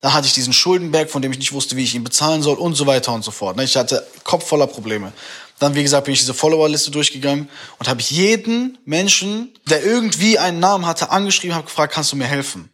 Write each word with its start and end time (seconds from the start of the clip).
Dann 0.00 0.14
hatte 0.14 0.26
ich 0.26 0.32
diesen 0.32 0.52
Schuldenberg, 0.52 1.10
von 1.10 1.20
dem 1.20 1.30
ich 1.32 1.38
nicht 1.38 1.52
wusste, 1.52 1.76
wie 1.76 1.84
ich 1.84 1.94
ihn 1.94 2.04
bezahlen 2.04 2.42
soll 2.42 2.56
und 2.56 2.74
so 2.74 2.86
weiter 2.86 3.12
und 3.12 3.22
so 3.22 3.30
fort. 3.30 3.56
Ne? 3.56 3.64
Ich 3.64 3.76
hatte 3.76 4.06
Kopf 4.24 4.46
voller 4.46 4.66
Probleme. 4.66 5.12
Dann, 5.58 5.74
wie 5.74 5.82
gesagt, 5.82 6.06
bin 6.06 6.14
ich 6.14 6.20
diese 6.20 6.32
Followerliste 6.32 6.90
durchgegangen 6.90 7.50
und 7.78 7.88
habe 7.88 8.00
jeden 8.00 8.78
Menschen, 8.86 9.52
der 9.68 9.84
irgendwie 9.84 10.38
einen 10.38 10.58
Namen 10.58 10.86
hatte, 10.86 11.10
angeschrieben, 11.10 11.54
habe 11.54 11.66
gefragt, 11.66 11.92
kannst 11.92 12.12
du 12.12 12.16
mir 12.16 12.26
helfen? 12.26 12.70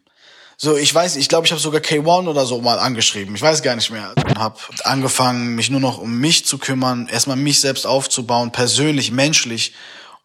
So, 0.59 0.75
ich 0.75 0.93
weiß, 0.95 1.17
ich 1.17 1.29
glaube, 1.29 1.45
ich 1.45 1.51
habe 1.51 1.61
sogar 1.61 1.81
K1 1.81 2.27
oder 2.27 2.45
so 2.45 2.61
mal 2.61 2.79
angeschrieben. 2.79 3.35
Ich 3.35 3.41
weiß 3.41 3.61
gar 3.61 3.75
nicht 3.75 3.91
mehr. 3.91 4.15
Habe 4.37 4.57
angefangen, 4.85 5.53
mich 5.53 5.69
nur 5.69 5.81
noch 5.81 5.99
um 5.99 6.17
mich 6.17 6.45
zu 6.45 6.57
kümmern, 6.57 7.07
erstmal 7.11 7.37
mich 7.37 7.59
selbst 7.59 7.85
aufzubauen, 7.85 8.51
persönlich, 8.51 9.11
menschlich 9.11 9.73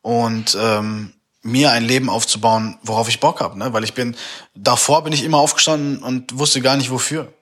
und 0.01 0.57
ähm, 0.59 1.13
mir 1.43 1.73
ein 1.73 1.85
Leben 1.85 2.09
aufzubauen, 2.09 2.79
worauf 2.83 3.09
ich 3.09 3.21
Bock 3.21 3.41
habe, 3.41 3.59
ne? 3.59 3.73
Weil 3.73 3.85
ich 3.85 3.95
bin 3.95 4.17
davor 4.55 5.03
bin 5.05 5.13
ich 5.13 5.25
immer 5.25 5.39
aufgestanden 5.39 6.03
und 6.03 6.39
wusste 6.39 6.61
gar 6.61 6.77
nicht 6.77 6.91
wofür. 6.91 7.33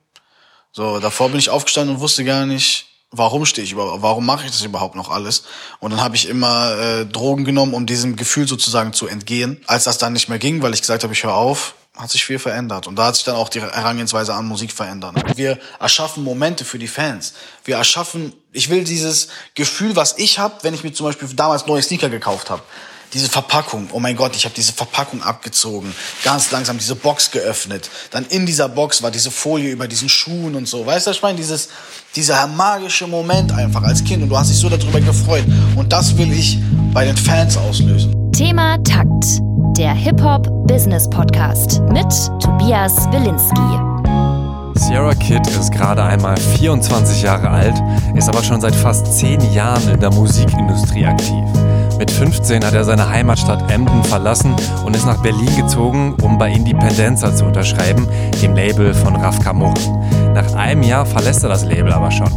So, 0.73 1.01
davor 1.01 1.29
bin 1.29 1.39
ich 1.39 1.51
aufgestanden 1.51 1.97
und 1.97 2.01
wusste 2.01 2.25
gar 2.25 2.47
nicht, 2.47 2.87
warum 3.11 3.45
stehe 3.45 3.65
ich 3.65 3.73
überhaupt, 3.73 4.03
warum 4.03 4.25
mache 4.25 4.47
ich 4.47 4.53
das 4.53 4.63
überhaupt 4.63 4.95
noch 4.95 5.11
alles? 5.11 5.45
Und 5.81 5.91
dann 5.91 6.01
habe 6.01 6.17
ich 6.17 6.29
immer 6.29 6.79
äh, 6.79 7.07
Drogen 7.07 7.45
genommen, 7.45 7.75
um 7.75 7.87
diesem 7.87 8.17
Gefühl 8.17 8.47
sozusagen 8.47 8.93
zu 8.93 9.07
entgehen. 9.07 9.63
Als 9.67 9.85
das 9.85 9.99
dann 9.99 10.13
nicht 10.13 10.29
mehr 10.29 10.39
ging, 10.39 10.63
weil 10.63 10.73
ich 10.73 10.81
gesagt 10.81 11.03
habe, 11.03 11.13
ich 11.13 11.25
höre 11.25 11.35
auf, 11.35 11.75
hat 11.97 12.11
sich 12.11 12.25
viel 12.25 12.39
verändert. 12.39 12.87
Und 12.87 12.97
da 12.97 13.07
hat 13.07 13.17
sich 13.17 13.25
dann 13.25 13.35
auch 13.35 13.49
die 13.49 13.61
Herangehensweise 13.61 14.33
an 14.33 14.47
Musik 14.47 14.73
verändert. 14.73 15.17
Wir 15.37 15.59
erschaffen 15.81 16.23
Momente 16.25 16.65
für 16.65 16.79
die 16.79 16.89
Fans. 16.89 17.35
Wir 17.65 17.77
erschaffen, 17.77 18.33
ich 18.53 18.71
will 18.71 18.85
dieses 18.85 19.29
Gefühl, 19.57 19.97
was 19.97 20.17
ich 20.17 20.39
habe, 20.39 20.55
wenn 20.63 20.73
ich 20.73 20.85
mir 20.85 20.93
zum 20.93 21.07
Beispiel 21.07 21.29
damals 21.35 21.67
neue 21.67 21.83
Sneaker 21.83 22.09
gekauft 22.09 22.49
habe 22.49 22.63
diese 23.13 23.29
Verpackung, 23.29 23.89
oh 23.93 24.01
mein 24.01 24.17
Gott, 24.17 24.37
ich 24.37 24.45
habe 24.45 24.55
diese 24.55 24.73
Verpackung 24.73 25.23
abgezogen, 25.23 25.93
ganz 26.25 26.51
langsam 26.51 26.79
diese 26.79 26.95
Box 26.95 27.31
geöffnet. 27.31 27.91
Dann 28.11 28.25
in 28.27 28.47
dieser 28.47 28.69
Box 28.69 29.03
war 29.03 29.11
diese 29.11 29.31
Folie 29.31 29.71
über 29.71 29.89
diesen 29.89 30.09
Schuhen 30.09 30.55
und 30.55 30.69
so. 30.69 30.87
Weißt 30.87 31.07
du, 31.07 31.11
ich 31.11 31.23
meine, 31.23 31.37
dieses, 31.37 31.69
dieser 32.15 32.47
magische 32.47 33.07
Moment 33.07 33.53
einfach 33.53 33.83
als 33.83 34.05
Kind 34.05 34.23
und 34.23 34.29
du 34.29 34.39
hast 34.39 34.51
dich 34.51 34.59
so 34.59 34.69
darüber 34.69 35.01
gefreut. 35.01 35.45
Und 35.77 35.93
das 35.93 36.17
will 36.17 36.33
ich 36.33 36.59
bei 36.93 37.05
den 37.05 37.17
Fans 37.17 37.57
auslösen. 37.57 38.33
Thema 38.33 38.79
Takt, 38.85 39.25
der 39.77 39.93
Hip-Hop-Business-Podcast 39.93 41.81
mit 41.91 42.07
Tobias 42.41 43.11
Wilinski. 43.11 43.91
Sierra 44.79 45.15
Kid 45.15 45.47
ist 45.47 45.73
gerade 45.73 46.03
einmal 46.03 46.37
24 46.37 47.23
Jahre 47.23 47.51
alt, 47.51 47.75
ist 48.15 48.29
aber 48.29 48.43
schon 48.43 48.61
seit 48.61 48.75
fast 48.75 49.07
10 49.19 49.53
Jahren 49.53 49.89
in 49.89 50.01
der 50.01 50.11
Musikindustrie 50.11 51.05
aktiv. 51.05 51.45
Mit 52.01 52.11
15 52.11 52.65
hat 52.65 52.73
er 52.73 52.83
seine 52.85 53.11
Heimatstadt 53.11 53.71
Emden 53.71 54.03
verlassen 54.05 54.57
und 54.87 54.97
ist 54.97 55.05
nach 55.05 55.21
Berlin 55.23 55.55
gezogen, 55.55 56.17
um 56.23 56.39
bei 56.39 56.51
Independenza 56.51 57.37
zu 57.37 57.45
unterschreiben, 57.45 58.09
dem 58.41 58.55
Label 58.55 58.95
von 58.95 59.17
Raf 59.17 59.39
Kamora. 59.41 59.75
Nach 60.33 60.55
einem 60.55 60.83
Jahr 60.83 61.05
verlässt 61.05 61.43
er 61.43 61.51
das 61.51 61.67
Label 61.67 61.93
aber 61.93 62.11
schon. 62.11 62.33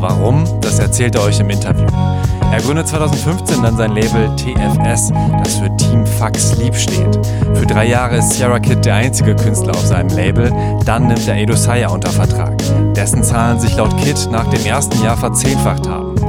Warum? 0.00 0.44
Das 0.62 0.78
erzählt 0.78 1.14
er 1.14 1.24
euch 1.24 1.38
im 1.40 1.50
Interview. 1.50 1.86
Er 2.50 2.62
gründet 2.62 2.88
2015 2.88 3.62
dann 3.62 3.76
sein 3.76 3.92
Label 3.92 4.34
TFS, 4.36 5.12
das 5.44 5.56
für 5.56 5.76
Team 5.76 6.06
Fuck 6.06 6.38
Sleep 6.38 6.74
steht. 6.74 7.18
Für 7.52 7.66
drei 7.66 7.88
Jahre 7.88 8.16
ist 8.16 8.30
Sierra 8.30 8.60
Kid 8.60 8.82
der 8.82 8.94
einzige 8.94 9.36
Künstler 9.36 9.72
auf 9.72 9.84
seinem 9.84 10.08
Label, 10.08 10.50
dann 10.86 11.08
nimmt 11.08 11.28
er 11.28 11.36
Edo 11.36 11.54
Saya 11.54 11.90
unter 11.90 12.08
Vertrag, 12.08 12.56
dessen 12.94 13.22
Zahlen 13.22 13.60
sich 13.60 13.76
laut 13.76 13.94
Kid 13.98 14.30
nach 14.32 14.46
dem 14.46 14.64
ersten 14.64 15.04
Jahr 15.04 15.18
verzehnfacht 15.18 15.86
haben. 15.86 16.21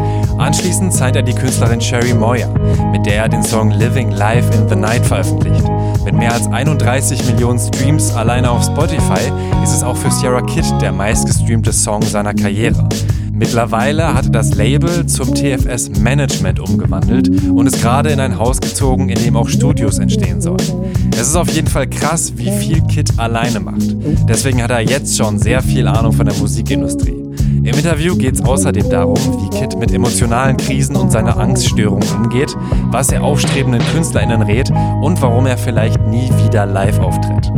Anschließend 0.44 0.92
signed 0.92 1.16
er 1.16 1.22
die 1.22 1.34
Künstlerin 1.34 1.80
Sherry 1.80 2.14
Moyer, 2.14 2.54
mit 2.92 3.06
der 3.06 3.16
er 3.16 3.30
den 3.30 3.44
Song 3.44 3.72
Living 3.72 4.12
Life 4.12 4.54
in 4.54 4.68
the 4.68 4.76
Night 4.76 5.06
veröffentlicht. 5.06 5.64
Mit 6.04 6.16
mehr 6.16 6.34
als 6.34 6.48
31 6.48 7.26
Millionen 7.28 7.58
Streams 7.58 8.14
alleine 8.14 8.52
auf 8.52 8.62
Spotify 8.66 9.32
ist 9.64 9.74
es 9.74 9.84
auch 9.84 9.96
für 9.96 10.12
Sierra 10.12 10.42
Kid 10.42 10.66
der 10.82 10.92
meistgestreamte 10.92 11.72
Song 11.72 12.02
seiner 12.02 12.34
Karriere. 12.34 12.90
Mittlerweile 13.32 14.14
hat 14.14 14.26
er 14.26 14.32
das 14.32 14.54
Label 14.54 15.06
zum 15.06 15.34
TFS 15.34 15.98
Management 16.02 16.60
umgewandelt 16.60 17.30
und 17.50 17.66
ist 17.66 17.82
gerade 17.82 18.10
in 18.10 18.20
ein 18.20 18.38
Haus 18.38 18.60
gezogen, 18.60 19.08
in 19.08 19.24
dem 19.24 19.38
auch 19.38 19.48
Studios 19.48 19.98
entstehen 19.98 20.42
sollen. 20.42 20.60
Es 21.14 21.30
ist 21.30 21.38
auf 21.38 21.50
jeden 21.52 21.70
Fall 21.70 21.88
krass, 21.88 22.34
wie 22.36 22.52
viel 22.52 22.82
Kid 22.88 23.18
alleine 23.18 23.62
macht. 23.62 23.96
Deswegen 24.28 24.62
hat 24.62 24.72
er 24.72 24.82
jetzt 24.82 25.16
schon 25.16 25.40
sehr 25.40 25.62
viel 25.62 25.88
Ahnung 25.88 26.12
von 26.12 26.26
der 26.26 26.36
Musikindustrie. 26.36 27.23
Im 27.64 27.78
Interview 27.78 28.18
geht 28.18 28.36
es 28.36 28.44
außerdem 28.44 28.90
darum, 28.90 29.16
wie 29.16 29.58
Kit 29.58 29.80
mit 29.80 29.94
emotionalen 29.94 30.58
Krisen 30.58 30.98
und 30.98 31.14
seiner 31.14 31.38
Angststörung 31.38 32.02
umgeht, 32.18 32.54
was 32.92 33.10
er 33.10 33.24
aufstrebenden 33.24 33.82
KünstlerInnen 33.94 34.42
rät 34.42 34.70
und 35.02 35.22
warum 35.22 35.46
er 35.46 35.58
vielleicht 35.58 36.02
nie 36.08 36.30
wieder 36.44 36.66
live 36.66 37.00
auftritt. 37.00 37.50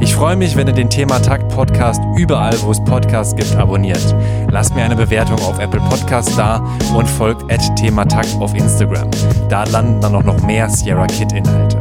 Ich 0.00 0.14
freue 0.14 0.36
mich, 0.36 0.56
wenn 0.56 0.66
ihr 0.66 0.74
den 0.74 0.90
Thema 0.90 1.20
Takt 1.20 1.48
Podcast 1.48 2.02
überall, 2.18 2.54
wo 2.60 2.70
es 2.70 2.84
Podcasts 2.84 3.34
gibt, 3.34 3.56
abonniert. 3.56 4.14
Lasst 4.50 4.74
mir 4.74 4.84
eine 4.84 4.96
Bewertung 4.96 5.38
auf 5.38 5.58
Apple 5.58 5.80
Podcasts 5.88 6.36
da 6.36 6.62
und 6.94 7.08
folgt 7.08 7.50
at 7.50 7.74
Thema 7.76 8.04
Takt 8.04 8.36
auf 8.38 8.54
Instagram. 8.54 9.08
Da 9.48 9.64
landen 9.64 10.02
dann 10.02 10.14
auch 10.16 10.24
noch 10.24 10.42
mehr 10.42 10.68
Sierra 10.68 11.06
Kid 11.06 11.32
Inhalte. 11.32 11.78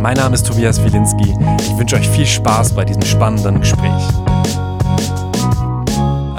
Mein 0.00 0.16
Name 0.16 0.34
ist 0.34 0.46
Tobias 0.46 0.82
Wilinski. 0.82 1.34
Ich 1.60 1.78
wünsche 1.78 1.96
euch 1.96 2.08
viel 2.08 2.26
Spaß 2.26 2.72
bei 2.72 2.86
diesem 2.86 3.02
spannenden 3.02 3.60
Gespräch. 3.60 4.08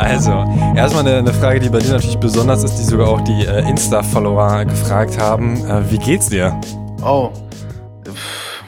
Also, 0.01 0.31
erstmal 0.75 1.05
eine, 1.05 1.19
eine, 1.19 1.31
Frage, 1.31 1.59
die 1.59 1.69
bei 1.69 1.77
dir 1.77 1.91
natürlich 1.91 2.17
besonders 2.17 2.63
ist, 2.63 2.75
die 2.75 2.83
sogar 2.83 3.07
auch 3.07 3.21
die 3.21 3.45
äh, 3.45 3.69
Insta-Follower 3.69 4.65
gefragt 4.65 5.19
haben. 5.19 5.63
Äh, 5.67 5.91
wie 5.91 5.99
geht's 5.99 6.29
dir? 6.29 6.59
Oh, 7.03 7.31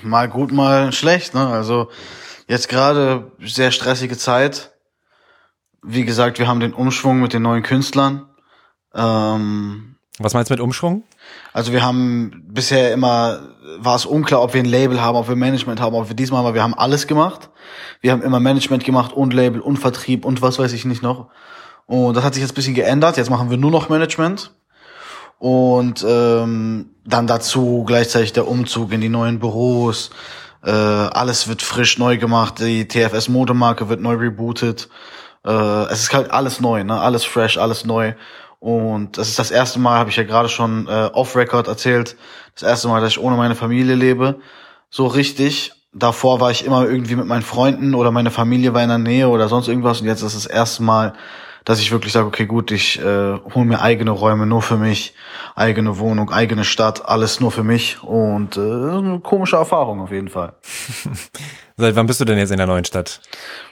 mal 0.03 0.29
gut, 0.29 0.51
mal 0.51 0.91
schlecht. 0.91 1.33
Ne? 1.33 1.47
Also 1.47 1.89
jetzt 2.47 2.69
gerade 2.69 3.31
sehr 3.39 3.71
stressige 3.71 4.15
Zeit. 4.15 4.73
Wie 5.81 6.05
gesagt, 6.05 6.37
wir 6.37 6.47
haben 6.47 6.59
den 6.59 6.71
Umschwung 6.71 7.19
mit 7.19 7.33
den 7.33 7.41
neuen 7.41 7.63
Künstlern. 7.63 8.27
Ähm, 8.93 9.95
Was 10.19 10.35
meinst 10.35 10.51
du 10.51 10.53
mit 10.53 10.61
Umschwung? 10.61 11.01
Also 11.51 11.71
wir 11.71 11.83
haben 11.83 12.43
bisher 12.47 12.93
immer, 12.93 13.52
war 13.77 13.95
es 13.95 14.05
unklar, 14.05 14.41
ob 14.41 14.53
wir 14.53 14.61
ein 14.61 14.65
Label 14.65 15.01
haben, 15.01 15.15
ob 15.15 15.27
wir 15.27 15.35
Management 15.35 15.79
haben, 15.79 15.95
ob 15.95 16.09
wir 16.09 16.15
diesmal, 16.15 16.41
aber 16.41 16.53
wir 16.53 16.63
haben 16.63 16.73
alles 16.73 17.07
gemacht. 17.07 17.49
Wir 18.01 18.11
haben 18.11 18.21
immer 18.21 18.39
Management 18.39 18.83
gemacht 18.83 19.13
und 19.13 19.33
Label 19.33 19.61
und 19.61 19.77
Vertrieb 19.77 20.25
und 20.25 20.41
was 20.41 20.59
weiß 20.59 20.73
ich 20.73 20.85
nicht 20.85 21.01
noch. 21.01 21.27
Und 21.85 22.15
das 22.15 22.23
hat 22.23 22.33
sich 22.33 22.41
jetzt 22.41 22.51
ein 22.51 22.55
bisschen 22.55 22.75
geändert. 22.75 23.17
Jetzt 23.17 23.29
machen 23.29 23.49
wir 23.49 23.57
nur 23.57 23.71
noch 23.71 23.89
Management. 23.89 24.53
Und 25.39 26.05
ähm, 26.07 26.91
dann 27.05 27.27
dazu 27.27 27.83
gleichzeitig 27.85 28.33
der 28.33 28.47
Umzug 28.47 28.91
in 28.91 29.01
die 29.01 29.09
neuen 29.09 29.39
Büros. 29.39 30.11
Äh, 30.63 30.71
alles 30.71 31.47
wird 31.47 31.61
frisch 31.61 31.97
neu 31.97 32.17
gemacht. 32.17 32.59
Die 32.59 32.87
TFS 32.87 33.27
Modemarke 33.27 33.89
wird 33.89 34.01
neu 34.01 34.15
rebootet. 34.15 34.89
Äh, 35.45 35.51
es 35.91 36.03
ist 36.03 36.13
halt 36.13 36.31
alles 36.31 36.61
neu, 36.61 36.83
ne? 36.83 36.99
Alles 36.99 37.25
fresh, 37.25 37.57
alles 37.57 37.83
neu. 37.83 38.13
Und 38.63 39.17
das 39.17 39.27
ist 39.27 39.39
das 39.39 39.51
erste 39.51 39.77
Mal, 39.77 39.99
habe 39.99 40.09
ich 40.09 40.15
ja 40.15 40.23
gerade 40.23 40.47
schon 40.47 40.87
äh, 40.87 41.09
off-Record 41.11 41.67
erzählt, 41.67 42.15
das 42.53 42.63
erste 42.63 42.87
Mal, 42.87 43.01
dass 43.01 43.09
ich 43.09 43.19
ohne 43.19 43.35
meine 43.35 43.55
Familie 43.55 43.93
lebe. 43.93 44.39
So 44.89 45.05
richtig. 45.05 45.73
Davor 45.91 46.39
war 46.39 46.49
ich 46.49 46.65
immer 46.65 46.87
irgendwie 46.87 47.17
mit 47.17 47.25
meinen 47.25 47.41
Freunden 47.41 47.93
oder 47.93 48.11
meine 48.11 48.31
Familie 48.31 48.73
war 48.73 48.81
in 48.81 48.87
der 48.87 48.99
Nähe 48.99 49.27
oder 49.27 49.49
sonst 49.49 49.67
irgendwas. 49.67 49.99
Und 49.99 50.07
jetzt 50.07 50.21
ist 50.21 50.37
das 50.37 50.45
erste 50.45 50.81
Mal, 50.81 51.11
dass 51.65 51.81
ich 51.81 51.91
wirklich 51.91 52.13
sage, 52.13 52.25
okay, 52.25 52.45
gut, 52.45 52.71
ich 52.71 53.01
äh, 53.01 53.37
hole 53.53 53.65
mir 53.65 53.81
eigene 53.81 54.11
Räume 54.11 54.45
nur 54.45 54.61
für 54.61 54.77
mich, 54.77 55.13
eigene 55.55 55.99
Wohnung, 55.99 56.31
eigene 56.31 56.63
Stadt, 56.63 57.05
alles 57.05 57.41
nur 57.41 57.51
für 57.51 57.65
mich. 57.65 58.01
Und 58.01 58.55
äh, 58.55 58.61
eine 58.61 59.19
komische 59.21 59.57
Erfahrung 59.57 59.99
auf 59.99 60.11
jeden 60.11 60.29
Fall. 60.29 60.53
Seit 61.75 61.97
wann 61.97 62.07
bist 62.07 62.21
du 62.21 62.25
denn 62.25 62.37
jetzt 62.37 62.51
in 62.51 62.57
der 62.59 62.67
neuen 62.67 62.85
Stadt? 62.85 63.19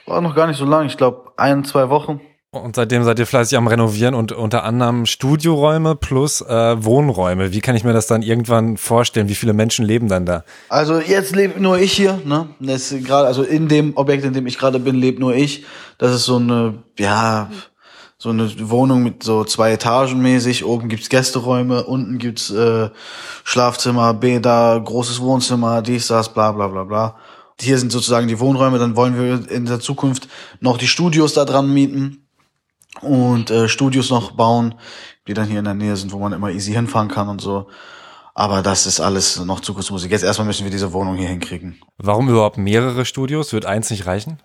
War 0.04 0.20
noch 0.20 0.34
gar 0.34 0.48
nicht 0.48 0.58
so 0.58 0.66
lang, 0.66 0.84
ich 0.84 0.98
glaube 0.98 1.32
ein, 1.38 1.64
zwei 1.64 1.88
Wochen. 1.88 2.20
Und 2.54 2.76
seitdem 2.76 3.02
seid 3.02 3.18
ihr 3.18 3.26
fleißig 3.26 3.56
am 3.56 3.66
Renovieren 3.66 4.14
und 4.14 4.32
unter 4.32 4.64
anderem 4.64 5.06
Studioräume 5.06 5.96
plus 5.96 6.42
äh, 6.42 6.84
Wohnräume. 6.84 7.50
Wie 7.54 7.62
kann 7.62 7.76
ich 7.76 7.82
mir 7.82 7.94
das 7.94 8.06
dann 8.06 8.20
irgendwann 8.20 8.76
vorstellen? 8.76 9.30
Wie 9.30 9.34
viele 9.34 9.54
Menschen 9.54 9.86
leben 9.86 10.06
dann 10.06 10.26
da? 10.26 10.44
Also 10.68 10.98
jetzt 10.98 11.34
lebe 11.34 11.58
nur 11.58 11.78
ich 11.78 11.92
hier, 11.94 12.20
ne? 12.26 12.48
Gerade, 12.60 13.26
also 13.26 13.42
in 13.42 13.68
dem 13.68 13.96
Objekt, 13.96 14.26
in 14.26 14.34
dem 14.34 14.46
ich 14.46 14.58
gerade 14.58 14.78
bin, 14.78 14.96
lebt 14.96 15.18
nur 15.18 15.34
ich. 15.34 15.64
Das 15.96 16.14
ist 16.14 16.26
so 16.26 16.36
eine, 16.36 16.82
ja, 16.98 17.50
so 18.18 18.28
eine 18.28 18.50
Wohnung 18.68 19.02
mit 19.02 19.22
so 19.22 19.44
zwei 19.44 19.72
Etagen 19.72 20.20
mäßig. 20.20 20.66
Oben 20.66 20.90
gibt's 20.90 21.08
Gästeräume, 21.08 21.84
unten 21.84 22.18
gibt's 22.18 22.50
äh, 22.50 22.90
Schlafzimmer, 23.44 24.12
Bäder, 24.12 24.78
großes 24.78 25.22
Wohnzimmer, 25.22 25.80
dies, 25.80 26.08
das, 26.08 26.34
bla 26.34 26.52
bla 26.52 26.68
bla 26.68 26.84
bla. 26.84 27.16
Hier 27.58 27.78
sind 27.78 27.92
sozusagen 27.92 28.28
die 28.28 28.40
Wohnräume, 28.40 28.78
dann 28.78 28.94
wollen 28.94 29.18
wir 29.18 29.50
in 29.50 29.64
der 29.64 29.80
Zukunft 29.80 30.28
noch 30.60 30.76
die 30.76 30.86
Studios 30.86 31.32
da 31.32 31.46
dran 31.46 31.72
mieten 31.72 32.21
und 33.00 33.50
äh, 33.50 33.68
Studios 33.68 34.10
noch 34.10 34.32
bauen, 34.32 34.74
die 35.26 35.34
dann 35.34 35.48
hier 35.48 35.58
in 35.58 35.64
der 35.64 35.74
Nähe 35.74 35.96
sind, 35.96 36.12
wo 36.12 36.18
man 36.18 36.32
immer 36.32 36.50
easy 36.50 36.72
hinfahren 36.72 37.08
kann 37.08 37.28
und 37.28 37.40
so. 37.40 37.68
Aber 38.34 38.62
das 38.62 38.86
ist 38.86 39.00
alles 39.00 39.38
noch 39.44 39.60
Zukunftsmusik. 39.60 40.10
Jetzt 40.10 40.24
erstmal 40.24 40.46
müssen 40.46 40.64
wir 40.64 40.70
diese 40.70 40.92
Wohnung 40.92 41.16
hier 41.16 41.28
hinkriegen. 41.28 41.80
Warum 41.98 42.28
überhaupt 42.28 42.56
mehrere 42.56 43.04
Studios? 43.04 43.52
Wird 43.52 43.66
eins 43.66 43.90
nicht 43.90 44.06
reichen? 44.06 44.40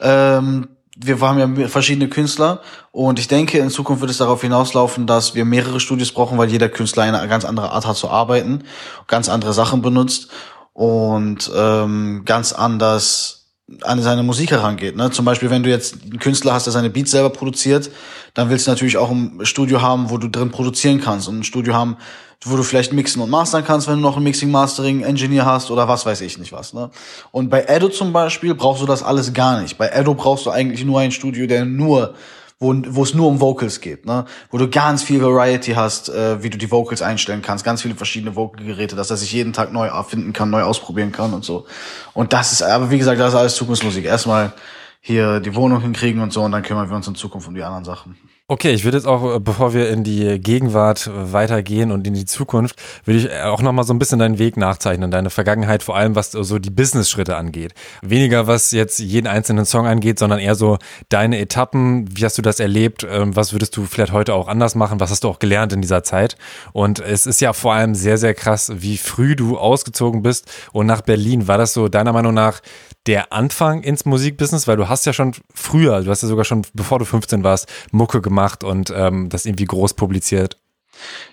Ähm, 0.00 0.68
wir 0.96 1.20
haben 1.20 1.58
ja 1.58 1.68
verschiedene 1.68 2.08
Künstler 2.08 2.60
und 2.90 3.18
ich 3.18 3.28
denke, 3.28 3.58
in 3.58 3.70
Zukunft 3.70 4.00
wird 4.00 4.10
es 4.10 4.18
darauf 4.18 4.40
hinauslaufen, 4.42 5.06
dass 5.06 5.34
wir 5.34 5.44
mehrere 5.44 5.80
Studios 5.80 6.12
brauchen, 6.12 6.36
weil 6.38 6.50
jeder 6.50 6.68
Künstler 6.68 7.04
eine 7.04 7.26
ganz 7.28 7.44
andere 7.44 7.70
Art 7.70 7.86
hat 7.86 7.96
zu 7.96 8.10
arbeiten, 8.10 8.64
ganz 9.06 9.28
andere 9.28 9.52
Sachen 9.52 9.82
benutzt 9.82 10.30
und 10.72 11.50
ähm, 11.54 12.22
ganz 12.24 12.52
anders 12.52 13.39
an 13.82 14.02
seine 14.02 14.22
Musik 14.22 14.50
herangeht. 14.50 14.96
Ne? 14.96 15.10
Zum 15.10 15.24
Beispiel, 15.24 15.50
wenn 15.50 15.62
du 15.62 15.70
jetzt 15.70 16.02
einen 16.02 16.18
Künstler 16.18 16.54
hast, 16.54 16.66
der 16.66 16.72
seine 16.72 16.90
Beats 16.90 17.10
selber 17.10 17.30
produziert, 17.30 17.90
dann 18.34 18.50
willst 18.50 18.66
du 18.66 18.70
natürlich 18.70 18.96
auch 18.96 19.10
ein 19.10 19.40
Studio 19.42 19.82
haben, 19.82 20.10
wo 20.10 20.18
du 20.18 20.28
drin 20.28 20.50
produzieren 20.50 21.00
kannst 21.00 21.28
und 21.28 21.40
ein 21.40 21.44
Studio 21.44 21.74
haben, 21.74 21.96
wo 22.44 22.56
du 22.56 22.62
vielleicht 22.62 22.92
mixen 22.92 23.20
und 23.20 23.30
mastern 23.30 23.64
kannst, 23.64 23.86
wenn 23.86 23.96
du 23.96 24.00
noch 24.00 24.16
einen 24.16 24.24
Mixing-Mastering-Engineer 24.24 25.44
hast 25.44 25.70
oder 25.70 25.88
was 25.88 26.06
weiß 26.06 26.22
ich 26.22 26.38
nicht 26.38 26.52
was. 26.52 26.72
Ne? 26.72 26.90
Und 27.32 27.50
bei 27.50 27.64
Edo 27.68 27.88
zum 27.88 28.12
Beispiel 28.12 28.54
brauchst 28.54 28.82
du 28.82 28.86
das 28.86 29.02
alles 29.02 29.32
gar 29.34 29.60
nicht. 29.60 29.76
Bei 29.76 29.88
Edo 29.88 30.14
brauchst 30.14 30.46
du 30.46 30.50
eigentlich 30.50 30.84
nur 30.84 31.00
ein 31.00 31.12
Studio, 31.12 31.46
der 31.46 31.64
nur 31.64 32.14
wo, 32.62 32.74
wo 32.88 33.02
es 33.02 33.14
nur 33.14 33.26
um 33.26 33.40
Vocals 33.40 33.80
geht, 33.80 34.04
ne? 34.04 34.26
Wo 34.50 34.58
du 34.58 34.68
ganz 34.68 35.02
viel 35.02 35.22
Variety 35.22 35.72
hast, 35.72 36.10
äh, 36.10 36.42
wie 36.42 36.50
du 36.50 36.58
die 36.58 36.70
Vocals 36.70 37.00
einstellen 37.00 37.40
kannst, 37.40 37.64
ganz 37.64 37.80
viele 37.80 37.94
verschiedene 37.94 38.36
Vocal-Geräte, 38.36 38.94
dass 38.96 39.10
er 39.10 39.16
sich 39.16 39.32
jeden 39.32 39.54
Tag 39.54 39.72
neu 39.72 39.86
erfinden 39.86 40.34
kann, 40.34 40.50
neu 40.50 40.62
ausprobieren 40.62 41.10
kann 41.10 41.32
und 41.32 41.42
so. 41.42 41.66
Und 42.12 42.34
das 42.34 42.52
ist, 42.52 42.62
aber 42.62 42.90
wie 42.90 42.98
gesagt, 42.98 43.18
das 43.18 43.32
ist 43.32 43.38
alles 43.38 43.54
Zukunftsmusik. 43.56 44.04
Erstmal 44.04 44.52
hier 45.00 45.40
die 45.40 45.54
Wohnung 45.54 45.80
hinkriegen 45.80 46.20
und 46.20 46.34
so 46.34 46.42
und 46.42 46.52
dann 46.52 46.62
kümmern 46.62 46.90
wir 46.90 46.96
uns 46.96 47.08
in 47.08 47.14
Zukunft 47.14 47.48
um 47.48 47.54
die 47.54 47.62
anderen 47.62 47.86
Sachen. 47.86 48.18
Okay, 48.50 48.72
ich 48.72 48.82
würde 48.82 48.96
jetzt 48.96 49.06
auch, 49.06 49.36
äh, 49.36 49.38
bevor 49.38 49.74
wir 49.74 49.90
in 49.90 50.02
die 50.02 50.40
Gegenwart 50.40 51.06
äh, 51.06 51.32
weitergehen 51.32 51.92
und 51.92 52.04
in 52.04 52.14
die 52.14 52.24
Zukunft, 52.24 52.74
würde 53.04 53.20
ich 53.20 53.30
äh, 53.30 53.42
auch 53.42 53.62
nochmal 53.62 53.84
so 53.84 53.94
ein 53.94 54.00
bisschen 54.00 54.18
deinen 54.18 54.40
Weg 54.40 54.56
nachzeichnen, 54.56 55.12
deine 55.12 55.30
Vergangenheit, 55.30 55.84
vor 55.84 55.96
allem 55.96 56.16
was 56.16 56.32
so 56.32 56.58
die 56.58 56.70
Business-Schritte 56.70 57.36
angeht. 57.36 57.74
Weniger 58.02 58.48
was 58.48 58.72
jetzt 58.72 58.98
jeden 58.98 59.28
einzelnen 59.28 59.66
Song 59.66 59.86
angeht, 59.86 60.18
sondern 60.18 60.40
eher 60.40 60.56
so 60.56 60.78
deine 61.10 61.38
Etappen, 61.38 62.08
wie 62.10 62.24
hast 62.24 62.38
du 62.38 62.42
das 62.42 62.58
erlebt, 62.58 63.06
ähm, 63.08 63.36
was 63.36 63.52
würdest 63.52 63.76
du 63.76 63.84
vielleicht 63.84 64.10
heute 64.10 64.34
auch 64.34 64.48
anders 64.48 64.74
machen, 64.74 64.98
was 64.98 65.12
hast 65.12 65.22
du 65.22 65.28
auch 65.28 65.38
gelernt 65.38 65.72
in 65.72 65.80
dieser 65.80 66.02
Zeit. 66.02 66.36
Und 66.72 66.98
es 66.98 67.26
ist 67.26 67.40
ja 67.40 67.52
vor 67.52 67.74
allem 67.74 67.94
sehr, 67.94 68.18
sehr 68.18 68.34
krass, 68.34 68.72
wie 68.74 68.96
früh 68.96 69.36
du 69.36 69.58
ausgezogen 69.58 70.22
bist 70.22 70.50
und 70.72 70.86
nach 70.86 71.02
Berlin. 71.02 71.46
War 71.46 71.58
das 71.58 71.72
so 71.72 71.86
deiner 71.86 72.12
Meinung 72.12 72.34
nach 72.34 72.62
der 73.06 73.32
Anfang 73.32 73.82
ins 73.82 74.04
Musikbusiness? 74.04 74.66
Weil 74.66 74.76
du 74.76 74.88
hast 74.88 75.06
ja 75.06 75.12
schon 75.12 75.34
früher, 75.54 76.02
du 76.02 76.10
hast 76.10 76.22
ja 76.22 76.28
sogar 76.28 76.44
schon, 76.44 76.66
bevor 76.74 76.98
du 76.98 77.04
15 77.04 77.44
warst, 77.44 77.68
Mucke 77.92 78.20
gemacht 78.20 78.64
und 78.64 78.92
ähm, 78.94 79.28
das 79.28 79.46
irgendwie 79.46 79.64
groß 79.66 79.94
publiziert. 79.94 80.56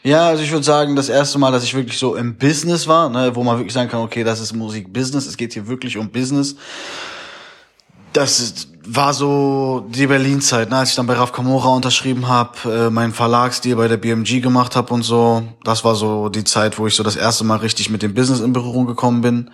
Ja, 0.04 0.28
also 0.28 0.44
ich 0.44 0.52
würde 0.52 0.64
sagen, 0.64 0.96
das 0.96 1.10
erste 1.10 1.40
Mal, 1.40 1.52
dass 1.52 1.64
ich 1.64 1.74
wirklich 1.74 1.98
so 1.98 2.16
im 2.16 2.38
Business 2.38 2.88
war, 2.88 3.10
ne, 3.10 3.36
wo 3.36 3.44
man 3.44 3.58
wirklich 3.58 3.74
sagen 3.74 3.90
kann, 3.90 4.02
okay, 4.02 4.24
das 4.24 4.40
ist 4.40 4.54
Musikbusiness, 4.54 5.26
es 5.26 5.38
geht 5.38 5.54
hier 5.54 5.68
wirklich 5.68 5.98
um 5.98 6.10
Business. 6.10 6.56
Das 8.14 8.68
war 8.86 9.14
so 9.14 9.86
die 9.90 10.08
Berlin-Zeit, 10.08 10.70
ne, 10.70 10.78
als 10.78 10.92
ich 10.92 10.96
dann 10.96 11.08
bei 11.08 11.14
Raf 11.14 11.34
Kamora 11.34 11.70
unterschrieben 11.70 12.28
habe, 12.28 12.88
äh, 12.88 12.90
meinen 12.90 13.14
Verlagsdeal 13.14 13.76
bei 13.76 13.88
der 13.88 13.98
BMG 13.98 14.42
gemacht 14.42 14.76
habe 14.76 14.94
und 14.94 15.04
so. 15.04 15.44
Das 15.64 15.84
war 15.84 15.96
so 15.96 16.30
die 16.30 16.46
Zeit, 16.46 16.80
wo 16.80 16.88
ich 16.88 16.96
so 16.96 17.04
das 17.04 17.18
erste 17.18 17.44
Mal 17.44 17.58
richtig 17.58 17.90
mit 17.90 18.02
dem 18.02 18.14
Business 18.14 18.40
in 18.40 18.54
Berührung 18.54 18.86
gekommen 18.86 19.22
bin. 19.22 19.52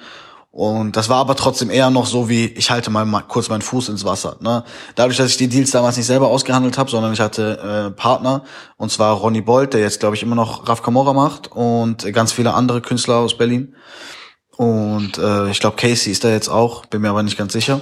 Und 0.56 0.96
das 0.98 1.10
war 1.10 1.18
aber 1.18 1.36
trotzdem 1.36 1.72
eher 1.72 1.90
noch 1.90 2.06
so 2.06 2.30
wie, 2.30 2.46
ich 2.46 2.70
halte 2.70 2.92
mal, 2.92 3.08
kurz 3.28 3.50
meinen 3.50 3.64
Fuß 3.64 3.90
ins 3.90 4.06
Wasser. 4.06 4.38
Ne? 4.40 4.64
Dadurch, 4.94 5.18
dass 5.18 5.32
ich 5.32 5.38
die 5.38 5.48
Deals 5.48 5.72
damals 5.72 5.98
nicht 5.98 6.06
selber 6.06 6.28
ausgehandelt 6.28 6.78
habe, 6.78 6.92
sondern 6.92 7.12
ich 7.12 7.20
hatte 7.20 7.88
äh, 7.90 7.92
Partner, 7.92 8.44
und 8.78 8.92
zwar 8.92 9.16
Ronny 9.16 9.42
Bolt, 9.42 9.74
der 9.74 9.82
jetzt, 9.82 10.00
glaube 10.00 10.16
ich, 10.16 10.22
immer 10.22 10.36
noch 10.36 10.70
Raf 10.70 10.84
Camorra 10.84 11.14
macht 11.14 11.52
und 11.52 12.06
ganz 12.14 12.34
viele 12.34 12.54
andere 12.54 12.82
Künstler 12.82 13.16
aus 13.16 13.36
Berlin. 13.36 13.76
Und 14.56 15.18
äh, 15.18 15.50
ich 15.50 15.60
glaube, 15.60 15.76
Casey 15.76 16.12
ist 16.12 16.24
da 16.24 16.30
jetzt 16.30 16.50
auch, 16.50 16.86
bin 16.86 17.02
mir 17.02 17.10
aber 17.10 17.24
nicht 17.24 17.36
ganz 17.38 17.54
sicher 17.54 17.82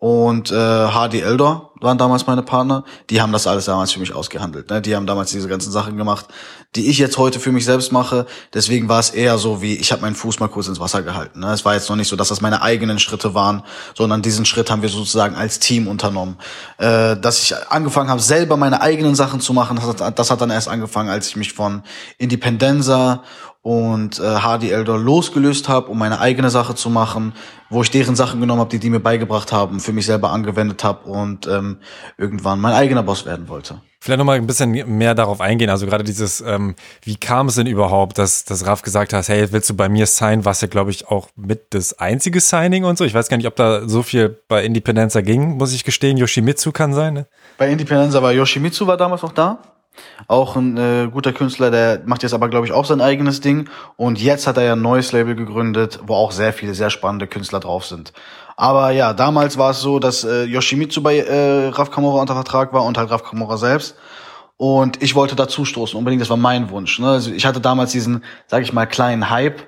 und 0.00 0.50
äh, 0.50 0.54
Hardy 0.54 1.20
Eldor 1.20 1.72
waren 1.78 1.98
damals 1.98 2.26
meine 2.26 2.42
Partner. 2.42 2.84
Die 3.10 3.20
haben 3.20 3.32
das 3.32 3.46
alles 3.46 3.66
damals 3.66 3.92
für 3.92 4.00
mich 4.00 4.14
ausgehandelt. 4.14 4.70
Ne? 4.70 4.80
Die 4.80 4.96
haben 4.96 5.06
damals 5.06 5.30
diese 5.30 5.46
ganzen 5.46 5.70
Sachen 5.70 5.98
gemacht, 5.98 6.26
die 6.74 6.88
ich 6.88 6.96
jetzt 6.96 7.18
heute 7.18 7.38
für 7.38 7.52
mich 7.52 7.66
selbst 7.66 7.92
mache. 7.92 8.24
Deswegen 8.54 8.88
war 8.88 8.98
es 8.98 9.10
eher 9.10 9.36
so 9.36 9.60
wie, 9.60 9.74
ich 9.74 9.92
habe 9.92 10.00
meinen 10.00 10.14
Fuß 10.14 10.40
mal 10.40 10.48
kurz 10.48 10.68
ins 10.68 10.80
Wasser 10.80 11.02
gehalten. 11.02 11.40
Ne? 11.40 11.52
Es 11.52 11.66
war 11.66 11.74
jetzt 11.74 11.90
noch 11.90 11.96
nicht 11.96 12.08
so, 12.08 12.16
dass 12.16 12.28
das 12.28 12.40
meine 12.40 12.62
eigenen 12.62 12.98
Schritte 12.98 13.34
waren, 13.34 13.62
sondern 13.94 14.22
diesen 14.22 14.46
Schritt 14.46 14.70
haben 14.70 14.80
wir 14.80 14.88
sozusagen 14.88 15.34
als 15.34 15.58
Team 15.58 15.86
unternommen. 15.86 16.38
Äh, 16.78 17.18
dass 17.18 17.42
ich 17.42 17.54
angefangen 17.68 18.08
habe, 18.08 18.22
selber 18.22 18.56
meine 18.56 18.80
eigenen 18.80 19.14
Sachen 19.14 19.40
zu 19.40 19.52
machen, 19.52 19.76
das 19.76 20.00
hat, 20.00 20.18
das 20.18 20.30
hat 20.30 20.40
dann 20.40 20.50
erst 20.50 20.68
angefangen, 20.68 21.10
als 21.10 21.28
ich 21.28 21.36
mich 21.36 21.52
von 21.52 21.82
Independenza 22.16 23.22
und 23.62 24.18
äh, 24.18 24.22
Hardy 24.22 24.70
Elder 24.70 24.96
losgelöst 24.96 25.68
habe, 25.68 25.88
um 25.88 25.98
meine 25.98 26.20
eigene 26.20 26.48
Sache 26.48 26.74
zu 26.74 26.88
machen, 26.88 27.34
wo 27.68 27.82
ich 27.82 27.90
deren 27.90 28.16
Sachen 28.16 28.40
genommen 28.40 28.60
habe, 28.60 28.70
die 28.70 28.78
die 28.78 28.88
mir 28.88 29.00
beigebracht 29.00 29.52
haben, 29.52 29.80
für 29.80 29.92
mich 29.92 30.06
selber 30.06 30.30
angewendet 30.30 30.82
habe 30.82 31.08
und 31.08 31.46
ähm, 31.46 31.78
irgendwann 32.16 32.58
mein 32.60 32.72
eigener 32.72 33.02
Boss 33.02 33.26
werden 33.26 33.48
wollte. 33.48 33.80
Vielleicht 34.02 34.16
nochmal 34.16 34.38
ein 34.38 34.46
bisschen 34.46 34.70
mehr 34.96 35.14
darauf 35.14 35.42
eingehen. 35.42 35.68
Also 35.68 35.84
gerade 35.84 36.04
dieses, 36.04 36.40
ähm, 36.40 36.74
wie 37.02 37.16
kam 37.16 37.48
es 37.48 37.56
denn 37.56 37.66
überhaupt, 37.66 38.16
dass, 38.16 38.46
dass 38.46 38.64
Raf 38.64 38.80
gesagt 38.80 39.12
hat, 39.12 39.28
hey, 39.28 39.52
willst 39.52 39.68
du 39.68 39.74
bei 39.74 39.90
mir 39.90 40.06
signen? 40.06 40.46
Was 40.46 40.62
ja, 40.62 40.68
glaube 40.68 40.90
ich, 40.90 41.08
auch 41.08 41.28
mit 41.36 41.74
das 41.74 41.98
einzige 41.98 42.40
Signing 42.40 42.84
und 42.84 42.96
so. 42.96 43.04
Ich 43.04 43.12
weiß 43.12 43.28
gar 43.28 43.36
nicht, 43.36 43.46
ob 43.46 43.56
da 43.56 43.86
so 43.86 44.02
viel 44.02 44.40
bei 44.48 44.64
Independenza 44.64 45.20
ging, 45.20 45.58
muss 45.58 45.74
ich 45.74 45.84
gestehen. 45.84 46.16
Yoshimitsu 46.16 46.72
kann 46.72 46.94
sein, 46.94 47.12
ne? 47.12 47.26
Bei 47.58 47.68
Independenza 47.70 48.22
war 48.22 48.32
Yoshimitsu 48.32 48.86
war 48.86 48.96
damals 48.96 49.20
noch 49.20 49.32
da. 49.32 49.58
Auch 50.28 50.56
ein 50.56 50.76
äh, 50.76 51.08
guter 51.10 51.32
Künstler, 51.32 51.70
der 51.70 52.02
macht 52.04 52.22
jetzt 52.22 52.34
aber, 52.34 52.48
glaube 52.48 52.66
ich, 52.66 52.72
auch 52.72 52.84
sein 52.84 53.00
eigenes 53.00 53.40
Ding. 53.40 53.68
Und 53.96 54.20
jetzt 54.20 54.46
hat 54.46 54.56
er 54.56 54.64
ja 54.64 54.72
ein 54.72 54.82
neues 54.82 55.12
Label 55.12 55.34
gegründet, 55.34 56.00
wo 56.06 56.14
auch 56.14 56.32
sehr 56.32 56.52
viele, 56.52 56.74
sehr 56.74 56.90
spannende 56.90 57.26
Künstler 57.26 57.60
drauf 57.60 57.84
sind. 57.86 58.12
Aber 58.56 58.90
ja, 58.90 59.12
damals 59.12 59.58
war 59.58 59.70
es 59.70 59.80
so, 59.80 59.98
dass 59.98 60.24
äh, 60.24 60.44
Yoshimitsu 60.44 61.02
bei 61.02 61.18
äh, 61.18 61.68
Raf 61.68 61.90
Kamora 61.90 62.20
unter 62.20 62.34
Vertrag 62.34 62.72
war 62.72 62.84
und 62.84 62.98
halt 62.98 63.10
Raf 63.10 63.24
Kamora 63.24 63.56
selbst. 63.56 63.96
Und 64.56 65.02
ich 65.02 65.14
wollte 65.14 65.34
dazu 65.36 65.64
stoßen, 65.64 65.98
unbedingt, 65.98 66.20
das 66.20 66.28
war 66.28 66.36
mein 66.36 66.68
Wunsch. 66.68 66.98
Ne? 66.98 67.08
Also 67.08 67.32
ich 67.32 67.46
hatte 67.46 67.60
damals 67.60 67.92
diesen, 67.92 68.22
sag 68.46 68.62
ich 68.62 68.74
mal, 68.74 68.84
kleinen 68.84 69.30
Hype. 69.30 69.62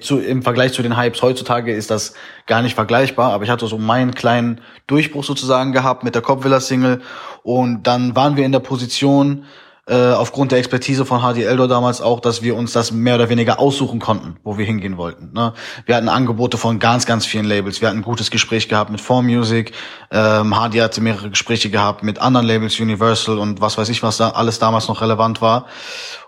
Zu, 0.00 0.20
Im 0.20 0.42
Vergleich 0.42 0.72
zu 0.72 0.82
den 0.82 0.96
Hypes 0.96 1.22
heutzutage 1.22 1.74
ist 1.74 1.90
das 1.90 2.14
gar 2.46 2.62
nicht 2.62 2.76
vergleichbar, 2.76 3.32
aber 3.32 3.42
ich 3.42 3.50
hatte 3.50 3.66
so 3.66 3.78
meinen 3.78 4.14
kleinen 4.14 4.60
Durchbruch 4.86 5.24
sozusagen 5.24 5.72
gehabt 5.72 6.04
mit 6.04 6.14
der 6.14 6.22
Kopfvilla-Single 6.22 7.02
und 7.42 7.82
dann 7.82 8.14
waren 8.14 8.36
wir 8.36 8.44
in 8.44 8.52
der 8.52 8.60
Position, 8.60 9.44
äh, 9.88 10.12
aufgrund 10.12 10.52
der 10.52 10.60
Expertise 10.60 11.04
von 11.04 11.20
HD 11.20 11.38
Eldor 11.38 11.66
damals 11.66 12.00
auch, 12.00 12.20
dass 12.20 12.42
wir 12.42 12.54
uns 12.54 12.72
das 12.72 12.92
mehr 12.92 13.16
oder 13.16 13.28
weniger 13.28 13.58
aussuchen 13.58 13.98
konnten, 13.98 14.36
wo 14.44 14.56
wir 14.56 14.64
hingehen 14.64 14.96
wollten. 14.96 15.32
Ne? 15.32 15.54
Wir 15.86 15.96
hatten 15.96 16.08
Angebote 16.08 16.56
von 16.56 16.78
ganz, 16.78 17.04
ganz 17.04 17.26
vielen 17.26 17.44
Labels. 17.44 17.80
Wir 17.80 17.88
hatten 17.88 17.98
ein 17.98 18.04
gutes 18.04 18.30
Gespräch 18.30 18.68
gehabt 18.68 18.90
mit 18.90 19.00
Form 19.00 19.26
Music. 19.26 19.72
Ähm, 20.12 20.56
Hardy 20.56 20.78
hatte 20.78 21.00
mehrere 21.00 21.30
Gespräche 21.30 21.68
gehabt 21.68 22.04
mit 22.04 22.20
anderen 22.20 22.46
Labels, 22.46 22.78
Universal 22.78 23.38
und 23.38 23.60
was 23.60 23.76
weiß 23.76 23.88
ich, 23.88 24.04
was 24.04 24.18
da 24.18 24.30
alles 24.30 24.60
damals 24.60 24.86
noch 24.86 25.00
relevant 25.00 25.40
war. 25.40 25.66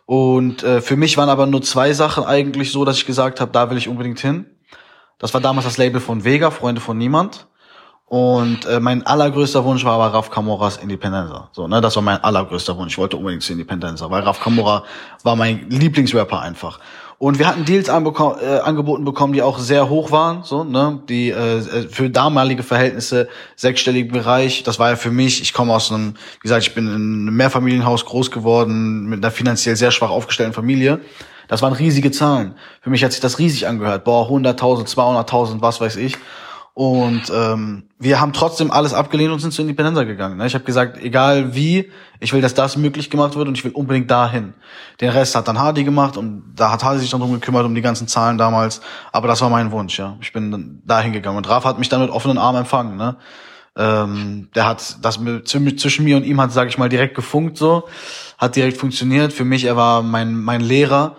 Und 0.05 0.65
äh, 0.65 0.81
für 0.81 0.97
mich 0.97 1.17
waren 1.17 1.29
aber 1.29 1.47
nur 1.47 1.63
zwei 1.63 1.93
Sachen 1.93 2.25
eigentlich 2.25 2.73
so, 2.73 2.85
dass 2.85 2.97
ich 2.97 3.07
gesagt 3.07 3.41
habe, 3.41 3.53
da 3.53 3.71
will 3.71 3.79
ich 3.79 3.89
unbedingt 3.89 4.19
hin. 4.19 4.47
Das 5.19 5.33
war 5.33 5.41
damals 5.41 5.65
das 5.65 5.79
Label 5.79 6.01
von 6.01 6.25
Vega, 6.25 6.51
Freunde 6.51 6.81
von 6.81 6.99
Niemand. 6.99 7.47
Und 8.15 8.65
äh, 8.67 8.79
mein 8.79 9.05
allergrößter 9.05 9.65
Wunsch 9.65 9.85
war 9.85 9.95
aber 9.95 10.15
Raf 10.15 10.31
Kamoras 10.31 10.77
Independenza. 10.77 11.49
So, 11.51 11.67
ne, 11.67 11.81
das 11.81 11.97
war 11.97 12.03
mein 12.05 12.23
allergrößter 12.23 12.77
Wunsch. 12.79 12.93
Ich 12.93 12.99
wollte 12.99 13.17
unbedingt 13.17 13.43
zu 13.43 13.51
Independenza, 13.51 14.09
weil 14.09 14.23
Raf 14.23 14.39
Kamora 14.39 14.85
war 15.25 15.35
mein 15.35 15.69
Lieblingsrapper 15.69 16.41
einfach. 16.41 16.79
Und 17.19 17.41
wir 17.41 17.49
hatten 17.49 17.65
Deals 17.65 17.89
äh, 17.89 17.91
angeboten 17.91 19.05
bekommen, 19.05 19.33
die 19.33 19.43
auch 19.43 19.59
sehr 19.59 19.89
hoch 19.89 20.13
waren, 20.13 20.45
so, 20.45 20.63
ne, 20.63 21.01
die 21.09 21.31
äh, 21.31 21.89
für 21.89 22.09
damalige 22.09 22.63
Verhältnisse 22.63 23.29
sechsstelligen 23.57 24.13
Bereich. 24.13 24.63
Das 24.63 24.79
war 24.79 24.91
ja 24.91 24.97
für 24.97 25.11
mich. 25.11 25.43
Ich 25.43 25.53
komme 25.53 25.75
aus 25.75 25.91
einem, 25.91 26.15
wie 26.15 26.43
gesagt, 26.43 26.63
ich 26.63 26.73
bin 26.73 26.87
in 26.87 26.95
einem 26.95 27.35
Mehrfamilienhaus 27.35 28.05
groß 28.05 28.31
geworden 28.31 29.07
mit 29.07 29.25
einer 29.25 29.33
finanziell 29.33 29.75
sehr 29.75 29.91
schwach 29.91 30.11
aufgestellten 30.11 30.55
Familie. 30.55 31.01
Das 31.49 31.63
waren 31.63 31.73
riesige 31.73 32.13
Zahlen. 32.13 32.55
Für 32.81 32.91
mich 32.91 33.03
hat 33.03 33.11
sich 33.11 33.21
das 33.21 33.41
riesig 33.41 33.67
angehört. 33.67 34.05
Boah, 34.05 34.31
100.000, 34.31 34.87
200.000, 34.87 35.61
was 35.63 35.81
weiß 35.81 35.97
ich. 35.97 36.17
Und 36.75 37.31
ähm, 37.33 37.85
wir 38.01 38.21
haben 38.21 38.33
trotzdem 38.33 38.73
alles 38.73 38.95
abgelehnt 38.95 39.33
und 39.33 39.39
sind 39.39 39.53
zu 39.53 39.63
Independenza 39.63 40.03
gegangen. 40.03 40.37
Ne? 40.37 40.47
Ich 40.49 40.55
habe 40.55 40.65
gesagt, 40.65 41.01
egal 41.01 41.55
wie, 41.55 41.93
ich 42.19 42.33
will, 42.33 42.41
dass 42.41 42.53
das 42.53 42.77
möglich 42.77 43.11
gemacht 43.11 43.37
wird 43.37 43.47
und 43.47 43.57
ich 43.57 43.65
will 43.65 43.71
unbedingt 43.71 44.11
dahin. 44.11 44.55
Den 45.01 45.11
Rest 45.11 45.37
hat 45.37 45.47
dann 45.47 45.61
Hardy 45.61 45.85
gemacht 45.85 46.17
und 46.17 46.43
da 46.57 46.73
hat 46.73 46.83
Hardy 46.83 46.99
sich 46.99 47.11
dann 47.11 47.21
drum 47.21 47.33
gekümmert, 47.33 47.65
um 47.65 47.77
die 47.77 47.81
ganzen 47.81 48.09
Zahlen 48.09 48.39
damals. 48.39 48.81
Aber 49.13 49.29
das 49.29 49.41
war 49.41 49.51
mein 49.51 49.71
Wunsch, 49.71 50.01
ja. 50.01 50.17
Ich 50.21 50.33
bin 50.33 50.51
dann 50.51 50.83
dahin 50.85 51.13
gegangen. 51.13 51.37
Und 51.37 51.49
Raf 51.49 51.65
hat 51.65 51.79
mich 51.79 51.89
dann 51.89 52.01
mit 52.01 52.11
offenen 52.11 52.39
Armen 52.39 52.61
empfangen. 52.61 52.97
Ne? 52.97 53.19
Ähm, 53.77 54.49
der 54.57 54.67
hat 54.67 54.97
das 55.01 55.21
zwischen 55.45 56.05
mir 56.05 56.17
und 56.17 56.25
ihm 56.25 56.41
hat, 56.41 56.51
sage 56.51 56.71
ich 56.71 56.79
mal, 56.79 56.89
direkt 56.89 57.15
gefunkt 57.15 57.57
so, 57.57 57.85
hat 58.37 58.57
direkt 58.57 58.79
funktioniert. 58.79 59.33
Für 59.33 59.45
mich, 59.45 59.65
er 59.65 59.77
war 59.77 60.03
mein, 60.03 60.35
mein 60.35 60.61
Lehrer 60.61 61.15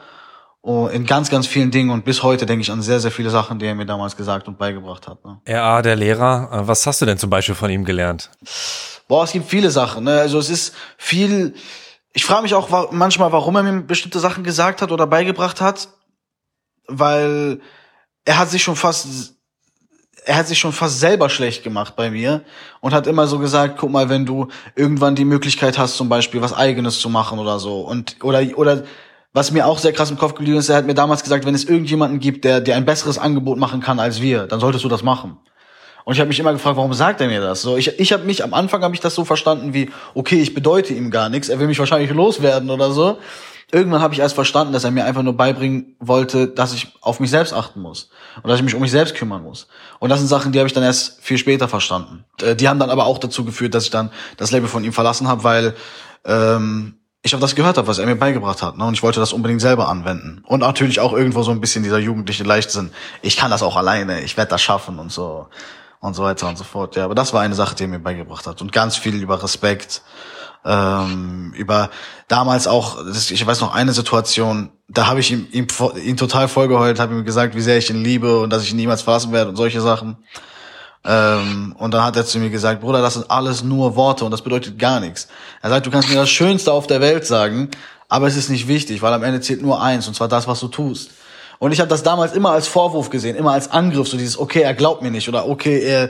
Oh, 0.67 0.87
in 0.87 1.05
ganz, 1.05 1.29
ganz 1.29 1.45
vielen 1.45 1.69
Dingen 1.69 1.91
und 1.91 2.05
bis 2.05 2.23
heute 2.23 2.47
denke 2.47 2.63
ich 2.63 2.71
an 2.71 2.81
sehr, 2.81 2.99
sehr 2.99 3.11
viele 3.11 3.29
Sachen, 3.29 3.59
die 3.59 3.67
er 3.67 3.75
mir 3.75 3.85
damals 3.85 4.17
gesagt 4.17 4.47
und 4.47 4.57
beigebracht 4.57 5.07
hat. 5.07 5.23
Ne? 5.23 5.39
RA, 5.47 5.83
der 5.83 5.95
Lehrer, 5.95 6.49
äh, 6.51 6.67
was 6.67 6.87
hast 6.87 6.99
du 7.01 7.05
denn 7.05 7.19
zum 7.19 7.29
Beispiel 7.29 7.53
von 7.53 7.69
ihm 7.69 7.85
gelernt? 7.85 8.31
Boah, 9.07 9.25
es 9.25 9.31
gibt 9.31 9.47
viele 9.47 9.69
Sachen. 9.69 10.05
Ne? 10.05 10.19
Also 10.19 10.39
es 10.39 10.49
ist 10.49 10.73
viel. 10.97 11.53
Ich 12.13 12.25
frage 12.25 12.41
mich 12.41 12.55
auch 12.55 12.91
manchmal, 12.91 13.31
warum 13.31 13.55
er 13.57 13.61
mir 13.61 13.81
bestimmte 13.81 14.17
Sachen 14.17 14.43
gesagt 14.43 14.81
hat 14.81 14.91
oder 14.91 15.05
beigebracht 15.05 15.61
hat, 15.61 15.89
weil 16.87 17.61
er 18.23 18.39
hat 18.39 18.49
sich 18.49 18.63
schon 18.63 18.75
fast 18.75 19.35
er 20.25 20.37
hat 20.37 20.47
sich 20.47 20.57
schon 20.57 20.73
fast 20.73 20.99
selber 20.99 21.29
schlecht 21.29 21.63
gemacht 21.63 21.95
bei 21.95 22.09
mir 22.09 22.43
und 22.81 22.95
hat 22.95 23.05
immer 23.05 23.27
so 23.27 23.37
gesagt, 23.37 23.77
guck 23.77 23.91
mal, 23.91 24.09
wenn 24.09 24.25
du 24.25 24.47
irgendwann 24.75 25.13
die 25.13 25.25
Möglichkeit 25.25 25.77
hast, 25.77 25.95
zum 25.95 26.09
Beispiel 26.09 26.41
was 26.41 26.53
eigenes 26.53 26.99
zu 26.99 27.09
machen 27.09 27.37
oder 27.37 27.59
so 27.59 27.81
und 27.81 28.17
oder 28.23 28.41
oder 28.57 28.83
was 29.35 29.51
mir 29.51 29.67
auch 29.67 29.79
sehr 29.79 29.91
krass 29.91 30.09
im 30.09 30.17
Kopf 30.17 30.33
geblieben 30.33 30.57
ist, 30.57 30.69
er 30.69 30.77
hat 30.77 30.85
mir 30.85 30.93
damals 30.93 31.21
gesagt, 31.21 31.45
wenn 31.45 31.53
es 31.53 31.65
irgendjemanden 31.65 32.19
gibt, 32.19 32.45
der 32.45 32.61
dir 32.61 32.77
ein 32.77 32.85
besseres 32.85 33.17
Angebot 33.17 33.57
machen 33.57 33.81
kann 33.81 33.99
als 33.99 34.21
wir, 34.21 34.47
dann 34.47 34.61
solltest 34.61 34.85
du 34.85 34.87
das 34.87 35.03
machen. 35.03 35.37
Und 36.05 36.13
ich 36.13 36.21
habe 36.21 36.29
mich 36.29 36.39
immer 36.39 36.53
gefragt, 36.53 36.77
warum 36.77 36.93
sagt 36.93 37.19
er 37.19 37.27
mir 37.27 37.41
das? 37.41 37.61
So, 37.61 37.75
ich, 37.75 37.99
ich 37.99 38.13
habe 38.13 38.23
mich 38.23 38.45
am 38.45 38.53
Anfang 38.53 38.81
habe 38.81 38.95
ich 38.95 39.01
das 39.01 39.13
so 39.13 39.25
verstanden 39.25 39.73
wie, 39.73 39.91
okay, 40.13 40.41
ich 40.41 40.53
bedeute 40.53 40.93
ihm 40.93 41.11
gar 41.11 41.27
nichts, 41.27 41.49
er 41.49 41.59
will 41.59 41.67
mich 41.67 41.79
wahrscheinlich 41.79 42.11
loswerden 42.11 42.69
oder 42.69 42.91
so. 42.91 43.17
Irgendwann 43.73 44.01
habe 44.01 44.13
ich 44.13 44.21
erst 44.21 44.35
verstanden, 44.35 44.71
dass 44.71 44.85
er 44.85 44.91
mir 44.91 45.03
einfach 45.03 45.23
nur 45.23 45.35
beibringen 45.35 45.97
wollte, 45.99 46.47
dass 46.47 46.73
ich 46.73 46.93
auf 47.01 47.19
mich 47.19 47.29
selbst 47.29 47.51
achten 47.51 47.81
muss 47.81 48.11
und 48.41 48.49
dass 48.49 48.59
ich 48.59 48.63
mich 48.63 48.75
um 48.75 48.81
mich 48.81 48.91
selbst 48.91 49.15
kümmern 49.15 49.43
muss. 49.43 49.67
Und 49.99 50.11
das 50.11 50.19
sind 50.19 50.29
Sachen, 50.29 50.53
die 50.53 50.59
habe 50.59 50.67
ich 50.67 50.73
dann 50.73 50.83
erst 50.83 51.21
viel 51.21 51.37
später 51.37 51.67
verstanden. 51.67 52.23
Äh, 52.41 52.55
die 52.55 52.69
haben 52.69 52.79
dann 52.79 52.89
aber 52.89 53.05
auch 53.05 53.17
dazu 53.17 53.43
geführt, 53.43 53.73
dass 53.73 53.83
ich 53.83 53.91
dann 53.91 54.11
das 54.37 54.51
Label 54.51 54.69
von 54.69 54.85
ihm 54.85 54.93
verlassen 54.93 55.27
habe, 55.27 55.43
weil 55.43 55.73
ähm, 56.23 56.99
ich 57.25 57.33
auf 57.33 57.41
das 57.41 57.55
gehört 57.55 57.77
habe, 57.77 57.87
was 57.87 57.97
er 57.97 58.05
mir 58.05 58.15
beigebracht 58.15 58.61
hat. 58.61 58.77
Ne? 58.77 58.85
Und 58.85 58.93
ich 58.93 59.01
wollte 59.01 59.19
das 59.19 59.33
unbedingt 59.33 59.59
selber 59.59 59.89
anwenden. 59.89 60.43
Und 60.45 60.59
natürlich 60.59 60.99
auch 60.99 61.11
irgendwo 61.11 61.41
so 61.41 61.49
ein 61.49 61.59
bisschen 61.59 61.81
dieser 61.81 61.97
jugendliche 61.97 62.43
Leichtsinn. 62.43 62.91
Ich 63.23 63.35
kann 63.35 63.49
das 63.49 63.63
auch 63.63 63.75
alleine, 63.75 64.21
ich 64.21 64.37
werde 64.37 64.51
das 64.51 64.61
schaffen 64.61 64.99
und 64.99 65.11
so 65.11 65.47
und 65.99 66.13
so 66.13 66.21
weiter 66.21 66.47
und 66.47 66.55
so 66.55 66.63
fort. 66.63 66.95
Ja, 66.95 67.05
aber 67.05 67.15
das 67.15 67.33
war 67.33 67.41
eine 67.41 67.55
Sache, 67.55 67.73
die 67.73 67.85
er 67.85 67.87
mir 67.87 67.99
beigebracht 67.99 68.45
hat. 68.45 68.61
Und 68.61 68.71
ganz 68.71 68.95
viel 68.95 69.15
über 69.15 69.41
Respekt, 69.41 70.03
ähm, 70.63 71.51
über 71.55 71.89
damals 72.27 72.67
auch, 72.67 73.03
ich 73.07 73.45
weiß 73.45 73.59
noch 73.61 73.73
eine 73.73 73.91
Situation, 73.91 74.69
da 74.87 75.07
habe 75.07 75.19
ich 75.19 75.31
ihm, 75.31 75.47
ihm, 75.51 75.65
ihm 76.03 76.17
total 76.17 76.47
vollgeheult, 76.47 76.99
habe 76.99 77.15
ihm 77.15 77.25
gesagt, 77.25 77.55
wie 77.55 77.61
sehr 77.61 77.79
ich 77.79 77.89
ihn 77.89 78.03
liebe 78.03 78.39
und 78.39 78.51
dass 78.51 78.61
ich 78.61 78.69
ihn 78.69 78.77
niemals 78.77 79.01
verlassen 79.01 79.31
werde 79.31 79.49
und 79.49 79.55
solche 79.55 79.81
Sachen. 79.81 80.17
Ähm, 81.05 81.75
und 81.77 81.93
dann 81.93 82.03
hat 82.03 82.15
er 82.15 82.25
zu 82.25 82.39
mir 82.39 82.49
gesagt, 82.49 82.81
Bruder, 82.81 83.01
das 83.01 83.13
sind 83.13 83.29
alles 83.29 83.63
nur 83.63 83.95
Worte 83.95 84.25
und 84.25 84.31
das 84.31 84.41
bedeutet 84.41 84.79
gar 84.79 84.99
nichts. 84.99 85.27
Er 85.61 85.69
sagt, 85.69 85.85
du 85.85 85.91
kannst 85.91 86.09
mir 86.09 86.15
das 86.15 86.29
Schönste 86.29 86.71
auf 86.71 86.87
der 86.87 87.01
Welt 87.01 87.25
sagen, 87.25 87.69
aber 88.09 88.27
es 88.27 88.35
ist 88.35 88.49
nicht 88.49 88.67
wichtig, 88.67 89.01
weil 89.01 89.13
am 89.13 89.23
Ende 89.23 89.41
zählt 89.41 89.61
nur 89.61 89.81
eins, 89.81 90.07
und 90.07 90.15
zwar 90.15 90.27
das, 90.27 90.47
was 90.47 90.59
du 90.59 90.67
tust. 90.67 91.11
Und 91.59 91.71
ich 91.71 91.79
habe 91.79 91.89
das 91.89 92.03
damals 92.03 92.33
immer 92.33 92.51
als 92.51 92.67
Vorwurf 92.67 93.09
gesehen, 93.09 93.35
immer 93.35 93.51
als 93.51 93.71
Angriff, 93.71 94.07
so 94.07 94.17
dieses, 94.17 94.37
okay, 94.37 94.61
er 94.61 94.73
glaubt 94.73 95.01
mir 95.01 95.11
nicht 95.11 95.29
oder 95.29 95.47
okay, 95.47 95.79
er, 95.79 96.09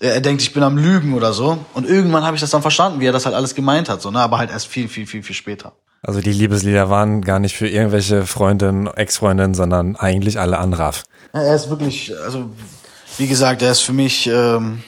er 0.00 0.20
denkt, 0.20 0.42
ich 0.42 0.54
bin 0.54 0.62
am 0.62 0.78
Lügen 0.78 1.14
oder 1.14 1.32
so. 1.32 1.58
Und 1.74 1.86
irgendwann 1.86 2.24
habe 2.24 2.36
ich 2.36 2.40
das 2.40 2.50
dann 2.50 2.62
verstanden, 2.62 3.00
wie 3.00 3.06
er 3.06 3.12
das 3.12 3.26
halt 3.26 3.34
alles 3.34 3.54
gemeint 3.54 3.88
hat, 3.88 4.00
so, 4.00 4.10
ne? 4.10 4.20
aber 4.20 4.38
halt 4.38 4.50
erst 4.50 4.68
viel, 4.68 4.88
viel, 4.88 5.06
viel, 5.06 5.22
viel 5.22 5.36
später. 5.36 5.72
Also 6.02 6.20
die 6.20 6.32
Liebeslieder 6.32 6.90
waren 6.90 7.22
gar 7.22 7.38
nicht 7.38 7.54
für 7.54 7.68
irgendwelche 7.68 8.26
Freundinnen, 8.26 8.88
Ex-Freundinnen, 8.88 9.54
sondern 9.54 9.94
eigentlich 9.94 10.40
alle 10.40 10.58
Anraf. 10.58 11.04
Ja, 11.32 11.42
er 11.42 11.54
ist 11.54 11.70
wirklich, 11.70 12.12
also 12.24 12.50
wie 13.18 13.26
gesagt, 13.26 13.62
er 13.62 13.72
ist 13.72 13.80
für 13.80 13.92
mich 13.92 14.26
ähm, 14.26 14.82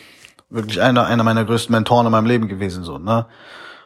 wirklich 0.50 0.80
einer, 0.80 1.06
einer 1.06 1.24
meiner 1.24 1.44
größten 1.44 1.72
Mentoren 1.72 2.06
in 2.06 2.12
meinem 2.12 2.26
Leben 2.26 2.48
gewesen, 2.48 2.84
so, 2.84 2.98
ne? 2.98 3.26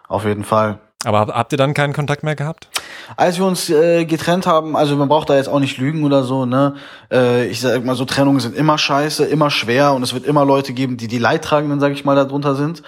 Auf 0.09 0.25
jeden 0.25 0.45
Fall. 0.45 0.79
Aber 1.05 1.29
habt 1.29 1.53
ihr 1.53 1.59
dann 1.59 1.75
keinen 1.75 1.93
Kontakt 1.93 2.25
mehr 2.25 2.35
gehabt? 2.35 2.69
Als 3.17 3.39
wir 3.39 3.47
uns 3.47 3.71
äh, 3.71 4.05
getrennt 4.05 4.47
haben, 4.47 4.77
also 4.77 4.97
man 4.97 5.09
braucht 5.09 5.31
da 5.31 5.37
jetzt 5.37 5.49
auch 5.49 5.61
nicht 5.61 5.79
lügen 5.79 6.05
oder 6.05 6.25
so, 6.25 6.45
ne? 6.45 6.75
Äh, 7.11 7.47
ich 7.47 7.61
sag 7.61 7.85
mal 7.85 7.95
so, 7.95 8.05
Trennungen 8.05 8.41
sind 8.41 8.57
immer 8.57 8.79
scheiße, 8.79 9.25
immer 9.25 9.51
schwer 9.51 9.93
und 9.93 10.03
es 10.03 10.13
wird 10.13 10.27
immer 10.27 10.45
Leute 10.45 10.73
geben, 10.73 10.97
die 10.97 11.09
die 11.09 11.19
Leidtragenden, 11.19 11.79
sag 11.79 11.93
ich 11.93 12.05
mal, 12.05 12.17
darunter 12.17 12.55
sind. 12.55 12.83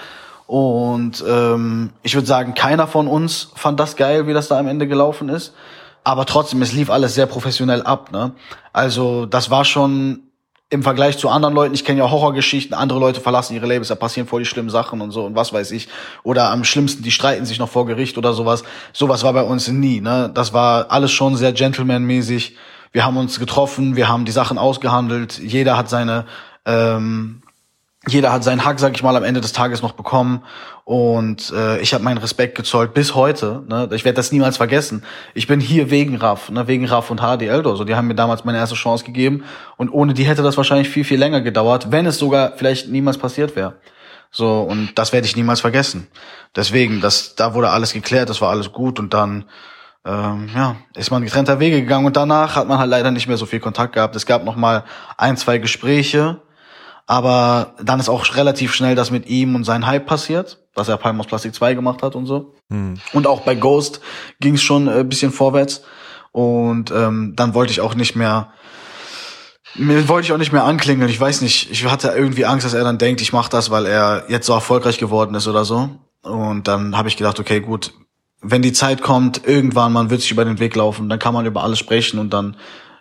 Und 0.46 1.24
ähm, 1.28 1.90
ich 2.02 2.14
würde 2.14 2.26
sagen, 2.26 2.54
keiner 2.54 2.88
von 2.88 3.06
uns 3.06 3.52
fand 3.54 3.78
das 3.78 3.94
geil, 3.94 4.26
wie 4.26 4.32
das 4.32 4.48
da 4.48 4.58
am 4.58 4.66
Ende 4.66 4.88
gelaufen 4.88 5.28
ist. 5.28 5.54
Aber 6.02 6.26
trotzdem, 6.26 6.60
es 6.62 6.72
lief 6.72 6.90
alles 6.90 7.14
sehr 7.14 7.26
professionell 7.26 7.82
ab, 7.82 8.10
ne? 8.10 8.32
Also 8.72 9.26
das 9.26 9.50
war 9.50 9.64
schon 9.64 10.29
im 10.72 10.84
Vergleich 10.84 11.18
zu 11.18 11.28
anderen 11.28 11.52
Leuten, 11.52 11.74
ich 11.74 11.84
kenne 11.84 11.98
ja 11.98 12.10
Horrorgeschichten, 12.10 12.74
andere 12.74 13.00
Leute 13.00 13.20
verlassen 13.20 13.54
ihre 13.54 13.66
Labels, 13.66 13.88
da 13.88 13.96
passieren 13.96 14.28
voll 14.28 14.42
die 14.42 14.46
schlimmen 14.46 14.70
Sachen 14.70 15.00
und 15.00 15.10
so 15.10 15.24
und 15.24 15.34
was 15.34 15.52
weiß 15.52 15.72
ich. 15.72 15.88
Oder 16.22 16.50
am 16.50 16.62
schlimmsten, 16.62 17.02
die 17.02 17.10
streiten 17.10 17.44
sich 17.44 17.58
noch 17.58 17.68
vor 17.68 17.86
Gericht 17.86 18.16
oder 18.16 18.32
sowas. 18.32 18.62
Sowas 18.92 19.24
war 19.24 19.32
bei 19.32 19.42
uns 19.42 19.66
nie, 19.66 20.00
ne? 20.00 20.30
Das 20.32 20.52
war 20.52 20.92
alles 20.92 21.10
schon 21.10 21.34
sehr 21.34 21.52
gentleman-mäßig. 21.52 22.56
Wir 22.92 23.04
haben 23.04 23.16
uns 23.16 23.40
getroffen, 23.40 23.96
wir 23.96 24.08
haben 24.08 24.24
die 24.24 24.32
Sachen 24.32 24.58
ausgehandelt, 24.58 25.38
jeder 25.38 25.76
hat 25.76 25.88
seine 25.88 26.24
ähm, 26.64 27.39
jeder 28.08 28.32
hat 28.32 28.42
seinen 28.42 28.64
Hack, 28.64 28.80
sag 28.80 28.94
ich 28.94 29.02
mal, 29.02 29.14
am 29.14 29.24
Ende 29.24 29.42
des 29.42 29.52
Tages 29.52 29.82
noch 29.82 29.92
bekommen. 29.92 30.42
Und 30.84 31.52
äh, 31.54 31.80
ich 31.80 31.92
habe 31.92 32.02
meinen 32.02 32.16
Respekt 32.16 32.56
gezollt 32.56 32.94
bis 32.94 33.14
heute. 33.14 33.62
Ne? 33.68 33.90
Ich 33.92 34.04
werde 34.04 34.16
das 34.16 34.32
niemals 34.32 34.56
vergessen. 34.56 35.04
Ich 35.34 35.46
bin 35.46 35.60
hier 35.60 35.90
wegen 35.90 36.16
Raff, 36.16 36.48
ne? 36.48 36.66
wegen 36.66 36.86
Raff 36.86 37.10
und 37.10 37.20
HDL. 37.20 37.62
So, 37.76 37.84
die 37.84 37.94
haben 37.94 38.08
mir 38.08 38.14
damals 38.14 38.44
meine 38.44 38.56
erste 38.56 38.74
Chance 38.74 39.04
gegeben. 39.04 39.44
Und 39.76 39.90
ohne 39.90 40.14
die 40.14 40.24
hätte 40.24 40.42
das 40.42 40.56
wahrscheinlich 40.56 40.88
viel, 40.88 41.04
viel 41.04 41.18
länger 41.18 41.42
gedauert, 41.42 41.92
wenn 41.92 42.06
es 42.06 42.18
sogar 42.18 42.54
vielleicht 42.56 42.88
niemals 42.88 43.18
passiert 43.18 43.54
wäre. 43.54 43.74
So, 44.30 44.62
und 44.62 44.92
das 44.94 45.12
werde 45.12 45.26
ich 45.26 45.36
niemals 45.36 45.60
vergessen. 45.60 46.06
Deswegen, 46.56 47.00
das, 47.00 47.34
da 47.34 47.52
wurde 47.52 47.68
alles 47.68 47.92
geklärt, 47.92 48.30
das 48.30 48.40
war 48.40 48.50
alles 48.50 48.72
gut 48.72 48.98
und 48.98 49.12
dann 49.12 49.44
ähm, 50.06 50.48
ja, 50.54 50.76
ist 50.96 51.10
man 51.10 51.22
getrennter 51.22 51.60
Wege 51.60 51.80
gegangen 51.82 52.06
und 52.06 52.16
danach 52.16 52.56
hat 52.56 52.66
man 52.66 52.78
halt 52.78 52.88
leider 52.90 53.10
nicht 53.10 53.28
mehr 53.28 53.36
so 53.36 53.44
viel 53.44 53.60
Kontakt 53.60 53.94
gehabt. 53.94 54.16
Es 54.16 54.24
gab 54.24 54.44
noch 54.44 54.56
mal 54.56 54.84
ein, 55.18 55.36
zwei 55.36 55.58
Gespräche, 55.58 56.40
aber 57.10 57.74
dann 57.82 57.98
ist 57.98 58.08
auch 58.08 58.36
relativ 58.36 58.72
schnell 58.72 58.94
das 58.94 59.10
mit 59.10 59.26
ihm 59.26 59.56
und 59.56 59.64
sein 59.64 59.84
Hype 59.84 60.06
passiert, 60.06 60.60
dass 60.76 60.88
er 60.88 60.96
Palm 60.96 61.18
aus 61.18 61.26
Plastik 61.26 61.52
2 61.52 61.74
gemacht 61.74 62.04
hat 62.04 62.14
und 62.14 62.24
so. 62.24 62.54
Hm. 62.70 63.00
Und 63.12 63.26
auch 63.26 63.40
bei 63.40 63.56
Ghost 63.56 64.00
ging 64.38 64.54
es 64.54 64.62
schon 64.62 64.88
ein 64.88 65.08
bisschen 65.08 65.32
vorwärts. 65.32 65.82
Und 66.30 66.92
ähm, 66.92 67.32
dann 67.34 67.52
wollte 67.52 67.72
ich 67.72 67.80
auch 67.80 67.96
nicht 67.96 68.14
mehr, 68.14 68.52
mir 69.74 70.08
wollte 70.08 70.26
ich 70.26 70.32
auch 70.32 70.38
nicht 70.38 70.52
mehr 70.52 70.62
anklingeln. 70.62 71.10
Ich 71.10 71.20
weiß 71.20 71.40
nicht, 71.40 71.72
ich 71.72 71.84
hatte 71.86 72.12
irgendwie 72.14 72.44
Angst, 72.46 72.64
dass 72.64 72.74
er 72.74 72.84
dann 72.84 72.98
denkt, 72.98 73.20
ich 73.20 73.32
mache 73.32 73.50
das, 73.50 73.72
weil 73.72 73.86
er 73.86 74.26
jetzt 74.28 74.46
so 74.46 74.52
erfolgreich 74.52 74.98
geworden 74.98 75.34
ist 75.34 75.48
oder 75.48 75.64
so. 75.64 75.90
Und 76.22 76.68
dann 76.68 76.96
habe 76.96 77.08
ich 77.08 77.16
gedacht, 77.16 77.40
okay, 77.40 77.58
gut, 77.58 77.92
wenn 78.40 78.62
die 78.62 78.72
Zeit 78.72 79.02
kommt, 79.02 79.44
irgendwann, 79.48 79.92
man 79.92 80.10
wird 80.10 80.20
sich 80.20 80.30
über 80.30 80.44
den 80.44 80.60
Weg 80.60 80.76
laufen, 80.76 81.08
dann 81.08 81.18
kann 81.18 81.34
man 81.34 81.44
über 81.44 81.64
alles 81.64 81.80
sprechen 81.80 82.20
und 82.20 82.32
dann 82.32 82.56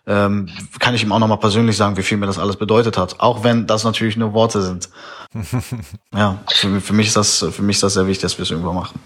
ähm, 0.09 0.49
kann 0.79 0.95
ich 0.95 1.03
ihm 1.03 1.11
auch 1.11 1.19
nochmal 1.19 1.37
persönlich 1.37 1.77
sagen, 1.77 1.95
wie 1.95 2.01
viel 2.01 2.17
mir 2.17 2.25
das 2.25 2.39
alles 2.39 2.55
bedeutet 2.55 2.97
hat. 2.97 3.19
Auch 3.19 3.43
wenn 3.43 3.67
das 3.67 3.83
natürlich 3.83 4.17
nur 4.17 4.33
Worte 4.33 4.61
sind. 4.61 4.89
ja, 6.13 6.39
für, 6.49 6.81
für, 6.81 6.93
mich 6.93 7.07
ist 7.07 7.15
das, 7.15 7.45
für 7.51 7.61
mich 7.61 7.77
ist 7.77 7.83
das 7.83 7.93
sehr 7.93 8.07
wichtig, 8.07 8.23
dass 8.23 8.37
wir 8.37 8.43
es 8.43 8.49
irgendwo 8.51 8.73
machen. 8.73 8.99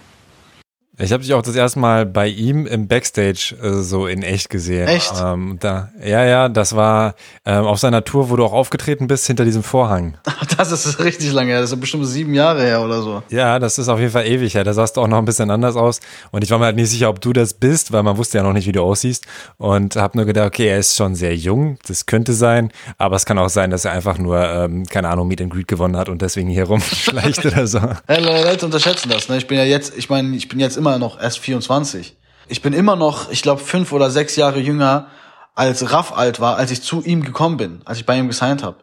Ich 0.99 1.11
habe 1.11 1.23
dich 1.23 1.33
auch 1.33 1.41
das 1.41 1.55
erste 1.55 1.79
Mal 1.79 2.05
bei 2.05 2.27
ihm 2.27 2.67
im 2.67 2.87
Backstage 2.87 3.55
äh, 3.63 3.81
so 3.81 4.05
in 4.05 4.21
echt 4.21 4.51
gesehen. 4.51 4.87
Echt? 4.87 5.11
Ähm, 5.19 5.57
da, 5.59 5.89
ja, 5.99 6.23
ja, 6.23 6.49
das 6.49 6.75
war 6.75 7.15
ähm, 7.45 7.65
auf 7.65 7.79
seiner 7.79 8.03
Tour, 8.03 8.29
wo 8.29 8.35
du 8.35 8.45
auch 8.45 8.53
aufgetreten 8.53 9.07
bist, 9.07 9.25
hinter 9.25 9.43
diesem 9.43 9.63
Vorhang. 9.63 10.17
Das 10.55 10.71
ist 10.71 10.99
richtig 10.99 11.31
lange 11.31 11.51
her, 11.51 11.61
das 11.61 11.71
ist 11.71 11.79
bestimmt 11.79 12.05
sieben 12.05 12.33
Jahre 12.35 12.61
her 12.61 12.81
oder 12.81 13.01
so. 13.01 13.23
Ja, 13.29 13.57
das 13.57 13.79
ist 13.79 13.89
auf 13.89 13.99
jeden 13.99 14.11
Fall 14.11 14.27
ewig 14.27 14.53
her. 14.53 14.63
Da 14.63 14.73
sahst 14.73 14.95
du 14.95 15.01
auch 15.01 15.07
noch 15.07 15.17
ein 15.17 15.25
bisschen 15.25 15.49
anders 15.49 15.75
aus. 15.75 15.99
Und 16.31 16.43
ich 16.43 16.51
war 16.51 16.59
mir 16.59 16.65
halt 16.65 16.75
nicht 16.75 16.89
sicher, 16.89 17.09
ob 17.09 17.19
du 17.21 17.33
das 17.33 17.55
bist, 17.55 17.91
weil 17.91 18.03
man 18.03 18.17
wusste 18.17 18.37
ja 18.37 18.43
noch 18.43 18.53
nicht, 18.53 18.67
wie 18.67 18.71
du 18.71 18.83
aussiehst. 18.83 19.25
Und 19.57 19.95
habe 19.95 20.15
nur 20.15 20.25
gedacht, 20.25 20.47
okay, 20.47 20.67
er 20.67 20.77
ist 20.77 20.95
schon 20.95 21.15
sehr 21.15 21.35
jung, 21.35 21.79
das 21.87 22.05
könnte 22.05 22.33
sein. 22.33 22.71
Aber 22.99 23.15
es 23.15 23.25
kann 23.25 23.39
auch 23.39 23.49
sein, 23.49 23.71
dass 23.71 23.83
er 23.83 23.93
einfach 23.93 24.19
nur, 24.19 24.39
ähm, 24.39 24.85
keine 24.85 25.09
Ahnung, 25.09 25.27
Meet 25.27 25.41
and 25.41 25.51
Greet 25.51 25.67
gewonnen 25.67 25.97
hat 25.97 26.07
und 26.07 26.21
deswegen 26.21 26.49
hier 26.49 26.65
rumschleicht 26.65 27.45
oder 27.45 27.65
so. 27.65 27.79
Hey, 28.07 28.23
Leute 28.23 28.65
unterschätzen 28.65 29.09
das. 29.09 29.27
Ne? 29.29 29.37
Ich 29.37 29.47
bin 29.47 29.57
ja 29.57 29.63
jetzt, 29.63 29.97
ich 29.97 30.09
meine, 30.09 30.35
ich 30.35 30.47
bin 30.47 30.59
jetzt 30.59 30.77
immer 30.77 30.82
noch 30.83 31.19
erst 31.19 31.39
24. 31.39 32.15
Ich 32.47 32.61
bin 32.61 32.73
immer 32.73 32.95
noch, 32.95 33.31
ich 33.31 33.41
glaube, 33.41 33.61
fünf 33.61 33.91
oder 33.91 34.09
sechs 34.09 34.35
Jahre 34.35 34.59
jünger 34.59 35.07
als 35.55 35.91
Raff 35.91 36.11
alt 36.11 36.39
war, 36.39 36.57
als 36.57 36.71
ich 36.71 36.81
zu 36.81 37.01
ihm 37.03 37.23
gekommen 37.23 37.57
bin, 37.57 37.81
als 37.85 37.99
ich 37.99 38.05
bei 38.05 38.17
ihm 38.17 38.27
gesigned 38.27 38.63
habe. 38.63 38.77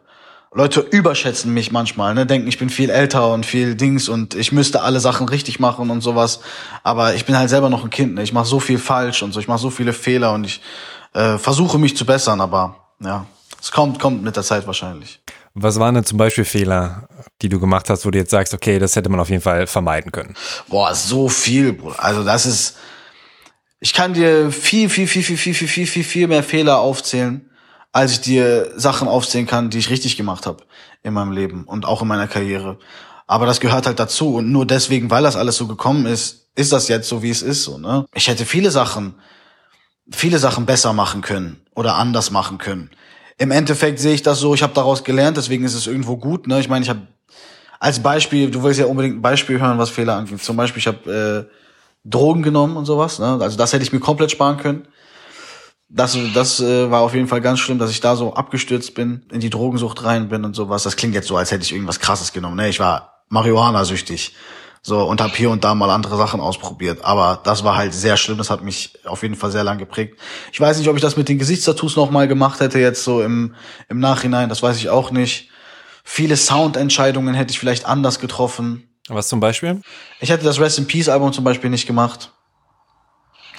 Leute 0.53 0.81
überschätzen 0.81 1.53
mich 1.53 1.71
manchmal, 1.71 2.13
ne, 2.13 2.25
denken, 2.25 2.47
ich 2.49 2.57
bin 2.57 2.69
viel 2.69 2.89
älter 2.89 3.31
und 3.31 3.45
viel 3.45 3.75
Dings 3.75 4.09
und 4.09 4.35
ich 4.35 4.51
müsste 4.51 4.81
alle 4.81 4.99
Sachen 4.99 5.29
richtig 5.29 5.61
machen 5.61 5.89
und 5.89 6.01
sowas. 6.01 6.41
Aber 6.83 7.15
ich 7.15 7.25
bin 7.25 7.37
halt 7.37 7.49
selber 7.49 7.69
noch 7.69 7.85
ein 7.85 7.89
Kind, 7.89 8.15
ne? 8.15 8.23
Ich 8.23 8.33
mache 8.33 8.47
so 8.47 8.59
viel 8.59 8.77
falsch 8.77 9.23
und 9.23 9.31
so, 9.31 9.39
ich 9.39 9.47
mache 9.47 9.59
so 9.59 9.69
viele 9.69 9.93
Fehler 9.93 10.33
und 10.33 10.43
ich 10.43 10.61
äh, 11.13 11.37
versuche 11.37 11.77
mich 11.77 11.95
zu 11.95 12.05
bessern, 12.05 12.41
aber 12.41 12.75
ja, 12.99 13.25
es 13.61 13.71
kommt, 13.71 13.99
kommt 13.99 14.23
mit 14.23 14.35
der 14.35 14.43
Zeit 14.43 14.67
wahrscheinlich. 14.67 15.21
Was 15.53 15.79
waren 15.79 15.95
denn 15.95 16.05
zum 16.05 16.17
Beispiel 16.17 16.45
Fehler, 16.45 17.07
die 17.41 17.49
du 17.49 17.59
gemacht 17.59 17.89
hast, 17.89 18.05
wo 18.05 18.11
du 18.11 18.17
jetzt 18.17 18.31
sagst, 18.31 18.53
okay, 18.53 18.79
das 18.79 18.95
hätte 18.95 19.09
man 19.09 19.19
auf 19.19 19.29
jeden 19.29 19.41
Fall 19.41 19.67
vermeiden 19.67 20.11
können? 20.11 20.35
Boah, 20.69 20.95
so 20.95 21.27
viel, 21.27 21.73
Bruder. 21.73 22.01
Also 22.01 22.23
das 22.23 22.45
ist, 22.45 22.77
ich 23.79 23.93
kann 23.93 24.13
dir 24.13 24.51
viel, 24.51 24.89
viel, 24.89 25.07
viel, 25.07 25.23
viel, 25.23 25.37
viel, 25.37 25.53
viel, 25.53 25.67
viel, 25.67 25.87
viel, 25.87 26.03
viel 26.03 26.27
mehr 26.27 26.43
Fehler 26.43 26.79
aufzählen, 26.79 27.49
als 27.91 28.13
ich 28.13 28.21
dir 28.21 28.71
Sachen 28.77 29.09
aufzählen 29.09 29.47
kann, 29.47 29.69
die 29.69 29.79
ich 29.79 29.89
richtig 29.89 30.15
gemacht 30.15 30.45
habe 30.45 30.63
in 31.03 31.13
meinem 31.13 31.33
Leben 31.33 31.65
und 31.65 31.85
auch 31.85 32.01
in 32.01 32.07
meiner 32.07 32.27
Karriere. 32.27 32.79
Aber 33.27 33.45
das 33.45 33.59
gehört 33.59 33.87
halt 33.87 33.99
dazu 33.99 34.35
und 34.35 34.51
nur 34.51 34.65
deswegen, 34.65 35.09
weil 35.09 35.23
das 35.23 35.35
alles 35.35 35.57
so 35.57 35.67
gekommen 35.67 36.05
ist, 36.05 36.49
ist 36.55 36.71
das 36.71 36.87
jetzt 36.87 37.09
so, 37.09 37.23
wie 37.23 37.29
es 37.29 37.41
ist. 37.41 37.63
So, 37.63 37.77
ne? 37.77 38.05
Ich 38.13 38.27
hätte 38.29 38.45
viele 38.45 38.71
Sachen, 38.71 39.15
viele 40.09 40.39
Sachen 40.39 40.65
besser 40.65 40.93
machen 40.93 41.21
können 41.21 41.61
oder 41.75 41.95
anders 41.95 42.31
machen 42.31 42.57
können 42.57 42.89
im 43.41 43.49
Endeffekt 43.49 43.97
sehe 43.97 44.13
ich 44.13 44.21
das 44.21 44.39
so, 44.39 44.53
ich 44.53 44.61
habe 44.61 44.75
daraus 44.75 45.03
gelernt, 45.03 45.35
deswegen 45.35 45.63
ist 45.63 45.73
es 45.73 45.87
irgendwo 45.87 46.15
gut. 46.15 46.45
Ne? 46.45 46.59
Ich 46.59 46.69
meine, 46.69 46.83
ich 46.83 46.89
habe 46.89 47.07
als 47.79 47.99
Beispiel, 47.99 48.51
du 48.51 48.61
willst 48.61 48.79
ja 48.79 48.85
unbedingt 48.85 49.15
ein 49.15 49.21
Beispiel 49.23 49.59
hören, 49.59 49.79
was 49.79 49.89
Fehler 49.89 50.15
angeht. 50.15 50.43
Zum 50.43 50.55
Beispiel, 50.55 50.79
ich 50.79 50.85
habe 50.85 51.49
äh, 51.49 51.57
Drogen 52.07 52.43
genommen 52.43 52.77
und 52.77 52.85
sowas. 52.85 53.17
Ne? 53.17 53.39
Also 53.41 53.57
das 53.57 53.73
hätte 53.73 53.81
ich 53.81 53.91
mir 53.91 53.99
komplett 53.99 54.29
sparen 54.29 54.57
können. 54.57 54.87
Das, 55.89 56.15
das 56.35 56.59
äh, 56.59 56.91
war 56.91 57.01
auf 57.01 57.15
jeden 57.15 57.27
Fall 57.27 57.41
ganz 57.41 57.59
schlimm, 57.59 57.79
dass 57.79 57.89
ich 57.89 57.99
da 57.99 58.15
so 58.15 58.35
abgestürzt 58.35 58.93
bin, 58.93 59.23
in 59.31 59.39
die 59.39 59.49
Drogensucht 59.49 60.03
rein 60.03 60.29
bin 60.29 60.45
und 60.45 60.55
sowas. 60.55 60.83
Das 60.83 60.95
klingt 60.95 61.15
jetzt 61.15 61.27
so, 61.27 61.35
als 61.35 61.49
hätte 61.49 61.63
ich 61.63 61.73
irgendwas 61.73 61.99
Krasses 61.99 62.33
genommen. 62.33 62.57
Ne? 62.57 62.69
Ich 62.69 62.79
war 62.79 63.23
Marihuana-süchtig. 63.29 64.35
So, 64.83 65.03
und 65.03 65.21
habe 65.21 65.35
hier 65.35 65.51
und 65.51 65.63
da 65.63 65.75
mal 65.75 65.91
andere 65.91 66.17
Sachen 66.17 66.41
ausprobiert. 66.41 67.05
Aber 67.05 67.39
das 67.43 67.63
war 67.63 67.75
halt 67.75 67.93
sehr 67.93 68.17
schlimm. 68.17 68.39
Das 68.39 68.49
hat 68.49 68.63
mich 68.63 68.97
auf 69.05 69.21
jeden 69.21 69.35
Fall 69.35 69.51
sehr 69.51 69.63
lang 69.63 69.77
geprägt. 69.77 70.19
Ich 70.51 70.59
weiß 70.59 70.79
nicht, 70.79 70.89
ob 70.89 70.95
ich 70.95 71.03
das 71.03 71.17
mit 71.17 71.29
den 71.29 71.37
Gesichtstattoos 71.37 71.95
nochmal 71.95 72.27
gemacht 72.27 72.59
hätte, 72.59 72.79
jetzt 72.79 73.03
so 73.03 73.21
im, 73.21 73.53
im 73.89 73.99
Nachhinein. 73.99 74.49
Das 74.49 74.63
weiß 74.63 74.77
ich 74.77 74.89
auch 74.89 75.11
nicht. 75.11 75.49
Viele 76.03 76.35
Soundentscheidungen 76.35 77.35
hätte 77.35 77.51
ich 77.51 77.59
vielleicht 77.59 77.85
anders 77.85 78.19
getroffen. 78.19 78.89
Was 79.07 79.27
zum 79.27 79.39
Beispiel? 79.39 79.81
Ich 80.19 80.29
hätte 80.29 80.45
das 80.45 80.59
Rest 80.59 80.79
in 80.79 80.87
Peace 80.87 81.09
Album 81.09 81.31
zum 81.31 81.43
Beispiel 81.43 81.69
nicht 81.69 81.85
gemacht. 81.85 82.31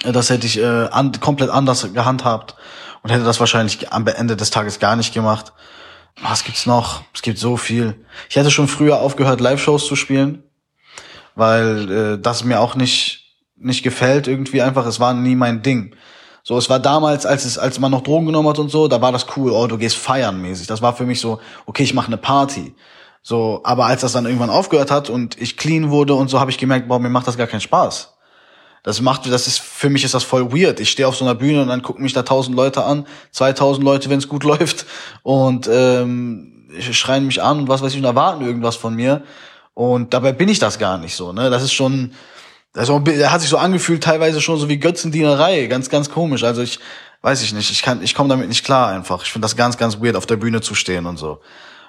Das 0.03 0.29
hätte 0.29 0.45
ich 0.45 0.57
äh, 0.57 0.87
an, 0.87 1.17
komplett 1.21 1.49
anders 1.49 1.93
gehandhabt 1.93 2.55
und 3.01 3.11
hätte 3.11 3.23
das 3.23 3.39
wahrscheinlich 3.39 3.91
am 3.93 4.05
Ende 4.07 4.35
des 4.35 4.49
Tages 4.49 4.79
gar 4.79 4.97
nicht 4.97 5.13
gemacht. 5.13 5.53
Was 6.21 6.43
gibt's 6.43 6.65
noch? 6.65 7.03
Es 7.13 7.21
gibt 7.21 7.37
so 7.37 7.55
viel. 7.55 8.05
Ich 8.29 8.35
hätte 8.35 8.51
schon 8.51 8.67
früher 8.67 8.99
aufgehört, 8.99 9.39
Live-Shows 9.39 9.87
zu 9.87 9.95
spielen, 9.95 10.43
weil 11.35 11.91
äh, 11.91 12.19
das 12.19 12.43
mir 12.43 12.59
auch 12.59 12.75
nicht 12.75 13.23
nicht 13.55 13.83
gefällt 13.83 14.27
irgendwie 14.27 14.61
einfach. 14.61 14.85
Es 14.85 14.99
war 14.99 15.13
nie 15.13 15.35
mein 15.35 15.61
Ding. 15.61 15.95
So, 16.43 16.57
es 16.57 16.69
war 16.69 16.79
damals, 16.79 17.25
als 17.25 17.45
es, 17.45 17.57
als 17.57 17.79
man 17.79 17.91
noch 17.91 18.01
Drogen 18.01 18.25
genommen 18.25 18.49
hat 18.49 18.59
und 18.59 18.69
so, 18.69 18.89
da 18.89 19.01
war 19.01 19.13
das 19.13 19.25
cool. 19.37 19.51
Oh, 19.51 19.67
du 19.67 19.77
gehst 19.77 19.95
feiern 19.95 20.41
mäßig. 20.41 20.67
Das 20.67 20.81
war 20.81 20.93
für 20.93 21.05
mich 21.05 21.21
so, 21.21 21.39
okay, 21.65 21.83
ich 21.83 21.93
mache 21.93 22.07
eine 22.07 22.17
Party. 22.17 22.75
So, 23.21 23.61
aber 23.63 23.85
als 23.85 24.01
das 24.01 24.11
dann 24.11 24.25
irgendwann 24.25 24.49
aufgehört 24.49 24.91
hat 24.91 25.09
und 25.09 25.41
ich 25.41 25.55
clean 25.55 25.89
wurde 25.89 26.13
und 26.13 26.29
so, 26.29 26.41
habe 26.41 26.51
ich 26.51 26.57
gemerkt, 26.57 26.89
boah, 26.89 26.99
mir 26.99 27.09
macht 27.09 27.27
das 27.27 27.37
gar 27.37 27.47
keinen 27.47 27.61
Spaß. 27.61 28.13
Das 28.83 28.99
macht, 28.99 29.25
das 29.31 29.47
ist, 29.47 29.61
für 29.61 29.89
mich 29.89 30.03
ist 30.03 30.13
das 30.13 30.25
voll 30.25 30.51
weird. 30.51 30.81
Ich 30.81 30.91
stehe 30.91 31.07
auf 31.07 31.15
so 31.15 31.23
einer 31.23 31.35
Bühne 31.35 31.61
und 31.61 31.69
dann 31.69 31.81
gucken 31.81 32.03
mich 32.03 32.11
da 32.11 32.23
tausend 32.23 32.57
Leute 32.57 32.83
an, 32.83 33.07
zweitausend 33.31 33.85
Leute, 33.85 34.09
wenn 34.09 34.19
es 34.19 34.27
gut 34.27 34.43
läuft 34.43 34.85
und 35.21 35.69
ähm, 35.71 36.67
schreien 36.91 37.25
mich 37.25 37.41
an 37.41 37.59
und 37.59 37.67
was 37.69 37.81
weiß 37.81 37.93
ich 37.93 37.99
und 37.99 38.03
erwarten 38.03 38.43
irgendwas 38.43 38.75
von 38.75 38.93
mir. 38.93 39.23
Und 39.73 40.13
dabei 40.13 40.31
bin 40.31 40.49
ich 40.49 40.59
das 40.59 40.79
gar 40.79 40.97
nicht 40.97 41.15
so. 41.15 41.33
Ne, 41.33 41.49
das 41.49 41.63
ist 41.63 41.73
schon, 41.73 42.13
das 42.73 42.89
hat 42.89 43.41
sich 43.41 43.49
so 43.49 43.57
angefühlt, 43.57 44.03
teilweise 44.03 44.41
schon 44.41 44.57
so 44.57 44.69
wie 44.69 44.77
Götzendienerei, 44.77 45.67
ganz, 45.67 45.89
ganz 45.89 46.09
komisch. 46.09 46.43
Also 46.43 46.61
ich 46.61 46.79
weiß 47.23 47.41
ich 47.41 47.53
nicht, 47.53 47.71
ich 47.71 47.81
kann, 47.81 48.03
ich 48.03 48.13
komme 48.13 48.29
damit 48.29 48.49
nicht 48.49 48.63
klar 48.63 48.89
einfach. 48.89 49.23
Ich 49.23 49.31
finde 49.31 49.45
das 49.45 49.55
ganz, 49.55 49.77
ganz 49.77 49.99
weird, 50.01 50.15
auf 50.15 50.25
der 50.25 50.35
Bühne 50.35 50.61
zu 50.61 50.75
stehen 50.75 51.05
und 51.07 51.17
so. 51.17 51.39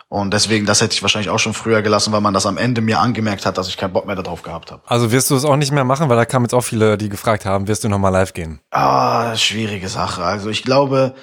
Und 0.08 0.32
deswegen, 0.32 0.64
das 0.64 0.80
hätte 0.80 0.94
ich 0.94 1.02
wahrscheinlich 1.02 1.30
auch 1.30 1.40
schon 1.40 1.54
früher 1.54 1.82
gelassen, 1.82 2.12
weil 2.12 2.20
man 2.20 2.32
das 2.34 2.46
am 2.46 2.56
Ende 2.56 2.80
mir 2.80 3.00
angemerkt 3.00 3.46
hat, 3.46 3.58
dass 3.58 3.66
ich 3.68 3.76
keinen 3.76 3.92
Bock 3.92 4.06
mehr 4.06 4.14
darauf 4.14 4.42
gehabt 4.42 4.70
habe. 4.70 4.80
Also 4.86 5.10
wirst 5.10 5.30
du 5.30 5.34
es 5.34 5.44
auch 5.44 5.56
nicht 5.56 5.72
mehr 5.72 5.82
machen, 5.82 6.08
weil 6.08 6.16
da 6.16 6.24
kamen 6.24 6.44
jetzt 6.44 6.54
auch 6.54 6.60
viele, 6.60 6.96
die 6.96 7.08
gefragt 7.08 7.44
haben, 7.44 7.66
wirst 7.66 7.82
du 7.82 7.88
nochmal 7.88 8.12
live 8.12 8.32
gehen? 8.32 8.60
Ah, 8.70 9.34
schwierige 9.36 9.88
Sache. 9.88 10.22
Also 10.22 10.50
ich 10.50 10.62
glaube, 10.62 11.14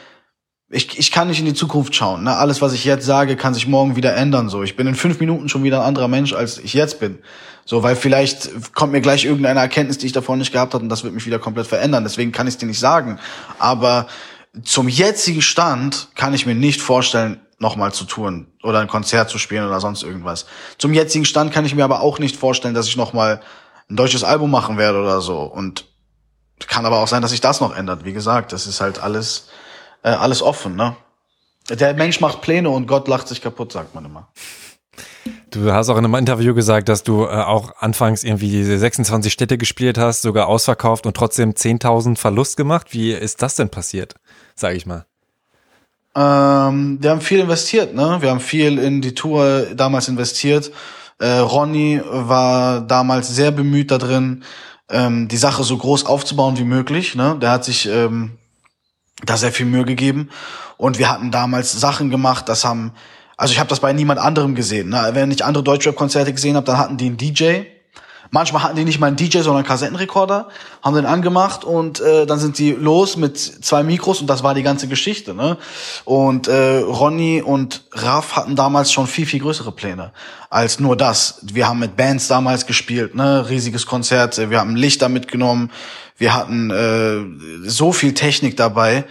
ich, 0.72 0.98
ich 0.98 1.12
kann 1.12 1.28
nicht 1.28 1.40
in 1.40 1.46
die 1.46 1.54
Zukunft 1.54 1.94
schauen. 1.94 2.24
Ne? 2.24 2.36
Alles, 2.36 2.62
was 2.62 2.74
ich 2.74 2.86
jetzt 2.86 3.06
sage, 3.06 3.36
kann 3.36 3.54
sich 3.54 3.68
morgen 3.68 3.96
wieder 3.96 4.16
ändern. 4.16 4.50
So, 4.50 4.64
ich 4.64 4.76
bin 4.76 4.88
in 4.88 4.96
fünf 4.96 5.20
Minuten 5.20 5.50
schon 5.50 5.64
wieder 5.64 5.82
ein 5.82 5.88
anderer 5.88 6.08
Mensch, 6.08 6.34
als 6.34 6.58
ich 6.58 6.74
jetzt 6.74 7.00
bin. 7.00 7.20
So, 7.66 7.84
weil 7.84 7.96
vielleicht 7.96 8.74
kommt 8.74 8.94
mir 8.94 9.02
gleich 9.02 9.26
irgendeine 9.26 9.60
Erkenntnis, 9.60 9.98
die 9.98 10.08
ich 10.08 10.14
davor 10.14 10.38
nicht 10.38 10.52
gehabt 10.52 10.74
habe, 10.74 10.84
und 10.84 10.90
das 10.90 11.04
wird 11.04 11.14
mich 11.14 11.26
wieder 11.26 11.40
komplett 11.40 11.68
verändern. 11.68 12.04
Deswegen 12.04 12.32
kann 12.32 12.48
ich 12.48 12.56
es 12.56 12.58
dir 12.58 12.66
nicht 12.66 12.80
sagen. 12.80 13.20
Aber 13.60 14.08
zum 14.64 14.88
jetzigen 14.88 15.42
Stand 15.42 16.08
kann 16.16 16.34
ich 16.34 16.46
mir 16.46 16.56
nicht 16.56 16.82
vorstellen, 16.82 17.42
nochmal 17.60 17.94
zu 17.94 18.06
touren 18.06 18.48
oder 18.64 18.80
ein 18.80 18.88
Konzert 18.88 19.30
zu 19.30 19.38
spielen 19.38 19.66
oder 19.66 19.80
sonst 19.80 20.02
irgendwas. 20.02 20.48
Zum 20.80 20.94
jetzigen 20.94 21.26
Stand 21.26 21.54
kann 21.54 21.64
ich 21.64 21.76
mir 21.76 21.84
aber 21.84 22.02
auch 22.02 22.18
nicht 22.18 22.36
vorstellen, 22.36 22.74
dass 22.74 22.88
ich 22.88 22.98
nochmal 22.98 23.42
ein 23.90 23.96
deutsches 23.96 24.24
Album 24.24 24.50
machen 24.50 24.78
werde 24.78 25.00
oder 25.00 25.22
so. 25.22 25.42
Und 25.42 25.86
kann 26.68 26.86
aber 26.86 27.00
auch 27.00 27.08
sein, 27.08 27.22
dass 27.22 27.32
sich 27.32 27.42
das 27.42 27.62
noch 27.62 27.76
ändert. 27.76 28.04
Wie 28.04 28.14
gesagt, 28.14 28.52
das 28.52 28.68
ist 28.68 28.82
halt 28.82 29.02
alles, 29.02 29.50
äh, 30.04 30.10
alles 30.10 30.42
offen, 30.42 30.76
ne? 30.76 30.96
Der 31.70 31.94
Mensch 31.94 32.20
macht 32.20 32.42
Pläne 32.42 32.70
und 32.70 32.88
Gott 32.88 33.08
lacht 33.08 33.28
sich 33.28 33.42
kaputt, 33.42 33.72
sagt 33.72 33.96
man 33.96 34.06
immer. 34.06 34.28
Du 35.52 35.72
hast 35.72 35.90
auch 35.90 35.98
in 35.98 36.06
einem 36.06 36.16
Interview 36.16 36.54
gesagt, 36.54 36.90
dass 36.90 37.04
du 37.04 37.26
äh, 37.26 37.28
auch 37.28 37.74
anfangs 37.80 38.24
irgendwie 38.24 38.50
diese 38.50 38.78
26 38.78 39.32
Städte 39.32 39.58
gespielt 39.58 39.98
hast, 39.98 40.22
sogar 40.22 40.48
ausverkauft 40.48 41.06
und 41.06 41.16
trotzdem 41.16 41.52
10.000 41.52 42.18
Verlust 42.18 42.58
gemacht. 42.58 42.88
Wie 42.92 43.12
ist 43.12 43.42
das 43.42 43.56
denn 43.56 43.70
passiert, 43.70 44.16
sage 44.56 44.76
ich 44.76 44.86
mal? 44.86 45.06
Ähm, 46.16 46.98
wir 47.02 47.12
haben 47.12 47.22
viel 47.22 47.40
investiert, 47.40 47.94
ne? 47.94 48.18
Wir 48.22 48.32
haben 48.32 48.40
viel 48.40 48.78
in 48.80 49.02
die 49.02 49.14
Tour 49.14 49.68
damals 49.76 50.08
investiert. 50.08 50.72
Äh, 51.20 51.38
Ronny 51.38 52.02
war 52.04 52.82
damals 52.82 53.30
sehr 53.30 53.52
bemüht 53.52 53.92
da 53.92 53.98
drin, 53.98 54.44
ähm, 54.90 55.28
die 55.28 55.38
Sache 55.38 55.64
so 55.64 55.78
groß 55.78 56.06
aufzubauen 56.06 56.58
wie 56.58 56.64
möglich. 56.64 57.16
Ne? 57.16 57.38
Der 57.40 57.52
hat 57.52 57.64
sich 57.64 57.88
ähm, 57.88 58.38
da 59.26 59.38
sehr 59.38 59.52
viel 59.52 59.66
Mühe 59.66 59.86
gegeben. 59.86 60.30
Und 60.78 60.98
wir 60.98 61.10
hatten 61.10 61.32
damals 61.32 61.72
Sachen 61.72 62.10
gemacht, 62.10 62.50
das 62.50 62.66
haben, 62.66 62.94
also 63.38 63.52
ich 63.54 63.60
habe 63.60 63.70
das 63.70 63.80
bei 63.80 63.94
niemand 63.94 64.20
anderem 64.20 64.56
gesehen. 64.56 64.90
Ne? 64.90 65.10
Wenn 65.14 65.32
ich 65.32 65.46
andere 65.46 65.64
Deutschrap-Konzerte 65.64 66.34
gesehen 66.34 66.56
habe, 66.56 66.66
dann 66.66 66.78
hatten 66.78 66.98
die 66.98 67.08
einen 67.08 67.18
DJ, 67.18 67.64
Manchmal 68.34 68.64
hatten 68.64 68.78
die 68.78 68.86
nicht 68.86 68.98
mal 68.98 69.08
einen 69.08 69.18
DJ, 69.18 69.40
sondern 69.40 69.58
einen 69.58 69.66
Kassettenrekorder, 69.66 70.48
haben 70.82 70.96
den 70.96 71.06
angemacht 71.06 71.66
und 71.66 72.00
äh, 72.00 72.26
dann 72.26 72.40
sind 72.40 72.58
die 72.58 72.72
los 72.72 73.18
mit 73.18 73.38
zwei 73.38 73.84
Mikros 73.84 74.22
und 74.22 74.28
das 74.28 74.42
war 74.42 74.54
die 74.54 74.64
ganze 74.64 74.88
Geschichte. 74.88 75.34
Ne? 75.34 75.58
Und 76.06 76.48
äh, 76.48 76.78
Ronny 76.78 77.42
und 77.42 77.84
Raff 77.92 78.38
hatten 78.38 78.56
damals 78.56 78.94
schon 78.94 79.06
viel, 79.06 79.26
viel 79.26 79.42
größere 79.42 79.74
Pläne 79.74 80.14
als 80.50 80.80
nur 80.80 80.96
das. 80.96 81.40
Wir 81.44 81.68
haben 81.68 81.80
mit 81.80 81.98
Bands 81.98 82.30
damals 82.30 82.66
gespielt, 82.66 83.16
ne? 83.16 83.50
riesiges 83.50 83.86
Konzert, 83.86 84.38
wir 84.50 84.60
haben 84.60 84.78
Lichter 84.78 85.10
mitgenommen, 85.10 85.70
wir 86.22 86.34
hatten 86.36 86.70
äh, 86.70 87.68
so 87.68 87.92
viel 87.92 88.14
Technik 88.14 88.56
dabei. 88.56 89.06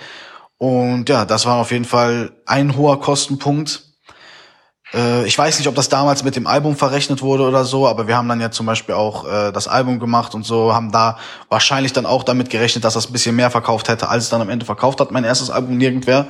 Und 0.58 1.08
ja, 1.08 1.24
das 1.24 1.44
war 1.44 1.56
auf 1.56 1.72
jeden 1.72 1.84
Fall 1.84 2.32
ein 2.46 2.76
hoher 2.76 3.00
Kostenpunkt 3.00 3.90
äh, 4.92 5.24
ich 5.26 5.36
weiß 5.38 5.58
nicht, 5.58 5.68
ob 5.68 5.74
das 5.74 5.88
damals 5.88 6.24
mit 6.24 6.36
dem 6.36 6.46
Album 6.46 6.76
verrechnet 6.76 7.22
wurde 7.22 7.44
oder 7.44 7.64
so, 7.64 7.86
aber 7.86 8.08
wir 8.08 8.16
haben 8.16 8.28
dann 8.28 8.40
ja 8.40 8.50
zum 8.50 8.66
Beispiel 8.66 8.94
auch 8.94 9.26
äh, 9.26 9.52
das 9.52 9.68
Album 9.68 10.00
gemacht 10.00 10.34
und 10.34 10.44
so, 10.44 10.74
haben 10.74 10.90
da 10.90 11.18
wahrscheinlich 11.48 11.92
dann 11.92 12.06
auch 12.06 12.24
damit 12.24 12.50
gerechnet, 12.50 12.84
dass 12.84 12.94
das 12.94 13.08
ein 13.08 13.12
bisschen 13.12 13.36
mehr 13.36 13.50
verkauft 13.50 13.88
hätte, 13.88 14.08
als 14.08 14.24
es 14.24 14.30
dann 14.30 14.40
am 14.40 14.48
Ende 14.48 14.66
verkauft 14.66 15.00
hat. 15.00 15.10
Mein 15.10 15.24
erstes 15.24 15.50
Album 15.50 15.76
nirgendwer. 15.76 16.26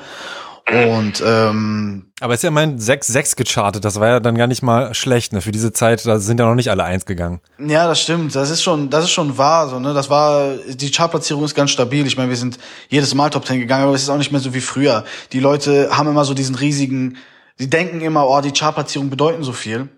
Und 0.68 1.22
ähm, 1.24 2.12
aber 2.20 2.34
ist 2.34 2.44
ja 2.44 2.50
mein 2.50 2.78
6-6 2.78 3.36
gechartet, 3.36 3.84
das 3.84 3.98
war 3.98 4.08
ja 4.08 4.20
dann 4.20 4.36
gar 4.36 4.46
nicht 4.46 4.62
mal 4.62 4.94
schlecht, 4.94 5.32
ne? 5.32 5.40
Für 5.40 5.52
diese 5.52 5.72
Zeit, 5.72 6.04
da 6.06 6.18
sind 6.18 6.38
ja 6.38 6.46
noch 6.46 6.54
nicht 6.54 6.70
alle 6.70 6.84
eins 6.84 7.06
gegangen. 7.06 7.40
Ja, 7.58 7.86
das 7.88 8.00
stimmt. 8.00 8.34
Das 8.34 8.50
ist 8.50 8.62
schon, 8.62 8.90
das 8.90 9.04
ist 9.04 9.10
schon 9.10 9.36
wahr, 9.38 9.68
so, 9.68 9.80
ne? 9.80 9.94
Das 9.94 10.10
war, 10.10 10.54
die 10.68 10.90
Chartplatzierung 10.90 11.44
ist 11.44 11.54
ganz 11.54 11.70
stabil. 11.70 12.06
Ich 12.06 12.16
meine, 12.16 12.28
wir 12.28 12.36
sind 12.36 12.58
jedes 12.88 13.14
Mal 13.14 13.30
Top 13.30 13.46
10 13.46 13.58
gegangen, 13.58 13.84
aber 13.84 13.94
es 13.94 14.02
ist 14.02 14.10
auch 14.10 14.18
nicht 14.18 14.32
mehr 14.32 14.40
so 14.40 14.54
wie 14.54 14.60
früher. 14.60 15.04
Die 15.32 15.40
Leute 15.40 15.96
haben 15.96 16.08
immer 16.08 16.24
so 16.24 16.34
diesen 16.34 16.54
riesigen 16.54 17.16
Sie 17.60 17.68
denken 17.68 18.00
immer, 18.00 18.26
oh, 18.26 18.40
die 18.40 18.52
Chartplatzierungen 18.52 19.10
bedeuten 19.10 19.42
so 19.42 19.52
viel. 19.52 19.90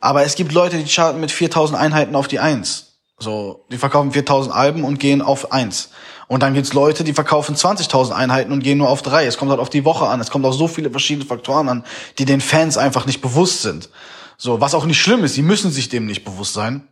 Aber 0.00 0.24
es 0.24 0.34
gibt 0.34 0.50
Leute, 0.50 0.78
die 0.78 0.90
charten 0.90 1.20
mit 1.20 1.30
4000 1.30 1.78
Einheiten 1.78 2.16
auf 2.16 2.26
die 2.26 2.40
Eins. 2.40 2.98
So, 3.20 3.66
die 3.70 3.78
verkaufen 3.78 4.10
4000 4.10 4.52
Alben 4.52 4.82
und 4.82 4.98
gehen 4.98 5.22
auf 5.22 5.52
Eins. 5.52 5.90
Und 6.26 6.42
dann 6.42 6.54
gibt's 6.54 6.72
Leute, 6.72 7.04
die 7.04 7.12
verkaufen 7.12 7.54
20.000 7.54 8.12
Einheiten 8.12 8.52
und 8.52 8.62
gehen 8.62 8.78
nur 8.78 8.88
auf 8.88 9.02
drei. 9.02 9.26
Es 9.26 9.36
kommt 9.36 9.50
halt 9.50 9.60
auf 9.60 9.70
die 9.70 9.84
Woche 9.84 10.06
an. 10.06 10.20
Es 10.20 10.30
kommt 10.30 10.44
auf 10.44 10.54
so 10.54 10.68
viele 10.68 10.90
verschiedene 10.90 11.26
Faktoren 11.26 11.68
an, 11.68 11.84
die 12.18 12.24
den 12.24 12.40
Fans 12.40 12.76
einfach 12.78 13.06
nicht 13.06 13.20
bewusst 13.20 13.62
sind. 13.62 13.90
So, 14.36 14.60
was 14.60 14.74
auch 14.74 14.86
nicht 14.86 15.00
schlimm 15.00 15.24
ist. 15.24 15.36
Die 15.36 15.42
müssen 15.42 15.70
sich 15.70 15.88
dem 15.88 16.06
nicht 16.06 16.24
bewusst 16.24 16.54
sein. 16.54 16.88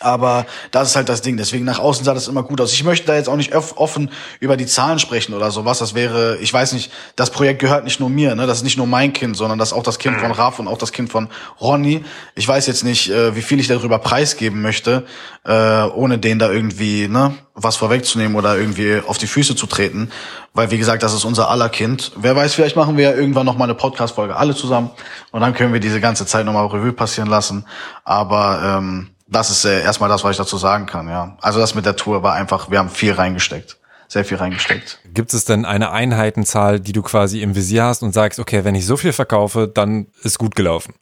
Aber 0.00 0.44
das 0.72 0.90
ist 0.90 0.96
halt 0.96 1.08
das 1.08 1.22
Ding. 1.22 1.38
Deswegen 1.38 1.64
nach 1.64 1.78
außen 1.78 2.04
sah 2.04 2.12
das 2.12 2.28
immer 2.28 2.42
gut 2.42 2.60
aus. 2.60 2.72
Ich 2.72 2.84
möchte 2.84 3.06
da 3.06 3.14
jetzt 3.14 3.28
auch 3.28 3.36
nicht 3.36 3.54
offen 3.54 4.10
über 4.40 4.58
die 4.58 4.66
Zahlen 4.66 4.98
sprechen 4.98 5.32
oder 5.32 5.50
sowas. 5.50 5.78
Das 5.78 5.94
wäre, 5.94 6.36
ich 6.36 6.52
weiß 6.52 6.74
nicht, 6.74 6.92
das 7.16 7.30
Projekt 7.30 7.60
gehört 7.60 7.84
nicht 7.84 7.98
nur 7.98 8.10
mir, 8.10 8.34
ne? 8.34 8.46
Das 8.46 8.58
ist 8.58 8.64
nicht 8.64 8.76
nur 8.76 8.86
mein 8.86 9.14
Kind, 9.14 9.38
sondern 9.38 9.58
das 9.58 9.68
ist 9.68 9.72
auch 9.72 9.82
das 9.82 9.98
Kind 9.98 10.18
von 10.18 10.28
mhm. 10.28 10.34
Raf 10.34 10.58
und 10.58 10.68
auch 10.68 10.76
das 10.76 10.92
Kind 10.92 11.10
von 11.10 11.28
Ronny. 11.60 12.04
Ich 12.34 12.46
weiß 12.46 12.66
jetzt 12.66 12.84
nicht, 12.84 13.08
äh, 13.10 13.34
wie 13.36 13.40
viel 13.40 13.58
ich 13.58 13.68
darüber 13.68 13.98
preisgeben 13.98 14.60
möchte, 14.60 15.06
äh, 15.44 15.82
ohne 15.84 16.18
denen 16.18 16.40
da 16.40 16.50
irgendwie, 16.50 17.08
ne, 17.08 17.34
was 17.54 17.76
vorwegzunehmen 17.76 18.36
oder 18.36 18.58
irgendwie 18.58 19.00
auf 19.06 19.16
die 19.16 19.26
Füße 19.26 19.56
zu 19.56 19.66
treten. 19.66 20.10
Weil, 20.52 20.70
wie 20.70 20.78
gesagt, 20.78 21.02
das 21.02 21.14
ist 21.14 21.24
unser 21.24 21.48
aller 21.48 21.70
Kind. 21.70 22.12
Wer 22.16 22.36
weiß, 22.36 22.52
vielleicht 22.52 22.76
machen 22.76 22.98
wir 22.98 23.10
ja 23.10 23.16
irgendwann 23.16 23.46
noch 23.46 23.56
mal 23.56 23.64
eine 23.64 23.74
Podcast-Folge 23.74 24.36
alle 24.36 24.54
zusammen. 24.54 24.90
Und 25.30 25.40
dann 25.40 25.54
können 25.54 25.72
wir 25.72 25.80
diese 25.80 26.00
ganze 26.00 26.26
Zeit 26.26 26.44
nochmal 26.44 26.66
Revue 26.66 26.92
passieren 26.92 27.30
lassen. 27.30 27.64
Aber, 28.04 28.78
ähm, 28.78 29.08
das 29.26 29.50
ist 29.50 29.64
äh, 29.64 29.82
erstmal 29.82 30.08
das, 30.08 30.24
was 30.24 30.32
ich 30.32 30.36
dazu 30.36 30.56
sagen 30.56 30.86
kann, 30.86 31.08
ja. 31.08 31.36
Also 31.40 31.58
das 31.58 31.74
mit 31.74 31.84
der 31.84 31.96
Tour 31.96 32.22
war 32.22 32.34
einfach, 32.34 32.70
wir 32.70 32.78
haben 32.78 32.90
viel 32.90 33.12
reingesteckt. 33.12 33.78
Sehr 34.08 34.24
viel 34.24 34.36
reingesteckt. 34.36 35.00
Gibt 35.12 35.34
es 35.34 35.44
denn 35.44 35.64
eine 35.64 35.90
Einheitenzahl, 35.90 36.78
die 36.78 36.92
du 36.92 37.02
quasi 37.02 37.42
im 37.42 37.56
Visier 37.56 37.84
hast 37.84 38.02
und 38.02 38.12
sagst, 38.12 38.38
okay, 38.38 38.64
wenn 38.64 38.76
ich 38.76 38.86
so 38.86 38.96
viel 38.96 39.12
verkaufe, 39.12 39.66
dann 39.66 40.06
ist 40.22 40.38
gut 40.38 40.54
gelaufen? 40.54 40.94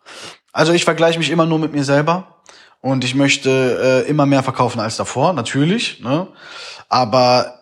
Also 0.53 0.73
ich 0.73 0.85
vergleiche 0.85 1.19
mich 1.19 1.31
immer 1.31 1.45
nur 1.45 1.59
mit 1.59 1.73
mir 1.73 1.85
selber 1.85 2.41
und 2.81 3.05
ich 3.05 3.15
möchte 3.15 4.05
äh, 4.07 4.09
immer 4.09 4.25
mehr 4.25 4.43
verkaufen 4.43 4.81
als 4.81 4.97
davor, 4.97 5.35
natürlich. 5.35 6.01
Ne? 6.01 6.29
Aber 6.89 7.61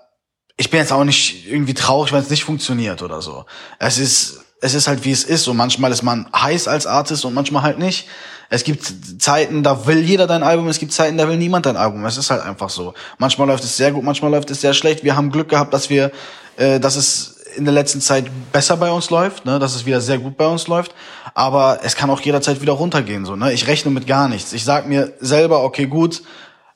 ich 0.56 0.70
bin 0.70 0.78
jetzt 0.78 0.92
auch 0.92 1.02
nicht 1.02 1.48
irgendwie 1.48 1.74
traurig, 1.74 2.12
wenn 2.12 2.20
es 2.20 2.30
nicht 2.30 2.44
funktioniert 2.44 3.02
oder 3.02 3.20
so. 3.20 3.44
Es 3.80 3.98
ist 3.98 4.42
es 4.62 4.74
ist 4.74 4.86
halt 4.86 5.04
wie 5.04 5.10
es 5.10 5.24
ist 5.24 5.48
und 5.48 5.56
manchmal 5.56 5.90
ist 5.90 6.02
man 6.02 6.28
heiß 6.34 6.68
als 6.68 6.86
Artist 6.86 7.24
und 7.24 7.34
manchmal 7.34 7.62
halt 7.62 7.78
nicht. 7.78 8.08
Es 8.52 8.64
gibt 8.64 9.22
Zeiten, 9.22 9.62
da 9.62 9.86
will 9.86 10.00
jeder 10.00 10.26
dein 10.26 10.42
Album, 10.42 10.68
es 10.68 10.78
gibt 10.78 10.92
Zeiten, 10.92 11.16
da 11.16 11.26
will 11.26 11.38
niemand 11.38 11.64
dein 11.64 11.78
Album. 11.78 12.04
Es 12.04 12.18
ist 12.18 12.30
halt 12.30 12.42
einfach 12.42 12.68
so. 12.68 12.92
Manchmal 13.16 13.48
läuft 13.48 13.64
es 13.64 13.78
sehr 13.78 13.92
gut, 13.92 14.04
manchmal 14.04 14.30
läuft 14.30 14.50
es 14.50 14.60
sehr 14.60 14.74
schlecht. 14.74 15.04
Wir 15.04 15.16
haben 15.16 15.30
Glück 15.30 15.48
gehabt, 15.48 15.72
dass 15.72 15.88
wir, 15.88 16.10
äh, 16.58 16.78
dass 16.78 16.96
es 16.96 17.38
in 17.56 17.64
der 17.64 17.72
letzten 17.72 18.02
Zeit 18.02 18.26
besser 18.52 18.76
bei 18.76 18.90
uns 18.90 19.08
läuft, 19.08 19.46
ne, 19.46 19.58
dass 19.58 19.74
es 19.74 19.86
wieder 19.86 20.02
sehr 20.02 20.18
gut 20.18 20.36
bei 20.36 20.46
uns 20.46 20.68
läuft. 20.68 20.94
Aber 21.32 21.78
es 21.82 21.96
kann 21.96 22.10
auch 22.10 22.20
jederzeit 22.20 22.60
wieder 22.60 22.74
runtergehen. 22.74 23.24
So, 23.24 23.36
ne? 23.36 23.54
Ich 23.54 23.66
rechne 23.68 23.90
mit 23.90 24.06
gar 24.06 24.28
nichts. 24.28 24.52
Ich 24.52 24.64
sag 24.64 24.86
mir 24.86 25.14
selber, 25.18 25.64
okay, 25.64 25.86
gut. 25.86 26.22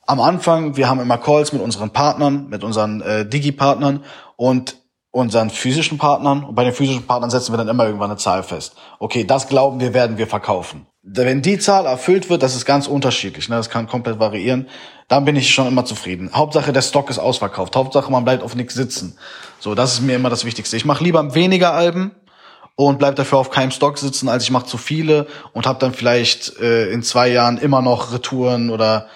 Am 0.07 0.19
Anfang, 0.19 0.77
wir 0.77 0.89
haben 0.89 0.99
immer 0.99 1.19
Calls 1.19 1.53
mit 1.53 1.61
unseren 1.61 1.91
Partnern, 1.91 2.47
mit 2.49 2.63
unseren 2.63 3.01
äh, 3.01 3.23
Digi-Partnern 3.23 4.03
und 4.35 4.77
unseren 5.11 5.51
physischen 5.51 5.97
Partnern 5.97 6.43
und 6.43 6.55
bei 6.55 6.63
den 6.63 6.73
physischen 6.73 7.05
Partnern 7.05 7.29
setzen 7.29 7.53
wir 7.53 7.57
dann 7.57 7.67
immer 7.67 7.85
irgendwann 7.85 8.11
eine 8.11 8.19
Zahl 8.19 8.43
fest. 8.43 8.75
Okay, 8.99 9.23
das 9.25 9.47
glauben 9.47 9.79
wir, 9.79 9.93
werden 9.93 10.17
wir 10.17 10.27
verkaufen. 10.27 10.85
Wenn 11.09 11.41
die 11.41 11.57
Zahl 11.57 11.85
erfüllt 11.85 12.29
wird, 12.29 12.43
das 12.43 12.53
ist 12.55 12.65
ganz 12.65 12.85
unterschiedlich, 12.85 13.47
ne? 13.47 13.55
das 13.55 13.69
kann 13.69 13.87
komplett 13.87 14.19
variieren, 14.19 14.67
dann 15.07 15.23
bin 15.23 15.37
ich 15.37 15.53
schon 15.53 15.65
immer 15.67 15.85
zufrieden. 15.85 16.31
Hauptsache 16.33 16.73
der 16.73 16.81
Stock 16.81 17.09
ist 17.09 17.17
ausverkauft, 17.17 17.77
Hauptsache 17.77 18.11
man 18.11 18.25
bleibt 18.25 18.43
auf 18.43 18.55
nichts 18.55 18.73
sitzen. 18.73 19.17
So, 19.59 19.73
das 19.73 19.93
ist 19.93 20.01
mir 20.01 20.17
immer 20.17 20.29
das 20.29 20.43
Wichtigste. 20.43 20.75
Ich 20.75 20.83
mache 20.83 21.03
lieber 21.03 21.33
weniger 21.33 21.73
Alben 21.73 22.11
und 22.75 22.99
bleib 22.99 23.15
dafür 23.15 23.37
auf 23.37 23.49
keinem 23.51 23.71
Stock 23.71 23.97
sitzen, 23.97 24.27
als 24.27 24.43
ich 24.43 24.51
mache 24.51 24.65
zu 24.65 24.77
viele 24.77 25.27
und 25.53 25.65
habe 25.65 25.79
dann 25.79 25.93
vielleicht 25.93 26.59
äh, 26.59 26.91
in 26.91 27.01
zwei 27.03 27.29
Jahren 27.29 27.57
immer 27.57 27.81
noch 27.81 28.11
Retouren 28.11 28.69
oder 28.69 29.07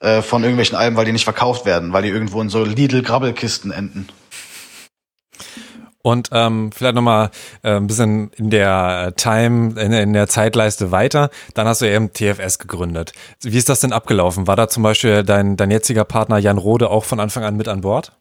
äh, 0.00 0.22
von 0.22 0.42
irgendwelchen 0.42 0.76
Alben, 0.76 0.96
weil 0.96 1.04
die 1.04 1.12
nicht 1.12 1.24
verkauft 1.24 1.64
werden, 1.64 1.92
weil 1.92 2.02
die 2.02 2.08
irgendwo 2.08 2.40
in 2.40 2.48
so 2.48 2.64
Lidl-Grabbelkisten 2.64 3.70
enden. 3.70 4.08
Und 6.02 6.28
ähm, 6.32 6.70
vielleicht 6.72 6.94
nochmal 6.94 7.30
äh, 7.62 7.72
ein 7.72 7.86
bisschen 7.88 8.30
in 8.36 8.50
der 8.50 9.14
Time, 9.16 9.80
in, 9.80 9.92
in, 9.92 10.12
der 10.12 10.28
Zeitleiste 10.28 10.92
weiter. 10.92 11.30
Dann 11.54 11.66
hast 11.66 11.82
du 11.82 11.90
eben 11.90 12.12
TFS 12.12 12.58
gegründet. 12.58 13.12
Wie 13.42 13.58
ist 13.58 13.68
das 13.68 13.80
denn 13.80 13.92
abgelaufen? 13.92 14.46
War 14.46 14.56
da 14.56 14.68
zum 14.68 14.84
Beispiel 14.84 15.24
dein, 15.24 15.56
dein 15.56 15.70
jetziger 15.70 16.04
Partner 16.04 16.38
Jan 16.38 16.58
Rode 16.58 16.90
auch 16.90 17.04
von 17.04 17.18
Anfang 17.18 17.42
an 17.42 17.56
mit 17.56 17.66
an 17.66 17.80
Bord? 17.80 18.12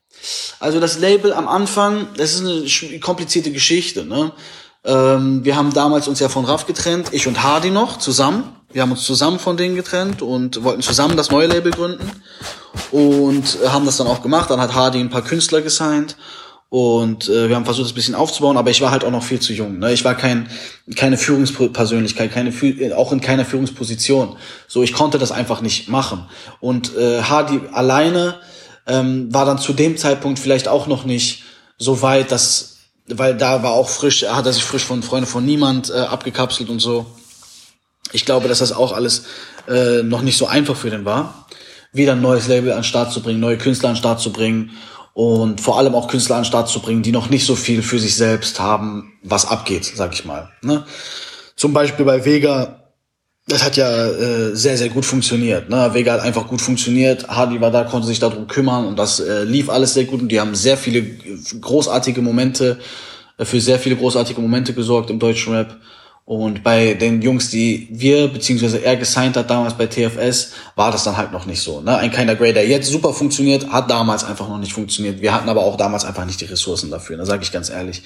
Also 0.60 0.80
das 0.80 0.98
Label 0.98 1.34
am 1.34 1.48
Anfang, 1.48 2.08
das 2.18 2.34
ist 2.34 2.84
eine 2.90 3.00
komplizierte 3.00 3.52
Geschichte. 3.52 4.06
Ne? 4.06 4.32
Ähm, 4.84 5.46
wir 5.46 5.56
haben 5.56 5.72
damals 5.74 6.08
uns 6.08 6.20
ja 6.20 6.30
von 6.30 6.46
Raff 6.46 6.66
getrennt, 6.66 7.10
ich 7.12 7.28
und 7.28 7.44
Hardy 7.44 7.70
noch 7.70 8.00
zusammen. 8.00 8.56
Wir 8.72 8.82
haben 8.82 8.92
uns 8.92 9.04
zusammen 9.04 9.40
von 9.40 9.56
denen 9.56 9.76
getrennt 9.76 10.22
und 10.22 10.64
wollten 10.64 10.82
zusammen 10.82 11.16
das 11.16 11.32
neue 11.32 11.48
Label 11.48 11.72
gründen 11.72 12.12
und 12.92 13.60
haben 13.68 13.86
das 13.86 13.98
dann 13.98 14.08
auch 14.08 14.22
gemacht. 14.22 14.50
Dann 14.50 14.60
hat 14.60 14.74
Hardy 14.74 15.00
ein 15.00 15.10
paar 15.10 15.22
Künstler 15.22 15.62
gesigned 15.62 16.18
und 16.70 17.30
äh, 17.30 17.48
wir 17.48 17.56
haben 17.56 17.64
versucht, 17.64 17.86
das 17.86 17.94
ein 17.94 17.96
bisschen 17.96 18.16
aufzubauen, 18.16 18.58
aber 18.58 18.70
ich 18.70 18.82
war 18.82 18.92
halt 18.92 19.06
auch 19.06 19.12
noch 19.12 19.24
viel 19.24 19.40
zu 19.40 19.54
jung. 19.54 19.80
Ne? 19.80 19.94
Ich 19.94 20.04
war 20.04 20.16
kein, 20.16 20.50
keine 20.96 21.18
Führungspersönlichkeit, 21.18 22.34
keine, 22.34 22.54
auch 22.98 23.14
in 23.14 23.22
keiner 23.22 23.46
Führungsposition. 23.46 24.36
So, 24.68 24.84
ich 24.84 24.92
konnte 24.92 25.18
das 25.18 25.32
einfach 25.32 25.62
nicht 25.62 25.88
machen. 25.88 26.26
Und 26.60 26.96
äh, 26.98 27.22
Hardy 27.22 27.62
alleine 27.72 28.36
ähm, 28.86 29.34
war 29.34 29.46
dann 29.46 29.60
zu 29.60 29.72
dem 29.72 29.96
Zeitpunkt 29.96 30.40
vielleicht 30.40 30.68
auch 30.68 30.88
noch 30.88 31.06
nicht 31.06 31.44
so 31.78 32.02
weit, 32.02 32.32
dass, 32.32 32.80
weil 33.08 33.38
da 33.38 33.64
war 33.64 33.72
auch 33.72 33.88
frisch, 33.88 34.26
hat 34.26 34.46
er 34.46 34.52
sich 34.52 34.64
frisch 34.64 34.84
von 34.84 35.04
Freunde 35.04 35.28
von 35.28 35.46
niemand 35.46 35.90
äh, 35.90 36.00
abgekapselt 36.00 36.70
und 36.70 36.80
so. 36.80 37.06
Ich 38.12 38.26
glaube, 38.26 38.50
dass 38.50 38.60
das 38.60 38.74
auch 38.74 38.92
alles 38.92 39.24
äh, 39.70 40.04
noch 40.04 40.22
nicht 40.22 40.38
so 40.38 40.48
einfach 40.48 40.76
für 40.76 40.90
den 40.90 41.06
war, 41.06 41.48
wieder 41.94 42.14
ein 42.14 42.22
neues 42.22 42.48
Label 42.48 42.72
an 42.72 42.80
den 42.80 42.84
Start 42.84 43.14
zu 43.14 43.22
bringen, 43.22 43.40
neue 43.40 43.58
Künstler 43.58 43.90
an 43.90 43.96
den 43.96 44.00
Start 44.00 44.20
zu 44.20 44.34
bringen 44.34 44.72
und 45.18 45.62
vor 45.62 45.80
allem 45.80 45.96
auch 45.96 46.08
Künstler 46.08 46.36
an 46.36 46.44
den 46.44 46.48
Start 46.48 46.70
zu 46.70 46.80
bringen, 46.80 47.02
die 47.02 47.12
noch 47.12 47.32
nicht 47.32 47.44
so 47.44 47.56
viel 47.56 47.82
für 47.82 47.98
sich 47.98 48.16
selbst 48.16 48.60
haben, 48.60 49.14
was 49.24 49.48
abgeht, 49.48 49.84
sag 49.96 50.14
ich 50.14 50.26
mal. 50.26 50.52
Ne? 50.62 50.86
Zum 51.56 51.74
Beispiel 51.74 52.06
bei 52.06 52.24
Vega, 52.24 52.84
das 53.48 53.66
hat 53.66 53.78
ja 53.78 53.90
äh, 54.10 54.56
sehr, 54.56 54.78
sehr 54.78 54.90
gut 54.90 55.06
funktioniert. 55.06 55.72
Ne? 55.72 55.92
Vega 55.96 56.14
hat 56.14 56.20
einfach 56.20 56.48
gut 56.48 56.62
funktioniert, 56.62 57.28
Hardy 57.30 57.60
war 57.60 57.72
da, 57.72 57.84
konnte 57.86 58.06
sich 58.06 58.20
darum 58.20 58.46
kümmern 58.46 58.86
und 58.86 59.00
das 59.00 59.20
äh, 59.20 59.44
lief 59.44 59.72
alles 59.72 59.96
sehr 59.96 60.06
gut 60.06 60.22
und 60.22 60.28
die 60.28 60.40
haben 60.40 60.54
sehr 60.54 60.78
viele 60.78 61.02
großartige 61.62 62.22
Momente, 62.22 62.78
äh, 63.40 63.46
für 63.46 63.60
sehr 63.60 63.80
viele 63.80 63.96
großartige 63.96 64.40
Momente 64.40 64.76
gesorgt 64.76 65.10
im 65.10 65.18
deutschen 65.18 65.56
Rap. 65.56 65.78
Und 66.28 66.62
bei 66.62 66.94
den 66.94 67.22
Jungs, 67.22 67.52
die 67.52 67.88
wir, 67.90 68.28
beziehungsweise 68.28 68.84
er 68.84 68.98
gesigned 68.98 69.38
hat 69.38 69.50
damals 69.50 69.76
bei 69.76 69.88
TFS, 69.88 70.52
war 70.76 70.92
das 70.92 71.06
dann 71.06 71.16
halt 71.16 71.32
noch 71.32 71.46
nicht 71.46 71.62
so. 71.62 71.80
Ne? 71.80 71.96
Ein 71.96 72.12
keiner 72.12 72.36
Grey, 72.36 72.52
der 72.52 72.68
jetzt 72.68 72.92
super 72.92 73.14
funktioniert, 73.14 73.70
hat 73.72 73.90
damals 73.90 74.26
einfach 74.26 74.50
noch 74.50 74.58
nicht 74.58 74.74
funktioniert. 74.74 75.22
Wir 75.22 75.34
hatten 75.34 75.48
aber 75.48 75.62
auch 75.62 75.78
damals 75.78 76.04
einfach 76.04 76.26
nicht 76.26 76.42
die 76.42 76.46
Ressourcen 76.46 76.92
dafür, 76.92 77.16
da 77.16 77.24
ne? 77.24 77.28
sage 77.28 77.44
ich 77.44 77.54
ganz 77.54 77.70
ehrlich. 77.70 78.04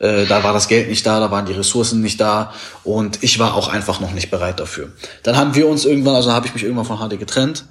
Äh, 0.00 0.26
da 0.26 0.42
war 0.42 0.52
das 0.52 0.66
Geld 0.66 0.88
nicht 0.88 1.06
da, 1.06 1.20
da 1.20 1.30
waren 1.30 1.46
die 1.46 1.52
Ressourcen 1.52 2.00
nicht 2.00 2.20
da 2.20 2.52
und 2.82 3.22
ich 3.22 3.38
war 3.38 3.54
auch 3.54 3.68
einfach 3.68 4.00
noch 4.00 4.10
nicht 4.14 4.32
bereit 4.32 4.58
dafür. 4.58 4.90
Dann 5.22 5.36
haben 5.36 5.54
wir 5.54 5.68
uns 5.68 5.84
irgendwann, 5.84 6.16
also 6.16 6.32
habe 6.32 6.48
ich 6.48 6.54
mich 6.54 6.64
irgendwann 6.64 6.86
von 6.86 6.98
Hardy 6.98 7.18
getrennt. 7.18 7.66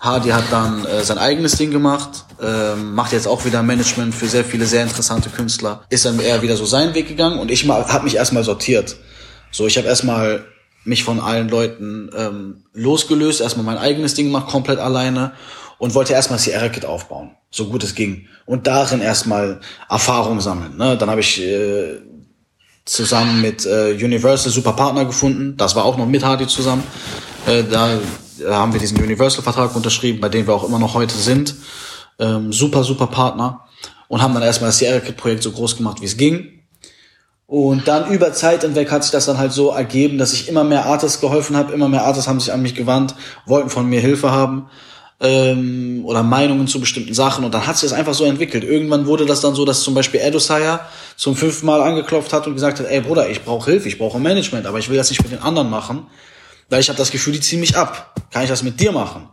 Hardy 0.00 0.30
hat 0.30 0.44
dann 0.50 0.86
äh, 0.86 1.04
sein 1.04 1.18
eigenes 1.18 1.56
Ding 1.56 1.70
gemacht, 1.70 2.24
äh, 2.40 2.76
macht 2.76 3.12
jetzt 3.12 3.28
auch 3.28 3.44
wieder 3.44 3.62
Management 3.62 4.14
für 4.14 4.26
sehr 4.26 4.46
viele 4.46 4.64
sehr 4.64 4.84
interessante 4.84 5.28
Künstler. 5.28 5.82
Ist 5.90 6.06
dann 6.06 6.18
eher 6.18 6.40
wieder 6.40 6.56
so 6.56 6.64
seinen 6.64 6.94
Weg 6.94 7.08
gegangen 7.08 7.38
und 7.38 7.50
ich 7.50 7.68
habe 7.68 8.04
mich 8.04 8.14
erstmal 8.14 8.42
sortiert. 8.42 8.96
So, 9.50 9.66
ich 9.66 9.76
habe 9.78 9.88
erstmal 9.88 10.44
mich 10.84 11.04
von 11.04 11.20
allen 11.20 11.48
Leuten 11.48 12.10
ähm, 12.16 12.64
losgelöst, 12.72 13.40
erstmal 13.40 13.66
mein 13.66 13.78
eigenes 13.78 14.14
Ding 14.14 14.26
gemacht, 14.26 14.48
komplett 14.48 14.78
alleine 14.78 15.32
und 15.78 15.94
wollte 15.94 16.12
erstmal 16.12 16.38
Sierra 16.38 16.68
Kid 16.68 16.84
aufbauen, 16.84 17.32
so 17.50 17.66
gut 17.66 17.82
es 17.84 17.94
ging. 17.94 18.26
Und 18.46 18.66
darin 18.66 19.00
erstmal 19.00 19.60
Erfahrung 19.88 20.40
sammeln. 20.40 20.76
Ne? 20.76 20.96
Dann 20.96 21.10
habe 21.10 21.20
ich 21.20 21.40
äh, 21.40 21.98
zusammen 22.84 23.40
mit 23.40 23.66
äh, 23.66 23.92
Universal 23.92 24.50
super 24.50 24.72
Partner 24.72 25.04
gefunden. 25.04 25.56
Das 25.56 25.76
war 25.76 25.84
auch 25.84 25.96
noch 25.96 26.06
mit 26.06 26.24
Hardy 26.24 26.46
zusammen. 26.46 26.82
Äh, 27.46 27.64
da 27.64 27.98
haben 28.46 28.72
wir 28.72 28.80
diesen 28.80 29.02
Universal-Vertrag 29.02 29.74
unterschrieben, 29.74 30.20
bei 30.20 30.28
dem 30.28 30.46
wir 30.46 30.54
auch 30.54 30.64
immer 30.64 30.78
noch 30.78 30.94
heute 30.94 31.16
sind. 31.16 31.54
Ähm, 32.18 32.52
super, 32.52 32.84
super 32.84 33.06
Partner. 33.06 33.64
Und 34.08 34.22
haben 34.22 34.34
dann 34.34 34.42
erstmal 34.42 34.68
das 34.68 34.78
Sierra 34.78 35.00
Kid-Projekt 35.00 35.42
so 35.42 35.52
groß 35.52 35.76
gemacht, 35.76 36.00
wie 36.00 36.06
es 36.06 36.16
ging. 36.16 36.57
Und 37.48 37.88
dann 37.88 38.10
über 38.12 38.34
Zeit 38.34 38.60
hinweg 38.60 38.90
hat 38.90 39.04
sich 39.04 39.10
das 39.10 39.24
dann 39.24 39.38
halt 39.38 39.52
so 39.52 39.70
ergeben, 39.70 40.18
dass 40.18 40.34
ich 40.34 40.50
immer 40.50 40.64
mehr 40.64 40.84
Artists 40.84 41.18
geholfen 41.18 41.56
habe, 41.56 41.72
immer 41.72 41.88
mehr 41.88 42.04
Artists 42.04 42.28
haben 42.28 42.40
sich 42.40 42.52
an 42.52 42.60
mich 42.60 42.74
gewandt, 42.74 43.14
wollten 43.46 43.70
von 43.70 43.86
mir 43.86 44.02
Hilfe 44.02 44.30
haben 44.30 44.68
ähm, 45.20 46.02
oder 46.04 46.22
Meinungen 46.22 46.66
zu 46.66 46.78
bestimmten 46.78 47.14
Sachen 47.14 47.46
und 47.46 47.54
dann 47.54 47.66
hat 47.66 47.78
sich 47.78 47.88
das 47.88 47.98
einfach 47.98 48.12
so 48.12 48.24
entwickelt. 48.24 48.64
Irgendwann 48.64 49.06
wurde 49.06 49.24
das 49.24 49.40
dann 49.40 49.54
so, 49.54 49.64
dass 49.64 49.80
zum 49.80 49.94
Beispiel 49.94 50.20
Edosaya 50.20 50.80
zum 51.16 51.36
fünften 51.36 51.64
Mal 51.64 51.80
angeklopft 51.80 52.34
hat 52.34 52.46
und 52.46 52.52
gesagt 52.52 52.80
hat, 52.80 52.86
ey 52.86 53.00
Bruder, 53.00 53.30
ich 53.30 53.42
brauche 53.42 53.70
Hilfe, 53.70 53.88
ich 53.88 53.96
brauche 53.96 54.18
Management, 54.18 54.66
aber 54.66 54.78
ich 54.78 54.90
will 54.90 54.98
das 54.98 55.08
nicht 55.08 55.22
mit 55.22 55.32
den 55.32 55.40
anderen 55.40 55.70
machen, 55.70 56.06
weil 56.68 56.80
ich 56.80 56.90
habe 56.90 56.98
das 56.98 57.10
Gefühl, 57.10 57.32
die 57.32 57.40
ziehen 57.40 57.60
mich 57.60 57.78
ab. 57.78 58.14
Kann 58.30 58.42
ich 58.42 58.50
das 58.50 58.62
mit 58.62 58.78
dir 58.78 58.92
machen? 58.92 59.26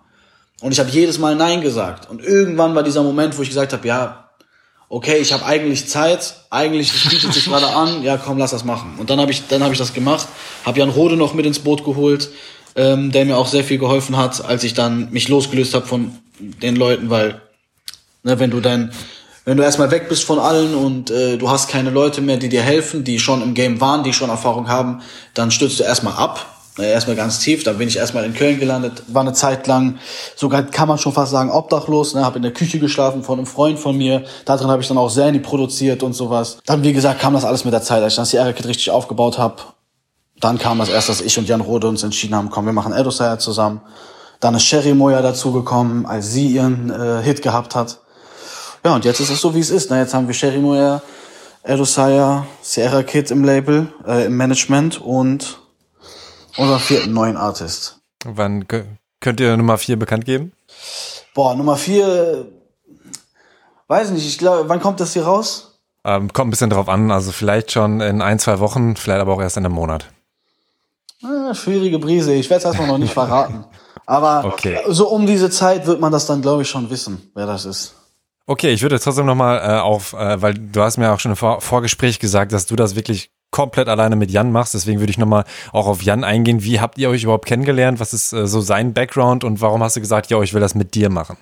Und 0.62 0.72
ich 0.72 0.80
habe 0.80 0.90
jedes 0.90 1.20
Mal 1.20 1.36
Nein 1.36 1.60
gesagt. 1.60 2.10
Und 2.10 2.24
irgendwann 2.24 2.76
war 2.76 2.84
dieser 2.84 3.04
Moment, 3.04 3.38
wo 3.38 3.42
ich 3.42 3.50
gesagt 3.50 3.74
habe, 3.74 3.86
ja, 3.86 4.25
okay, 4.90 5.18
ich 5.18 5.34
habe 5.34 5.46
eigentlich 5.46 5.88
Zeit, 5.88 6.36
eigentlich 6.50 6.92
das 6.92 7.12
bietet 7.12 7.34
sich 7.34 7.46
gerade 7.46 7.68
an, 7.68 8.04
ja 8.04 8.18
komm, 8.18 8.38
lass 8.38 8.52
das 8.52 8.64
machen. 8.64 8.96
Und 8.98 9.10
dann 9.10 9.20
habe 9.20 9.32
ich, 9.32 9.48
dann 9.48 9.64
habe 9.64 9.74
ich 9.74 9.80
das 9.80 9.94
gemacht, 9.94 10.28
habe 10.66 10.80
Jan 10.80 10.90
Rode 10.90 11.18
noch 11.18 11.34
mit 11.34 11.46
ins 11.46 11.60
Boot 11.60 11.84
geholt, 11.84 12.30
ähm, 12.76 13.12
der 13.12 13.26
mir 13.26 13.38
auch 13.38 13.48
sehr 13.48 13.64
viel 13.64 13.78
geholfen 13.78 14.18
hat, 14.18 14.44
als 14.44 14.64
ich 14.64 14.74
dann 14.74 15.12
mich 15.12 15.28
losgelöst 15.28 15.74
habe 15.74 15.86
von 15.86 16.18
den 16.40 16.76
Leuten, 16.76 17.10
weil 17.10 17.42
ne, 18.24 18.40
wenn 18.40 18.52
du 18.52 18.60
dein 18.60 18.92
wenn 19.48 19.58
du 19.58 19.64
erstmal 19.64 19.92
weg 19.92 20.10
bist 20.10 20.24
von 20.24 20.40
allen 20.40 20.74
und 20.74 21.12
äh, 21.12 21.38
du 21.38 21.52
hast 21.52 21.70
keine 21.70 21.92
Leute 21.92 22.20
mehr, 22.20 22.38
die 22.38 22.50
dir 22.50 22.64
helfen, 22.64 23.04
die 23.04 23.20
schon 23.20 23.44
im 23.44 23.54
Game 23.54 23.80
waren, 23.80 24.04
die 24.04 24.12
schon 24.12 24.32
Erfahrung 24.32 24.68
haben, 24.68 25.04
dann 25.36 25.52
stürzt 25.52 25.80
du 25.80 25.84
erstmal 25.84 26.16
ab 26.16 26.55
erstmal 26.78 27.16
ganz 27.16 27.40
tief, 27.40 27.64
dann 27.64 27.78
bin 27.78 27.88
ich 27.88 27.98
erstmal 27.98 28.26
in 28.26 28.34
Köln 28.34 28.60
gelandet, 28.60 29.04
war 29.08 29.22
eine 29.22 29.34
Zeit 29.34 29.66
lang, 29.68 29.98
sogar 30.36 30.64
kann 30.64 30.88
man 30.88 30.98
schon 30.98 31.14
fast 31.14 31.32
sagen, 31.32 31.50
obdachlos, 31.50 32.14
ne, 32.14 32.26
habe 32.26 32.38
in 32.38 32.44
der 32.44 32.54
Küche 32.54 32.80
geschlafen 32.80 33.24
von 33.24 33.40
einem 33.40 33.48
Freund 33.48 33.80
von 33.80 33.98
mir, 33.98 34.24
da 34.46 34.58
drin 34.58 34.68
habe 34.68 34.82
ich 34.82 34.88
dann 34.88 34.98
auch 34.98 35.10
Sandy 35.10 35.40
produziert 35.40 36.04
und 36.04 36.14
sowas. 36.14 36.58
Dann, 36.66 36.84
wie 36.84 36.94
gesagt, 36.94 37.20
kam 37.20 37.34
das 37.34 37.46
alles 37.46 37.64
mit 37.64 37.74
der 37.74 37.82
Zeit, 37.82 38.04
als 38.04 38.14
ich 38.14 38.18
das 38.18 38.30
Sierra 38.30 38.52
Kid 38.52 38.68
richtig 38.68 38.92
aufgebaut 38.92 39.38
habe, 39.38 39.56
dann 40.40 40.60
kam 40.60 40.80
das 40.80 40.90
erst, 40.90 41.10
dass 41.10 41.22
ich 41.22 41.38
und 41.38 41.48
Jan 41.48 41.62
Rode 41.62 41.88
uns 41.88 42.04
entschieden 42.04 42.36
haben, 42.36 42.50
komm, 42.50 42.66
wir 42.66 42.74
machen 42.74 42.94
Edosaya 42.94 43.40
zusammen. 43.40 43.82
Dann 44.42 44.54
ist 44.56 44.64
Sherry 44.64 44.94
Moya 44.94 45.22
dazugekommen, 45.22 46.06
als 46.06 46.32
sie 46.32 46.48
ihren 46.48 46.90
äh, 46.90 47.24
Hit 47.24 47.42
gehabt 47.42 47.74
hat. 47.74 48.00
Ja, 48.84 48.94
und 48.94 49.06
jetzt 49.06 49.22
ist 49.22 49.30
es 49.30 49.40
so, 49.40 49.56
wie 49.56 49.60
es 49.60 49.70
ist. 49.70 49.90
Ne? 49.90 50.00
Jetzt 50.00 50.14
haben 50.14 50.28
wir 50.28 50.34
Sherry 50.34 50.60
Moya, 50.60 51.02
Edosaya, 51.64 52.46
Sierra 52.62 53.02
Kid 53.04 53.32
im 53.32 53.46
Label, 53.46 53.88
äh, 54.06 54.26
im 54.26 54.36
Management 54.36 55.02
und 55.02 55.58
unser 56.58 56.80
vierten 56.80 57.14
neuen 57.14 57.38
Artist. 57.38 58.00
Wann 58.24 58.66
könnt 59.20 59.40
ihr 59.40 59.58
Nummer 59.58 59.78
vier 59.78 59.98
bekannt 59.98 60.26
geben? 60.26 60.52
Boah, 61.34 61.56
Nummer 61.56 61.76
vier, 61.76 62.48
weiß 63.88 64.12
nicht, 64.12 64.28
ich 64.28 64.38
glaube, 64.38 64.70
wann 64.70 64.80
kommt 64.80 65.00
das 65.00 65.14
hier 65.14 65.26
raus? 65.26 65.80
Ähm, 66.04 66.32
kommt 66.32 66.48
ein 66.48 66.52
bisschen 66.52 66.70
drauf 66.70 66.88
an, 66.88 67.12
also 67.12 67.32
vielleicht 67.32 67.72
schon 67.72 68.00
in 68.00 68.22
ein, 68.22 68.40
zwei 68.40 68.60
Wochen, 68.60 68.96
vielleicht 68.96 69.22
aber 69.22 69.34
auch 69.34 69.42
erst 69.42 69.58
in 69.58 69.66
einem 69.66 69.76
Monat. 69.76 70.08
Ah, 71.24 71.54
schwierige 71.54 72.00
Brise, 72.00 72.34
ich 72.34 72.50
werde 72.50 72.60
es 72.60 72.66
erstmal 72.66 72.88
noch 72.88 72.98
nicht 72.98 73.14
verraten. 73.16 73.66
Aber 74.06 74.46
okay. 74.46 74.80
so 74.88 75.10
um 75.10 75.26
diese 75.26 75.50
Zeit 75.50 75.88
wird 75.88 76.00
man 76.00 76.12
das 76.12 76.28
dann, 76.28 76.42
glaube 76.42 76.62
ich, 76.62 76.70
schon 76.70 76.90
wissen, 76.90 77.32
wer 77.34 77.48
das 77.48 77.66
ist. 77.66 77.96
Okay, 78.48 78.72
ich 78.72 78.84
würde 78.84 79.00
trotzdem 79.00 79.26
nochmal 79.26 79.58
äh, 79.58 79.80
auf, 79.80 80.14
äh, 80.14 80.40
weil 80.42 80.54
du 80.54 80.82
hast 80.82 80.98
mir 80.98 81.12
auch 81.12 81.20
schon 81.20 81.32
im 81.32 81.36
Vor 81.36 81.62
Vorgespräch 81.62 82.20
gesagt, 82.20 82.52
dass 82.52 82.68
du 82.68 82.76
das 82.76 82.96
wirklich 82.96 83.32
komplett 83.56 83.88
alleine 83.88 84.18
mit 84.18 84.32
Jan 84.32 84.52
machst. 84.52 84.74
Deswegen 84.74 85.00
würde 85.00 85.12
ich 85.12 85.18
nochmal 85.18 85.46
auch 85.72 85.88
auf 85.88 86.04
Jan 86.04 86.26
eingehen. 86.26 86.62
Wie 86.66 86.82
habt 86.82 86.98
ihr 86.98 87.10
euch 87.10 87.24
überhaupt 87.24 87.46
kennengelernt? 87.46 88.02
Was 88.02 88.14
ist 88.14 88.34
äh, 88.34 88.48
so 88.48 88.60
sein 88.60 88.94
Background 88.94 89.46
und 89.46 89.62
warum 89.62 89.82
hast 89.82 89.96
du 89.96 90.02
gesagt, 90.02 90.30
ja, 90.30 90.42
ich 90.42 90.54
will 90.54 90.60
das 90.60 90.76
mit 90.76 90.94
dir 90.94 91.10
machen? 91.10 91.38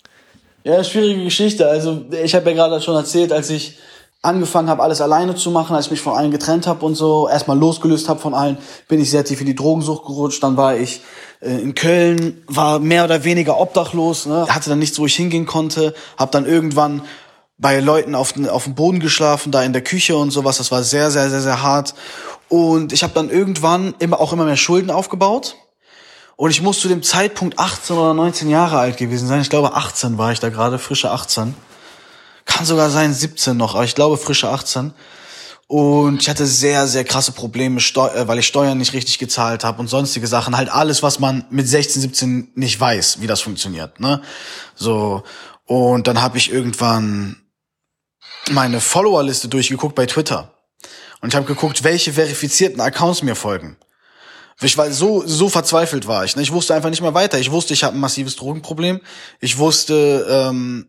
Ja, 0.64 0.84
schwierige 0.84 1.24
Geschichte. 1.24 1.68
Also 1.68 2.06
ich 2.24 2.36
habe 2.36 2.52
ja 2.52 2.56
gerade 2.56 2.80
schon 2.82 2.96
erzählt, 2.96 3.34
als 3.34 3.50
ich 3.50 3.80
angefangen 4.22 4.70
habe, 4.70 4.84
alles 4.84 5.02
alleine 5.02 5.34
zu 5.36 5.50
machen, 5.50 5.76
als 5.76 5.86
ich 5.86 5.92
mich 5.92 6.02
von 6.02 6.14
allen 6.14 6.30
getrennt 6.30 6.68
habe 6.68 6.86
und 6.86 6.94
so, 6.94 7.28
erstmal 7.28 7.58
losgelöst 7.58 8.08
habe 8.08 8.20
von 8.20 8.36
allen, 8.36 8.58
bin 8.88 9.02
ich 9.02 9.10
sehr 9.10 9.26
tief 9.26 9.42
in 9.42 9.48
die 9.48 9.56
Drogensucht 9.56 10.06
gerutscht. 10.06 10.44
Dann 10.44 10.56
war 10.56 10.78
ich 10.78 11.02
äh, 11.42 11.58
in 11.58 11.74
Köln, 11.74 12.44
war 12.48 12.78
mehr 12.78 13.06
oder 13.06 13.24
weniger 13.24 13.60
obdachlos, 13.60 14.28
ne? 14.28 14.46
hatte 14.50 14.70
dann 14.70 14.80
nichts, 14.80 15.00
wo 15.00 15.08
ich 15.08 15.16
hingehen 15.16 15.48
konnte, 15.48 15.96
habe 16.18 16.32
dann 16.32 16.46
irgendwann 16.46 17.02
bei 17.58 17.80
Leuten 17.80 18.16
auf, 18.16 18.34
den, 18.34 18.50
auf 18.50 18.66
dem 18.66 18.76
Boden 18.76 19.00
geschlafen, 19.00 19.52
da 19.52 19.64
in 19.64 19.74
der 19.74 19.84
Küche 19.84 20.16
und 20.18 20.32
sowas. 20.32 20.58
Das 20.58 20.72
war 20.72 20.84
sehr, 20.84 21.12
sehr, 21.12 21.30
sehr, 21.30 21.42
sehr 21.42 21.62
hart. 21.62 21.94
Und 22.50 22.94
ich 22.94 23.04
habe 23.04 23.14
dann 23.14 23.30
irgendwann 23.30 23.96
immer 24.00 24.20
auch 24.20 24.34
immer 24.34 24.46
mehr 24.46 24.58
Schulden 24.58 24.92
aufgebaut. 24.92 25.56
Und 26.36 26.50
ich 26.50 26.62
muss 26.62 26.80
zu 26.80 26.88
dem 26.88 27.04
Zeitpunkt 27.04 27.60
18 27.60 27.96
oder 27.96 28.14
19 28.14 28.50
Jahre 28.50 28.80
alt 28.80 28.98
gewesen 28.98 29.28
sein. 29.28 29.42
Ich 29.42 29.50
glaube 29.50 29.76
18 29.76 30.18
war 30.18 30.32
ich 30.32 30.40
da 30.40 30.50
gerade, 30.50 30.80
frische 30.80 31.12
18. 31.12 31.56
Kann 32.46 32.66
sogar 32.66 32.90
sein 32.90 33.14
17 33.14 33.56
noch, 33.56 33.76
aber 33.76 33.86
ich 33.86 33.96
glaube 33.96 34.18
frische 34.18 34.50
18. 34.50 34.94
Und 35.68 36.22
ich 36.22 36.30
hatte 36.30 36.46
sehr, 36.46 36.88
sehr 36.88 37.04
krasse 37.04 37.32
Probleme, 37.32 37.80
äh, 37.80 38.28
weil 38.28 38.40
ich 38.40 38.48
Steuern 38.48 38.78
nicht 38.78 38.94
richtig 38.94 39.18
gezahlt 39.18 39.64
habe 39.64 39.80
und 39.80 39.88
sonstige 39.88 40.28
Sachen. 40.28 40.58
Halt 40.58 40.70
alles, 40.70 41.02
was 41.02 41.20
man 41.20 41.46
mit 41.50 41.68
16, 41.68 42.02
17 42.02 42.52
nicht 42.56 42.80
weiß, 42.80 43.22
wie 43.22 43.28
das 43.28 43.42
funktioniert. 43.42 44.00
Ne? 44.00 44.22
So. 44.76 45.24
Und 45.66 46.08
dann 46.08 46.22
habe 46.22 46.38
ich 46.38 46.52
irgendwann 46.52 47.43
meine 48.52 48.82
Followerliste 48.82 49.48
durchgeguckt 49.48 49.96
bei 49.96 50.06
Twitter. 50.06 50.54
Und 51.22 51.30
ich 51.30 51.36
habe 51.36 51.46
geguckt, 51.46 51.84
welche 51.84 52.14
verifizierten 52.14 52.82
Accounts 52.82 53.24
mir 53.24 53.36
folgen. 53.36 53.78
Ich 54.62 54.78
war 54.78 54.92
so 54.92 55.24
so 55.26 55.50
verzweifelt 55.50 56.08
war 56.08 56.26
ich. 56.26 56.36
Ne? 56.36 56.42
Ich 56.42 56.52
wusste 56.52 56.74
einfach 56.76 56.90
nicht 56.90 57.02
mehr 57.02 57.14
weiter. 57.14 57.40
Ich 57.40 57.52
wusste, 57.52 57.74
ich 57.74 57.84
habe 57.84 57.98
ein 57.98 58.00
massives 58.00 58.36
Drogenproblem. 58.36 59.02
Ich 59.40 59.58
wusste, 59.58 60.26
ähm, 60.30 60.88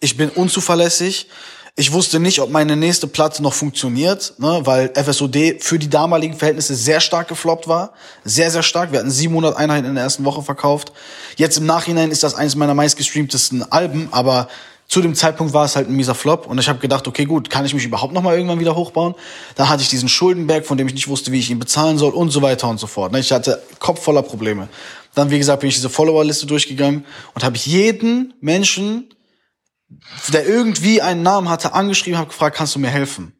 ich 0.00 0.16
bin 0.16 0.30
unzuverlässig. 0.30 1.28
Ich 1.74 1.92
wusste 1.92 2.20
nicht, 2.20 2.40
ob 2.40 2.50
meine 2.50 2.76
nächste 2.76 3.06
Platte 3.06 3.42
noch 3.42 3.54
funktioniert, 3.54 4.34
ne, 4.36 4.60
weil 4.64 4.92
FSOD 4.94 5.56
für 5.60 5.78
die 5.78 5.88
damaligen 5.88 6.36
Verhältnisse 6.36 6.74
sehr 6.74 7.00
stark 7.00 7.28
gefloppt 7.28 7.66
war. 7.66 7.94
Sehr, 8.24 8.50
sehr 8.50 8.62
stark. 8.62 8.92
Wir 8.92 8.98
hatten 8.98 9.10
700 9.10 9.56
Einheiten 9.56 9.86
in 9.86 9.94
der 9.94 10.04
ersten 10.04 10.26
Woche 10.26 10.42
verkauft. 10.42 10.92
Jetzt 11.36 11.56
im 11.56 11.64
Nachhinein 11.64 12.10
ist 12.10 12.24
das 12.24 12.34
eines 12.34 12.56
meiner 12.56 12.74
meistgestreamtesten 12.74 13.72
Alben, 13.72 14.08
aber 14.10 14.48
zu 14.92 15.00
dem 15.00 15.14
Zeitpunkt 15.14 15.54
war 15.54 15.64
es 15.64 15.74
halt 15.74 15.88
ein 15.88 15.96
mieser 15.96 16.14
Flop 16.14 16.46
und 16.46 16.58
ich 16.58 16.68
habe 16.68 16.78
gedacht, 16.78 17.08
okay, 17.08 17.24
gut, 17.24 17.48
kann 17.48 17.64
ich 17.64 17.72
mich 17.72 17.86
überhaupt 17.86 18.12
noch 18.12 18.20
mal 18.20 18.36
irgendwann 18.36 18.60
wieder 18.60 18.76
hochbauen? 18.76 19.14
Dann 19.54 19.70
hatte 19.70 19.82
ich 19.82 19.88
diesen 19.88 20.10
Schuldenberg, 20.10 20.66
von 20.66 20.76
dem 20.76 20.86
ich 20.86 20.92
nicht 20.92 21.08
wusste, 21.08 21.32
wie 21.32 21.38
ich 21.38 21.48
ihn 21.48 21.58
bezahlen 21.58 21.96
soll 21.96 22.12
und 22.12 22.28
so 22.28 22.42
weiter 22.42 22.68
und 22.68 22.78
so 22.78 22.86
fort. 22.86 23.10
Ne? 23.10 23.18
Ich 23.18 23.32
hatte 23.32 23.62
Kopf 23.78 24.02
voller 24.02 24.20
Probleme. 24.20 24.68
Dann, 25.14 25.30
wie 25.30 25.38
gesagt, 25.38 25.60
bin 25.60 25.70
ich 25.70 25.76
diese 25.76 25.88
Followerliste 25.88 26.44
durchgegangen 26.44 27.06
und 27.32 27.42
habe 27.42 27.56
jeden 27.56 28.34
Menschen, 28.42 29.08
der 30.28 30.46
irgendwie 30.46 31.00
einen 31.00 31.22
Namen 31.22 31.48
hatte, 31.48 31.72
angeschrieben, 31.72 32.18
habe 32.18 32.28
gefragt, 32.28 32.58
kannst 32.58 32.74
du 32.74 32.78
mir 32.78 32.90
helfen? 32.90 33.32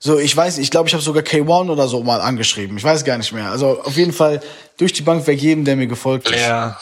So, 0.00 0.18
ich 0.18 0.36
weiß, 0.36 0.58
ich 0.58 0.72
glaube, 0.72 0.88
ich 0.88 0.94
habe 0.94 1.04
sogar 1.04 1.22
K1 1.22 1.70
oder 1.70 1.86
so 1.86 2.02
mal 2.02 2.20
angeschrieben. 2.20 2.76
Ich 2.76 2.82
weiß 2.82 3.04
gar 3.04 3.18
nicht 3.18 3.32
mehr. 3.32 3.52
Also 3.52 3.80
auf 3.82 3.96
jeden 3.96 4.12
Fall 4.12 4.40
durch 4.78 4.92
die 4.94 5.02
Bank 5.02 5.28
weg 5.28 5.40
jedem, 5.40 5.64
der 5.64 5.76
mir 5.76 5.86
gefolgt 5.86 6.28
ist. 6.28 6.40
Ja. 6.40 6.76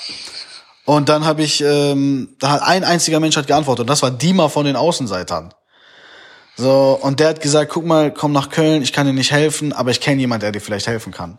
Und 0.86 1.08
dann 1.08 1.24
habe 1.24 1.42
ich, 1.42 1.62
ähm, 1.62 2.36
da 2.38 2.52
hat 2.52 2.62
ein 2.62 2.84
einziger 2.84 3.20
Mensch 3.20 3.36
hat 3.36 3.48
geantwortet 3.48 3.82
und 3.82 3.90
das 3.90 4.02
war 4.02 4.10
Dima 4.12 4.48
von 4.48 4.64
den 4.64 4.76
Außenseitern. 4.76 5.52
So, 6.56 6.98
und 7.02 7.20
der 7.20 7.28
hat 7.28 7.42
gesagt, 7.42 7.72
guck 7.72 7.84
mal, 7.84 8.14
komm 8.14 8.32
nach 8.32 8.48
Köln, 8.48 8.82
ich 8.82 8.92
kann 8.92 9.06
dir 9.06 9.12
nicht 9.12 9.32
helfen, 9.32 9.72
aber 9.72 9.90
ich 9.90 10.00
kenne 10.00 10.20
jemand, 10.20 10.42
der 10.42 10.52
dir 10.52 10.60
vielleicht 10.60 10.86
helfen 10.86 11.12
kann. 11.12 11.38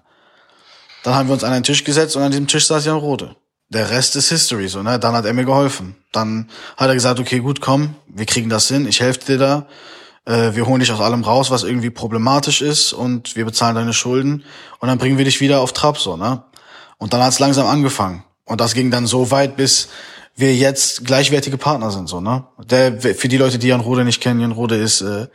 Dann 1.04 1.16
haben 1.16 1.30
wir 1.30 1.34
uns 1.34 1.46
an 1.46 1.54
einen 1.54 1.64
Tisch 1.64 1.86
gesetzt 1.86 2.18
und 2.18 2.24
an 2.24 2.32
diesem 2.32 2.48
Tisch 2.48 2.68
saß 2.68 2.86
Jan 2.86 2.98
Rode. 2.98 3.38
Der 3.70 3.90
Rest 3.90 4.18
ist 4.18 4.30
History, 4.30 4.68
so, 4.68 4.84
ne? 4.84 5.00
Dann 5.00 5.16
hat 5.16 5.26
er 5.26 5.34
mir 5.34 5.46
geholfen. 5.46 5.96
Dann 6.12 6.50
hat 6.76 6.90
er 6.90 6.94
gesagt, 6.94 7.20
okay, 7.20 7.40
gut, 7.40 7.62
komm, 7.62 7.96
wir 8.08 8.26
kriegen 8.26 8.50
das 8.50 8.68
hin, 8.68 8.86
ich 8.86 9.00
helfe 9.00 9.26
dir 9.26 9.38
da. 9.38 9.68
Äh, 10.26 10.56
wir 10.56 10.68
holen 10.68 10.82
dich 10.82 10.92
aus 10.92 11.00
allem 11.00 11.24
raus, 11.24 11.52
was 11.52 11.64
irgendwie 11.64 11.90
problematisch 11.90 12.62
ist 12.62 12.92
und 12.92 13.38
wir 13.38 13.46
bezahlen 13.46 13.76
deine 13.76 13.94
Schulden 13.94 14.44
und 14.80 14.90
dann 14.90 14.98
bringen 14.98 15.18
wir 15.18 15.26
dich 15.26 15.40
wieder 15.40 15.62
auf 15.62 15.72
Trab, 15.72 15.98
so, 15.98 16.18
ne? 16.18 16.44
Und 16.98 17.14
dann 17.14 17.22
hat's 17.22 17.40
langsam 17.40 17.66
angefangen. 17.66 18.24
Und 18.48 18.60
das 18.62 18.74
ging 18.74 18.90
dann 18.90 19.06
so 19.06 19.30
weit, 19.30 19.56
bis 19.56 19.90
wir 20.36 20.56
jetzt 20.56 21.06
gleichwertige 21.06 21.58
Partner 21.58 21.92
sind, 21.92 22.08
so, 22.08 22.22
ne? 22.22 22.46
Der, 22.70 23.00
für 23.00 23.28
die 23.28 23.38
Leute, 23.38 23.60
die 23.60 23.68
Jan 23.68 23.82
Rode 23.82 24.06
nicht 24.06 24.22
kennen, 24.22 24.40
Jan 24.40 24.52
Rode 24.52 24.76
ist 24.76 25.02
äh, 25.02 25.28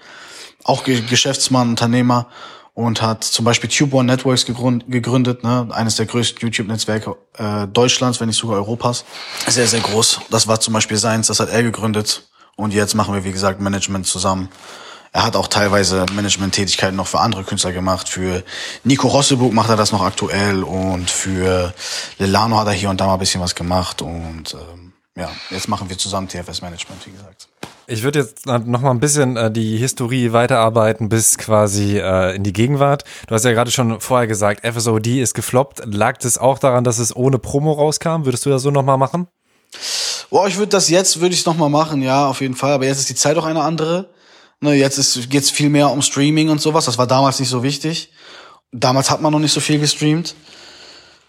auch 0.65 0.85
Geschäftsmann, 0.85 1.71
Unternehmer 1.71 2.29
und 2.75 3.03
hat 3.03 3.25
zum 3.25 3.45
Beispiel 3.45 3.69
Tube 3.69 3.95
One 3.95 4.07
Networks 4.07 4.47
gegründet, 4.47 5.45
ne? 5.45 5.69
eines 5.73 5.97
der 5.97 6.07
größten 6.07 6.41
YouTube-Netzwerke 6.41 7.17
äh, 7.37 7.67
Deutschlands, 7.67 8.21
wenn 8.21 8.29
nicht 8.29 8.39
sogar 8.39 8.57
Europas. 8.57 9.05
Sehr, 9.47 9.67
sehr 9.67 9.81
groß. 9.81 10.21
Das 10.31 10.47
war 10.49 10.61
zum 10.61 10.73
Beispiel 10.73 10.97
seins, 10.97 11.27
das 11.27 11.41
hat 11.41 11.51
er 11.51 11.63
gegründet. 11.63 12.29
Und 12.57 12.73
jetzt 12.73 12.95
machen 12.95 13.15
wir, 13.15 13.25
wie 13.25 13.33
gesagt, 13.33 13.61
Management 13.61 14.07
zusammen. 14.07 14.49
Er 15.15 15.25
hat 15.25 15.37
auch 15.37 15.47
teilweise 15.47 16.07
Management-Tätigkeiten 16.15 16.97
noch 16.97 17.07
für 17.07 17.21
andere 17.21 17.45
Künstler 17.45 17.73
gemacht. 17.73 18.09
Für 18.09 18.43
Nico 18.83 19.09
Rosseburg 19.09 19.53
macht 19.53 19.69
er 19.69 19.77
das 19.77 19.93
noch 19.93 20.01
aktuell 20.01 20.63
und 20.63 21.11
für 21.11 21.75
Lilano 22.19 22.59
hat 22.59 22.67
er 22.67 22.73
hier 22.73 22.89
und 22.89 22.99
da 22.99 23.07
mal 23.07 23.15
ein 23.15 23.19
bisschen 23.19 23.43
was 23.43 23.55
gemacht. 23.55 24.01
Und 24.01 24.55
ähm, 24.55 24.93
ja, 25.15 25.29
jetzt 25.51 25.69
machen 25.69 25.91
wir 25.91 25.99
zusammen 25.99 26.29
TFS-Management, 26.29 27.07
wie 27.07 27.11
gesagt. 27.11 27.49
Ich 27.87 28.03
würde 28.05 28.21
jetzt 28.21 28.47
noch 28.47 28.81
mal 28.81 28.91
ein 28.91 29.01
bisschen 29.01 29.37
äh, 29.37 29.51
die 29.51 29.77
Historie 29.77 30.33
weiterarbeiten 30.33 31.11
bis 31.11 31.37
quasi 31.37 31.99
äh, 31.99 32.35
in 32.35 32.43
die 32.43 32.55
Gegenwart. 32.55 33.05
Du 33.27 33.35
hast 33.35 33.45
ja 33.45 33.53
gerade 33.53 33.71
schon 33.71 34.01
vorher 34.01 34.27
gesagt, 34.27 34.67
FSOD 34.67 35.09
ist 35.19 35.35
gefloppt. 35.35 35.83
Lag 35.85 36.17
das 36.19 36.39
auch 36.39 36.59
daran, 36.59 36.85
dass 36.85 36.99
es 36.99 37.15
ohne 37.15 37.39
Promo 37.39 37.73
rauskam? 37.73 38.25
Würdest 38.25 38.47
du 38.47 38.51
das 38.51 38.63
so 38.63 38.71
noch 38.71 38.85
mal 38.85 38.97
machen? 38.97 39.27
Boah, 40.31 40.49
ich 40.49 40.57
würde 40.57 40.71
das 40.71 40.89
jetzt, 40.89 41.21
würde 41.21 41.35
ich 41.35 41.41
es 41.41 41.47
noch 41.47 41.59
mal 41.59 41.69
machen, 41.69 42.01
ja, 42.01 42.27
auf 42.27 42.41
jeden 42.41 42.55
Fall. 42.55 42.73
Aber 42.73 42.87
jetzt 42.87 42.99
ist 42.99 43.11
die 43.11 43.15
Zeit 43.15 43.37
auch 43.37 43.45
eine 43.45 43.61
andere. 43.61 44.09
Ne, 44.63 44.75
jetzt 44.75 44.97
ist, 44.97 45.29
geht's 45.29 45.51
viel 45.51 45.69
mehr 45.69 45.91
um 45.91 46.03
Streaming 46.03 46.49
und 46.49 46.61
sowas. 46.61 46.85
Das 46.85 46.97
war 46.97 47.09
damals 47.09 47.41
nicht 47.41 47.49
so 47.49 47.65
wichtig. 47.65 48.13
Damals 48.71 49.11
hat 49.11 49.21
man 49.21 49.33
noch 49.33 49.41
nicht 49.41 49.53
so 49.53 49.59
viel 49.59 49.81
gestreamt. 49.81 50.37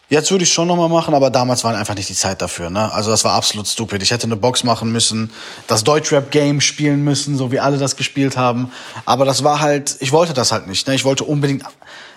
Jetzt 0.07 0.29
würde 0.29 0.43
ich 0.43 0.53
schon 0.53 0.67
nochmal 0.67 0.87
machen, 0.89 1.15
aber 1.15 1.31
damals 1.31 1.63
war 1.63 1.75
einfach 1.75 1.95
nicht 1.95 2.07
die 2.09 2.13
Zeit 2.13 2.43
dafür. 2.43 2.69
Ne? 2.69 2.93
Also 2.93 3.09
das 3.09 3.23
war 3.23 3.33
absolut 3.33 3.67
stupid. 3.67 4.03
Ich 4.03 4.11
hätte 4.11 4.27
eine 4.27 4.35
Box 4.35 4.63
machen 4.63 4.91
müssen, 4.91 5.31
das 5.65 5.83
Deutschrap-Game 5.83 6.61
spielen 6.61 7.03
müssen, 7.03 7.35
so 7.35 7.51
wie 7.51 7.59
alle 7.59 7.79
das 7.79 7.95
gespielt 7.95 8.37
haben. 8.37 8.71
Aber 9.05 9.25
das 9.25 9.43
war 9.43 9.61
halt, 9.61 9.95
ich 9.99 10.11
wollte 10.11 10.35
das 10.35 10.51
halt 10.51 10.67
nicht. 10.67 10.87
Ne? 10.87 10.93
Ich 10.93 11.03
wollte 11.03 11.23
unbedingt 11.23 11.63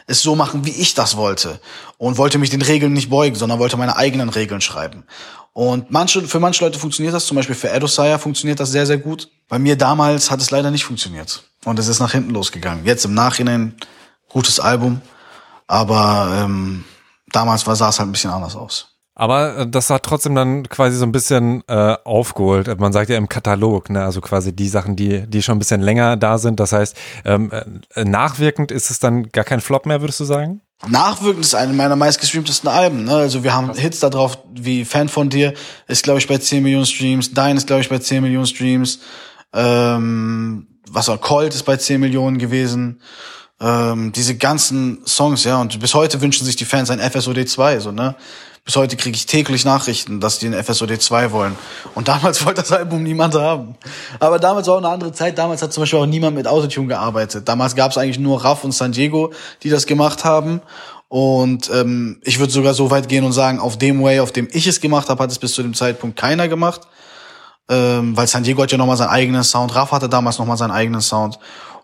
es 0.07 0.21
so 0.21 0.37
machen, 0.37 0.67
wie 0.67 0.71
ich 0.71 0.93
das 0.93 1.17
wollte. 1.17 1.61
Und 1.97 2.19
wollte 2.19 2.37
mich 2.37 2.51
den 2.51 2.61
Regeln 2.61 2.93
nicht 2.93 3.09
beugen, 3.09 3.37
sondern 3.37 3.59
wollte 3.59 3.79
meine 3.79 3.97
eigenen 3.97 4.29
Regeln 4.29 4.61
schreiben. 4.61 5.05
Und 5.57 5.91
manche, 5.91 6.21
für 6.21 6.39
manche 6.39 6.63
Leute 6.63 6.79
funktioniert 6.79 7.15
das, 7.15 7.25
zum 7.25 7.35
Beispiel 7.35 7.55
für 7.55 7.71
Edosire 7.71 8.19
funktioniert 8.19 8.61
das 8.61 8.73
sehr, 8.73 8.85
sehr 8.85 8.99
gut. 8.99 9.31
Bei 9.49 9.59
mir 9.59 9.75
damals 9.75 10.31
hat 10.31 10.43
es 10.43 10.51
leider 10.51 10.71
nicht 10.71 10.85
funktioniert. 10.85 11.45
Und 11.65 11.79
es 11.79 11.89
ist 11.89 11.99
nach 11.99 12.13
hinten 12.13 12.33
losgegangen. 12.33 12.85
Jetzt 12.85 13.07
im 13.07 13.15
Nachhinein, 13.15 13.75
gutes 14.29 14.61
Album. 14.61 15.01
Aber 15.67 16.43
ähm, 16.43 16.85
damals 17.33 17.63
sah 17.63 17.89
es 17.89 17.99
halt 17.99 18.07
ein 18.07 18.13
bisschen 18.13 18.33
anders 18.33 18.55
aus. 18.55 18.99
Aber 19.15 19.57
äh, 19.57 19.67
das 19.67 19.89
hat 19.89 20.03
trotzdem 20.03 20.35
dann 20.35 20.69
quasi 20.69 20.99
so 20.99 21.07
ein 21.07 21.13
bisschen 21.13 21.65
äh, 21.69 21.97
aufgeholt. 22.05 22.79
Man 22.79 22.93
sagt 22.93 23.09
ja 23.09 23.17
im 23.17 23.31
Katalog, 23.31 23.89
ne? 23.89 24.05
also 24.05 24.21
quasi 24.21 24.55
die 24.55 24.69
Sachen, 24.69 24.95
die, 24.95 25.27
die 25.27 25.43
schon 25.43 25.57
ein 25.57 25.59
bisschen 25.59 25.81
länger 25.81 26.19
da 26.19 26.37
sind. 26.37 26.61
Das 26.61 26.73
heißt, 26.73 26.95
ähm, 27.25 27.51
äh, 27.95 28.05
nachwirkend 28.05 28.71
ist 28.71 28.91
es 28.91 28.99
dann 28.99 29.31
gar 29.31 29.45
kein 29.45 29.63
Flop 29.63 29.87
mehr, 29.87 30.03
würdest 30.03 30.21
du 30.21 30.25
sagen? 30.25 30.61
Nachwirkend 30.87 31.45
ist 31.45 31.55
eine 31.55 31.73
meiner 31.73 31.97
meistgestreamtesten 31.97 32.69
Alben. 32.69 33.05
Ne? 33.05 33.15
Also 33.15 33.43
wir 33.43 33.55
haben 33.55 33.73
Hits 33.75 34.01
da 34.01 34.11
drauf, 34.11 34.39
wie 34.53 34.85
Fan 34.85 35.09
von 35.09 35.31
dir 35.31 35.55
ist, 35.89 36.05
glaube 36.05 36.19
ich, 36.19 36.27
bei 36.27 36.39
10 36.39 36.63
Millionen 36.63 36.87
Streams. 36.87 37.33
Dein 37.33 37.57
ist, 37.57 37.67
glaube 37.67 37.83
ich, 37.83 37.89
bei 37.89 37.99
10 37.99 38.23
Millionen 38.23 38.47
Streams. 38.47 39.01
Ähm, 39.55 40.67
was 40.89 41.09
war 41.09 41.19
Colt 41.19 41.55
ist 41.55 41.65
bei 41.65 41.77
10 41.77 42.01
Millionen 42.01 42.39
gewesen. 42.39 43.01
Ähm, 43.59 44.13
diese 44.13 44.37
ganzen 44.37 45.05
Songs, 45.07 45.45
ja, 45.45 45.61
und 45.61 45.81
bis 45.81 45.95
heute 45.95 46.21
wünschen 46.21 46.45
sich 46.45 46.57
die 46.57 46.67
Fans 46.67 46.91
ein 46.91 47.01
FSOD 47.01 47.49
2, 47.49 47.81
so, 47.81 47.91
ne? 47.91 48.15
Bis 48.67 48.75
heute 48.75 48.97
kriege 48.97 49.15
ich 49.15 49.27
täglich 49.27 49.65
Nachrichten, 49.65 50.19
dass 50.19 50.41
die 50.41 50.49
ein 50.49 50.65
FSOD 50.65 51.01
2 51.01 51.31
wollen. 51.31 51.57
Und 51.95 52.09
damals 52.09 52.45
wollte 52.45 52.63
das 52.63 52.73
Album 52.73 53.05
niemand 53.05 53.37
haben. 53.37 53.77
Aber 54.19 54.41
damals 54.41 54.67
war 54.67 54.75
auch 54.75 54.79
eine 54.79 54.89
andere 54.89 55.13
Zeit. 55.13 55.39
Damals 55.39 55.63
hat 55.63 55.73
zum 55.73 55.85
Beispiel 55.85 56.01
auch 56.01 56.07
niemand 56.07 56.35
mit 56.37 56.49
Autotune 56.49 56.89
gearbeitet. 56.89 57.49
Damals 57.49 57.77
gab 57.77 57.93
es 57.93 57.97
eigentlich 57.97 58.19
nur 58.19 58.45
Raff 58.45 58.65
und 58.65 58.73
San 58.73 58.91
Diego, 58.91 59.33
die 59.63 59.71
das 59.71 59.87
gemacht 59.87 60.25
haben. 60.25 60.61
Und 61.07 61.71
ähm, 61.73 62.21
ich 62.25 62.41
würde 62.41 62.53
sogar 62.53 62.75
so 62.75 62.91
weit 62.91 63.09
gehen 63.09 63.23
und 63.23 63.33
sagen, 63.33 63.61
auf 63.61 63.79
dem 63.79 64.03
Way, 64.03 64.19
auf 64.19 64.33
dem 64.33 64.49
ich 64.51 64.67
es 64.67 64.81
gemacht 64.81 65.09
habe, 65.11 65.23
hat 65.23 65.31
es 65.31 65.39
bis 65.39 65.55
zu 65.55 65.63
dem 65.63 65.75
Zeitpunkt 65.75 66.19
keiner 66.19 66.49
gemacht. 66.49 66.81
Ähm, 67.69 68.17
weil 68.17 68.27
San 68.27 68.43
Diego 68.43 68.65
hat 68.65 68.73
ja 68.73 68.79
nochmal 68.79 68.97
seinen 68.97 69.11
eigenen 69.11 69.45
Sound. 69.45 69.77
Raff 69.77 69.93
hatte 69.93 70.09
damals 70.09 70.41
nochmal 70.41 70.57
seinen 70.57 70.73
eigenen 70.73 71.03
Sound. 71.03 71.39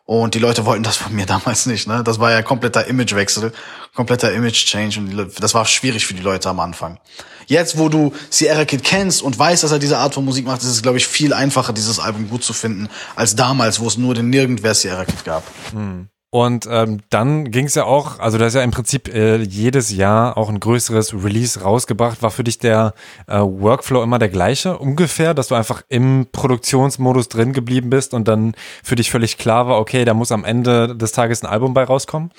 Und 0.04 0.34
die 0.34 0.38
Leute 0.38 0.66
wollten 0.66 0.82
das 0.82 0.96
von 0.96 1.14
mir 1.14 1.26
damals 1.26 1.66
nicht. 1.66 1.86
Ne? 1.86 2.02
Das 2.04 2.18
war 2.18 2.30
ja 2.30 2.42
kompletter 2.42 2.86
Imagewechsel, 2.86 3.52
kompletter 3.94 4.32
Image-Change. 4.32 5.00
Und 5.00 5.42
das 5.42 5.54
war 5.54 5.64
schwierig 5.66 6.06
für 6.06 6.14
die 6.14 6.22
Leute 6.22 6.48
am 6.48 6.60
Anfang. 6.60 6.98
Jetzt, 7.46 7.78
wo 7.78 7.88
du 7.88 8.12
Sierra 8.30 8.64
Kid 8.64 8.84
kennst 8.84 9.22
und 9.22 9.38
weißt, 9.38 9.62
dass 9.64 9.72
er 9.72 9.78
diese 9.78 9.98
Art 9.98 10.14
von 10.14 10.24
Musik 10.24 10.46
macht, 10.46 10.62
ist 10.62 10.68
es, 10.68 10.82
glaube 10.82 10.98
ich, 10.98 11.06
viel 11.06 11.32
einfacher, 11.32 11.72
dieses 11.72 11.98
Album 11.98 12.28
gut 12.28 12.44
zu 12.44 12.52
finden, 12.52 12.88
als 13.16 13.36
damals, 13.36 13.80
wo 13.80 13.88
es 13.88 13.96
nur 13.96 14.14
den 14.14 14.30
Nirgendwer 14.30 14.74
Sierra 14.74 15.04
Kid 15.04 15.24
gab. 15.24 15.42
Hm. 15.72 16.08
Und 16.34 16.66
ähm, 16.70 17.00
dann 17.10 17.50
ging 17.50 17.66
es 17.66 17.74
ja 17.74 17.84
auch, 17.84 18.18
also 18.18 18.38
da 18.38 18.46
ist 18.46 18.54
ja 18.54 18.62
im 18.62 18.70
Prinzip 18.70 19.14
äh, 19.14 19.36
jedes 19.42 19.94
Jahr 19.94 20.38
auch 20.38 20.48
ein 20.48 20.60
größeres 20.60 21.12
Release 21.12 21.60
rausgebracht. 21.60 22.22
War 22.22 22.30
für 22.30 22.42
dich 22.42 22.58
der 22.58 22.94
äh, 23.26 23.38
Workflow 23.38 24.02
immer 24.02 24.18
der 24.18 24.30
gleiche 24.30 24.78
ungefähr, 24.78 25.34
dass 25.34 25.48
du 25.48 25.56
einfach 25.56 25.82
im 25.90 26.26
Produktionsmodus 26.32 27.28
drin 27.28 27.52
geblieben 27.52 27.90
bist 27.90 28.14
und 28.14 28.28
dann 28.28 28.54
für 28.82 28.96
dich 28.96 29.10
völlig 29.10 29.36
klar 29.36 29.68
war, 29.68 29.78
okay, 29.78 30.06
da 30.06 30.14
muss 30.14 30.32
am 30.32 30.46
Ende 30.46 30.96
des 30.96 31.12
Tages 31.12 31.42
ein 31.42 31.48
Album 31.48 31.74
bei 31.74 31.84
rauskommen? 31.84 32.30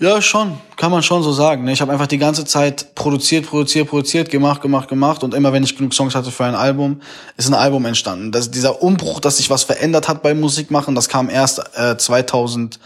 Ja, 0.00 0.22
schon. 0.22 0.58
Kann 0.76 0.90
man 0.90 1.02
schon 1.02 1.22
so 1.22 1.30
sagen. 1.30 1.64
ne? 1.64 1.72
Ich 1.72 1.82
habe 1.82 1.92
einfach 1.92 2.06
die 2.06 2.16
ganze 2.16 2.46
Zeit 2.46 2.94
produziert, 2.94 3.46
produziert, 3.46 3.86
produziert, 3.86 4.30
gemacht, 4.30 4.62
gemacht, 4.62 4.88
gemacht. 4.88 5.22
Und 5.22 5.34
immer 5.34 5.52
wenn 5.52 5.62
ich 5.62 5.76
genug 5.76 5.92
Songs 5.92 6.14
hatte 6.14 6.30
für 6.30 6.46
ein 6.46 6.54
Album, 6.54 7.02
ist 7.36 7.48
ein 7.48 7.54
Album 7.54 7.84
entstanden. 7.84 8.32
Das, 8.32 8.50
dieser 8.50 8.82
Umbruch, 8.82 9.20
dass 9.20 9.36
sich 9.36 9.50
was 9.50 9.62
verändert 9.62 10.08
hat 10.08 10.22
beim 10.22 10.40
Musikmachen, 10.40 10.94
das 10.94 11.10
kam 11.10 11.28
erst 11.28 11.60
äh, 11.76 11.98
2018, 11.98 12.78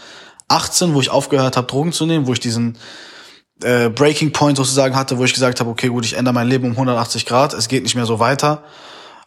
wo 0.93 0.99
ich 0.99 1.09
aufgehört 1.09 1.55
habe, 1.55 1.67
Drogen 1.67 1.93
zu 1.93 2.05
nehmen, 2.05 2.27
wo 2.27 2.33
ich 2.33 2.41
diesen 2.41 2.77
äh, 3.63 3.87
Breaking 3.87 4.33
Point 4.33 4.57
sozusagen 4.57 4.97
hatte, 4.97 5.17
wo 5.17 5.23
ich 5.23 5.33
gesagt 5.33 5.61
habe, 5.61 5.69
okay, 5.69 5.87
gut, 5.87 6.03
ich 6.03 6.17
ändere 6.17 6.33
mein 6.33 6.49
Leben 6.49 6.65
um 6.65 6.71
180 6.71 7.25
Grad, 7.25 7.53
es 7.53 7.69
geht 7.69 7.83
nicht 7.83 7.95
mehr 7.95 8.05
so 8.05 8.19
weiter. 8.19 8.61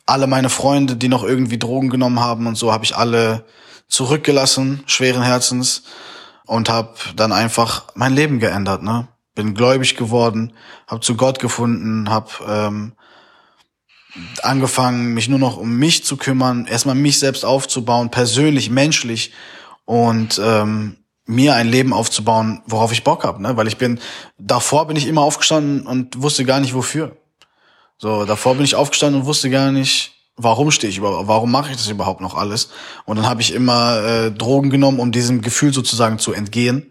Alle 0.05 0.27
meine 0.27 0.51
Freunde, 0.51 0.97
die 0.97 1.09
noch 1.09 1.25
irgendwie 1.25 1.59
Drogen 1.59 1.89
genommen 1.89 2.21
haben 2.21 2.47
und 2.49 2.59
so, 2.59 2.71
habe 2.71 2.85
ich 2.85 2.95
alle 2.95 3.47
zurückgelassen, 3.89 4.83
schweren 4.85 5.23
Herzens 5.23 5.85
und 6.49 6.69
habe 6.69 6.95
dann 7.15 7.31
einfach 7.31 7.85
mein 7.95 8.15
Leben 8.15 8.41
geändert. 8.41 8.83
Ne? 8.83 9.07
Bin 9.35 9.55
gläubig 9.55 9.97
geworden, 9.97 10.55
habe 10.89 11.01
zu 11.01 11.15
Gott 11.15 11.39
gefunden, 11.39 12.11
habe 12.11 12.31
ähm, 12.49 12.93
angefangen, 14.43 15.15
mich 15.15 15.29
nur 15.29 15.39
noch 15.39 15.59
um 15.59 15.77
mich 15.77 16.05
zu 16.05 16.17
kümmern, 16.17 16.67
erstmal 16.67 16.97
mich 16.97 17.19
selbst 17.19 17.45
aufzubauen, 17.45 18.11
persönlich, 18.11 18.71
menschlich 18.71 19.33
und 19.85 20.41
ähm, 20.43 20.97
mir 21.27 21.55
ein 21.55 21.69
Leben 21.69 21.93
aufzubauen, 21.93 22.63
worauf 22.67 22.91
ich 22.93 23.05
Bock 23.05 23.23
habe, 23.25 23.43
ne? 23.43 23.57
Weil 23.57 23.69
ich 23.69 23.77
bin 23.77 24.01
davor 24.39 24.87
bin 24.87 24.97
ich 24.97 25.07
immer 25.07 25.21
aufgestanden 25.21 25.87
und 25.87 26.23
wusste 26.23 26.47
gar 26.47 26.61
nicht 26.61 26.75
wofür. 26.75 27.17
So 27.99 28.25
davor 28.25 28.55
bin 28.55 28.65
ich 28.65 28.75
aufgestanden 28.75 29.21
und 29.21 29.27
wusste 29.27 29.51
gar 29.51 29.71
nicht, 29.71 30.18
warum 30.39 30.71
stehe 30.71 30.91
ich 30.91 30.99
überhaupt, 30.99 31.29
warum 31.29 31.51
mache 31.51 31.71
ich 31.71 31.77
das 31.77 31.89
überhaupt 31.89 32.21
noch 32.21 32.35
alles? 32.35 32.71
Und 33.05 33.17
dann 33.17 33.29
habe 33.29 33.43
ich 33.43 33.53
immer 33.53 34.03
äh, 34.03 34.31
Drogen 34.31 34.71
genommen, 34.71 35.01
um 35.01 35.13
diesem 35.13 35.43
Gefühl 35.43 35.75
sozusagen 35.75 36.19
zu 36.19 36.33
entgehen. 36.33 36.91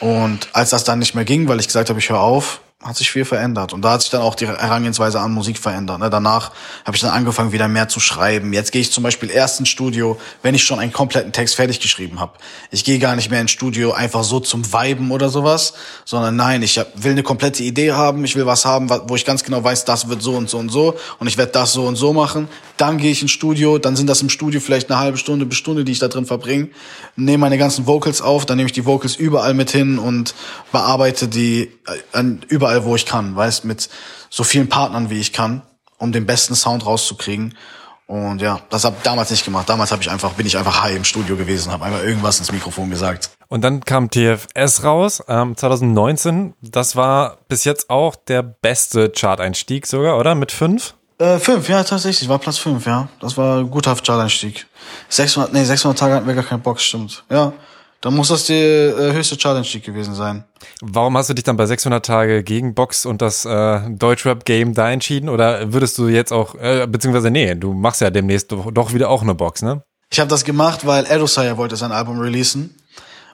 Und 0.00 0.48
als 0.54 0.70
das 0.70 0.84
dann 0.84 0.98
nicht 0.98 1.14
mehr 1.14 1.24
ging, 1.24 1.46
weil 1.46 1.60
ich 1.60 1.66
gesagt 1.66 1.90
habe, 1.90 1.98
ich 2.00 2.08
höre 2.08 2.20
auf, 2.20 2.62
hat 2.82 2.96
sich 2.96 3.10
viel 3.10 3.24
verändert. 3.24 3.72
Und 3.72 3.82
da 3.82 3.92
hat 3.92 4.02
sich 4.02 4.10
dann 4.10 4.22
auch 4.22 4.34
die 4.34 4.46
Herangehensweise 4.46 5.20
an 5.20 5.32
Musik 5.32 5.58
verändert. 5.58 6.00
Ne? 6.00 6.10
Danach 6.10 6.50
habe 6.84 6.96
ich 6.96 7.00
dann 7.00 7.10
angefangen, 7.10 7.52
wieder 7.52 7.68
mehr 7.68 7.88
zu 7.88 8.00
schreiben. 8.00 8.52
Jetzt 8.52 8.72
gehe 8.72 8.80
ich 8.80 8.92
zum 8.92 9.04
Beispiel 9.04 9.30
erst 9.30 9.60
ins 9.60 9.68
Studio, 9.68 10.18
wenn 10.42 10.54
ich 10.54 10.64
schon 10.64 10.78
einen 10.78 10.92
kompletten 10.92 11.32
Text 11.32 11.54
fertig 11.54 11.80
geschrieben 11.80 12.20
habe. 12.20 12.32
Ich 12.70 12.84
gehe 12.84 12.98
gar 12.98 13.16
nicht 13.16 13.30
mehr 13.30 13.40
ins 13.40 13.52
Studio 13.52 13.92
einfach 13.92 14.24
so 14.24 14.40
zum 14.40 14.72
Viben 14.72 15.10
oder 15.10 15.28
sowas, 15.28 15.74
sondern 16.04 16.36
nein, 16.36 16.62
ich 16.62 16.80
will 16.94 17.12
eine 17.12 17.22
komplette 17.22 17.62
Idee 17.62 17.92
haben, 17.92 18.24
ich 18.24 18.36
will 18.36 18.46
was 18.46 18.64
haben, 18.64 18.90
wo 18.90 19.14
ich 19.14 19.24
ganz 19.24 19.44
genau 19.44 19.62
weiß, 19.62 19.84
das 19.84 20.08
wird 20.08 20.22
so 20.22 20.34
und 20.34 20.50
so 20.50 20.58
und 20.58 20.70
so 20.70 20.96
und 21.18 21.26
ich 21.26 21.38
werde 21.38 21.52
das 21.52 21.72
so 21.72 21.84
und 21.84 21.96
so 21.96 22.12
machen. 22.12 22.48
Dann 22.76 22.98
gehe 22.98 23.12
ich 23.12 23.22
ins 23.22 23.30
Studio, 23.30 23.78
dann 23.78 23.96
sind 23.96 24.08
das 24.08 24.22
im 24.22 24.28
Studio 24.28 24.60
vielleicht 24.60 24.90
eine 24.90 24.98
halbe 24.98 25.18
Stunde 25.18 25.46
bis 25.46 25.58
Stunde, 25.58 25.84
die 25.84 25.92
ich 25.92 25.98
da 25.98 26.08
drin 26.08 26.26
verbringe, 26.26 26.68
nehme 27.16 27.38
meine 27.38 27.58
ganzen 27.58 27.86
Vocals 27.86 28.22
auf, 28.22 28.46
dann 28.46 28.56
nehme 28.56 28.66
ich 28.66 28.72
die 28.72 28.86
Vocals 28.86 29.16
überall 29.16 29.54
mit 29.54 29.70
hin 29.70 29.98
und 29.98 30.34
bearbeite 30.72 31.28
die 31.28 31.70
äh, 31.86 31.98
an, 32.12 32.40
überall, 32.72 32.84
wo 32.84 32.96
ich 32.96 33.06
kann, 33.06 33.36
weißt, 33.36 33.64
mit 33.64 33.88
so 34.30 34.44
vielen 34.44 34.68
Partnern, 34.68 35.10
wie 35.10 35.20
ich 35.20 35.32
kann, 35.32 35.62
um 35.98 36.12
den 36.12 36.26
besten 36.26 36.54
Sound 36.54 36.86
rauszukriegen. 36.86 37.56
Und 38.06 38.42
ja, 38.42 38.60
das 38.68 38.84
habe 38.84 38.96
ich 38.98 39.02
damals 39.02 39.30
nicht 39.30 39.44
gemacht. 39.44 39.68
Damals 39.68 39.90
habe 39.90 40.02
ich 40.02 40.10
einfach, 40.10 40.32
bin 40.32 40.46
ich 40.46 40.58
einfach 40.58 40.82
high 40.82 40.96
im 40.96 41.04
Studio 41.04 41.36
gewesen, 41.36 41.72
habe 41.72 41.84
einfach 41.84 42.02
irgendwas 42.02 42.38
ins 42.38 42.52
Mikrofon 42.52 42.90
gesagt. 42.90 43.30
Und 43.48 43.62
dann 43.62 43.84
kam 43.84 44.10
TFS 44.10 44.84
raus, 44.84 45.22
ähm, 45.28 45.56
2019. 45.56 46.54
Das 46.60 46.96
war 46.96 47.38
bis 47.48 47.64
jetzt 47.64 47.88
auch 47.90 48.16
der 48.16 48.42
beste 48.42 49.10
Chart-Einstieg 49.10 49.86
sogar, 49.86 50.18
oder? 50.18 50.34
Mit 50.34 50.52
fünf? 50.52 50.94
Äh, 51.18 51.38
fünf, 51.38 51.68
ja, 51.68 51.84
tatsächlich, 51.84 52.28
war 52.28 52.38
Platz 52.38 52.58
fünf, 52.58 52.86
ja. 52.86 53.08
Das 53.20 53.36
war 53.36 53.60
ein 53.60 53.70
guter 53.70 53.94
Chart-Einstieg. 53.94 54.66
600, 55.08 55.52
nee, 55.52 55.64
600 55.64 55.98
Tage 55.98 56.14
hatten 56.14 56.26
wir 56.26 56.34
gar 56.34 56.44
keine 56.44 56.60
Box, 56.60 56.82
stimmt. 56.82 57.24
Ja, 57.30 57.52
dann 58.02 58.14
muss 58.14 58.28
das 58.28 58.46
der 58.46 58.98
äh, 58.98 59.12
höchste 59.12 59.36
Chart-Einstieg 59.36 59.84
gewesen 59.84 60.14
sein. 60.14 60.44
Warum 60.80 61.16
hast 61.16 61.30
du 61.30 61.34
dich 61.34 61.44
dann 61.44 61.56
bei 61.56 61.66
600 61.66 62.04
Tage 62.04 62.42
gegen 62.42 62.74
Box 62.74 63.06
und 63.06 63.22
das 63.22 63.44
äh, 63.44 63.80
Deutschrap-Game 63.88 64.74
da 64.74 64.90
entschieden? 64.90 65.28
Oder 65.28 65.72
würdest 65.72 65.96
du 65.98 66.08
jetzt 66.08 66.32
auch, 66.32 66.56
äh, 66.56 66.86
beziehungsweise 66.88 67.30
nee, 67.30 67.54
du 67.54 67.72
machst 67.72 68.00
ja 68.00 68.10
demnächst 68.10 68.50
doch, 68.50 68.72
doch 68.72 68.92
wieder 68.92 69.08
auch 69.08 69.22
eine 69.22 69.34
Box, 69.34 69.62
ne? 69.62 69.82
Ich 70.10 70.20
habe 70.20 70.28
das 70.28 70.44
gemacht, 70.44 70.84
weil 70.84 71.06
Edosaya 71.06 71.56
wollte 71.56 71.76
sein 71.76 71.92
Album 71.92 72.18
releasen. 72.18 72.76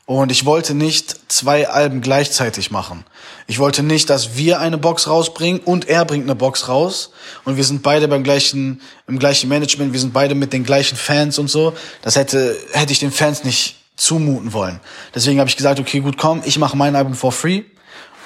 Und 0.05 0.31
ich 0.31 0.47
wollte 0.47 0.75
nicht 0.75 1.17
zwei 1.31 1.69
Alben 1.69 2.01
gleichzeitig 2.01 2.71
machen. 2.71 3.05
Ich 3.47 3.59
wollte 3.59 3.83
nicht, 3.83 4.09
dass 4.09 4.37
wir 4.37 4.61
eine 4.61 4.79
Box 4.79 5.07
rausbringen 5.07 5.61
und 5.61 5.89
er 5.89 6.05
bringt 6.05 6.25
eine 6.25 6.35
Box 6.35 6.69
raus. 6.69 7.11
Und 7.45 7.57
wir 7.57 7.65
sind 7.65 7.83
beide 7.83 8.09
beim 8.09 8.23
gleichen, 8.23 8.81
im 9.07 9.19
gleichen 9.19 9.49
Management, 9.49 9.93
wir 9.93 10.01
sind 10.01 10.15
beide 10.15 10.35
mit 10.35 10.53
den 10.53 10.65
gleichen 10.65 10.97
Fans 10.97 11.39
und 11.39 11.49
so. 11.49 11.75
Das 12.01 12.17
hätte, 12.17 12.57
hätte 12.73 12.93
ich 12.93 13.01
den 13.01 13.11
Fans 13.11 13.45
nicht 13.45 13.78
zumuten 13.99 14.53
wollen. 14.53 14.81
Deswegen 15.15 15.41
habe 15.41 15.51
ich 15.51 15.57
gesagt, 15.57 15.81
okay, 15.81 16.01
gut, 16.01 16.17
komm, 16.17 16.43
ich 16.45 16.59
mache 16.59 16.77
mein 16.77 16.97
Album 16.97 17.15
for 17.15 17.33
free 17.33 17.65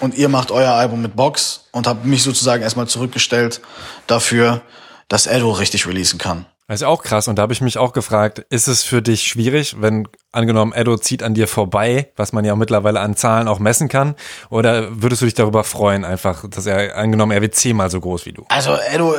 und 0.00 0.14
ihr 0.14 0.28
macht 0.28 0.50
euer 0.50 0.72
Album 0.72 1.02
mit 1.02 1.16
Box 1.16 1.64
und 1.72 1.86
habe 1.86 2.06
mich 2.06 2.22
sozusagen 2.22 2.62
erstmal 2.62 2.86
zurückgestellt 2.86 3.60
dafür, 4.06 4.62
dass 5.08 5.26
Edo 5.26 5.50
richtig 5.50 5.86
releasen 5.86 6.18
kann. 6.18 6.46
Das 6.68 6.80
ist 6.80 6.86
auch 6.86 7.02
krass. 7.02 7.28
Und 7.28 7.36
da 7.36 7.42
habe 7.42 7.52
ich 7.52 7.60
mich 7.60 7.76
auch 7.76 7.92
gefragt, 7.92 8.46
ist 8.48 8.66
es 8.66 8.82
für 8.82 9.02
dich 9.02 9.24
schwierig, 9.24 9.82
wenn 9.82 10.08
angenommen 10.30 10.72
Edo 10.72 10.96
zieht 10.96 11.22
an 11.22 11.34
dir 11.34 11.46
vorbei, 11.46 12.10
was 12.16 12.32
man 12.32 12.46
ja 12.46 12.54
auch 12.54 12.56
mittlerweile 12.56 13.00
an 13.00 13.14
Zahlen 13.14 13.46
auch 13.46 13.58
messen 13.58 13.88
kann? 13.88 14.14
Oder 14.48 15.02
würdest 15.02 15.20
du 15.20 15.26
dich 15.26 15.34
darüber 15.34 15.64
freuen, 15.64 16.04
einfach, 16.04 16.48
dass 16.48 16.64
er 16.64 16.96
angenommen, 16.96 17.32
er 17.32 17.42
wird 17.42 17.54
zehnmal 17.54 17.90
so 17.90 18.00
groß 18.00 18.24
wie 18.24 18.32
du? 18.32 18.46
Also 18.48 18.74
Edo, 18.90 19.16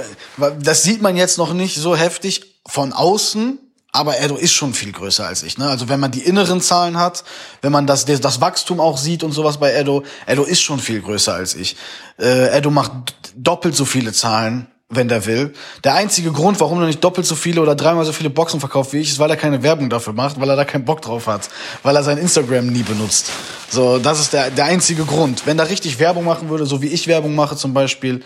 das 0.60 0.82
sieht 0.84 1.02
man 1.02 1.16
jetzt 1.16 1.38
noch 1.38 1.54
nicht 1.54 1.78
so 1.78 1.96
heftig 1.96 2.60
von 2.66 2.92
außen, 2.92 3.60
aber 3.94 4.20
Edo 4.20 4.36
ist 4.36 4.54
schon 4.54 4.74
viel 4.74 4.92
größer 4.92 5.26
als 5.26 5.44
ich. 5.44 5.60
Ne? 5.60 5.70
Also 5.70 5.88
wenn 5.88 6.00
man 6.00 6.12
die 6.12 6.24
inneren 6.24 6.60
Zahlen 6.62 6.98
hat, 6.98 7.24
wenn 7.62 7.72
man 7.72 7.86
das, 7.86 8.06
das 8.06 8.42
Wachstum 8.42 8.80
auch 8.80 8.98
sieht 8.98 9.24
und 9.24 9.32
sowas 9.32 9.60
bei 9.60 9.72
Edo, 9.74 10.04
Edo 10.26 10.44
ist 10.44 10.62
schon 10.62 10.80
viel 10.80 11.00
größer 11.00 11.34
als 11.34 11.54
ich. 11.54 11.78
Äh, 12.20 12.58
Edo 12.58 12.72
macht 12.72 12.92
doppelt 13.36 13.76
so 13.76 13.86
viele 13.86 14.12
Zahlen 14.12 14.68
wenn 14.96 15.08
der 15.08 15.26
will. 15.26 15.54
Der 15.84 15.96
einzige 15.96 16.32
Grund, 16.32 16.60
warum 16.60 16.80
er 16.82 16.88
nicht 16.88 17.04
doppelt 17.04 17.26
so 17.26 17.36
viele 17.36 17.62
oder 17.62 17.76
dreimal 17.76 18.06
so 18.06 18.12
viele 18.12 18.30
Boxen 18.30 18.60
verkauft 18.60 18.94
wie 18.94 18.98
ich, 18.98 19.10
ist, 19.10 19.20
weil 19.20 19.30
er 19.30 19.38
keine 19.38 19.64
Werbung 19.64 19.90
dafür 19.90 20.14
macht, 20.14 20.40
weil 20.40 20.50
er 20.50 20.56
da 20.56 20.66
keinen 20.66 20.86
Bock 20.86 21.02
drauf 21.02 21.28
hat, 21.28 21.50
weil 21.84 21.96
er 21.96 22.04
sein 22.04 22.18
Instagram 22.18 22.68
nie 22.68 22.84
benutzt. 22.84 23.32
So, 23.70 23.98
das 23.98 24.20
ist 24.20 24.34
der, 24.34 24.52
der 24.52 24.66
einzige 24.66 25.04
Grund. 25.04 25.46
Wenn 25.46 25.58
er 25.58 25.70
richtig 25.70 26.00
Werbung 26.00 26.26
machen 26.26 26.50
würde, 26.50 26.66
so 26.66 26.82
wie 26.82 26.88
ich 26.88 27.08
Werbung 27.08 27.36
mache 27.36 27.56
zum 27.56 27.74
Beispiel, 27.74 28.24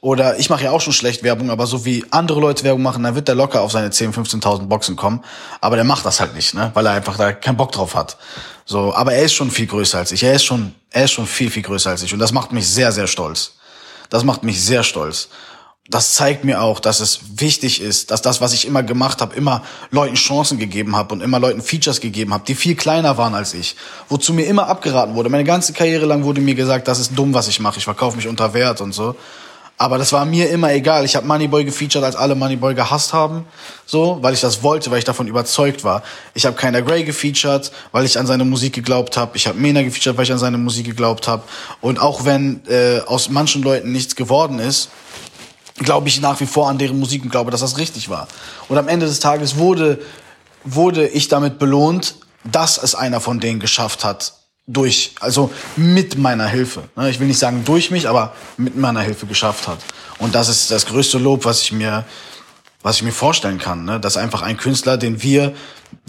oder 0.00 0.38
ich 0.38 0.48
mache 0.48 0.64
ja 0.64 0.70
auch 0.70 0.80
schon 0.80 0.92
schlecht 0.92 1.22
Werbung, 1.22 1.50
aber 1.50 1.66
so 1.66 1.84
wie 1.84 2.04
andere 2.10 2.40
Leute 2.40 2.62
Werbung 2.64 2.82
machen, 2.82 3.02
dann 3.02 3.14
wird 3.14 3.26
der 3.26 3.34
locker 3.34 3.62
auf 3.62 3.72
seine 3.72 3.88
10.000, 3.88 4.40
15.000 4.40 4.66
Boxen 4.66 4.96
kommen. 4.96 5.24
Aber 5.60 5.76
der 5.76 5.84
macht 5.84 6.04
das 6.04 6.20
halt 6.20 6.34
nicht, 6.34 6.54
ne? 6.54 6.70
weil 6.74 6.86
er 6.86 6.92
einfach 6.92 7.16
da 7.16 7.32
keinen 7.32 7.56
Bock 7.56 7.72
drauf 7.72 7.94
hat. 7.94 8.16
So, 8.64 8.94
aber 8.94 9.14
er 9.14 9.22
ist 9.22 9.32
schon 9.32 9.50
viel 9.50 9.66
größer 9.66 9.98
als 9.98 10.12
ich. 10.12 10.22
Er 10.22 10.34
ist 10.34 10.44
schon, 10.44 10.74
er 10.90 11.04
ist 11.04 11.12
schon 11.12 11.26
viel, 11.26 11.50
viel 11.50 11.62
größer 11.62 11.90
als 11.90 12.02
ich. 12.02 12.12
Und 12.12 12.20
das 12.20 12.32
macht 12.32 12.52
mich 12.52 12.68
sehr, 12.68 12.92
sehr 12.92 13.06
stolz. 13.06 13.52
Das 14.10 14.24
macht 14.24 14.42
mich 14.42 14.62
sehr 14.62 14.84
stolz 14.84 15.28
das 15.90 16.14
zeigt 16.14 16.44
mir 16.44 16.60
auch, 16.60 16.80
dass 16.80 17.00
es 17.00 17.20
wichtig 17.36 17.80
ist, 17.80 18.10
dass 18.10 18.20
das, 18.20 18.42
was 18.42 18.52
ich 18.52 18.66
immer 18.66 18.82
gemacht 18.82 19.22
habe, 19.22 19.34
immer 19.34 19.62
Leuten 19.90 20.16
Chancen 20.16 20.58
gegeben 20.58 20.94
habe 20.94 21.14
und 21.14 21.22
immer 21.22 21.40
Leuten 21.40 21.62
Features 21.62 22.00
gegeben 22.00 22.34
habe, 22.34 22.44
die 22.46 22.54
viel 22.54 22.76
kleiner 22.76 23.16
waren 23.16 23.34
als 23.34 23.54
ich. 23.54 23.74
Wozu 24.10 24.34
mir 24.34 24.44
immer 24.46 24.68
abgeraten 24.68 25.14
wurde. 25.14 25.30
Meine 25.30 25.44
ganze 25.44 25.72
Karriere 25.72 26.04
lang 26.04 26.24
wurde 26.24 26.42
mir 26.42 26.54
gesagt, 26.54 26.88
das 26.88 26.98
ist 26.98 27.12
dumm, 27.16 27.32
was 27.32 27.48
ich 27.48 27.58
mache. 27.58 27.78
Ich 27.78 27.84
verkaufe 27.84 28.16
mich 28.16 28.28
unter 28.28 28.52
Wert 28.52 28.82
und 28.82 28.92
so. 28.92 29.16
Aber 29.80 29.96
das 29.96 30.12
war 30.12 30.24
mir 30.24 30.50
immer 30.50 30.72
egal. 30.72 31.04
Ich 31.04 31.14
habe 31.14 31.24
Moneyboy 31.26 31.64
gefeatured, 31.64 32.02
als 32.02 32.16
alle 32.16 32.34
Moneyboy 32.34 32.74
gehasst 32.74 33.12
haben, 33.12 33.46
so, 33.86 34.18
weil 34.20 34.34
ich 34.34 34.40
das 34.40 34.64
wollte, 34.64 34.90
weil 34.90 34.98
ich 34.98 35.04
davon 35.04 35.28
überzeugt 35.28 35.84
war. 35.84 36.02
Ich 36.34 36.44
habe 36.44 36.56
Keiner 36.56 36.82
Grey 36.82 37.04
gefeatured, 37.04 37.70
weil 37.92 38.04
ich 38.04 38.18
an 38.18 38.26
seine 38.26 38.44
Musik 38.44 38.72
geglaubt 38.74 39.16
habe. 39.16 39.36
Ich 39.36 39.46
habe 39.46 39.56
Mena 39.56 39.82
gefeatured, 39.82 40.16
weil 40.16 40.24
ich 40.24 40.32
an 40.32 40.38
seine 40.38 40.58
Musik 40.58 40.84
geglaubt 40.84 41.28
habe. 41.28 41.44
Und 41.80 42.00
auch 42.00 42.24
wenn 42.24 42.60
äh, 42.68 43.00
aus 43.06 43.30
manchen 43.30 43.62
Leuten 43.62 43.92
nichts 43.92 44.16
geworden 44.16 44.58
ist, 44.58 44.90
glaube 45.78 46.08
ich 46.08 46.20
nach 46.20 46.40
wie 46.40 46.46
vor 46.46 46.68
an 46.68 46.78
deren 46.78 46.98
Musik 46.98 47.22
und 47.22 47.30
glaube, 47.30 47.50
dass 47.50 47.60
das 47.60 47.78
richtig 47.78 48.08
war. 48.08 48.28
Und 48.68 48.78
am 48.78 48.88
Ende 48.88 49.06
des 49.06 49.20
Tages 49.20 49.56
wurde, 49.56 50.00
wurde 50.64 51.08
ich 51.08 51.28
damit 51.28 51.58
belohnt, 51.58 52.16
dass 52.44 52.78
es 52.78 52.94
einer 52.94 53.20
von 53.20 53.40
denen 53.40 53.60
geschafft 53.60 54.04
hat, 54.04 54.34
durch, 54.68 55.14
also 55.20 55.50
mit 55.76 56.18
meiner 56.18 56.46
Hilfe. 56.46 56.84
Ne, 56.94 57.10
ich 57.10 57.18
will 57.18 57.26
nicht 57.26 57.38
sagen 57.38 57.64
durch 57.64 57.90
mich, 57.90 58.08
aber 58.08 58.34
mit 58.58 58.76
meiner 58.76 59.00
Hilfe 59.00 59.26
geschafft 59.26 59.66
hat. 59.66 59.78
Und 60.18 60.34
das 60.34 60.48
ist 60.48 60.70
das 60.70 60.86
größte 60.86 61.18
Lob, 61.18 61.44
was 61.44 61.62
ich 61.62 61.72
mir, 61.72 62.04
was 62.82 62.96
ich 62.96 63.02
mir 63.02 63.12
vorstellen 63.12 63.58
kann, 63.58 63.84
ne? 63.84 63.98
dass 63.98 64.16
einfach 64.16 64.42
ein 64.42 64.58
Künstler, 64.58 64.98
den 64.98 65.22
wir 65.22 65.54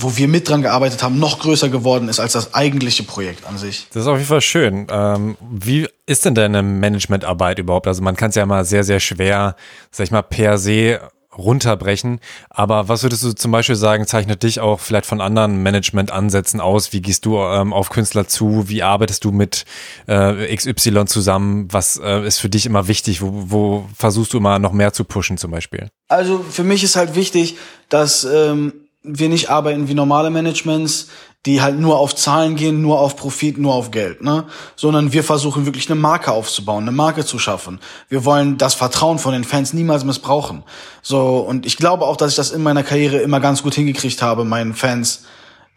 wo 0.02 0.16
wir 0.16 0.28
mit 0.28 0.48
dran 0.48 0.62
gearbeitet 0.62 1.04
haben, 1.04 1.20
noch 1.20 1.40
größer 1.40 1.70
geworden 1.70 2.08
ist 2.08 2.20
als 2.20 2.34
das 2.34 2.54
eigentliche 2.54 3.04
Projekt 3.04 3.46
an 3.46 3.58
sich. 3.58 3.88
Das 3.94 4.04
ist 4.04 4.08
auf 4.08 4.18
jeden 4.18 4.28
Fall 4.28 4.42
schön. 4.42 4.88
Ähm, 4.90 5.38
wie 5.42 5.88
ist 6.06 6.26
denn 6.26 6.36
deine 6.36 6.64
Managementarbeit 6.64 7.60
überhaupt? 7.60 7.88
Also 7.88 8.02
man 8.02 8.16
kann 8.16 8.30
es 8.30 8.36
ja 8.36 8.44
immer 8.44 8.64
sehr, 8.64 8.84
sehr 8.84 9.00
schwer, 9.00 9.56
sag 9.92 10.06
ich 10.06 10.12
mal, 10.12 10.22
per 10.22 10.58
se 10.58 11.02
runterbrechen. 11.38 12.20
Aber 12.50 12.88
was 12.88 13.04
würdest 13.04 13.24
du 13.24 13.34
zum 13.34 13.52
Beispiel 13.52 13.76
sagen, 13.76 14.06
zeichnet 14.06 14.44
dich 14.44 14.60
auch 14.60 14.80
vielleicht 14.80 15.06
von 15.06 15.22
anderen 15.22 15.62
Management-Ansätzen 15.64 16.62
aus? 16.62 16.94
Wie 16.94 17.02
gehst 17.02 17.26
du 17.26 17.38
ähm, 17.38 17.74
auf 17.74 17.90
Künstler 17.90 18.28
zu? 18.28 18.68
Wie 18.68 18.84
arbeitest 18.84 19.24
du 19.26 19.32
mit 19.32 19.66
äh, 20.08 20.56
XY 20.56 21.06
zusammen? 21.06 21.68
Was 21.72 22.00
äh, 22.04 22.26
ist 22.26 22.40
für 22.40 22.50
dich 22.50 22.66
immer 22.66 22.88
wichtig? 22.88 23.22
Wo, 23.22 23.32
wo 23.34 23.90
versuchst 23.98 24.34
du 24.34 24.38
immer 24.38 24.60
noch 24.60 24.74
mehr 24.74 24.94
zu 24.94 25.04
pushen 25.04 25.38
zum 25.38 25.52
Beispiel? 25.52 25.90
Also 26.08 26.40
für 26.40 26.64
mich 26.64 26.84
ist 26.84 26.96
halt 26.96 27.16
wichtig, 27.16 27.58
dass 27.90 28.24
ähm, 28.24 28.74
wir 29.04 29.30
nicht 29.30 29.50
arbeiten 29.50 29.88
wie 29.88 29.94
normale 29.94 30.30
Managements. 30.30 31.08
die 31.46 31.62
halt 31.62 31.80
nur 31.80 31.98
auf 31.98 32.16
Zahlen 32.16 32.58
gehen, 32.58 32.82
nur 32.82 33.00
auf 33.00 33.16
Profit, 33.16 33.58
nur 33.58 33.74
auf 33.74 33.92
Geld, 33.92 34.22
ne? 34.22 34.44
Sondern 34.76 35.14
wir 35.14 35.24
versuchen 35.24 35.66
wirklich 35.66 35.90
eine 35.90 35.98
Marke 35.98 36.34
aufzubauen, 36.34 36.84
eine 36.84 36.92
Marke 36.92 37.24
zu 37.24 37.40
schaffen. 37.40 37.80
Wir 38.10 38.26
wollen 38.26 38.58
das 38.58 38.74
Vertrauen 38.74 39.20
von 39.20 39.32
den 39.32 39.46
Fans 39.46 39.72
niemals 39.72 40.04
missbrauchen. 40.04 40.64
So, 41.02 41.38
und 41.38 41.66
ich 41.66 41.78
glaube 41.78 42.06
auch, 42.06 42.18
dass 42.18 42.32
ich 42.32 42.36
das 42.36 42.52
in 42.52 42.62
meiner 42.62 42.84
Karriere 42.84 43.20
immer 43.20 43.40
ganz 43.40 43.64
gut 43.64 43.74
hingekriegt 43.74 44.22
habe, 44.22 44.44
meinen 44.44 44.74
Fans 44.74 45.24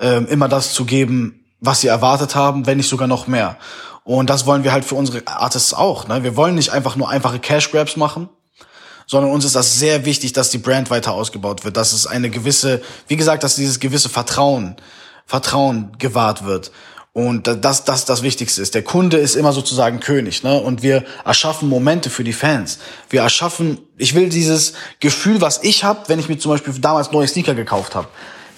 ähm, 0.00 0.26
immer 0.26 0.48
das 0.48 0.74
zu 0.74 0.84
geben, 0.84 1.44
was 1.60 1.80
sie 1.80 1.86
erwartet 1.86 2.34
haben, 2.34 2.66
wenn 2.66 2.78
nicht 2.78 2.88
sogar 2.88 3.06
noch 3.06 3.28
mehr. 3.28 3.56
Und 4.02 4.30
das 4.30 4.46
wollen 4.46 4.64
wir 4.64 4.72
halt 4.72 4.84
für 4.84 4.96
unsere 4.96 5.24
Artists 5.28 5.74
auch. 5.74 6.08
Ne? 6.08 6.24
Wir 6.24 6.34
wollen 6.34 6.56
nicht 6.56 6.70
einfach 6.70 6.96
nur 6.96 7.08
einfache 7.08 7.38
Cash 7.38 7.70
Grabs 7.70 7.96
machen, 7.96 8.28
sondern 9.06 9.30
uns 9.30 9.44
ist 9.44 9.54
das 9.54 9.78
sehr 9.78 10.04
wichtig, 10.04 10.32
dass 10.32 10.50
die 10.50 10.58
Brand 10.58 10.90
weiter 10.90 11.12
ausgebaut 11.12 11.64
wird, 11.64 11.76
dass 11.76 11.92
es 11.92 12.06
eine 12.06 12.30
gewisse, 12.30 12.82
wie 13.08 13.16
gesagt, 13.16 13.44
dass 13.44 13.56
dieses 13.56 13.80
gewisse 13.80 14.08
Vertrauen 14.08 14.76
Vertrauen 15.26 15.92
gewahrt 15.98 16.44
wird. 16.44 16.72
Und 17.14 17.46
das, 17.46 17.84
das 17.84 18.06
das 18.06 18.22
Wichtigste 18.22 18.62
ist. 18.62 18.74
Der 18.74 18.82
Kunde 18.82 19.18
ist 19.18 19.34
immer 19.34 19.52
sozusagen 19.52 20.00
König, 20.00 20.42
ne? 20.42 20.58
Und 20.58 20.82
wir 20.82 21.04
erschaffen 21.26 21.68
Momente 21.68 22.08
für 22.08 22.24
die 22.24 22.32
Fans. 22.32 22.78
Wir 23.10 23.20
erschaffen, 23.20 23.78
ich 23.98 24.14
will 24.14 24.30
dieses 24.30 24.72
Gefühl, 24.98 25.42
was 25.42 25.62
ich 25.62 25.84
habe, 25.84 26.08
wenn 26.08 26.18
ich 26.18 26.30
mir 26.30 26.38
zum 26.38 26.52
Beispiel 26.52 26.72
damals 26.78 27.12
neue 27.12 27.28
Sneaker 27.28 27.54
gekauft 27.54 27.94
habe. 27.94 28.08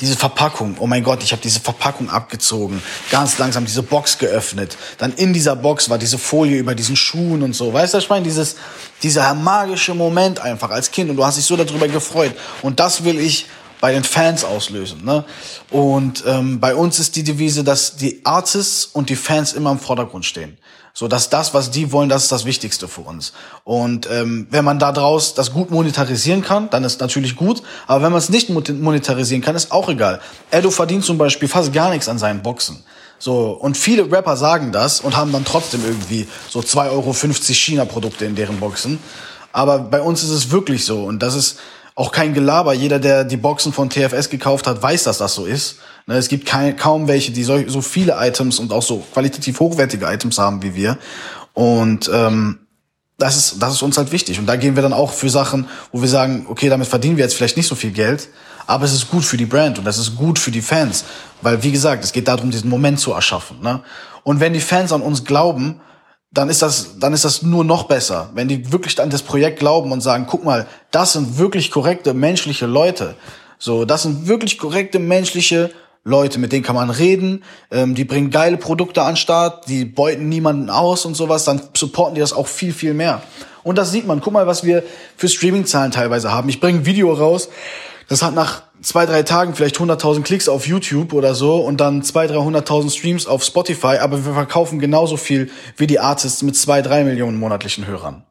Diese 0.00 0.16
Verpackung, 0.16 0.76
oh 0.80 0.86
mein 0.86 1.04
Gott, 1.04 1.22
ich 1.22 1.32
habe 1.32 1.42
diese 1.42 1.60
Verpackung 1.60 2.10
abgezogen, 2.10 2.82
ganz 3.10 3.38
langsam 3.38 3.64
diese 3.64 3.82
Box 3.82 4.18
geöffnet. 4.18 4.76
Dann 4.98 5.12
in 5.12 5.32
dieser 5.32 5.54
Box 5.54 5.88
war 5.88 5.98
diese 5.98 6.18
Folie 6.18 6.58
über 6.58 6.74
diesen 6.74 6.96
Schuhen 6.96 7.42
und 7.42 7.54
so. 7.54 7.72
Weißt 7.72 7.94
du, 7.94 7.98
ich 7.98 8.08
meine, 8.08 8.24
dieses, 8.24 8.56
dieser 9.02 9.32
magische 9.34 9.94
Moment 9.94 10.40
einfach 10.40 10.70
als 10.70 10.90
Kind 10.90 11.10
und 11.10 11.16
du 11.16 11.24
hast 11.24 11.36
dich 11.36 11.44
so 11.44 11.56
darüber 11.56 11.86
gefreut. 11.86 12.34
Und 12.62 12.80
das 12.80 13.04
will 13.04 13.20
ich 13.20 13.46
bei 13.80 13.92
den 13.92 14.02
Fans 14.02 14.44
auslösen. 14.44 15.04
Ne? 15.04 15.24
Und 15.70 16.24
ähm, 16.26 16.58
bei 16.58 16.74
uns 16.74 16.98
ist 16.98 17.16
die 17.16 17.22
Devise, 17.22 17.62
dass 17.62 17.96
die 17.96 18.24
Artists 18.24 18.86
und 18.86 19.10
die 19.10 19.16
Fans 19.16 19.52
immer 19.52 19.70
im 19.72 19.78
Vordergrund 19.78 20.24
stehen. 20.24 20.56
So 20.96 21.08
dass 21.08 21.28
das, 21.28 21.54
was 21.54 21.72
die 21.72 21.90
wollen, 21.90 22.08
das 22.08 22.22
ist 22.22 22.32
das 22.32 22.44
Wichtigste 22.44 22.86
für 22.86 23.00
uns. 23.00 23.32
Und 23.64 24.08
ähm, 24.08 24.46
wenn 24.50 24.64
man 24.64 24.78
da 24.78 24.92
draus 24.92 25.34
das 25.34 25.52
gut 25.52 25.72
monetarisieren 25.72 26.40
kann, 26.40 26.70
dann 26.70 26.84
ist 26.84 27.00
natürlich 27.00 27.34
gut. 27.34 27.62
Aber 27.88 28.04
wenn 28.04 28.12
man 28.12 28.20
es 28.20 28.28
nicht 28.28 28.48
monetarisieren 28.48 29.42
kann, 29.42 29.56
ist 29.56 29.72
auch 29.72 29.88
egal. 29.88 30.20
Edo 30.52 30.70
verdient 30.70 31.04
zum 31.04 31.18
Beispiel 31.18 31.48
fast 31.48 31.72
gar 31.72 31.90
nichts 31.90 32.08
an 32.08 32.18
seinen 32.18 32.42
Boxen. 32.42 32.84
So, 33.18 33.50
und 33.50 33.76
viele 33.76 34.10
Rapper 34.10 34.36
sagen 34.36 34.70
das 34.70 35.00
und 35.00 35.16
haben 35.16 35.32
dann 35.32 35.44
trotzdem 35.44 35.84
irgendwie 35.84 36.28
so 36.48 36.60
2,50 36.60 36.90
Euro 36.90 37.12
China-Produkte 37.12 38.24
in 38.24 38.36
deren 38.36 38.60
Boxen. 38.60 39.00
Aber 39.50 39.80
bei 39.80 40.00
uns 40.00 40.22
ist 40.22 40.30
es 40.30 40.52
wirklich 40.52 40.84
so. 40.84 41.02
Und 41.02 41.20
das 41.24 41.34
ist, 41.34 41.58
auch 41.94 42.10
kein 42.10 42.34
Gelaber. 42.34 42.72
Jeder, 42.74 42.98
der 42.98 43.24
die 43.24 43.36
Boxen 43.36 43.72
von 43.72 43.88
TFS 43.88 44.28
gekauft 44.28 44.66
hat, 44.66 44.82
weiß, 44.82 45.04
dass 45.04 45.18
das 45.18 45.34
so 45.34 45.46
ist. 45.46 45.76
Ne, 46.06 46.16
es 46.16 46.28
gibt 46.28 46.44
kein, 46.44 46.76
kaum 46.76 47.08
welche, 47.08 47.32
die 47.32 47.44
so, 47.44 47.80
viele 47.80 48.16
Items 48.18 48.58
und 48.58 48.72
auch 48.72 48.82
so 48.82 49.04
qualitativ 49.12 49.58
hochwertige 49.60 50.06
Items 50.06 50.38
haben 50.38 50.62
wie 50.62 50.74
wir. 50.74 50.98
Und 51.54 52.10
ähm, 52.12 52.58
das 53.16 53.36
ist, 53.36 53.62
das 53.62 53.74
ist 53.74 53.82
uns 53.82 53.96
halt 53.96 54.12
wichtig. 54.12 54.38
Und 54.38 54.46
da 54.46 54.56
gehen 54.56 54.76
wir 54.76 54.82
dann 54.82 54.92
auch 54.92 55.12
für 55.12 55.30
Sachen, 55.30 55.66
wo 55.92 56.02
wir 56.02 56.08
sagen, 56.08 56.46
okay, 56.48 56.68
damit 56.68 56.88
verdienen 56.88 57.16
wir 57.16 57.24
jetzt 57.24 57.34
vielleicht 57.34 57.56
nicht 57.56 57.68
so 57.68 57.74
viel 57.74 57.92
Geld, 57.92 58.28
aber 58.66 58.84
es 58.84 58.92
ist 58.92 59.10
gut 59.10 59.24
für 59.24 59.36
die 59.36 59.46
Brand 59.46 59.78
und 59.78 59.86
es 59.86 59.98
ist 59.98 60.16
gut 60.16 60.38
für 60.38 60.50
die 60.50 60.62
Fans. 60.62 61.04
Weil, 61.40 61.62
wie 61.62 61.72
gesagt, 61.72 62.04
es 62.04 62.12
geht 62.12 62.28
darum, 62.28 62.50
diesen 62.50 62.68
Moment 62.68 63.00
zu 63.00 63.12
erschaffen. 63.12 63.60
Ne? 63.62 63.80
Und 64.24 64.40
wenn 64.40 64.52
die 64.52 64.60
Fans 64.60 64.92
an 64.92 65.00
uns 65.02 65.24
glauben, 65.24 65.80
dann 66.32 66.48
ist 66.48 66.62
das, 66.62 66.98
dann 66.98 67.12
ist 67.12 67.24
das 67.24 67.42
nur 67.42 67.64
noch 67.64 67.84
besser. 67.84 68.30
Wenn 68.34 68.48
die 68.48 68.72
wirklich 68.72 69.00
an 69.00 69.10
das 69.10 69.22
Projekt 69.22 69.58
glauben 69.58 69.92
und 69.92 70.00
sagen, 70.00 70.26
guck 70.28 70.44
mal, 70.44 70.66
das 70.90 71.12
sind 71.12 71.38
wirklich 71.38 71.70
korrekte 71.70 72.12
menschliche 72.12 72.66
Leute. 72.66 73.14
So, 73.58 73.84
das 73.84 74.02
sind 74.02 74.26
wirklich 74.26 74.58
korrekte 74.58 74.98
menschliche 74.98 75.70
Leute, 76.04 76.38
mit 76.38 76.52
denen 76.52 76.62
kann 76.62 76.76
man 76.76 76.90
reden, 76.90 77.44
ähm, 77.70 77.94
die 77.94 78.04
bringen 78.04 78.30
geile 78.30 78.58
Produkte 78.58 79.02
an 79.02 79.16
Start, 79.16 79.68
die 79.68 79.86
beuten 79.86 80.28
niemanden 80.28 80.68
aus 80.68 81.06
und 81.06 81.14
sowas, 81.14 81.44
dann 81.44 81.62
supporten 81.74 82.14
die 82.14 82.20
das 82.20 82.34
auch 82.34 82.46
viel, 82.46 82.74
viel 82.74 82.92
mehr. 82.92 83.22
Und 83.62 83.78
das 83.78 83.90
sieht 83.90 84.06
man. 84.06 84.20
Guck 84.20 84.34
mal, 84.34 84.46
was 84.46 84.64
wir 84.64 84.82
für 85.16 85.28
Streaming-Zahlen 85.28 85.90
teilweise 85.90 86.30
haben. 86.30 86.50
Ich 86.50 86.60
bringe 86.60 86.80
ein 86.80 86.86
Video 86.86 87.10
raus, 87.14 87.48
das 88.08 88.22
hat 88.22 88.34
nach 88.34 88.64
zwei, 88.82 89.06
drei 89.06 89.22
Tagen 89.22 89.54
vielleicht 89.54 89.78
100.000 89.78 90.22
Klicks 90.22 90.48
auf 90.48 90.66
YouTube 90.66 91.14
oder 91.14 91.34
so 91.34 91.56
und 91.56 91.80
dann 91.80 92.02
zwei, 92.02 92.26
300.000 92.26 92.90
Streams 92.90 93.26
auf 93.26 93.42
Spotify, 93.42 93.98
aber 93.98 94.26
wir 94.26 94.34
verkaufen 94.34 94.78
genauso 94.78 95.16
viel 95.16 95.50
wie 95.78 95.86
die 95.86 96.00
Artists 96.00 96.42
mit 96.42 96.54
zwei, 96.54 96.82
drei 96.82 97.04
Millionen 97.04 97.38
monatlichen 97.38 97.86
Hörern. 97.86 98.24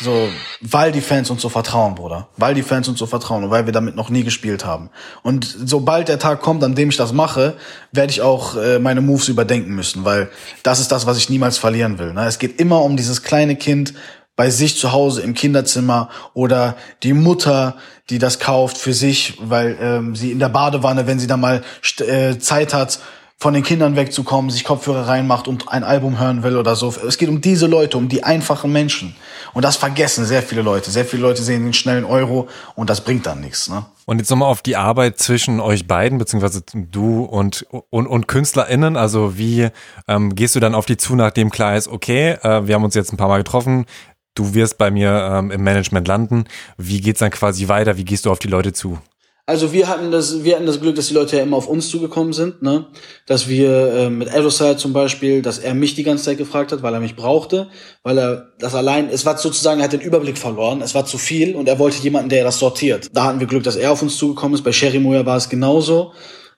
So, 0.00 0.28
weil 0.60 0.90
die 0.90 1.00
Fans 1.00 1.30
uns 1.30 1.42
so 1.42 1.48
vertrauen, 1.48 1.94
Bruder. 1.94 2.28
Weil 2.36 2.54
die 2.54 2.62
Fans 2.62 2.88
uns 2.88 2.98
so 2.98 3.06
vertrauen 3.06 3.44
und 3.44 3.50
weil 3.50 3.66
wir 3.66 3.72
damit 3.72 3.94
noch 3.94 4.10
nie 4.10 4.24
gespielt 4.24 4.64
haben. 4.64 4.90
Und 5.22 5.46
sobald 5.64 6.08
der 6.08 6.18
Tag 6.18 6.40
kommt, 6.40 6.64
an 6.64 6.74
dem 6.74 6.88
ich 6.88 6.96
das 6.96 7.12
mache, 7.12 7.54
werde 7.92 8.10
ich 8.10 8.20
auch 8.20 8.56
äh, 8.56 8.80
meine 8.80 9.00
Moves 9.00 9.28
überdenken 9.28 9.74
müssen, 9.74 10.04
weil 10.04 10.30
das 10.64 10.80
ist 10.80 10.90
das, 10.90 11.06
was 11.06 11.16
ich 11.16 11.30
niemals 11.30 11.58
verlieren 11.58 11.98
will. 11.98 12.12
Ne? 12.12 12.26
Es 12.26 12.38
geht 12.38 12.60
immer 12.60 12.82
um 12.82 12.96
dieses 12.96 13.22
kleine 13.22 13.54
Kind, 13.56 13.94
bei 14.36 14.50
sich 14.50 14.78
zu 14.78 14.92
Hause 14.92 15.22
im 15.22 15.34
Kinderzimmer 15.34 16.08
oder 16.32 16.76
die 17.02 17.12
Mutter, 17.12 17.76
die 18.10 18.18
das 18.18 18.40
kauft 18.40 18.78
für 18.78 18.92
sich, 18.92 19.34
weil 19.40 19.76
ähm, 19.80 20.16
sie 20.16 20.32
in 20.32 20.40
der 20.40 20.48
Badewanne, 20.48 21.06
wenn 21.06 21.20
sie 21.20 21.28
da 21.28 21.36
mal 21.36 21.62
äh, 22.00 22.38
Zeit 22.38 22.74
hat, 22.74 22.98
von 23.38 23.52
den 23.52 23.62
Kindern 23.62 23.96
wegzukommen, 23.96 24.50
sich 24.50 24.64
Kopfhörer 24.64 25.06
reinmacht 25.06 25.48
und 25.48 25.68
ein 25.68 25.84
Album 25.84 26.18
hören 26.18 26.42
will 26.42 26.56
oder 26.56 26.76
so. 26.76 26.94
Es 27.06 27.18
geht 27.18 27.28
um 27.28 27.40
diese 27.40 27.66
Leute, 27.66 27.98
um 27.98 28.08
die 28.08 28.24
einfachen 28.24 28.72
Menschen. 28.72 29.14
Und 29.52 29.64
das 29.64 29.76
vergessen 29.76 30.24
sehr 30.24 30.42
viele 30.42 30.62
Leute. 30.62 30.90
Sehr 30.90 31.04
viele 31.04 31.22
Leute 31.22 31.42
sehen 31.42 31.64
den 31.64 31.72
schnellen 31.72 32.04
Euro 32.04 32.48
und 32.74 32.90
das 32.90 33.02
bringt 33.02 33.26
dann 33.26 33.40
nichts. 33.40 33.68
Ne? 33.68 33.84
Und 34.06 34.18
jetzt 34.18 34.30
nochmal 34.30 34.48
auf 34.48 34.62
die 34.62 34.76
Arbeit 34.76 35.18
zwischen 35.18 35.60
euch 35.60 35.86
beiden, 35.86 36.18
beziehungsweise 36.18 36.62
du 36.72 37.24
und, 37.24 37.66
und, 37.90 38.06
und 38.06 38.28
KünstlerInnen. 38.28 38.96
Also 38.96 39.36
wie 39.38 39.68
ähm, 40.08 40.34
gehst 40.34 40.56
du 40.56 40.60
dann 40.60 40.74
auf 40.74 40.86
die 40.86 40.96
zu, 40.96 41.14
nachdem 41.14 41.50
klar 41.50 41.76
ist, 41.76 41.88
okay, 41.88 42.38
äh, 42.42 42.66
wir 42.66 42.74
haben 42.74 42.84
uns 42.84 42.94
jetzt 42.94 43.12
ein 43.12 43.16
paar 43.16 43.28
Mal 43.28 43.38
getroffen, 43.38 43.86
du 44.34 44.54
wirst 44.54 44.78
bei 44.78 44.90
mir 44.90 45.10
ähm, 45.32 45.50
im 45.50 45.62
Management 45.62 46.08
landen. 46.08 46.44
Wie 46.76 47.00
geht's 47.00 47.20
dann 47.20 47.30
quasi 47.30 47.68
weiter? 47.68 47.96
Wie 47.96 48.04
gehst 48.04 48.26
du 48.26 48.30
auf 48.30 48.38
die 48.38 48.48
Leute 48.48 48.72
zu? 48.72 48.98
Also 49.46 49.74
wir 49.74 49.88
hatten 49.88 50.10
das, 50.10 50.42
wir 50.42 50.54
hatten 50.54 50.64
das 50.64 50.80
Glück, 50.80 50.96
dass 50.96 51.08
die 51.08 51.14
Leute 51.14 51.36
ja 51.36 51.42
immer 51.42 51.58
auf 51.58 51.68
uns 51.68 51.90
zugekommen 51.90 52.32
sind, 52.32 52.62
ne? 52.62 52.86
Dass 53.26 53.46
wir 53.46 53.92
äh, 53.92 54.10
mit 54.10 54.30
Aeroside 54.30 54.78
zum 54.78 54.94
Beispiel, 54.94 55.42
dass 55.42 55.58
er 55.58 55.74
mich 55.74 55.94
die 55.94 56.02
ganze 56.02 56.24
Zeit 56.24 56.38
gefragt 56.38 56.72
hat, 56.72 56.82
weil 56.82 56.94
er 56.94 57.00
mich 57.00 57.14
brauchte, 57.14 57.68
weil 58.02 58.18
er 58.18 58.52
das 58.58 58.74
allein, 58.74 59.10
es 59.10 59.26
war 59.26 59.36
sozusagen, 59.36 59.80
er 59.80 59.84
hat 59.84 59.92
den 59.92 60.00
Überblick 60.00 60.38
verloren, 60.38 60.80
es 60.80 60.94
war 60.94 61.04
zu 61.04 61.18
viel 61.18 61.56
und 61.56 61.68
er 61.68 61.78
wollte 61.78 62.02
jemanden, 62.02 62.30
der 62.30 62.42
das 62.42 62.58
sortiert. 62.58 63.10
Da 63.12 63.24
hatten 63.24 63.38
wir 63.38 63.46
Glück, 63.46 63.64
dass 63.64 63.76
er 63.76 63.92
auf 63.92 64.00
uns 64.00 64.16
zugekommen 64.16 64.54
ist. 64.54 64.64
Bei 64.64 64.72
Sherry 64.72 64.98
Moya 64.98 65.26
war 65.26 65.36
es 65.36 65.50
genauso. 65.50 66.14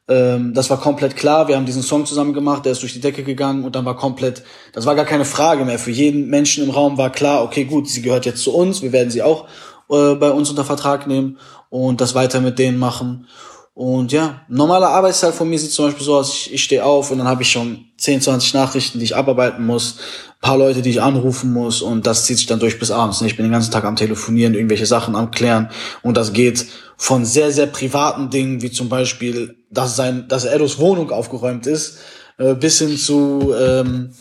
Ähm, 0.08 0.54
das 0.54 0.70
war 0.70 0.80
komplett 0.80 1.16
klar. 1.16 1.48
Wir 1.48 1.56
haben 1.56 1.66
diesen 1.66 1.82
Song 1.82 2.06
zusammen 2.06 2.34
gemacht, 2.34 2.64
der 2.64 2.70
ist 2.70 2.82
durch 2.82 2.92
die 2.92 3.00
Decke 3.00 3.24
gegangen 3.24 3.64
und 3.64 3.74
dann 3.74 3.84
war 3.84 3.96
komplett, 3.96 4.44
das 4.72 4.86
war 4.86 4.94
gar 4.94 5.06
keine 5.06 5.24
Frage 5.24 5.64
mehr. 5.64 5.80
Für 5.80 5.90
jeden 5.90 6.28
Menschen 6.28 6.62
im 6.62 6.70
Raum 6.70 6.98
war 6.98 7.10
klar, 7.10 7.42
okay, 7.42 7.64
gut, 7.64 7.88
sie 7.88 8.02
gehört 8.02 8.26
jetzt 8.26 8.44
zu 8.44 8.54
uns, 8.54 8.82
wir 8.82 8.92
werden 8.92 9.10
sie 9.10 9.24
auch 9.24 9.48
äh, 9.90 10.14
bei 10.14 10.30
uns 10.30 10.50
unter 10.50 10.64
Vertrag 10.64 11.06
nehmen 11.06 11.38
und 11.70 12.00
das 12.00 12.14
weiter 12.14 12.40
mit 12.40 12.58
denen 12.58 12.78
machen. 12.78 13.26
Und 13.74 14.10
ja, 14.10 14.40
normaler 14.48 14.88
Arbeitstag 14.88 15.34
von 15.34 15.50
mir 15.50 15.58
sieht 15.58 15.70
zum 15.70 15.84
Beispiel 15.84 16.06
so 16.06 16.16
aus, 16.16 16.32
ich, 16.32 16.54
ich 16.54 16.64
stehe 16.64 16.82
auf 16.82 17.10
und 17.10 17.18
dann 17.18 17.28
habe 17.28 17.42
ich 17.42 17.50
schon 17.50 17.84
10, 17.98 18.22
20 18.22 18.54
Nachrichten, 18.54 18.98
die 18.98 19.04
ich 19.04 19.16
abarbeiten 19.16 19.66
muss, 19.66 19.96
paar 20.40 20.56
Leute, 20.56 20.80
die 20.80 20.88
ich 20.88 21.02
anrufen 21.02 21.52
muss 21.52 21.82
und 21.82 22.06
das 22.06 22.24
zieht 22.24 22.38
sich 22.38 22.46
dann 22.46 22.58
durch 22.58 22.78
bis 22.78 22.90
abends. 22.90 23.20
Ich 23.20 23.36
bin 23.36 23.44
den 23.44 23.52
ganzen 23.52 23.72
Tag 23.72 23.84
am 23.84 23.96
Telefonieren, 23.96 24.54
irgendwelche 24.54 24.86
Sachen 24.86 25.14
am 25.14 25.30
Klären 25.30 25.70
und 26.02 26.16
das 26.16 26.32
geht 26.32 26.64
von 26.96 27.26
sehr, 27.26 27.52
sehr 27.52 27.66
privaten 27.66 28.30
Dingen, 28.30 28.62
wie 28.62 28.70
zum 28.70 28.88
Beispiel, 28.88 29.56
dass 29.70 29.96
sein, 29.96 30.26
dass 30.28 30.46
Edos 30.46 30.78
Wohnung 30.78 31.10
aufgeräumt 31.10 31.66
ist, 31.66 31.98
äh, 32.38 32.54
bis 32.54 32.78
hin 32.78 32.96
zu 32.96 33.52
ähm, 33.58 34.12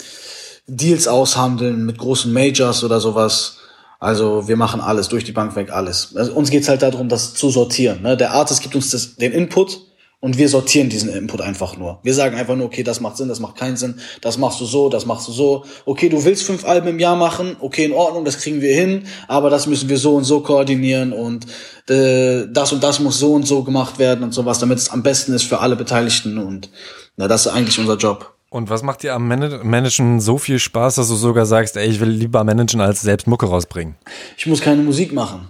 Deals 0.68 1.08
aushandeln 1.08 1.86
mit 1.86 1.98
großen 1.98 2.34
Majors 2.34 2.84
oder 2.84 3.00
sowas 3.00 3.58
also 4.00 4.48
wir 4.48 4.58
machen 4.58 4.82
alles, 4.82 5.08
durch 5.08 5.24
die 5.24 5.32
Bank 5.32 5.56
weg, 5.56 5.72
alles. 5.72 6.16
Also 6.16 6.34
uns 6.34 6.50
geht's 6.50 6.70
halt 6.70 6.82
darum, 6.82 7.10
das 7.10 7.34
zu 7.34 7.50
sortieren. 7.50 8.02
Ne? 8.02 8.18
Der 8.18 8.32
Artist 8.32 8.62
gibt 8.62 8.76
uns 8.76 8.92
das, 8.92 9.16
den 9.16 9.32
Input 9.32 9.80
und 10.20 10.38
wir 10.38 10.50
sortieren 10.50 10.90
diesen 10.90 11.10
Input 11.10 11.42
einfach 11.42 11.78
nur. 11.78 12.00
Wir 12.02 12.14
sagen 12.14 12.36
einfach 12.36 12.56
nur, 12.56 12.66
okay, 12.66 12.82
das 12.82 13.00
macht 13.00 13.18
Sinn, 13.18 13.28
das 13.28 13.40
macht 13.40 13.58
keinen 13.58 13.78
Sinn, 13.78 14.00
das 14.22 14.38
machst 14.38 14.60
du 14.60 14.66
so, 14.66 14.90
das 14.90 15.06
machst 15.06 15.28
du 15.28 15.32
so. 15.32 15.66
Okay, 15.86 16.10
du 16.10 16.26
willst 16.26 16.44
fünf 16.44 16.66
Alben 16.66 16.88
im 16.88 17.00
Jahr 17.00 17.16
machen, 17.16 17.56
okay, 17.60 17.86
in 17.86 17.94
Ordnung, 17.94 18.26
das 18.26 18.40
kriegen 18.40 18.60
wir 18.60 18.74
hin, 18.74 19.04
aber 19.28 19.50
das 19.50 19.68
müssen 19.68 19.88
wir 19.88 19.98
so 19.98 20.16
und 20.16 20.24
so 20.24 20.40
koordinieren 20.40 21.14
und 21.14 21.46
äh, 21.90 22.48
das 22.52 22.74
und 22.74 22.84
das 22.84 23.00
muss 23.00 23.20
so 23.20 23.34
und 23.34 23.46
so 23.46 23.64
gemacht 23.64 24.00
werden 24.00 24.24
und 24.24 24.34
sowas, 24.34 24.58
damit 24.58 24.80
es 24.80 24.90
am 24.90 25.04
besten 25.04 25.34
ist 25.34 25.44
für 25.44 25.60
alle 25.60 25.76
Beteiligten 25.76 26.38
und 26.38 26.70
na, 27.18 27.28
das 27.28 27.46
ist 27.46 27.52
eigentlich 27.52 27.78
unser 27.78 27.98
Job. 27.98 28.35
Und 28.56 28.70
was 28.70 28.84
macht 28.84 29.04
dir 29.04 29.14
am 29.14 29.28
Managen 29.28 30.22
so 30.22 30.38
viel 30.38 30.60
Spaß, 30.60 30.96
dass 30.96 31.10
du 31.10 31.16
sogar 31.16 31.46
sagst, 31.46 31.76
ey, 31.76 31.90
ich 31.90 32.00
will 32.00 32.08
lieber 32.08 32.42
managen 32.46 32.80
als 32.80 33.02
selbst 33.02 33.28
Mucke 33.28 33.48
rausbringen? 33.48 33.96
Ich 34.38 34.48
muss 34.48 34.62
keine 34.62 34.82
Musik 34.82 35.12
machen. 35.12 35.50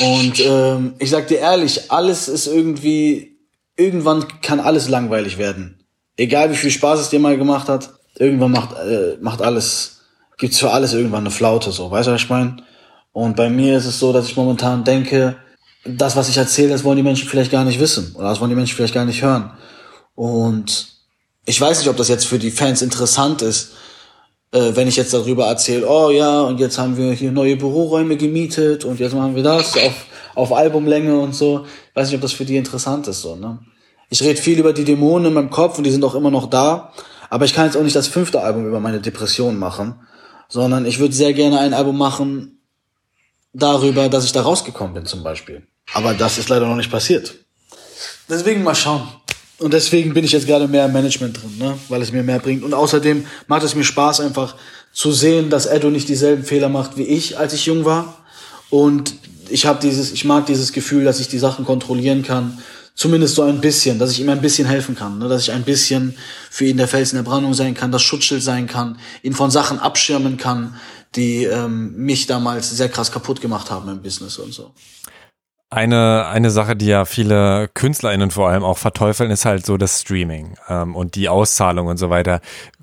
Und 0.00 0.44
ähm, 0.44 0.94
ich 0.98 1.10
sag 1.10 1.28
dir 1.28 1.38
ehrlich, 1.38 1.92
alles 1.92 2.26
ist 2.26 2.48
irgendwie, 2.48 3.38
irgendwann 3.76 4.24
kann 4.40 4.58
alles 4.58 4.88
langweilig 4.88 5.38
werden. 5.38 5.84
Egal 6.16 6.50
wie 6.50 6.56
viel 6.56 6.72
Spaß 6.72 6.98
es 6.98 7.10
dir 7.10 7.20
mal 7.20 7.38
gemacht 7.38 7.68
hat, 7.68 7.90
irgendwann 8.18 8.50
macht, 8.50 8.76
äh, 8.80 9.16
macht 9.20 9.40
alles, 9.40 10.00
gibt's 10.38 10.58
für 10.58 10.72
alles 10.72 10.94
irgendwann 10.94 11.20
eine 11.20 11.30
Flaute, 11.30 11.70
so, 11.70 11.88
weißt 11.88 12.08
du, 12.08 12.12
was 12.14 12.22
ich 12.22 12.28
meine? 12.28 12.64
Und 13.12 13.36
bei 13.36 13.48
mir 13.48 13.76
ist 13.78 13.86
es 13.86 14.00
so, 14.00 14.12
dass 14.12 14.26
ich 14.26 14.36
momentan 14.36 14.82
denke, 14.82 15.36
das, 15.84 16.16
was 16.16 16.28
ich 16.28 16.36
erzähle, 16.36 16.70
das 16.70 16.82
wollen 16.82 16.96
die 16.96 17.04
Menschen 17.04 17.28
vielleicht 17.28 17.52
gar 17.52 17.64
nicht 17.64 17.78
wissen. 17.78 18.12
Oder 18.16 18.30
das 18.30 18.40
wollen 18.40 18.50
die 18.50 18.56
Menschen 18.56 18.74
vielleicht 18.74 18.94
gar 18.94 19.04
nicht 19.04 19.22
hören. 19.22 19.52
Und 20.16 20.91
ich 21.44 21.60
weiß 21.60 21.78
nicht, 21.78 21.88
ob 21.88 21.96
das 21.96 22.08
jetzt 22.08 22.26
für 22.26 22.38
die 22.38 22.50
Fans 22.50 22.82
interessant 22.82 23.42
ist, 23.42 23.72
äh, 24.52 24.74
wenn 24.74 24.88
ich 24.88 24.96
jetzt 24.96 25.12
darüber 25.12 25.46
erzähle, 25.46 25.88
oh 25.88 26.10
ja, 26.10 26.42
und 26.42 26.60
jetzt 26.60 26.78
haben 26.78 26.96
wir 26.96 27.12
hier 27.12 27.32
neue 27.32 27.56
Büroräume 27.56 28.16
gemietet 28.16 28.84
und 28.84 29.00
jetzt 29.00 29.14
machen 29.14 29.34
wir 29.34 29.42
das 29.42 29.76
auf, 29.76 30.06
auf 30.34 30.52
Albumlänge 30.52 31.18
und 31.18 31.34
so. 31.34 31.66
Ich 31.90 31.96
weiß 31.96 32.08
nicht, 32.08 32.16
ob 32.16 32.22
das 32.22 32.32
für 32.32 32.44
die 32.44 32.56
interessant 32.56 33.08
ist, 33.08 33.22
so, 33.22 33.36
ne? 33.36 33.58
Ich 34.10 34.22
rede 34.22 34.40
viel 34.40 34.58
über 34.58 34.74
die 34.74 34.84
Dämonen 34.84 35.28
in 35.28 35.32
meinem 35.32 35.48
Kopf 35.48 35.78
und 35.78 35.84
die 35.84 35.90
sind 35.90 36.04
auch 36.04 36.14
immer 36.14 36.30
noch 36.30 36.50
da. 36.50 36.92
Aber 37.30 37.46
ich 37.46 37.54
kann 37.54 37.64
jetzt 37.64 37.78
auch 37.78 37.82
nicht 37.82 37.96
das 37.96 38.08
fünfte 38.08 38.42
Album 38.42 38.66
über 38.66 38.78
meine 38.78 39.00
Depression 39.00 39.58
machen, 39.58 40.06
sondern 40.50 40.84
ich 40.84 40.98
würde 40.98 41.14
sehr 41.14 41.32
gerne 41.32 41.60
ein 41.60 41.72
Album 41.72 41.96
machen 41.96 42.60
darüber, 43.54 44.10
dass 44.10 44.26
ich 44.26 44.32
da 44.32 44.42
rausgekommen 44.42 44.92
bin 44.92 45.06
zum 45.06 45.22
Beispiel. 45.22 45.66
Aber 45.94 46.12
das 46.12 46.36
ist 46.36 46.50
leider 46.50 46.66
noch 46.66 46.76
nicht 46.76 46.90
passiert. 46.90 47.34
Deswegen 48.28 48.62
mal 48.62 48.74
schauen. 48.74 49.08
Und 49.62 49.72
deswegen 49.72 50.12
bin 50.12 50.24
ich 50.24 50.32
jetzt 50.32 50.46
gerade 50.46 50.68
mehr 50.68 50.86
im 50.86 50.92
Management 50.92 51.40
drin, 51.40 51.56
ne? 51.58 51.78
weil 51.88 52.02
es 52.02 52.12
mir 52.12 52.22
mehr 52.22 52.38
bringt. 52.38 52.62
Und 52.62 52.74
außerdem 52.74 53.24
macht 53.46 53.62
es 53.62 53.74
mir 53.74 53.84
Spaß, 53.84 54.20
einfach 54.20 54.56
zu 54.92 55.12
sehen, 55.12 55.48
dass 55.48 55.66
Edo 55.66 55.90
nicht 55.90 56.08
dieselben 56.08 56.44
Fehler 56.44 56.68
macht 56.68 56.96
wie 56.96 57.04
ich, 57.04 57.38
als 57.38 57.52
ich 57.52 57.66
jung 57.66 57.84
war. 57.84 58.18
Und 58.70 59.14
ich 59.48 59.66
habe 59.66 59.80
dieses, 59.80 60.12
ich 60.12 60.24
mag 60.24 60.46
dieses 60.46 60.72
Gefühl, 60.72 61.04
dass 61.04 61.20
ich 61.20 61.28
die 61.28 61.38
Sachen 61.38 61.64
kontrollieren 61.64 62.22
kann 62.22 62.58
zumindest 62.94 63.36
so 63.36 63.42
ein 63.42 63.60
bisschen, 63.60 63.98
dass 63.98 64.10
ich 64.10 64.20
ihm 64.20 64.28
ein 64.28 64.40
bisschen 64.40 64.66
helfen 64.66 64.94
kann, 64.94 65.18
ne? 65.18 65.28
dass 65.28 65.42
ich 65.42 65.52
ein 65.52 65.64
bisschen 65.64 66.14
für 66.50 66.66
ihn 66.66 66.76
der 66.76 66.88
Fels 66.88 67.12
in 67.12 67.16
der 67.16 67.22
Brandung 67.22 67.54
sein 67.54 67.74
kann, 67.74 67.90
das 67.90 68.02
Schutzschild 68.02 68.42
sein 68.42 68.66
kann, 68.66 68.98
ihn 69.22 69.32
von 69.32 69.50
Sachen 69.50 69.78
abschirmen 69.78 70.36
kann, 70.36 70.74
die 71.14 71.44
ähm, 71.44 71.94
mich 71.96 72.26
damals 72.26 72.70
sehr 72.70 72.88
krass 72.88 73.12
kaputt 73.12 73.40
gemacht 73.40 73.70
haben 73.70 73.88
im 73.88 74.02
Business 74.02 74.38
und 74.38 74.52
so. 74.52 74.72
Eine, 75.72 76.26
eine 76.26 76.50
Sache, 76.50 76.76
die 76.76 76.84
ja 76.84 77.06
viele 77.06 77.70
KünstlerInnen 77.72 78.30
vor 78.30 78.50
allem 78.50 78.62
auch 78.62 78.76
verteufeln, 78.76 79.30
ist 79.30 79.46
halt 79.46 79.64
so 79.64 79.78
das 79.78 80.02
Streaming 80.02 80.54
ähm, 80.68 80.94
und 80.94 81.14
die 81.14 81.30
Auszahlung 81.30 81.86
und 81.86 81.96
so 81.96 82.10
weiter. 82.10 82.42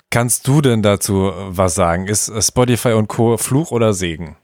Kannst 0.09 0.47
du 0.47 0.59
denn 0.59 0.81
dazu 0.81 1.31
was 1.49 1.75
sagen? 1.75 2.07
Ist 2.07 2.31
Spotify 2.43 2.93
und 2.93 3.07
Co. 3.07 3.37
Fluch 3.37 3.69
oder 3.69 3.93
Segen? 3.93 4.37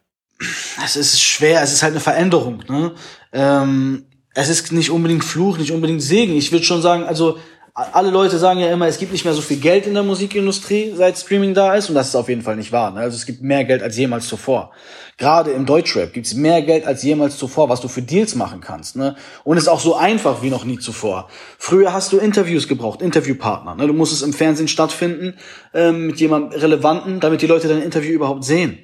Es 0.83 0.95
ist 0.95 1.19
schwer, 1.23 1.63
es 1.63 1.73
ist 1.73 1.81
halt 1.81 1.93
eine 1.93 2.01
Veränderung. 2.01 2.63
Ne? 2.69 2.93
Ähm, 3.33 4.05
es 4.35 4.49
ist 4.49 4.71
nicht 4.71 4.91
unbedingt 4.91 5.23
Fluch, 5.23 5.57
nicht 5.57 5.71
unbedingt 5.71 6.03
Segen. 6.03 6.35
Ich 6.35 6.51
würde 6.51 6.65
schon 6.65 6.83
sagen, 6.83 7.03
also 7.03 7.39
alle 7.75 8.09
Leute 8.09 8.37
sagen 8.37 8.61
ja 8.61 8.71
immer, 8.71 8.87
es 8.87 8.97
gibt 8.97 9.11
nicht 9.11 9.25
mehr 9.25 9.33
so 9.33 9.41
viel 9.41 9.57
Geld 9.57 9.85
in 9.85 9.93
der 9.93 10.03
Musikindustrie, 10.03 10.93
seit 10.95 11.17
Streaming 11.17 11.53
da 11.53 11.75
ist. 11.75 11.89
Und 11.89 11.95
das 11.95 12.07
ist 12.07 12.15
auf 12.15 12.29
jeden 12.29 12.41
Fall 12.41 12.55
nicht 12.55 12.71
wahr. 12.71 12.91
Ne? 12.91 13.01
Also 13.01 13.17
es 13.17 13.25
gibt 13.25 13.41
mehr 13.41 13.65
Geld 13.65 13.83
als 13.83 13.97
jemals 13.97 14.27
zuvor. 14.29 14.71
Gerade 15.17 15.51
im 15.51 15.65
Deutschrap 15.65 16.13
gibt 16.13 16.25
es 16.25 16.35
mehr 16.35 16.61
Geld 16.61 16.87
als 16.87 17.03
jemals 17.03 17.37
zuvor, 17.37 17.67
was 17.67 17.81
du 17.81 17.89
für 17.89 18.01
Deals 18.01 18.35
machen 18.35 18.61
kannst. 18.61 18.95
Ne? 18.95 19.17
Und 19.43 19.57
es 19.57 19.63
ist 19.63 19.69
auch 19.69 19.81
so 19.81 19.95
einfach 19.95 20.41
wie 20.41 20.49
noch 20.49 20.63
nie 20.63 20.79
zuvor. 20.79 21.27
Früher 21.57 21.91
hast 21.91 22.13
du 22.13 22.17
Interviews 22.17 22.69
gebraucht, 22.69 23.01
Interviewpartner. 23.01 23.75
Ne? 23.75 23.87
Du 23.87 23.93
musstest 23.93 24.23
im 24.23 24.31
Fernsehen 24.31 24.69
stattfinden 24.69 25.35
ähm, 25.73 26.07
mit 26.07 26.19
jemandem 26.21 26.57
Relevanten, 26.57 27.19
damit 27.19 27.41
die 27.41 27.47
Leute 27.47 27.67
dein 27.67 27.81
Interview 27.81 28.13
überhaupt 28.13 28.45
sehen. 28.45 28.77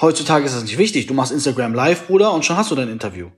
Heutzutage 0.00 0.46
ist 0.46 0.54
das 0.54 0.62
nicht 0.62 0.78
wichtig. 0.78 1.08
Du 1.08 1.14
machst 1.14 1.32
Instagram 1.32 1.74
Live, 1.74 2.06
Bruder, 2.06 2.32
und 2.32 2.44
schon 2.44 2.56
hast 2.56 2.70
du 2.70 2.76
dein 2.76 2.88
Interview. 2.88 3.30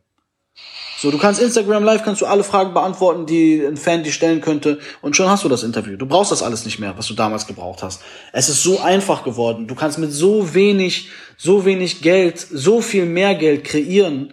So, 1.02 1.10
du 1.10 1.18
kannst 1.18 1.42
Instagram 1.42 1.82
Live, 1.82 2.04
kannst 2.04 2.20
du 2.20 2.26
alle 2.26 2.44
Fragen 2.44 2.74
beantworten, 2.74 3.26
die 3.26 3.60
ein 3.60 3.76
Fan 3.76 4.04
dir 4.04 4.12
stellen 4.12 4.40
könnte 4.40 4.78
und 5.00 5.16
schon 5.16 5.28
hast 5.28 5.42
du 5.42 5.48
das 5.48 5.64
Interview. 5.64 5.96
Du 5.96 6.06
brauchst 6.06 6.30
das 6.30 6.44
alles 6.44 6.64
nicht 6.64 6.78
mehr, 6.78 6.96
was 6.96 7.08
du 7.08 7.14
damals 7.14 7.48
gebraucht 7.48 7.82
hast. 7.82 8.02
Es 8.32 8.48
ist 8.48 8.62
so 8.62 8.78
einfach 8.78 9.24
geworden. 9.24 9.66
Du 9.66 9.74
kannst 9.74 9.98
mit 9.98 10.12
so 10.12 10.54
wenig, 10.54 11.08
so 11.36 11.64
wenig 11.64 12.02
Geld, 12.02 12.38
so 12.38 12.80
viel 12.80 13.04
mehr 13.04 13.34
Geld 13.34 13.64
kreieren, 13.64 14.32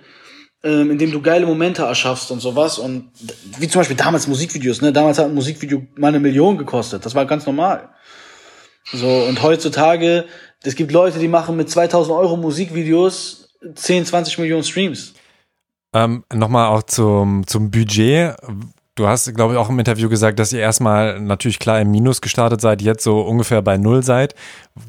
ähm, 0.63 0.91
indem 0.91 1.11
du 1.11 1.23
geile 1.23 1.47
Momente 1.47 1.81
erschaffst 1.81 2.29
und 2.29 2.39
sowas. 2.39 2.77
Und 2.77 3.09
wie 3.57 3.67
zum 3.67 3.79
Beispiel 3.79 3.97
damals 3.97 4.27
Musikvideos, 4.27 4.79
ne? 4.81 4.93
Damals 4.93 5.17
hat 5.17 5.25
ein 5.25 5.33
Musikvideo 5.33 5.87
mal 5.95 6.09
eine 6.09 6.19
Million 6.19 6.55
gekostet. 6.55 7.03
Das 7.03 7.15
war 7.15 7.25
ganz 7.25 7.47
normal. 7.47 7.89
So, 8.93 9.07
und 9.07 9.41
heutzutage, 9.41 10.25
es 10.61 10.75
gibt 10.75 10.91
Leute, 10.91 11.17
die 11.17 11.29
machen 11.29 11.57
mit 11.57 11.67
2000 11.67 12.15
Euro 12.15 12.37
Musikvideos 12.37 13.55
10, 13.73 14.05
20 14.05 14.37
Millionen 14.37 14.63
Streams. 14.63 15.15
Ähm, 15.93 16.23
Nochmal 16.33 16.67
auch 16.67 16.83
zum, 16.83 17.47
zum 17.47 17.71
Budget. 17.71 18.35
Du 18.95 19.07
hast, 19.07 19.33
glaube 19.33 19.53
ich, 19.53 19.59
auch 19.59 19.69
im 19.69 19.79
Interview 19.79 20.09
gesagt, 20.09 20.39
dass 20.39 20.51
ihr 20.51 20.59
erstmal 20.59 21.21
natürlich 21.21 21.57
klar 21.57 21.79
im 21.79 21.89
Minus 21.89 22.19
gestartet 22.19 22.59
seid, 22.59 22.81
jetzt 22.81 23.03
so 23.03 23.21
ungefähr 23.21 23.61
bei 23.61 23.77
Null 23.77 24.03
seid. 24.03 24.35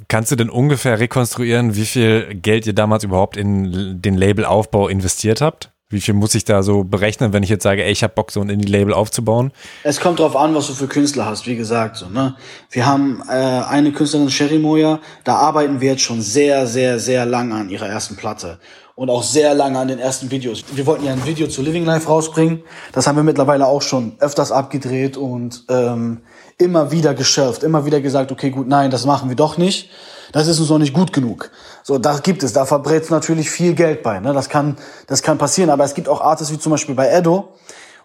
Kannst 0.09 0.33
du 0.33 0.37
denn 0.37 0.51
ungefähr 0.51 0.99
rekonstruieren, 0.99 1.77
wie 1.77 1.87
viel 1.87 2.35
Geld 2.35 2.67
ihr 2.67 2.73
damals 2.73 3.05
überhaupt 3.05 3.37
in 3.37 4.03
den 4.03 4.17
Labelaufbau 4.17 4.89
investiert 4.89 5.41
habt? 5.41 5.71
Wie 5.91 6.01
viel 6.01 6.15
muss 6.15 6.35
ich 6.35 6.45
da 6.45 6.63
so 6.63 6.85
berechnen, 6.85 7.33
wenn 7.33 7.43
ich 7.43 7.49
jetzt 7.49 7.65
sage, 7.65 7.85
ey, 7.85 7.91
ich 7.91 8.03
habe 8.03 8.15
Bock, 8.15 8.31
so 8.31 8.41
ein 8.41 8.49
Indie-Label 8.49 8.95
aufzubauen? 8.95 9.53
Es 9.83 10.01
kommt 10.01 10.21
drauf 10.21 10.37
an, 10.37 10.55
was 10.55 10.69
du 10.69 10.75
für 10.75 10.87
Künstler 10.87 11.27
hast, 11.27 11.47
wie 11.47 11.57
gesagt. 11.57 11.97
So, 11.97 12.09
ne? 12.09 12.37
Wir 12.71 12.87
haben 12.87 13.23
äh, 13.29 13.33
eine 13.33 13.93
Künstlerin, 13.93 14.31
Sherry 14.31 14.59
Moya, 14.59 15.01
da 15.25 15.37
arbeiten 15.37 15.81
wir 15.81 15.93
jetzt 15.93 16.03
schon 16.03 16.21
sehr, 16.21 16.69
sehr, 16.69 17.01
sehr 17.01 17.27
lang 17.27 17.53
an 17.53 17.71
ihrer 17.71 17.89
ersten 17.89 18.17
Platte 18.17 18.59
und 19.01 19.09
auch 19.09 19.23
sehr 19.23 19.55
lange 19.55 19.79
an 19.79 19.89
den 19.89 19.99
ersten 19.99 20.31
Videos. 20.31 20.63
Wir 20.75 20.85
wollten 20.85 21.07
ja 21.07 21.13
ein 21.13 21.25
Video 21.25 21.49
zu 21.49 21.63
Living 21.63 21.87
Life 21.87 22.07
rausbringen. 22.07 22.63
Das 22.93 23.07
haben 23.07 23.17
wir 23.17 23.23
mittlerweile 23.23 23.67
auch 23.67 23.81
schon 23.81 24.13
öfters 24.19 24.53
abgedreht 24.53 25.17
und 25.17 25.65
ähm, 25.71 26.21
immer 26.59 26.93
wieder 26.93 27.15
geschärft, 27.15 27.63
immer 27.63 27.87
wieder 27.87 28.03
gesagt, 28.03 28.31
okay, 28.31 28.51
gut, 28.51 28.69
nein, 28.69 28.91
das 28.91 29.07
machen 29.07 29.31
wir 29.31 29.37
doch 29.37 29.57
nicht. 29.57 29.89
Das 30.33 30.47
ist 30.49 30.61
uns 30.61 30.69
noch 30.69 30.77
nicht 30.77 30.93
gut 30.93 31.15
genug. 31.15 31.51
So, 31.83 31.97
da 31.97 32.19
gibt 32.19 32.43
es, 32.43 32.53
da 32.53 32.67
verbrät 32.67 33.05
es 33.05 33.09
natürlich 33.09 33.49
viel 33.49 33.73
Geld 33.73 34.03
bei. 34.03 34.21
Ne? 34.21 34.35
Das 34.35 34.51
kann, 34.51 34.77
das 35.07 35.23
kann 35.23 35.39
passieren. 35.39 35.71
Aber 35.71 35.85
es 35.85 35.95
gibt 35.95 36.07
auch 36.07 36.21
Artists 36.21 36.53
wie 36.53 36.59
zum 36.59 36.73
Beispiel 36.73 36.95
bei 36.95 37.09
Edo, 37.11 37.55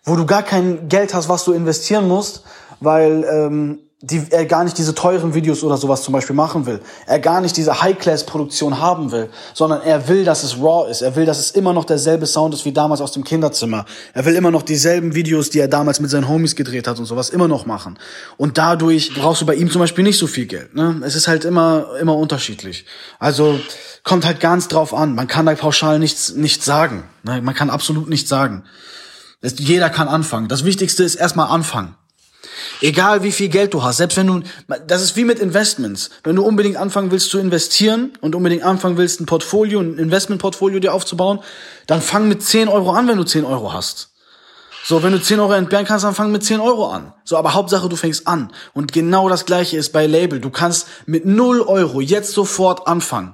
wo 0.06 0.16
du 0.16 0.26
gar 0.26 0.44
kein 0.44 0.88
Geld 0.88 1.14
hast, 1.14 1.28
was 1.28 1.44
du 1.44 1.52
investieren 1.52 2.08
musst, 2.08 2.46
weil 2.80 3.26
ähm, 3.30 3.80
die, 4.10 4.24
er 4.30 4.46
gar 4.46 4.64
nicht 4.64 4.78
diese 4.78 4.94
teuren 4.94 5.34
Videos 5.34 5.64
oder 5.64 5.78
sowas 5.78 6.04
zum 6.04 6.12
Beispiel 6.12 6.36
machen 6.36 6.68
will. 6.68 6.80
Er 7.08 7.20
gar 7.20 7.42
nicht 7.42 7.58
diese 7.58 7.82
High-Class-Produktion 7.82 8.80
haben 8.80 9.12
will, 9.12 9.30
sondern 9.54 9.82
er 9.82 10.08
will, 10.08 10.24
dass 10.24 10.44
es 10.44 10.58
raw 10.58 10.90
ist. 10.90 11.02
Er 11.02 11.16
will, 11.16 11.26
dass 11.26 11.40
es 11.40 11.52
immer 11.52 11.74
noch 11.74 11.86
derselbe 11.86 12.28
Sound 12.28 12.54
ist 12.54 12.66
wie 12.66 12.72
damals 12.72 13.02
aus 13.02 13.14
dem 13.14 13.24
Kinderzimmer. 13.24 13.86
Er 14.14 14.26
will 14.26 14.36
immer 14.36 14.52
noch 14.52 14.62
dieselben 14.62 15.16
Videos, 15.16 15.50
die 15.50 15.60
er 15.60 15.68
damals 15.68 16.00
mit 16.00 16.12
seinen 16.12 16.30
Homies 16.30 16.56
gedreht 16.56 16.88
hat 16.88 17.00
und 17.00 17.06
sowas, 17.06 17.30
immer 17.30 17.48
noch 17.48 17.66
machen. 17.66 17.98
Und 18.38 18.60
dadurch 18.60 19.12
brauchst 19.16 19.42
du 19.42 19.46
bei 19.48 19.56
ihm 19.56 19.72
zum 19.72 19.80
Beispiel 19.80 20.04
nicht 20.04 20.20
so 20.20 20.28
viel 20.28 20.46
Geld. 20.46 20.76
Ne? 20.76 21.02
Es 21.04 21.16
ist 21.16 21.28
halt 21.28 21.44
immer, 21.44 21.88
immer 22.00 22.16
unterschiedlich. 22.16 22.86
Also 23.18 23.60
kommt 24.04 24.24
halt 24.24 24.40
ganz 24.40 24.68
drauf 24.68 24.94
an. 24.94 25.16
Man 25.16 25.28
kann 25.28 25.48
da 25.48 25.56
pauschal 25.56 25.98
nichts, 25.98 26.36
nichts 26.36 26.64
sagen. 26.64 27.06
Ne? 27.24 27.42
Man 27.42 27.56
kann 27.56 27.72
absolut 27.72 28.08
nichts 28.08 28.30
sagen. 28.30 28.66
Es, 29.42 29.56
jeder 29.58 29.90
kann 29.90 30.08
anfangen. 30.08 30.48
Das 30.48 30.64
Wichtigste 30.64 31.04
ist 31.04 31.16
erstmal 31.16 31.48
anfangen. 31.48 31.96
Egal 32.82 33.24
wie 33.24 33.32
viel 33.32 33.50
Geld 33.50 33.74
du 33.74 33.84
hast, 33.84 33.98
selbst 33.98 34.18
wenn 34.18 34.28
du, 34.28 34.42
das 34.88 35.02
ist 35.02 35.16
wie 35.16 35.26
mit 35.26 35.40
Investments. 35.40 36.10
Wenn 36.24 36.36
du 36.36 36.44
unbedingt 36.44 36.78
anfangen 36.78 37.12
willst 37.12 37.30
zu 37.30 37.40
investieren 37.40 38.14
und 38.22 38.36
unbedingt 38.36 38.64
anfangen 38.64 38.98
willst, 38.98 39.22
ein 39.22 39.26
Portfolio, 39.26 39.80
ein 39.80 39.98
Investmentportfolio 39.98 40.80
dir 40.80 40.94
aufzubauen, 40.94 41.40
dann 41.88 42.02
fang 42.02 42.28
mit 42.28 42.44
10 42.44 42.68
Euro 42.68 42.92
an, 42.92 43.08
wenn 43.08 43.18
du 43.18 43.24
10 43.24 43.46
Euro 43.46 43.74
hast. 43.74 44.15
So, 44.88 45.02
wenn 45.02 45.14
du 45.14 45.20
10 45.20 45.40
Euro 45.40 45.54
entbehren 45.54 45.84
kannst, 45.84 46.06
dann 46.06 46.14
fang 46.14 46.32
mit 46.32 46.44
10 46.44 46.60
Euro 46.60 46.92
an. 46.92 47.12
So, 47.24 47.38
aber 47.38 47.56
Hauptsache, 47.56 47.90
du 47.90 47.96
fängst 47.96 48.28
an. 48.28 48.52
Und 48.76 48.94
genau 48.94 49.28
das 49.30 49.48
gleiche 49.48 49.78
ist 49.78 49.92
bei 49.92 50.06
Label. 50.06 50.40
Du 50.40 50.52
kannst 50.52 50.86
mit 51.08 51.26
0 51.26 51.62
Euro 51.62 52.02
jetzt 52.02 52.34
sofort 52.34 52.88
anfangen. 52.88 53.34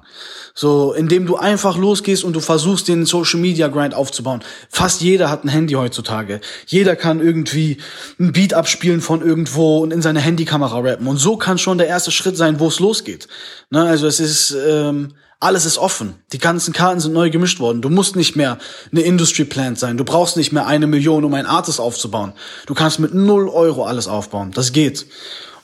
So, 0.54 0.94
indem 0.94 1.26
du 1.26 1.36
einfach 1.36 1.76
losgehst 1.76 2.24
und 2.24 2.32
du 2.32 2.40
versuchst, 2.40 2.88
den 2.88 3.04
Social 3.04 3.38
Media 3.38 3.68
Grind 3.68 3.92
aufzubauen. 3.92 4.40
Fast 4.70 5.02
jeder 5.02 5.28
hat 5.28 5.44
ein 5.44 5.48
Handy 5.48 5.74
heutzutage. 5.74 6.40
Jeder 6.66 6.96
kann 6.96 7.20
irgendwie 7.20 7.76
ein 8.18 8.32
Beat 8.32 8.54
abspielen 8.54 9.02
von 9.02 9.20
irgendwo 9.20 9.80
und 9.80 9.92
in 9.92 10.00
seine 10.00 10.20
Handykamera 10.20 10.78
rappen. 10.78 11.06
Und 11.06 11.18
so 11.18 11.36
kann 11.36 11.58
schon 11.58 11.76
der 11.76 11.86
erste 11.86 12.12
Schritt 12.12 12.38
sein, 12.38 12.60
wo 12.60 12.68
es 12.68 12.80
losgeht. 12.80 13.28
Ne? 13.68 13.82
Also 13.82 14.06
es 14.06 14.20
ist, 14.20 14.56
ähm, 14.66 15.12
alles 15.42 15.64
ist 15.64 15.78
offen. 15.78 16.14
Die 16.32 16.38
ganzen 16.38 16.72
Karten 16.72 17.00
sind 17.00 17.12
neu 17.12 17.30
gemischt 17.30 17.58
worden. 17.58 17.82
Du 17.82 17.90
musst 17.90 18.14
nicht 18.14 18.36
mehr 18.36 18.58
eine 18.90 19.00
Industry 19.00 19.44
Plant 19.44 19.78
sein. 19.78 19.96
Du 19.96 20.04
brauchst 20.04 20.36
nicht 20.36 20.52
mehr 20.52 20.66
eine 20.66 20.86
Million, 20.86 21.24
um 21.24 21.34
ein 21.34 21.46
Artist 21.46 21.80
aufzubauen. 21.80 22.32
Du 22.66 22.74
kannst 22.74 23.00
mit 23.00 23.12
null 23.12 23.48
Euro 23.48 23.84
alles 23.84 24.06
aufbauen. 24.06 24.52
Das 24.52 24.72
geht. 24.72 25.06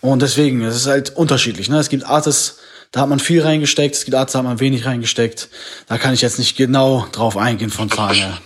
Und 0.01 0.22
deswegen, 0.22 0.62
es 0.62 0.76
ist 0.76 0.87
halt 0.87 1.11
unterschiedlich. 1.16 1.68
Ne? 1.68 1.79
Es 1.79 1.89
gibt 1.89 2.05
Artists, 2.05 2.59
da 2.91 3.03
hat 3.03 3.09
man 3.09 3.20
viel 3.20 3.43
reingesteckt, 3.43 3.95
es 3.95 4.05
gibt 4.05 4.16
Arzt, 4.16 4.35
da 4.35 4.39
hat 4.39 4.47
man 4.47 4.61
wenig 4.61 4.85
reingesteckt. 4.85 5.49
Da 5.87 5.99
kann 5.99 6.14
ich 6.14 6.22
jetzt 6.22 6.39
nicht 6.39 6.57
genau 6.57 7.07
drauf 7.12 7.37
eingehen 7.37 7.70
von 7.70 7.91
Zahlen 7.91 8.16
her. 8.16 8.39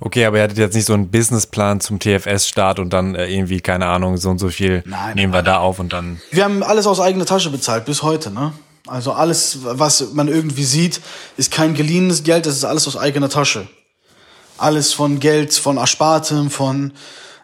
Okay, 0.00 0.24
aber 0.24 0.38
ihr 0.38 0.44
hattet 0.44 0.58
jetzt 0.58 0.74
nicht 0.74 0.86
so 0.86 0.94
einen 0.94 1.10
Businessplan 1.10 1.80
zum 1.80 1.98
TFS-Start 2.00 2.78
und 2.78 2.92
dann 2.92 3.14
äh, 3.14 3.26
irgendwie, 3.28 3.60
keine 3.60 3.86
Ahnung, 3.86 4.16
so 4.16 4.30
und 4.30 4.38
so 4.38 4.48
viel 4.48 4.82
nein, 4.86 5.14
nehmen 5.14 5.32
wir 5.32 5.42
da 5.42 5.58
auf 5.58 5.78
und 5.78 5.92
dann. 5.92 6.20
Wir 6.30 6.44
haben 6.44 6.62
alles 6.62 6.86
aus 6.86 7.00
eigener 7.00 7.26
Tasche 7.26 7.50
bezahlt, 7.50 7.84
bis 7.84 8.02
heute, 8.02 8.30
ne? 8.30 8.52
Also 8.88 9.12
alles, 9.12 9.58
was 9.62 10.12
man 10.12 10.28
irgendwie 10.28 10.64
sieht, 10.64 11.00
ist 11.36 11.50
kein 11.50 11.74
geliehenes 11.74 12.22
Geld, 12.22 12.46
das 12.46 12.56
ist 12.56 12.64
alles 12.64 12.86
aus 12.88 12.96
eigener 12.96 13.28
Tasche. 13.28 13.68
Alles 14.56 14.92
von 14.92 15.20
Geld, 15.20 15.52
von 15.54 15.76
Erspartem, 15.76 16.50
von 16.50 16.92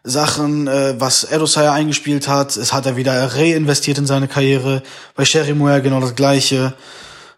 Sachen, 0.03 0.69
äh, 0.69 0.95
was 0.99 1.25
Edosaya 1.25 1.73
eingespielt 1.73 2.29
hat. 2.29 2.57
Es 2.57 2.73
hat 2.73 2.87
er 2.87 2.97
wieder 2.97 3.35
reinvestiert 3.35 3.99
in 3.99 4.07
seine 4.07 4.29
Karriere. 4.29 4.83
Bei 5.15 5.25
Sherry 5.25 5.55
Moya 5.55 5.79
genau 5.79 6.01
das 6.01 6.15
Gleiche. 6.15 6.75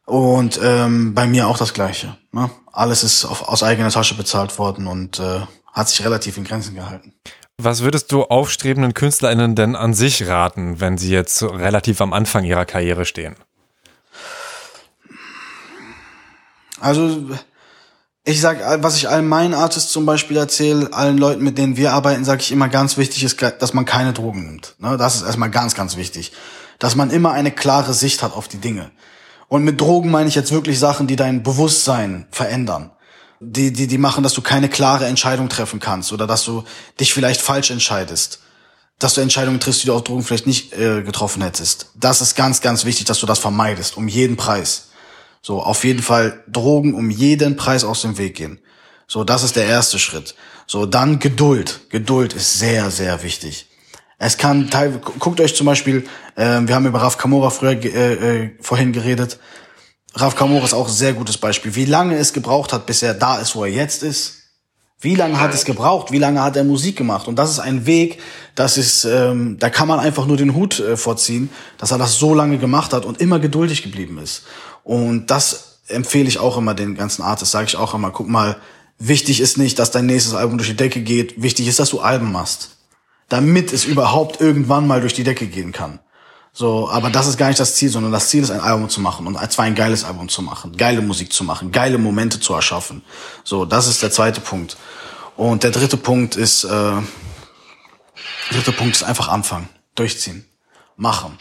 Und 0.04 0.58
ähm, 0.62 1.14
bei 1.14 1.26
mir 1.26 1.46
auch 1.48 1.58
das 1.58 1.74
Gleiche. 1.74 2.16
Ne? 2.32 2.50
Alles 2.72 3.02
ist 3.04 3.24
auf, 3.24 3.48
aus 3.48 3.62
eigener 3.62 3.90
Tasche 3.90 4.14
bezahlt 4.14 4.58
worden 4.58 4.86
und 4.86 5.18
äh, 5.18 5.40
hat 5.72 5.88
sich 5.88 6.04
relativ 6.04 6.36
in 6.36 6.44
Grenzen 6.44 6.74
gehalten. 6.74 7.12
Was 7.58 7.82
würdest 7.82 8.12
du 8.12 8.24
aufstrebenden 8.24 8.94
KünstlerInnen 8.94 9.54
denn 9.54 9.76
an 9.76 9.94
sich 9.94 10.26
raten, 10.26 10.80
wenn 10.80 10.98
sie 10.98 11.10
jetzt 11.10 11.42
relativ 11.42 12.00
am 12.00 12.12
Anfang 12.12 12.44
ihrer 12.44 12.66
Karriere 12.66 13.04
stehen? 13.04 13.36
Also, 16.86 17.30
ich 18.24 18.40
sag, 18.40 18.82
was 18.82 18.96
ich 18.96 19.08
allen 19.08 19.28
meinen 19.28 19.54
Artists 19.54 19.92
zum 19.92 20.06
Beispiel 20.06 20.36
erzähle, 20.36 20.92
allen 20.92 21.18
Leuten, 21.18 21.44
mit 21.44 21.58
denen 21.58 21.76
wir 21.76 21.92
arbeiten, 21.92 22.24
sage 22.24 22.40
ich 22.40 22.52
immer, 22.52 22.68
ganz 22.68 22.96
wichtig 22.96 23.22
ist, 23.24 23.40
dass 23.40 23.74
man 23.74 23.84
keine 23.84 24.12
Drogen 24.12 24.46
nimmt. 24.46 24.74
Ne? 24.78 24.96
Das 24.96 25.16
ist 25.16 25.22
erstmal 25.22 25.50
ganz, 25.50 25.74
ganz 25.74 25.96
wichtig. 25.96 26.32
Dass 26.78 26.96
man 26.96 27.10
immer 27.10 27.32
eine 27.32 27.52
klare 27.52 27.94
Sicht 27.94 28.22
hat 28.22 28.32
auf 28.32 28.48
die 28.48 28.58
Dinge. 28.58 28.90
Und 29.48 29.64
mit 29.64 29.80
Drogen 29.80 30.10
meine 30.10 30.28
ich 30.28 30.34
jetzt 30.34 30.52
wirklich 30.52 30.78
Sachen, 30.78 31.06
die 31.06 31.16
dein 31.16 31.42
Bewusstsein 31.42 32.26
verändern 32.30 32.90
die, 33.40 33.72
die, 33.72 33.86
die 33.86 33.98
machen, 33.98 34.22
dass 34.22 34.34
du 34.34 34.42
keine 34.42 34.68
klare 34.68 35.06
Entscheidung 35.06 35.48
treffen 35.48 35.80
kannst 35.80 36.12
oder 36.12 36.26
dass 36.26 36.44
du 36.44 36.64
dich 37.00 37.12
vielleicht 37.12 37.40
falsch 37.40 37.70
entscheidest. 37.70 38.40
Dass 38.98 39.14
du 39.14 39.20
Entscheidungen 39.20 39.60
triffst, 39.60 39.82
die 39.82 39.88
du 39.88 39.94
auf 39.94 40.04
Drogen 40.04 40.22
vielleicht 40.22 40.46
nicht 40.46 40.72
äh, 40.72 41.02
getroffen 41.02 41.42
hättest. 41.42 41.90
Das 41.94 42.22
ist 42.22 42.34
ganz, 42.34 42.62
ganz 42.62 42.86
wichtig, 42.86 43.04
dass 43.04 43.20
du 43.20 43.26
das 43.26 43.38
vermeidest, 43.38 43.96
um 43.98 44.08
jeden 44.08 44.36
Preis. 44.36 44.85
So, 45.46 45.62
auf 45.62 45.84
jeden 45.84 46.02
Fall 46.02 46.42
Drogen 46.48 46.92
um 46.92 47.08
jeden 47.08 47.54
Preis 47.54 47.84
aus 47.84 48.02
dem 48.02 48.18
Weg 48.18 48.34
gehen. 48.34 48.58
So, 49.06 49.22
das 49.22 49.44
ist 49.44 49.54
der 49.54 49.66
erste 49.66 50.00
Schritt. 50.00 50.34
So, 50.66 50.86
dann 50.86 51.20
Geduld. 51.20 51.82
Geduld 51.88 52.32
ist 52.32 52.58
sehr, 52.58 52.90
sehr 52.90 53.22
wichtig. 53.22 53.68
Es 54.18 54.38
kann 54.38 54.70
teil, 54.70 55.00
guckt 55.20 55.40
euch 55.40 55.54
zum 55.54 55.66
Beispiel, 55.66 56.04
äh, 56.34 56.62
wir 56.62 56.74
haben 56.74 56.86
über 56.86 57.00
Raf 57.00 57.16
Kamora 57.16 57.50
früher 57.50 57.80
äh, 57.80 58.14
äh, 58.46 58.50
vorhin 58.60 58.92
geredet. 58.92 59.38
Raf 60.16 60.34
Kamora 60.34 60.64
ist 60.64 60.74
auch 60.74 60.88
ein 60.88 60.92
sehr 60.92 61.12
gutes 61.12 61.38
Beispiel. 61.38 61.76
Wie 61.76 61.84
lange 61.84 62.16
es 62.16 62.32
gebraucht 62.32 62.72
hat, 62.72 62.84
bis 62.86 63.04
er 63.04 63.14
da 63.14 63.38
ist, 63.38 63.54
wo 63.54 63.62
er 63.62 63.70
jetzt 63.70 64.02
ist. 64.02 64.46
Wie 64.98 65.14
lange 65.14 65.38
hat 65.38 65.54
es 65.54 65.64
gebraucht? 65.64 66.10
Wie 66.10 66.18
lange 66.18 66.42
hat 66.42 66.56
er 66.56 66.64
Musik 66.64 66.96
gemacht? 66.96 67.28
Und 67.28 67.36
das 67.36 67.50
ist 67.50 67.60
ein 67.60 67.86
Weg, 67.86 68.18
das 68.56 68.78
ist, 68.78 69.04
ähm, 69.04 69.58
da 69.60 69.70
kann 69.70 69.86
man 69.86 70.00
einfach 70.00 70.26
nur 70.26 70.38
den 70.38 70.54
Hut 70.54 70.80
äh, 70.80 70.96
vorziehen, 70.96 71.50
dass 71.78 71.92
er 71.92 71.98
das 71.98 72.18
so 72.18 72.34
lange 72.34 72.58
gemacht 72.58 72.92
hat 72.92 73.04
und 73.04 73.20
immer 73.20 73.38
geduldig 73.38 73.84
geblieben 73.84 74.18
ist. 74.18 74.42
Und 74.86 75.32
das 75.32 75.80
empfehle 75.88 76.28
ich 76.28 76.38
auch 76.38 76.56
immer 76.56 76.72
den 76.72 76.94
ganzen 76.94 77.22
Artists, 77.22 77.50
sage 77.50 77.66
ich 77.66 77.76
auch 77.76 77.92
immer. 77.94 78.12
Guck 78.12 78.28
mal, 78.28 78.56
wichtig 79.00 79.40
ist 79.40 79.58
nicht, 79.58 79.80
dass 79.80 79.90
dein 79.90 80.06
nächstes 80.06 80.32
Album 80.32 80.58
durch 80.58 80.70
die 80.70 80.76
Decke 80.76 81.00
geht. 81.00 81.42
Wichtig 81.42 81.66
ist, 81.66 81.80
dass 81.80 81.90
du 81.90 81.98
Alben 81.98 82.30
machst, 82.30 82.76
damit 83.28 83.72
es 83.72 83.84
überhaupt 83.84 84.40
irgendwann 84.40 84.86
mal 84.86 85.00
durch 85.00 85.12
die 85.12 85.24
Decke 85.24 85.48
gehen 85.48 85.72
kann. 85.72 85.98
So, 86.52 86.88
aber 86.88 87.10
das 87.10 87.26
ist 87.26 87.36
gar 87.36 87.48
nicht 87.48 87.58
das 87.58 87.74
Ziel, 87.74 87.88
sondern 87.88 88.12
das 88.12 88.28
Ziel 88.28 88.44
ist, 88.44 88.52
ein 88.52 88.60
Album 88.60 88.88
zu 88.88 89.00
machen 89.00 89.26
und 89.26 89.36
zwar 89.50 89.64
ein 89.64 89.74
geiles 89.74 90.04
Album 90.04 90.28
zu 90.28 90.40
machen, 90.40 90.76
geile 90.76 91.02
Musik 91.02 91.32
zu 91.32 91.42
machen, 91.42 91.72
geile 91.72 91.98
Momente 91.98 92.38
zu 92.38 92.54
erschaffen. 92.54 93.02
So, 93.42 93.64
das 93.64 93.88
ist 93.88 94.04
der 94.04 94.12
zweite 94.12 94.40
Punkt. 94.40 94.76
Und 95.36 95.64
der 95.64 95.72
dritte 95.72 95.96
Punkt 95.96 96.36
ist, 96.36 96.62
äh, 96.62 96.92
dritte 98.52 98.70
Punkt 98.70 98.94
ist 98.94 99.02
einfach 99.02 99.26
anfangen, 99.28 99.68
durchziehen, 99.96 100.44
machen. 100.96 101.36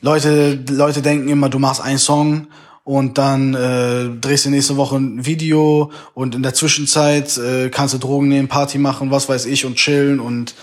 Leute, 0.00 0.64
Leute 0.70 1.02
denken 1.02 1.28
immer, 1.28 1.50
du 1.50 1.58
machst 1.58 1.82
einen 1.82 1.98
Song 1.98 2.46
und 2.90 3.18
dann 3.18 3.54
äh, 3.54 4.08
drehst 4.20 4.46
du 4.46 4.50
nächste 4.50 4.76
Woche 4.76 4.96
ein 4.96 5.24
Video 5.24 5.92
und 6.12 6.34
in 6.34 6.42
der 6.42 6.54
Zwischenzeit 6.54 7.38
äh, 7.38 7.68
kannst 7.68 7.94
du 7.94 7.98
Drogen 7.98 8.26
nehmen, 8.26 8.48
Party 8.48 8.78
machen, 8.78 9.12
was 9.12 9.28
weiß 9.28 9.46
ich 9.46 9.64
und 9.64 9.76
chillen 9.76 10.18
und 10.18 10.56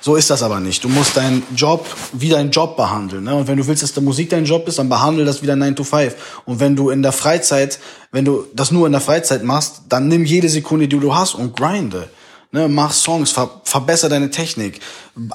so 0.00 0.16
ist 0.16 0.30
das 0.30 0.42
aber 0.42 0.60
nicht. 0.60 0.82
Du 0.82 0.88
musst 0.88 1.14
deinen 1.14 1.42
Job 1.54 1.86
wie 2.14 2.30
deinen 2.30 2.50
Job 2.50 2.78
behandeln. 2.78 3.24
Ne? 3.24 3.34
Und 3.34 3.48
wenn 3.48 3.58
du 3.58 3.66
willst, 3.66 3.82
dass 3.82 3.92
der 3.92 4.02
Musik 4.02 4.30
dein 4.30 4.46
Job 4.46 4.66
ist, 4.66 4.78
dann 4.78 4.88
behandle 4.88 5.26
das 5.26 5.42
wieder 5.42 5.56
9 5.56 5.76
to 5.76 5.84
5. 5.84 6.14
Und 6.46 6.58
wenn 6.58 6.74
du 6.74 6.88
in 6.88 7.02
der 7.02 7.12
Freizeit, 7.12 7.78
wenn 8.12 8.24
du 8.24 8.46
das 8.54 8.70
nur 8.70 8.86
in 8.86 8.92
der 8.92 9.02
Freizeit 9.02 9.44
machst, 9.44 9.82
dann 9.90 10.08
nimm 10.08 10.24
jede 10.24 10.48
Sekunde, 10.48 10.88
die 10.88 10.98
du 10.98 11.14
hast 11.14 11.34
und 11.34 11.54
grinde. 11.54 12.08
Ne, 12.54 12.68
mach 12.68 12.92
Songs, 12.92 13.32
ver 13.32 13.50
verbessere 13.64 14.10
deine 14.10 14.30
Technik, 14.30 14.78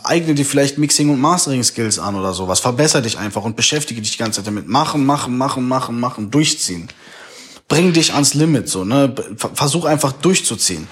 eigne 0.05 0.35
dir 0.35 0.45
vielleicht 0.45 0.77
Mixing 0.77 1.09
und 1.09 1.19
Mastering 1.19 1.65
Skills 1.65 1.99
an 1.99 2.15
oder 2.15 2.31
sowas. 2.31 2.61
Verbessere 2.61 3.01
dich 3.01 3.17
einfach 3.17 3.43
und 3.43 3.57
beschäftige 3.57 3.99
dich 3.99 4.11
die 4.11 4.17
ganze 4.17 4.39
Zeit 4.39 4.47
damit. 4.47 4.69
Machen, 4.69 5.05
machen, 5.05 5.37
machen, 5.37 5.67
machen, 5.67 5.99
machen, 5.99 6.31
durchziehen. 6.31 6.87
Bring 7.67 7.91
dich 7.91 8.13
ans 8.13 8.35
Limit, 8.35 8.69
so, 8.69 8.85
ne? 8.85 9.13
Versuch 9.35 9.83
einfach 9.83 10.13
durchzuziehen. 10.13 10.87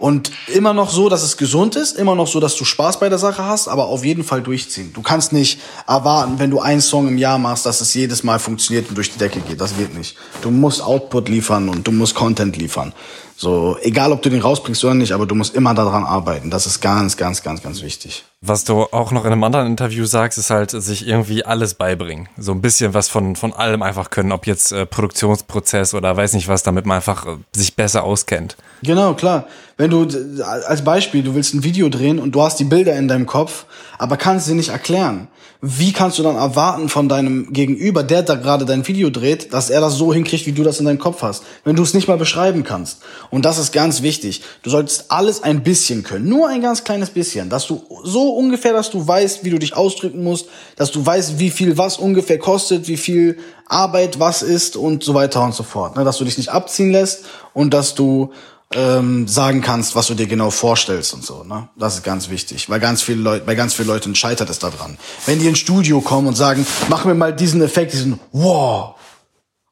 Und 0.00 0.32
immer 0.46 0.72
noch 0.72 0.88
so, 0.88 1.10
dass 1.10 1.22
es 1.22 1.36
gesund 1.36 1.76
ist, 1.76 1.98
immer 1.98 2.14
noch 2.14 2.26
so, 2.26 2.40
dass 2.40 2.56
du 2.56 2.64
Spaß 2.64 3.00
bei 3.00 3.10
der 3.10 3.18
Sache 3.18 3.44
hast, 3.44 3.68
aber 3.68 3.84
auf 3.88 4.02
jeden 4.02 4.24
Fall 4.24 4.40
durchziehen. 4.40 4.94
Du 4.94 5.02
kannst 5.02 5.34
nicht 5.34 5.60
erwarten, 5.86 6.38
wenn 6.38 6.50
du 6.50 6.58
einen 6.58 6.80
Song 6.80 7.06
im 7.06 7.18
Jahr 7.18 7.36
machst, 7.36 7.66
dass 7.66 7.82
es 7.82 7.92
jedes 7.92 8.22
Mal 8.22 8.38
funktioniert 8.38 8.88
und 8.88 8.94
durch 8.94 9.12
die 9.12 9.18
Decke 9.18 9.40
geht. 9.40 9.60
Das 9.60 9.76
geht 9.76 9.94
nicht. 9.94 10.16
Du 10.40 10.50
musst 10.50 10.80
Output 10.80 11.28
liefern 11.28 11.68
und 11.68 11.86
du 11.86 11.92
musst 11.92 12.14
Content 12.14 12.56
liefern. 12.56 12.94
So, 13.36 13.76
egal 13.82 14.12
ob 14.12 14.22
du 14.22 14.30
den 14.30 14.40
rausbringst 14.40 14.82
oder 14.84 14.94
nicht, 14.94 15.12
aber 15.12 15.26
du 15.26 15.34
musst 15.34 15.54
immer 15.54 15.74
daran 15.74 16.04
arbeiten. 16.04 16.48
Das 16.48 16.64
ist 16.64 16.80
ganz, 16.80 17.18
ganz, 17.18 17.42
ganz, 17.42 17.62
ganz 17.62 17.82
wichtig. 17.82 18.24
Was 18.42 18.64
du 18.64 18.84
auch 18.84 19.12
noch 19.12 19.26
in 19.26 19.32
einem 19.32 19.44
anderen 19.44 19.66
Interview 19.66 20.06
sagst, 20.06 20.38
ist 20.38 20.48
halt, 20.48 20.70
sich 20.70 21.06
irgendwie 21.06 21.44
alles 21.44 21.74
beibringen. 21.74 22.30
So 22.38 22.52
ein 22.52 22.62
bisschen 22.62 22.94
was 22.94 23.10
von, 23.10 23.36
von 23.36 23.52
allem 23.52 23.82
einfach 23.82 24.08
können, 24.08 24.32
ob 24.32 24.46
jetzt 24.46 24.72
äh, 24.72 24.86
Produktionsprozess 24.86 25.92
oder 25.92 26.16
weiß 26.16 26.32
nicht 26.32 26.48
was, 26.48 26.62
damit 26.62 26.86
man 26.86 26.96
einfach 26.96 27.26
äh, 27.26 27.36
sich 27.54 27.76
besser 27.76 28.02
auskennt. 28.02 28.56
Genau, 28.82 29.12
klar. 29.12 29.46
Wenn 29.76 29.90
du, 29.90 30.08
als 30.42 30.82
Beispiel, 30.82 31.22
du 31.22 31.34
willst 31.34 31.52
ein 31.52 31.64
Video 31.64 31.90
drehen 31.90 32.18
und 32.18 32.34
du 32.34 32.40
hast 32.40 32.58
die 32.58 32.64
Bilder 32.64 32.96
in 32.96 33.08
deinem 33.08 33.26
Kopf, 33.26 33.66
aber 33.98 34.16
kannst 34.16 34.46
sie 34.46 34.54
nicht 34.54 34.70
erklären 34.70 35.28
wie 35.62 35.92
kannst 35.92 36.18
du 36.18 36.22
dann 36.22 36.36
erwarten 36.36 36.88
von 36.88 37.08
deinem 37.08 37.52
Gegenüber, 37.52 38.02
der 38.02 38.22
da 38.22 38.34
gerade 38.36 38.64
dein 38.64 38.88
Video 38.88 39.10
dreht, 39.10 39.52
dass 39.52 39.68
er 39.68 39.82
das 39.82 39.94
so 39.94 40.12
hinkriegt, 40.14 40.46
wie 40.46 40.52
du 40.52 40.62
das 40.62 40.80
in 40.80 40.86
deinem 40.86 40.98
Kopf 40.98 41.20
hast, 41.20 41.42
wenn 41.64 41.76
du 41.76 41.82
es 41.82 41.92
nicht 41.92 42.08
mal 42.08 42.16
beschreiben 42.16 42.64
kannst. 42.64 43.00
Und 43.30 43.44
das 43.44 43.58
ist 43.58 43.70
ganz 43.70 44.00
wichtig. 44.00 44.40
Du 44.62 44.70
solltest 44.70 45.10
alles 45.10 45.42
ein 45.42 45.62
bisschen 45.62 46.02
können, 46.02 46.28
nur 46.28 46.48
ein 46.48 46.62
ganz 46.62 46.82
kleines 46.82 47.10
bisschen, 47.10 47.50
dass 47.50 47.66
du 47.66 47.82
so 48.04 48.30
ungefähr, 48.30 48.72
dass 48.72 48.90
du 48.90 49.06
weißt, 49.06 49.44
wie 49.44 49.50
du 49.50 49.58
dich 49.58 49.76
ausdrücken 49.76 50.24
musst, 50.24 50.46
dass 50.76 50.92
du 50.92 51.04
weißt, 51.04 51.38
wie 51.38 51.50
viel 51.50 51.76
was 51.76 51.98
ungefähr 51.98 52.38
kostet, 52.38 52.88
wie 52.88 52.96
viel 52.96 53.38
Arbeit 53.66 54.18
was 54.18 54.42
ist 54.42 54.76
und 54.76 55.04
so 55.04 55.12
weiter 55.12 55.44
und 55.44 55.54
so 55.54 55.62
fort. 55.62 55.94
Ne? 55.94 56.04
Dass 56.04 56.16
du 56.16 56.24
dich 56.24 56.38
nicht 56.38 56.48
abziehen 56.48 56.90
lässt 56.90 57.24
und 57.52 57.74
dass 57.74 57.94
du 57.94 58.32
ähm, 58.74 59.26
sagen 59.26 59.62
kannst, 59.62 59.96
was 59.96 60.06
du 60.06 60.14
dir 60.14 60.26
genau 60.26 60.50
vorstellst 60.50 61.12
und 61.14 61.24
so. 61.24 61.42
Ne? 61.44 61.68
Das 61.76 61.96
ist 61.96 62.04
ganz 62.04 62.30
wichtig, 62.30 62.70
weil 62.70 62.78
ganz 62.78 63.02
viele 63.02 63.20
Leute, 63.20 63.44
bei 63.44 63.54
ganz 63.54 63.74
vielen 63.74 63.88
Leuten 63.88 64.14
scheitert 64.14 64.48
es 64.48 64.58
daran. 64.58 64.96
Wenn 65.26 65.40
die 65.40 65.48
ins 65.48 65.58
Studio 65.58 66.00
kommen 66.00 66.28
und 66.28 66.36
sagen, 66.36 66.64
mach 66.88 67.04
mir 67.04 67.14
mal 67.14 67.34
diesen 67.34 67.62
Effekt, 67.62 67.92
diesen 67.92 68.20
Wow, 68.32 68.94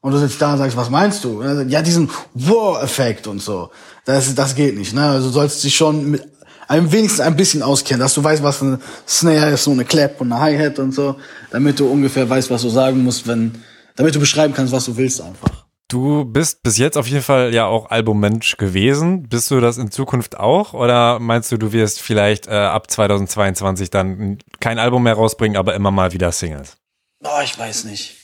und 0.01 0.13
du 0.13 0.17
sitzt 0.17 0.41
da 0.41 0.53
und 0.53 0.59
sagst, 0.59 0.77
was 0.77 0.89
meinst 0.89 1.23
du? 1.23 1.43
Ja, 1.43 1.81
diesen 1.81 2.09
Wow-Effekt 2.33 3.27
und 3.27 3.41
so. 3.41 3.69
Das, 4.05 4.33
das 4.33 4.55
geht 4.55 4.77
nicht. 4.77 4.93
Ne? 4.93 5.05
Also 5.05 5.27
du 5.27 5.33
sollst 5.33 5.63
dich 5.63 5.75
schon 5.75 6.11
mit 6.11 6.25
einem 6.69 6.91
wenigstens 6.91 7.19
ein 7.19 7.35
bisschen 7.35 7.63
auskennen, 7.63 7.99
dass 7.99 8.13
du 8.13 8.23
weißt, 8.23 8.41
was 8.41 8.61
eine 8.61 8.79
Snare 9.07 9.51
ist, 9.51 9.63
so 9.63 9.71
eine 9.71 9.83
Clap 9.83 10.21
und 10.21 10.31
eine 10.31 10.41
Hi-Hat 10.41 10.79
und 10.79 10.93
so, 10.93 11.15
damit 11.51 11.79
du 11.79 11.87
ungefähr 11.89 12.29
weißt, 12.29 12.49
was 12.49 12.61
du 12.61 12.69
sagen 12.69 13.03
musst, 13.03 13.27
wenn, 13.27 13.61
damit 13.95 14.15
du 14.15 14.19
beschreiben 14.19 14.53
kannst, 14.53 14.71
was 14.71 14.85
du 14.85 14.95
willst 14.95 15.19
einfach. 15.19 15.65
Du 15.89 16.23
bist 16.23 16.61
bis 16.61 16.77
jetzt 16.77 16.97
auf 16.97 17.07
jeden 17.07 17.23
Fall 17.23 17.51
ja 17.51 17.65
auch 17.65 17.89
Albummensch 17.89 18.57
gewesen. 18.57 19.27
Bist 19.27 19.49
du 19.49 19.59
das 19.59 19.79
in 19.79 19.89
Zukunft 19.89 20.37
auch? 20.37 20.73
Oder 20.75 21.17
meinst 21.19 21.51
du, 21.51 21.57
du 21.57 21.73
wirst 21.73 21.99
vielleicht 21.99 22.47
äh, 22.47 22.51
ab 22.51 22.91
2022 22.91 23.89
dann 23.89 24.37
kein 24.59 24.77
Album 24.77 25.01
mehr 25.01 25.15
rausbringen, 25.15 25.57
aber 25.57 25.73
immer 25.73 25.89
mal 25.89 26.13
wieder 26.13 26.31
Singles? 26.31 26.77
Oh, 27.23 27.41
ich 27.43 27.57
weiß 27.57 27.85
nicht. 27.85 28.15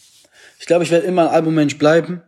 Ich 0.60 0.68
glaube, 0.68 0.84
ich 0.84 0.92
werde 0.92 1.08
immer 1.08 1.24
ein 1.24 1.36
Albummensch 1.36 1.80
bleiben. 1.80 2.22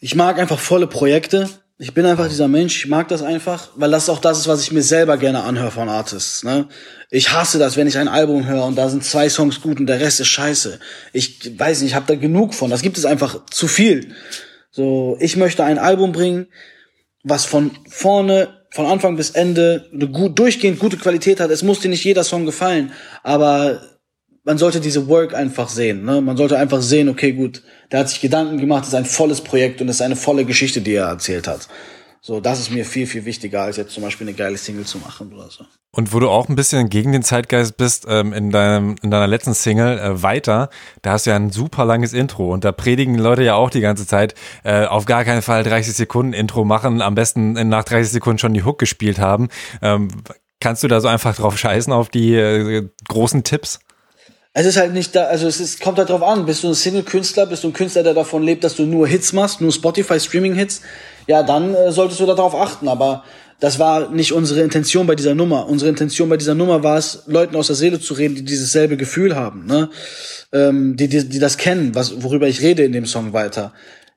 Ich 0.00 0.16
mag 0.16 0.40
einfach 0.40 0.58
volle 0.58 0.88
Projekte. 0.88 1.48
Ich 1.82 1.94
bin 1.94 2.06
einfach 2.06 2.28
dieser 2.28 2.46
Mensch, 2.46 2.84
ich 2.84 2.88
mag 2.88 3.08
das 3.08 3.22
einfach, 3.22 3.70
weil 3.74 3.90
das 3.90 4.08
auch 4.08 4.20
das 4.20 4.38
ist, 4.38 4.46
was 4.46 4.62
ich 4.62 4.70
mir 4.70 4.84
selber 4.84 5.16
gerne 5.16 5.42
anhöre 5.42 5.72
von 5.72 5.88
Artists. 5.88 6.44
Ne? 6.44 6.68
Ich 7.10 7.32
hasse 7.32 7.58
das, 7.58 7.76
wenn 7.76 7.88
ich 7.88 7.98
ein 7.98 8.06
Album 8.06 8.46
höre 8.46 8.66
und 8.66 8.78
da 8.78 8.88
sind 8.88 9.02
zwei 9.02 9.28
Songs 9.28 9.60
gut 9.60 9.80
und 9.80 9.86
der 9.86 9.98
Rest 9.98 10.20
ist 10.20 10.28
scheiße. 10.28 10.78
Ich 11.12 11.58
weiß 11.58 11.80
nicht, 11.80 11.90
ich 11.90 11.96
habe 11.96 12.06
da 12.06 12.14
genug 12.14 12.54
von. 12.54 12.70
Das 12.70 12.82
gibt 12.82 12.98
es 12.98 13.04
einfach 13.04 13.46
zu 13.46 13.66
viel. 13.66 14.14
So, 14.70 15.16
ich 15.18 15.36
möchte 15.36 15.64
ein 15.64 15.80
Album 15.80 16.12
bringen, 16.12 16.46
was 17.24 17.46
von 17.46 17.72
vorne, 17.88 18.62
von 18.70 18.86
Anfang 18.86 19.16
bis 19.16 19.30
Ende 19.30 19.90
eine 19.92 20.06
gut, 20.06 20.38
durchgehend 20.38 20.78
gute 20.78 20.98
Qualität 20.98 21.40
hat. 21.40 21.50
Es 21.50 21.64
muss 21.64 21.80
dir 21.80 21.88
nicht 21.88 22.04
jeder 22.04 22.22
Song 22.22 22.46
gefallen, 22.46 22.92
aber 23.24 23.82
man 24.44 24.58
sollte 24.58 24.80
diese 24.80 25.08
Work 25.08 25.34
einfach 25.34 25.68
sehen. 25.68 26.04
Ne? 26.04 26.20
Man 26.20 26.36
sollte 26.36 26.58
einfach 26.58 26.82
sehen, 26.82 27.08
okay, 27.08 27.32
gut, 27.32 27.62
der 27.90 28.00
hat 28.00 28.08
sich 28.08 28.20
Gedanken 28.20 28.58
gemacht, 28.58 28.84
ist 28.84 28.94
ein 28.94 29.04
volles 29.04 29.40
Projekt 29.40 29.80
und 29.80 29.88
es 29.88 29.96
ist 29.96 30.02
eine 30.02 30.16
volle 30.16 30.44
Geschichte, 30.44 30.80
die 30.80 30.94
er 30.94 31.06
erzählt 31.06 31.46
hat. 31.46 31.68
So, 32.24 32.40
das 32.40 32.60
ist 32.60 32.70
mir 32.70 32.84
viel, 32.84 33.08
viel 33.08 33.24
wichtiger, 33.24 33.62
als 33.62 33.76
jetzt 33.76 33.92
zum 33.92 34.04
Beispiel 34.04 34.28
eine 34.28 34.36
geile 34.36 34.56
Single 34.56 34.84
zu 34.84 34.98
machen 34.98 35.32
oder 35.32 35.50
so. 35.50 35.64
Und 35.90 36.12
wo 36.12 36.20
du 36.20 36.30
auch 36.30 36.48
ein 36.48 36.54
bisschen 36.54 36.88
gegen 36.88 37.10
den 37.10 37.24
Zeitgeist 37.24 37.76
bist, 37.76 38.06
ähm, 38.08 38.32
in, 38.32 38.50
deinem, 38.50 38.94
in 39.02 39.10
deiner 39.10 39.26
letzten 39.26 39.54
Single 39.54 39.98
äh, 39.98 40.22
weiter, 40.22 40.70
da 41.02 41.12
hast 41.12 41.26
du 41.26 41.30
ja 41.30 41.36
ein 41.36 41.50
super 41.50 41.84
langes 41.84 42.12
Intro 42.12 42.52
und 42.52 42.64
da 42.64 42.70
predigen 42.70 43.18
Leute 43.18 43.42
ja 43.42 43.56
auch 43.56 43.70
die 43.70 43.80
ganze 43.80 44.06
Zeit, 44.06 44.34
äh, 44.62 44.86
auf 44.86 45.04
gar 45.04 45.24
keinen 45.24 45.42
Fall 45.42 45.64
30 45.64 45.94
Sekunden 45.94 46.32
Intro 46.32 46.64
machen, 46.64 47.02
am 47.02 47.16
besten 47.16 47.54
nach 47.68 47.82
30 47.84 48.12
Sekunden 48.12 48.38
schon 48.38 48.54
die 48.54 48.62
Hook 48.62 48.78
gespielt 48.78 49.18
haben. 49.18 49.48
Ähm, 49.82 50.06
kannst 50.60 50.84
du 50.84 50.88
da 50.88 51.00
so 51.00 51.08
einfach 51.08 51.34
drauf 51.34 51.58
scheißen 51.58 51.92
auf 51.92 52.08
die 52.08 52.36
äh, 52.36 52.88
großen 53.08 53.42
Tipps? 53.42 53.80
Es 54.54 54.66
ist 54.66 54.76
halt 54.76 54.92
nicht 54.92 55.14
da, 55.16 55.24
also 55.24 55.46
es 55.46 55.60
ist, 55.60 55.80
kommt 55.80 55.98
halt 55.98 56.10
drauf 56.10 56.22
an. 56.22 56.44
Bist 56.44 56.62
du 56.62 56.68
ein 56.68 56.74
Single-Künstler, 56.74 57.46
bist 57.46 57.64
du 57.64 57.68
ein 57.68 57.72
Künstler, 57.72 58.02
der 58.02 58.12
davon 58.12 58.42
lebt, 58.42 58.64
dass 58.64 58.76
du 58.76 58.84
nur 58.84 59.08
Hits 59.08 59.32
machst, 59.32 59.62
nur 59.62 59.72
Spotify-Streaming-Hits, 59.72 60.82
ja, 61.26 61.42
dann 61.42 61.74
äh, 61.74 61.90
solltest 61.90 62.20
du 62.20 62.26
darauf 62.26 62.54
achten. 62.54 62.86
Aber 62.88 63.24
das 63.60 63.78
war 63.78 64.10
nicht 64.10 64.32
unsere 64.32 64.60
Intention 64.60 65.06
bei 65.06 65.14
dieser 65.14 65.34
Nummer. 65.34 65.68
Unsere 65.68 65.88
Intention 65.88 66.28
bei 66.28 66.36
dieser 66.36 66.54
Nummer 66.54 66.82
war 66.82 66.98
es, 66.98 67.22
Leuten 67.26 67.56
aus 67.56 67.68
der 67.68 67.76
Seele 67.76 67.98
zu 67.98 68.12
reden, 68.12 68.34
die 68.34 68.44
dieses 68.44 68.72
selbe 68.72 68.96
Gefühl 68.98 69.36
haben, 69.36 69.64
ne? 69.66 69.88
ähm, 70.52 70.96
die, 70.96 71.08
die, 71.08 71.28
die 71.28 71.38
das 71.38 71.56
kennen, 71.56 71.94
was, 71.94 72.22
worüber 72.22 72.46
ich 72.46 72.60
rede 72.60 72.82
in 72.82 72.92
dem 72.92 73.06
Song 73.06 73.32
weiter. 73.32 73.72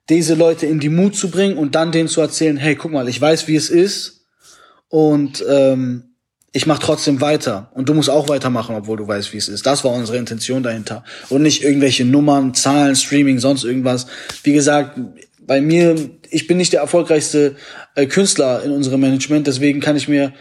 Diese 0.08 0.34
Leute 0.34 0.66
in 0.66 0.80
die 0.80 0.88
Mut 0.90 1.16
zu 1.16 1.30
bringen 1.30 1.56
und 1.56 1.74
dann 1.74 1.92
denen 1.92 2.08
zu 2.08 2.20
erzählen, 2.20 2.56
hey, 2.56 2.74
guck 2.74 2.92
mal, 2.92 3.08
ich 3.08 3.20
weiß, 3.20 3.48
wie 3.48 3.56
es 3.56 3.70
ist 3.70 4.26
und 4.88 5.44
ähm, 5.48 6.05
ich 6.56 6.66
mache 6.66 6.80
trotzdem 6.80 7.20
weiter 7.20 7.70
und 7.74 7.86
du 7.86 7.92
musst 7.92 8.08
auch 8.08 8.30
weitermachen, 8.30 8.74
obwohl 8.76 8.96
du 8.96 9.06
weißt, 9.06 9.34
wie 9.34 9.36
es 9.36 9.46
ist. 9.46 9.66
Das 9.66 9.84
war 9.84 9.92
unsere 9.92 10.16
Intention 10.16 10.62
dahinter 10.62 11.04
und 11.28 11.42
nicht 11.42 11.62
irgendwelche 11.62 12.06
Nummern, 12.06 12.54
Zahlen, 12.54 12.96
Streaming, 12.96 13.38
sonst 13.40 13.62
irgendwas. 13.62 14.06
Wie 14.42 14.54
gesagt, 14.54 14.98
bei 15.38 15.60
mir, 15.60 15.96
ich 16.30 16.46
bin 16.46 16.56
nicht 16.56 16.72
der 16.72 16.80
erfolgreichste 16.80 17.56
äh, 17.94 18.06
Künstler 18.06 18.62
in 18.62 18.70
unserem 18.70 19.02
Management, 19.02 19.46
deswegen 19.46 19.80
kann 19.80 19.96
ich 19.96 20.08
mir, 20.08 20.32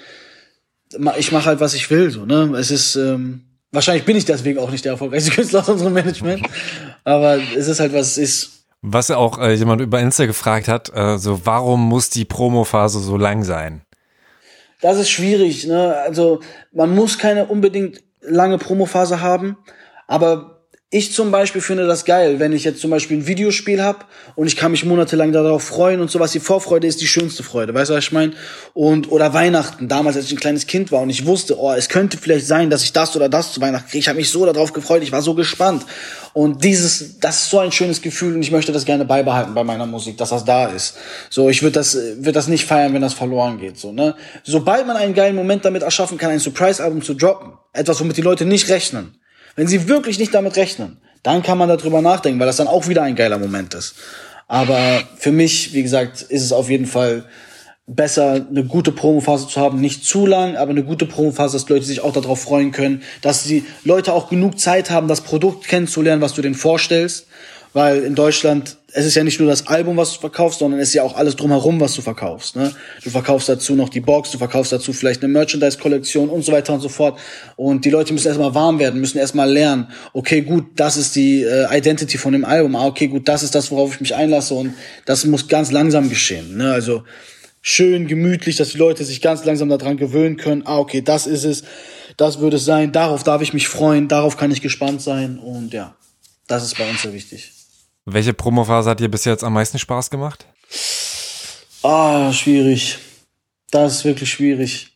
ich 1.18 1.34
mache 1.34 1.47
halt, 1.47 1.59
was 1.59 1.74
ich 1.74 1.91
will. 1.91 2.09
So, 2.09 2.26
ne? 2.26 2.55
Es 2.57 2.72
ist, 2.72 2.95
ähm, 2.95 3.41
wahrscheinlich 3.74 4.05
bin 4.05 4.16
ich 4.16 4.24
deswegen 4.24 4.59
auch 4.59 4.72
nicht 4.72 4.86
der 4.86 4.93
erfolgreichste 4.93 5.32
Künstler 5.36 5.59
aus 5.59 5.68
unserem 5.70 5.91
Management, 5.91 6.47
aber 7.03 7.39
es 7.57 7.68
ist 7.68 7.82
halt, 7.82 7.91
was 7.91 8.11
es 8.11 8.18
ist. 8.18 8.51
Was 8.82 9.11
auch 9.11 9.38
äh, 9.38 9.53
jemand 9.53 9.82
über 9.82 9.99
Insta 9.99 10.28
gefragt 10.28 10.70
hat, 10.70 10.93
äh, 10.95 11.18
so 11.18 11.41
warum 11.45 11.89
muss 11.89 12.09
die 12.09 12.24
Promophase 12.24 12.99
so 12.99 13.18
lang 13.18 13.43
sein? 13.43 13.82
Das 14.86 14.99
ist 14.99 15.09
schwierig. 15.09 15.65
Ne? 15.65 15.95
Also 15.95 16.41
man 16.71 16.93
muss 16.93 17.17
keine 17.17 17.47
unbedingt 17.47 18.03
lange 18.21 18.59
Promophase 18.59 19.19
haben, 19.19 19.57
aber 20.05 20.55
ich 20.91 21.13
zum 21.13 21.31
Beispiel 21.31 21.61
finde 21.61 21.88
das 21.88 22.05
geil, 22.05 22.39
wenn 22.39 22.53
ich 22.53 22.63
jetzt 22.63 22.79
zum 22.79 22.91
Beispiel 22.91 23.17
ein 23.17 23.27
Videospiel 23.27 23.81
habe 23.81 24.05
und 24.36 24.45
ich 24.45 24.55
kann 24.55 24.71
mich 24.71 24.86
monatelang 24.86 25.31
darauf 25.31 25.63
freuen 25.63 25.99
und 25.99 26.11
sowas. 26.11 26.31
Die 26.31 26.39
Vorfreude 26.39 26.86
ist 26.86 27.01
die 27.01 27.07
schönste 27.07 27.41
Freude, 27.41 27.73
weißt 27.73 27.89
du, 27.89 27.95
was 27.95 28.03
ich 28.05 28.11
meine? 28.11 28.33
Und 28.73 29.11
oder 29.11 29.33
Weihnachten, 29.33 29.88
damals 29.88 30.15
als 30.15 30.27
ich 30.27 30.33
ein 30.33 30.39
kleines 30.39 30.67
Kind 30.67 30.91
war 30.91 31.01
und 31.01 31.09
ich 31.09 31.25
wusste, 31.25 31.59
oh, 31.59 31.73
es 31.73 31.89
könnte 31.89 32.17
vielleicht 32.17 32.45
sein, 32.45 32.69
dass 32.69 32.83
ich 32.83 32.93
das 32.93 33.15
oder 33.15 33.29
das 33.29 33.51
zu 33.51 33.61
Weihnachten 33.61 33.89
kriege. 33.89 33.99
Ich 33.99 34.07
habe 34.07 34.17
mich 34.17 34.29
so 34.29 34.45
darauf 34.45 34.73
gefreut, 34.73 35.01
ich 35.01 35.11
war 35.11 35.23
so 35.23 35.33
gespannt. 35.33 35.83
Und 36.33 36.63
dieses, 36.63 37.19
das 37.19 37.41
ist 37.41 37.49
so 37.49 37.59
ein 37.59 37.71
schönes 37.71 38.01
Gefühl 38.01 38.36
und 38.36 38.41
ich 38.41 38.51
möchte 38.51 38.71
das 38.71 38.86
gerne 38.86 39.05
beibehalten 39.05 39.55
bei 39.55 39.63
meiner 39.63 39.88
Musik, 39.88 40.17
dass 40.17 40.29
das 40.29 40.45
da 40.45 40.67
ist. 40.67 40.95
So, 41.31 41.49
ich 41.49 41.63
würde 41.63 41.73
das, 41.73 41.95
würde 41.95 42.33
das 42.33 42.47
nicht 42.47 42.65
feiern, 42.65 42.93
wenn 42.93 43.01
das 43.01 43.13
verloren 43.13 43.57
geht. 43.57 43.77
So, 43.77 43.91
ne? 43.91 44.15
Sobald 44.43 44.86
man 44.86 44.97
einen 44.97 45.15
geilen 45.15 45.36
Moment 45.36 45.65
damit 45.65 45.81
erschaffen 45.81 46.17
kann, 46.17 46.29
ein 46.29 46.39
Surprise-Album 46.39 47.01
zu 47.01 47.15
droppen, 47.15 47.53
etwas, 47.73 47.99
womit 47.99 48.17
die 48.17 48.21
Leute 48.21 48.45
nicht 48.45 48.69
rechnen 48.69 49.17
wenn 49.56 49.68
sie 49.68 49.88
wirklich 49.88 50.20
nicht 50.20 50.34
damit 50.34 50.56
rechnen, 50.56 50.97
dann 51.24 51.41
kann 51.41 51.58
man 51.58 51.70
darüber 51.70 52.01
nachdenken, 52.01 52.39
weil 52.39 52.47
das 52.47 52.58
dann 52.58 52.68
auch 52.68 52.88
wieder 52.88 53.03
ein 53.03 53.16
geiler 53.16 53.39
Moment 53.39 53.74
ist. 53.74 53.95
Aber 54.47 55.01
für 55.18 55.32
mich, 55.32 55.74
wie 55.74 55.82
gesagt, 55.82 56.22
ist 56.22 56.43
es 56.43 56.51
auf 56.51 56.70
jeden 56.70 56.86
Fall 56.86 57.26
besser, 57.88 58.45
eine 58.47 58.64
gute 58.64 58.91
Promophase 58.91 59.47
zu 59.47 59.60
haben. 59.60 59.80
Nicht 59.80 60.06
zu 60.06 60.26
lang, 60.26 60.56
aber 60.56 60.72
eine 60.72 60.84
gute 60.84 61.06
Promophase, 61.06 61.58
dass 61.58 61.70
Leute 61.70 61.86
sich 61.86 62.01
auch 62.01 62.14
darauf 62.14 62.41
freuen 62.41 62.72
können, 62.72 63.01
dass 63.22 63.43
die 63.43 63.64
Leute 63.84 64.14
auch 64.14 64.30
genug 64.30 64.60
Zeit 64.60 64.91
haben, 64.91 65.08
das 65.08 65.22
Produkt 65.22 65.68
kennenzulernen, 65.68 66.22
was 66.22 66.34
du 66.34 66.41
denen 66.41 66.56
vorstellst 66.56 67.28
weil 67.76 68.03
in 68.03 68.16
Deutschland, 68.16 68.78
es 68.98 69.06
ist 69.06 69.16
ja 69.16 69.26
nicht 69.26 69.41
nur 69.41 69.50
das 69.50 69.68
Album, 69.68 69.98
was 69.98 70.14
du 70.14 70.22
verkaufst, 70.22 70.60
sondern 70.60 70.80
es 70.80 70.89
ist 70.89 70.93
ja 70.93 71.04
auch 71.04 71.18
alles 71.18 71.36
drumherum, 71.36 71.82
was 71.82 71.96
du 71.96 72.02
verkaufst. 72.02 72.56
Ne? 72.56 72.74
Du 73.04 73.10
verkaufst 73.10 73.50
dazu 73.50 73.76
noch 73.76 73.89
die 73.89 74.00
Box, 74.00 74.32
du 74.32 74.38
verkaufst 74.38 74.72
dazu 74.72 74.93
vielleicht 74.93 75.22
eine 75.22 75.34
Merchandise-Kollektion 75.34 76.30
und 76.30 76.46
so 76.46 76.54
weiter 76.54 76.74
und 76.74 76.80
so 76.80 76.88
fort. 76.88 77.20
Und 77.58 77.84
die 77.84 77.89
Leute 77.89 78.14
müssen 78.14 78.30
erstmal 78.30 78.56
warm 78.56 78.80
werden, 78.80 79.02
müssen 79.02 79.18
erstmal 79.18 79.52
lernen, 79.52 79.89
okay, 80.14 80.43
gut, 80.43 80.68
das 80.78 80.96
ist 80.96 81.14
die 81.14 81.43
äh, 81.43 81.78
Identity 81.78 82.18
von 82.18 82.32
dem 82.32 82.46
Album, 82.46 82.78
ah, 82.78 82.86
okay, 82.86 83.08
gut, 83.08 83.28
das 83.28 83.43
ist 83.43 83.54
das, 83.54 83.70
worauf 83.70 83.96
ich 83.96 84.00
mich 84.00 84.16
einlasse 84.16 84.54
und 84.54 84.74
das 85.06 85.26
muss 85.26 85.50
ganz 85.50 85.74
langsam 85.74 86.08
geschehen. 86.08 86.56
Ne? 86.56 86.72
Also 86.72 87.04
schön, 87.62 88.08
gemütlich, 88.08 88.56
dass 88.56 88.70
die 88.70 88.78
Leute 88.78 89.04
sich 89.04 89.22
ganz 89.22 89.43
langsam 89.43 89.68
daran 89.68 89.98
gewöhnen 89.98 90.38
können, 90.38 90.64
ah, 90.64 90.78
okay, 90.78 91.02
das 91.02 91.28
ist 91.28 91.43
es, 91.43 91.66
das 92.16 92.39
würde 92.39 92.56
es 92.56 92.64
sein, 92.64 92.93
darauf 92.93 93.24
darf 93.24 93.41
ich 93.41 93.52
mich 93.52 93.68
freuen, 93.68 94.08
darauf 94.08 94.38
kann 94.38 94.52
ich 94.52 94.62
gespannt 94.62 95.02
sein 95.02 95.38
und 95.38 95.74
ja, 95.74 95.98
das 96.48 96.64
ist 96.64 96.78
bei 96.78 96.89
uns 96.89 97.02
sehr 97.02 97.12
wichtig. 97.12 97.55
Welche 98.06 98.34
Promophase 98.34 98.91
hat 98.91 98.99
dir 98.99 99.10
bis 99.10 99.26
jetzt 99.26 99.43
am 99.43 99.53
meisten 99.53 99.80
Spaß 99.80 100.12
gemacht? 100.12 100.45
Ah, 101.82 102.32
schwierig. 102.32 102.99
Das 103.72 103.95
ist 103.95 104.06
wirklich 104.06 104.30
schwierig. 104.30 104.91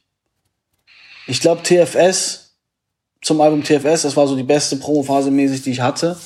Ich 1.26 1.42
glaube 1.42 1.64
TFS 1.64 2.56
zum 3.22 3.42
Album 3.42 3.64
TFS, 3.64 4.04
das 4.04 4.16
war 4.16 4.28
so 4.28 4.36
die 4.36 4.44
beste 4.44 4.78
Promophase 4.78 5.32
mäßig, 5.32 5.64
die 5.64 5.72
ich 5.72 5.82
hatte. 5.82 6.18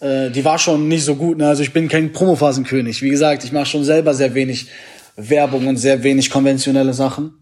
Äh, 0.00 0.30
die 0.30 0.44
war 0.44 0.58
schon 0.58 0.88
nicht 0.88 1.04
so 1.04 1.16
gut. 1.16 1.38
Ne? 1.38 1.48
Also 1.48 1.62
ich 1.62 1.72
bin 1.72 1.88
kein 1.88 2.12
Promophasenkönig. 2.12 3.02
Wie 3.02 3.10
gesagt, 3.10 3.44
ich 3.44 3.52
mache 3.52 3.66
schon 3.66 3.84
selber 3.84 4.14
sehr 4.14 4.34
wenig 4.34 4.68
Werbung 5.16 5.66
und 5.66 5.76
sehr 5.76 6.02
wenig 6.02 6.30
konventionelle 6.30 6.94
Sachen. 6.94 7.34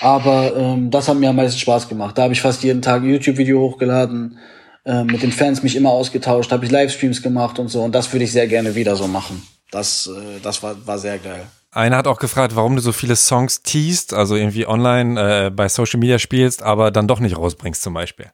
Aber 0.00 0.54
ähm, 0.54 0.90
das 0.90 1.08
hat 1.08 1.16
mir 1.16 1.30
am 1.30 1.36
meisten 1.36 1.58
Spaß 1.58 1.88
gemacht. 1.88 2.16
Da 2.16 2.24
habe 2.24 2.34
ich 2.34 2.42
fast 2.42 2.62
jeden 2.62 2.82
Tag 2.82 3.02
ein 3.02 3.10
YouTube-Video 3.10 3.60
hochgeladen 3.60 4.38
äh, 4.86 5.02
mit 5.02 5.20
den 5.22 5.32
Fans 5.32 5.64
mich 5.64 5.74
immer 5.74 5.90
ausgetauscht, 5.90 6.52
habe 6.52 6.64
ich 6.64 6.70
Livestreams 6.70 7.20
gemacht 7.20 7.58
und 7.58 7.68
so. 7.68 7.82
Und 7.82 7.92
das 7.92 8.12
würde 8.12 8.24
ich 8.24 8.30
sehr 8.30 8.46
gerne 8.46 8.76
wieder 8.76 8.94
so 8.94 9.08
machen. 9.08 9.46
Das, 9.72 10.06
äh, 10.06 10.40
das 10.42 10.62
war, 10.62 10.86
war 10.86 10.98
sehr 10.98 11.18
geil. 11.18 11.46
Einer 11.72 11.96
hat 11.96 12.06
auch 12.06 12.20
gefragt, 12.20 12.54
warum 12.54 12.76
du 12.76 12.80
so 12.80 12.92
viele 12.92 13.16
Songs 13.16 13.62
teast, 13.62 14.14
also 14.14 14.36
irgendwie 14.36 14.66
online 14.66 15.46
äh, 15.46 15.50
bei 15.50 15.68
Social 15.68 15.98
Media 15.98 16.20
spielst, 16.20 16.62
aber 16.62 16.92
dann 16.92 17.08
doch 17.08 17.18
nicht 17.18 17.36
rausbringst 17.36 17.82
zum 17.82 17.94
Beispiel. 17.94 18.30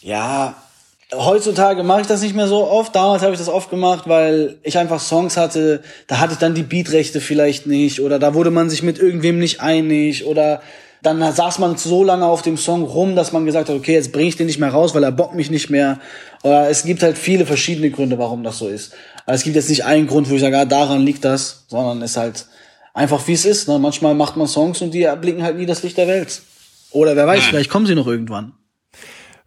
Ja, 0.00 0.56
heutzutage 1.14 1.84
mache 1.84 2.00
ich 2.00 2.06
das 2.08 2.22
nicht 2.22 2.34
mehr 2.34 2.48
so 2.48 2.68
oft. 2.68 2.94
Damals 2.94 3.22
habe 3.22 3.32
ich 3.32 3.38
das 3.38 3.48
oft 3.48 3.70
gemacht, 3.70 4.08
weil 4.08 4.58
ich 4.64 4.76
einfach 4.78 5.00
Songs 5.00 5.36
hatte, 5.36 5.82
da 6.08 6.18
hatte 6.18 6.32
ich 6.32 6.38
dann 6.38 6.54
die 6.54 6.64
Beatrechte 6.64 7.20
vielleicht 7.20 7.66
nicht 7.66 8.00
oder 8.00 8.18
da 8.18 8.34
wurde 8.34 8.50
man 8.50 8.68
sich 8.68 8.82
mit 8.82 8.98
irgendwem 8.98 9.38
nicht 9.38 9.60
einig 9.60 10.26
oder 10.26 10.60
dann 11.02 11.32
saß 11.32 11.58
man 11.58 11.76
so 11.76 12.02
lange 12.02 12.26
auf 12.26 12.42
dem 12.42 12.56
Song 12.56 12.82
rum, 12.82 13.16
dass 13.16 13.32
man 13.32 13.44
gesagt 13.46 13.68
hat, 13.68 13.76
okay, 13.76 13.94
jetzt 13.94 14.12
bringe 14.12 14.28
ich 14.28 14.36
den 14.36 14.46
nicht 14.46 14.58
mehr 14.58 14.70
raus, 14.70 14.94
weil 14.94 15.04
er 15.04 15.12
bockt 15.12 15.34
mich 15.34 15.50
nicht 15.50 15.70
mehr. 15.70 16.00
Oder 16.42 16.68
es 16.68 16.84
gibt 16.84 17.02
halt 17.02 17.18
viele 17.18 17.46
verschiedene 17.46 17.90
Gründe, 17.90 18.18
warum 18.18 18.42
das 18.42 18.58
so 18.58 18.68
ist. 18.68 18.92
Aber 19.24 19.34
es 19.34 19.42
gibt 19.42 19.56
jetzt 19.56 19.68
nicht 19.68 19.84
einen 19.84 20.06
Grund, 20.06 20.30
wo 20.30 20.34
ich 20.34 20.40
sage, 20.40 20.58
ah, 20.58 20.64
daran 20.64 21.02
liegt 21.02 21.24
das, 21.24 21.64
sondern 21.68 22.02
es 22.02 22.12
ist 22.12 22.16
halt 22.16 22.46
einfach 22.94 23.26
wie 23.28 23.34
es 23.34 23.44
ist. 23.44 23.68
Ne? 23.68 23.78
Manchmal 23.78 24.14
macht 24.14 24.36
man 24.36 24.46
Songs 24.46 24.80
und 24.82 24.92
die 24.92 25.02
erblicken 25.02 25.42
halt 25.42 25.56
nie 25.56 25.66
das 25.66 25.82
Licht 25.82 25.98
der 25.98 26.08
Welt. 26.08 26.42
Oder 26.90 27.14
wer 27.14 27.26
weiß, 27.26 27.44
vielleicht 27.44 27.70
kommen 27.70 27.86
sie 27.86 27.94
noch 27.94 28.06
irgendwann. 28.06 28.52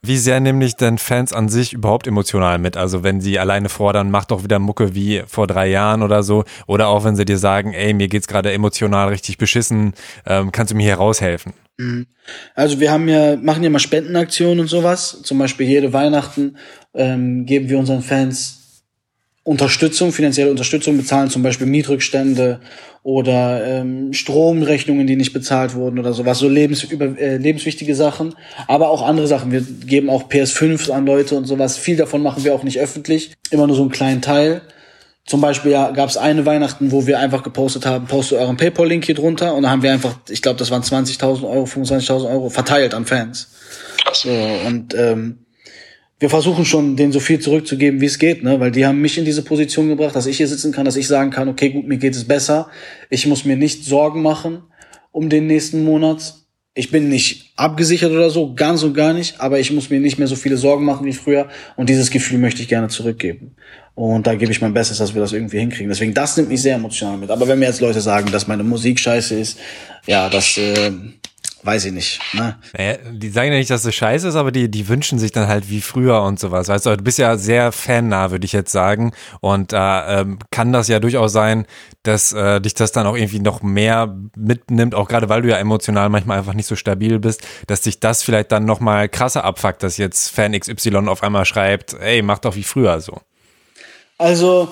Wie 0.02 0.18
sehr 0.18 0.40
nehmen 0.40 0.60
dich 0.60 0.76
denn 0.76 0.98
Fans 0.98 1.34
an 1.34 1.50
sich 1.50 1.74
überhaupt 1.74 2.08
emotional 2.08 2.58
mit? 2.58 2.78
Also 2.78 3.04
wenn 3.04 3.20
sie 3.20 3.38
alleine 3.38 3.70
fordern, 3.70 4.12
mach 4.12 4.26
doch 4.26 4.44
wieder 4.44 4.60
Mucke 4.60 4.96
wie 4.96 5.24
vor 5.28 5.46
drei 5.46 5.68
Jahren 5.68 6.02
oder 6.02 6.24
so. 6.24 6.46
Oder 6.68 6.88
auch 6.88 7.04
wenn 7.04 7.16
sie 7.16 7.26
dir 7.26 7.38
sagen, 7.38 7.74
ey, 7.74 7.94
mir 7.94 8.08
geht's 8.08 8.28
gerade 8.28 8.54
emotional 8.54 9.10
richtig 9.10 9.38
beschissen, 9.38 9.94
ähm, 10.26 10.52
kannst 10.52 10.72
du 10.72 10.78
mir 10.78 10.84
hier 10.84 10.96
raushelfen? 10.96 11.54
Mhm. 11.78 12.08
Also 12.56 12.80
wir 12.80 12.92
haben 12.92 13.08
ja, 13.08 13.36
machen 13.36 13.64
ja 13.64 13.70
mal 13.70 13.80
Spendenaktionen 13.80 14.62
und 14.62 14.68
sowas. 14.68 15.22
Zum 15.24 15.38
Beispiel 15.38 15.68
jede 15.68 15.92
Weihnachten 15.92 16.58
ähm, 16.94 17.46
geben 17.46 17.70
wir 17.70 17.80
unseren 17.80 18.02
Fans 18.02 18.59
Unterstützung, 19.50 20.12
finanzielle 20.12 20.52
Unterstützung, 20.52 20.96
bezahlen 20.96 21.32
zum 21.32 21.42
Beispiel 21.42 21.66
Mietrückstände 21.66 22.60
oder 23.02 23.66
ähm, 23.66 24.14
Stromrechnungen, 24.14 25.08
die 25.08 25.16
nicht 25.16 25.34
bezahlt 25.34 25.74
wurden 25.74 25.98
oder 25.98 26.14
sowas, 26.14 26.38
so 26.38 26.48
lebens 26.48 26.84
über, 26.84 27.18
äh, 27.18 27.38
lebenswichtige 27.38 27.96
Sachen, 27.96 28.36
aber 28.68 28.90
auch 28.90 29.02
andere 29.02 29.26
Sachen. 29.26 29.52
Wir 29.52 29.62
geben 29.62 30.12
auch 30.12 30.30
PS5 30.30 30.92
an 30.92 31.08
Leute 31.08 31.36
und 31.36 31.46
sowas. 31.46 31.80
Viel 31.80 31.98
davon 31.98 32.22
machen 32.22 32.44
wir 32.44 32.54
auch 32.54 32.62
nicht 32.62 32.80
öffentlich, 32.80 33.34
immer 33.50 33.66
nur 33.66 33.76
so 33.76 33.82
einen 33.82 33.90
kleinen 33.90 34.22
Teil. 34.22 34.62
Zum 35.26 35.42
Beispiel 35.42 35.72
ja, 35.72 35.90
gab 35.90 36.10
es 36.10 36.18
eine 36.18 36.46
Weihnachten, 36.46 36.92
wo 36.92 37.08
wir 37.08 37.18
einfach 37.18 37.42
gepostet 37.42 37.88
haben, 37.88 38.06
postet 38.06 38.38
euren 38.38 38.56
PayPal-Link 38.56 39.04
hier 39.04 39.16
drunter 39.16 39.56
und 39.56 39.64
da 39.64 39.72
haben 39.72 39.82
wir 39.82 39.92
einfach, 39.92 40.16
ich 40.30 40.44
glaube, 40.44 40.60
das 40.60 40.70
waren 40.70 40.84
20.000 40.84 41.50
Euro, 41.50 41.64
25.000 41.64 42.30
Euro 42.30 42.50
verteilt 42.52 42.94
an 42.94 43.08
Fans. 43.08 43.50
Krass. 44.04 44.22
So, 44.22 44.30
und 44.68 44.94
ähm, 44.94 45.40
wir 46.20 46.30
versuchen 46.30 46.66
schon, 46.66 46.98
denen 46.98 47.14
so 47.14 47.20
viel 47.20 47.40
zurückzugeben, 47.40 48.02
wie 48.02 48.06
es 48.06 48.20
geht, 48.20 48.44
ne? 48.44 48.60
Weil 48.60 48.72
die 48.72 48.86
haben 48.86 49.00
mich 49.00 49.18
in 49.18 49.26
diese 49.26 49.42
Position 49.42 49.88
gebracht, 49.88 50.16
dass 50.16 50.26
ich 50.26 50.38
hier 50.38 50.48
sitzen 50.48 50.72
kann, 50.72 50.86
dass 50.86 50.98
ich 50.98 51.08
sagen 51.08 51.32
kann, 51.32 51.48
okay, 51.48 51.70
gut, 51.70 51.88
mir 51.88 51.98
geht 51.98 52.16
es 52.16 52.26
besser. 52.26 52.70
Ich 53.10 53.26
muss 53.26 53.46
mir 53.46 53.56
nicht 53.56 53.86
Sorgen 53.86 54.22
machen 54.22 54.64
um 55.12 55.30
den 55.30 55.48
nächsten 55.48 55.84
Monat. 55.84 56.36
Ich 56.76 56.92
bin 56.92 57.10
nicht 57.10 57.54
abgesichert 57.56 58.12
oder 58.12 58.30
so, 58.30 58.54
ganz 58.54 58.84
und 58.84 58.94
gar 58.94 59.14
nicht, 59.14 59.40
aber 59.40 59.60
ich 59.60 59.72
muss 59.72 59.90
mir 59.90 60.00
nicht 60.00 60.20
mehr 60.20 60.28
so 60.28 60.36
viele 60.36 60.56
Sorgen 60.56 60.86
machen 60.86 61.06
wie 61.06 61.14
früher. 61.14 61.48
Und 61.78 61.90
dieses 61.90 62.12
Gefühl 62.12 62.38
möchte 62.38 62.62
ich 62.62 62.68
gerne 62.68 62.90
zurückgeben. 62.90 63.56
Und 63.96 64.28
da 64.28 64.36
gebe 64.36 64.52
ich 64.52 64.62
mein 64.62 64.74
Bestes, 64.74 65.00
dass 65.00 65.14
wir 65.14 65.22
das 65.22 65.34
irgendwie 65.34 65.60
hinkriegen. 65.60 65.90
Deswegen, 65.90 66.14
das 66.14 66.38
nimmt 66.38 66.50
mich 66.50 66.62
sehr 66.62 66.76
emotional 66.76 67.18
mit. 67.18 67.32
Aber 67.32 67.48
wenn 67.48 67.60
mir 67.60 67.66
jetzt 67.66 67.82
Leute 67.82 68.00
sagen, 68.02 68.32
dass 68.32 68.48
meine 68.48 68.64
Musik 68.64 69.00
scheiße 69.00 69.38
ist, 69.38 69.60
ja, 70.06 70.30
das, 70.30 70.58
äh, 70.58 70.92
weiß 71.64 71.86
ich 71.86 71.92
nicht. 71.92 72.20
Ne? 72.34 72.58
Naja, 72.78 72.98
die 73.12 73.30
sagen 73.30 73.52
ja 73.52 73.58
nicht, 73.58 73.70
dass 73.70 73.86
es 73.86 73.96
scheiße 73.96 74.28
ist, 74.30 74.36
aber 74.36 74.52
die, 74.52 74.70
die 74.70 74.88
wünschen 74.88 75.20
sich 75.20 75.32
dann 75.32 75.48
halt 75.48 75.70
wie 75.70 75.82
früher 75.82 76.22
und 76.24 76.40
sowas. 76.40 76.68
Weißt 76.68 76.86
du, 76.86 76.96
du 76.96 77.04
bist 77.04 77.18
ja 77.18 77.38
sehr 77.38 77.72
fannah, 77.72 78.32
würde 78.32 78.46
ich 78.46 78.54
jetzt 78.54 78.72
sagen. 78.72 79.12
Und 79.42 79.74
da 79.74 80.22
ähm, 80.22 80.40
kann 80.52 80.72
das 80.72 80.88
ja 80.88 81.00
durchaus 81.00 81.34
sein, 81.34 81.66
dass 82.04 82.32
äh, 82.32 82.62
dich 82.62 82.74
das 82.74 82.92
dann 82.92 83.08
auch 83.08 83.16
irgendwie 83.16 83.40
noch 83.40 83.62
mehr 83.62 84.16
mitnimmt, 84.36 84.96
auch 84.96 85.08
gerade 85.08 85.30
weil 85.30 85.42
du 85.42 85.50
ja 85.50 85.58
emotional 85.58 86.10
manchmal 86.10 86.38
einfach 86.38 86.54
nicht 86.54 86.68
so 86.68 86.76
stabil 86.76 87.20
bist, 87.20 87.42
dass 87.68 87.82
dich 87.82 88.00
das 88.00 88.24
vielleicht 88.24 88.52
dann 88.52 88.66
noch 88.66 88.80
mal 88.80 89.10
krasser 89.10 89.44
abfuckt, 89.44 89.84
dass 89.84 89.98
jetzt 89.98 90.30
Fan 90.30 90.58
XY 90.58 91.08
auf 91.08 91.24
einmal 91.24 91.46
schreibt, 91.46 91.94
ey, 91.94 92.22
mach 92.22 92.40
doch 92.40 92.56
wie 92.56 92.64
früher 92.64 93.02
so. 93.02 93.20
Also 94.18 94.70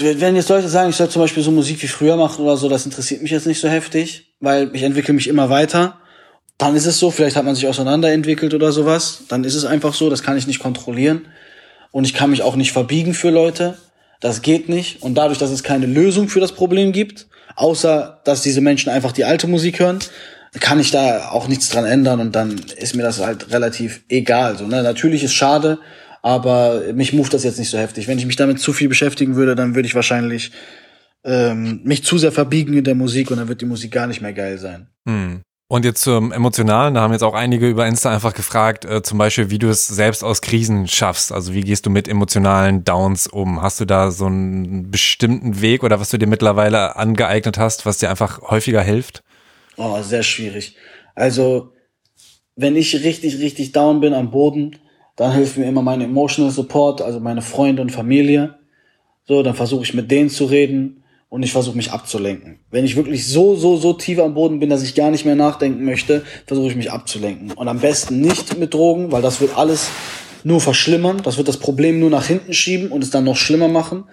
Wenn 0.00 0.36
jetzt 0.36 0.48
Leute 0.48 0.68
sagen, 0.68 0.90
ich 0.90 0.96
soll 0.96 1.08
zum 1.08 1.22
Beispiel 1.22 1.42
so 1.42 1.50
Musik 1.50 1.82
wie 1.82 1.88
früher 1.88 2.16
machen 2.16 2.44
oder 2.44 2.56
so, 2.56 2.68
das 2.68 2.84
interessiert 2.84 3.22
mich 3.22 3.30
jetzt 3.30 3.46
nicht 3.46 3.60
so 3.60 3.68
heftig, 3.68 4.27
weil 4.40 4.70
ich 4.74 4.82
entwickle 4.82 5.14
mich 5.14 5.28
immer 5.28 5.50
weiter. 5.50 5.98
Dann 6.58 6.74
ist 6.74 6.86
es 6.86 6.98
so, 6.98 7.10
vielleicht 7.10 7.36
hat 7.36 7.44
man 7.44 7.54
sich 7.54 7.68
auseinanderentwickelt 7.68 8.54
oder 8.54 8.72
sowas. 8.72 9.22
Dann 9.28 9.44
ist 9.44 9.54
es 9.54 9.64
einfach 9.64 9.94
so, 9.94 10.10
das 10.10 10.22
kann 10.22 10.36
ich 10.36 10.46
nicht 10.46 10.60
kontrollieren. 10.60 11.26
Und 11.90 12.04
ich 12.04 12.14
kann 12.14 12.30
mich 12.30 12.42
auch 12.42 12.56
nicht 12.56 12.72
verbiegen 12.72 13.14
für 13.14 13.30
Leute. 13.30 13.78
Das 14.20 14.42
geht 14.42 14.68
nicht. 14.68 15.02
Und 15.02 15.14
dadurch, 15.14 15.38
dass 15.38 15.50
es 15.50 15.62
keine 15.62 15.86
Lösung 15.86 16.28
für 16.28 16.40
das 16.40 16.52
Problem 16.52 16.92
gibt, 16.92 17.28
außer 17.54 18.20
dass 18.24 18.42
diese 18.42 18.60
Menschen 18.60 18.90
einfach 18.90 19.12
die 19.12 19.24
alte 19.24 19.46
Musik 19.46 19.78
hören, 19.80 20.00
kann 20.60 20.80
ich 20.80 20.90
da 20.90 21.28
auch 21.30 21.48
nichts 21.48 21.68
dran 21.68 21.84
ändern 21.84 22.20
und 22.20 22.34
dann 22.34 22.56
ist 22.78 22.96
mir 22.96 23.02
das 23.02 23.20
halt 23.20 23.52
relativ 23.52 24.02
egal. 24.08 24.56
So, 24.56 24.66
ne? 24.66 24.82
Natürlich 24.82 25.22
ist 25.22 25.34
schade, 25.34 25.78
aber 26.22 26.82
mich 26.94 27.12
muft 27.12 27.34
das 27.34 27.44
jetzt 27.44 27.58
nicht 27.58 27.70
so 27.70 27.78
heftig. 27.78 28.08
Wenn 28.08 28.18
ich 28.18 28.26
mich 28.26 28.36
damit 28.36 28.60
zu 28.60 28.72
viel 28.72 28.88
beschäftigen 28.88 29.36
würde, 29.36 29.54
dann 29.54 29.74
würde 29.74 29.86
ich 29.86 29.94
wahrscheinlich 29.94 30.52
ähm, 31.28 31.80
mich 31.84 32.04
zu 32.04 32.16
sehr 32.16 32.32
verbiegen 32.32 32.72
in 32.72 32.84
der 32.84 32.94
Musik 32.94 33.30
und 33.30 33.36
dann 33.36 33.48
wird 33.48 33.60
die 33.60 33.66
Musik 33.66 33.92
gar 33.92 34.06
nicht 34.06 34.22
mehr 34.22 34.32
geil 34.32 34.56
sein. 34.56 34.88
Hm. 35.06 35.42
Und 35.70 35.84
jetzt 35.84 36.00
zum 36.00 36.32
Emotionalen, 36.32 36.94
da 36.94 37.02
haben 37.02 37.12
jetzt 37.12 37.22
auch 37.22 37.34
einige 37.34 37.68
über 37.68 37.86
Insta 37.86 38.10
einfach 38.10 38.32
gefragt, 38.32 38.86
äh, 38.86 39.02
zum 39.02 39.18
Beispiel, 39.18 39.50
wie 39.50 39.58
du 39.58 39.68
es 39.68 39.86
selbst 39.86 40.24
aus 40.24 40.40
Krisen 40.40 40.88
schaffst. 40.88 41.30
Also 41.30 41.52
wie 41.52 41.60
gehst 41.60 41.84
du 41.84 41.90
mit 41.90 42.08
emotionalen 42.08 42.84
Downs 42.84 43.26
um? 43.26 43.60
Hast 43.60 43.78
du 43.78 43.84
da 43.84 44.10
so 44.10 44.24
einen 44.24 44.90
bestimmten 44.90 45.60
Weg 45.60 45.84
oder 45.84 46.00
was 46.00 46.08
du 46.08 46.16
dir 46.16 46.26
mittlerweile 46.26 46.96
angeeignet 46.96 47.58
hast, 47.58 47.84
was 47.84 47.98
dir 47.98 48.08
einfach 48.08 48.40
häufiger 48.40 48.80
hilft? 48.80 49.22
Oh, 49.76 50.00
sehr 50.00 50.22
schwierig. 50.22 50.76
Also, 51.14 51.72
wenn 52.56 52.74
ich 52.74 52.94
richtig, 53.04 53.38
richtig 53.38 53.72
down 53.72 54.00
bin 54.00 54.14
am 54.14 54.30
Boden, 54.30 54.76
dann 55.16 55.32
hilft 55.32 55.58
mir 55.58 55.66
immer 55.66 55.82
mein 55.82 56.00
Emotional 56.00 56.50
Support, 56.50 57.02
also 57.02 57.20
meine 57.20 57.42
Freunde 57.42 57.82
und 57.82 57.92
Familie. 57.92 58.58
So, 59.26 59.42
dann 59.42 59.54
versuche 59.54 59.82
ich 59.82 59.92
mit 59.92 60.10
denen 60.10 60.30
zu 60.30 60.46
reden 60.46 60.97
und 61.28 61.42
ich 61.42 61.52
versuche 61.52 61.76
mich 61.76 61.92
abzulenken. 61.92 62.58
Wenn 62.70 62.84
ich 62.84 62.96
wirklich 62.96 63.26
so, 63.26 63.54
so, 63.54 63.76
so 63.76 63.92
tief 63.92 64.18
am 64.18 64.34
Boden 64.34 64.60
bin, 64.60 64.70
dass 64.70 64.82
ich 64.82 64.94
gar 64.94 65.10
nicht 65.10 65.24
mehr 65.24 65.36
nachdenken 65.36 65.84
möchte, 65.84 66.24
versuche 66.46 66.68
ich 66.68 66.76
mich 66.76 66.90
abzulenken. 66.90 67.52
Und 67.52 67.68
am 67.68 67.80
besten 67.80 68.20
nicht 68.20 68.58
mit 68.58 68.72
Drogen, 68.72 69.12
weil 69.12 69.22
das 69.22 69.40
wird 69.40 69.56
alles 69.56 69.90
nur 70.44 70.60
verschlimmern. 70.60 71.20
Das 71.22 71.36
wird 71.36 71.48
das 71.48 71.58
Problem 71.58 72.00
nur 72.00 72.10
nach 72.10 72.26
hinten 72.26 72.54
schieben 72.54 72.90
und 72.90 73.02
es 73.02 73.10
dann 73.10 73.24
noch 73.24 73.36
schlimmer 73.36 73.68
machen. 73.68 74.04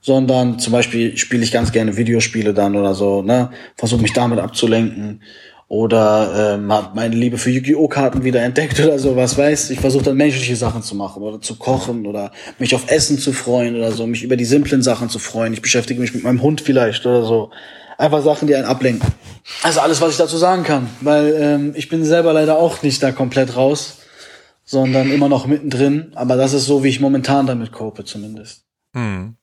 Sondern 0.00 0.58
zum 0.58 0.72
Beispiel 0.72 1.16
spiele 1.16 1.44
ich 1.44 1.52
ganz 1.52 1.70
gerne 1.70 1.96
Videospiele 1.96 2.54
dann 2.54 2.74
oder 2.74 2.92
so, 2.92 3.22
ne? 3.22 3.50
Versuche 3.76 4.02
mich 4.02 4.12
damit 4.12 4.40
abzulenken 4.40 5.20
oder 5.72 6.52
ähm, 6.54 6.70
habe 6.70 6.90
meine 6.94 7.16
Liebe 7.16 7.38
für 7.38 7.48
Yu-Gi-Oh! 7.48 7.88
Karten 7.88 8.24
wieder 8.24 8.42
entdeckt 8.42 8.78
oder 8.78 8.98
so, 8.98 9.16
was 9.16 9.38
weiß. 9.38 9.70
Ich 9.70 9.80
versuche 9.80 10.04
dann 10.04 10.18
menschliche 10.18 10.54
Sachen 10.54 10.82
zu 10.82 10.94
machen 10.94 11.22
oder 11.22 11.40
zu 11.40 11.56
kochen 11.56 12.04
oder 12.04 12.30
mich 12.58 12.74
auf 12.74 12.90
Essen 12.90 13.16
zu 13.16 13.32
freuen 13.32 13.74
oder 13.74 13.90
so, 13.90 14.06
mich 14.06 14.22
über 14.22 14.36
die 14.36 14.44
simplen 14.44 14.82
Sachen 14.82 15.08
zu 15.08 15.18
freuen. 15.18 15.54
Ich 15.54 15.62
beschäftige 15.62 15.98
mich 15.98 16.12
mit 16.12 16.24
meinem 16.24 16.42
Hund 16.42 16.60
vielleicht 16.60 17.06
oder 17.06 17.24
so. 17.24 17.52
Einfach 17.96 18.22
Sachen, 18.22 18.48
die 18.48 18.54
einen 18.54 18.66
ablenken. 18.66 19.14
Also 19.62 19.80
alles, 19.80 20.02
was 20.02 20.10
ich 20.10 20.18
dazu 20.18 20.36
sagen 20.36 20.62
kann, 20.62 20.90
weil 21.00 21.34
ähm, 21.40 21.72
ich 21.74 21.88
bin 21.88 22.04
selber 22.04 22.34
leider 22.34 22.58
auch 22.58 22.82
nicht 22.82 23.02
da 23.02 23.10
komplett 23.10 23.56
raus, 23.56 24.00
sondern 24.66 25.10
immer 25.10 25.30
noch 25.30 25.46
mittendrin. 25.46 26.12
Aber 26.16 26.36
das 26.36 26.52
ist 26.52 26.66
so, 26.66 26.84
wie 26.84 26.88
ich 26.88 27.00
momentan 27.00 27.46
damit 27.46 27.72
cope 27.72 28.04
zumindest. 28.04 28.66
Hm. 28.92 29.36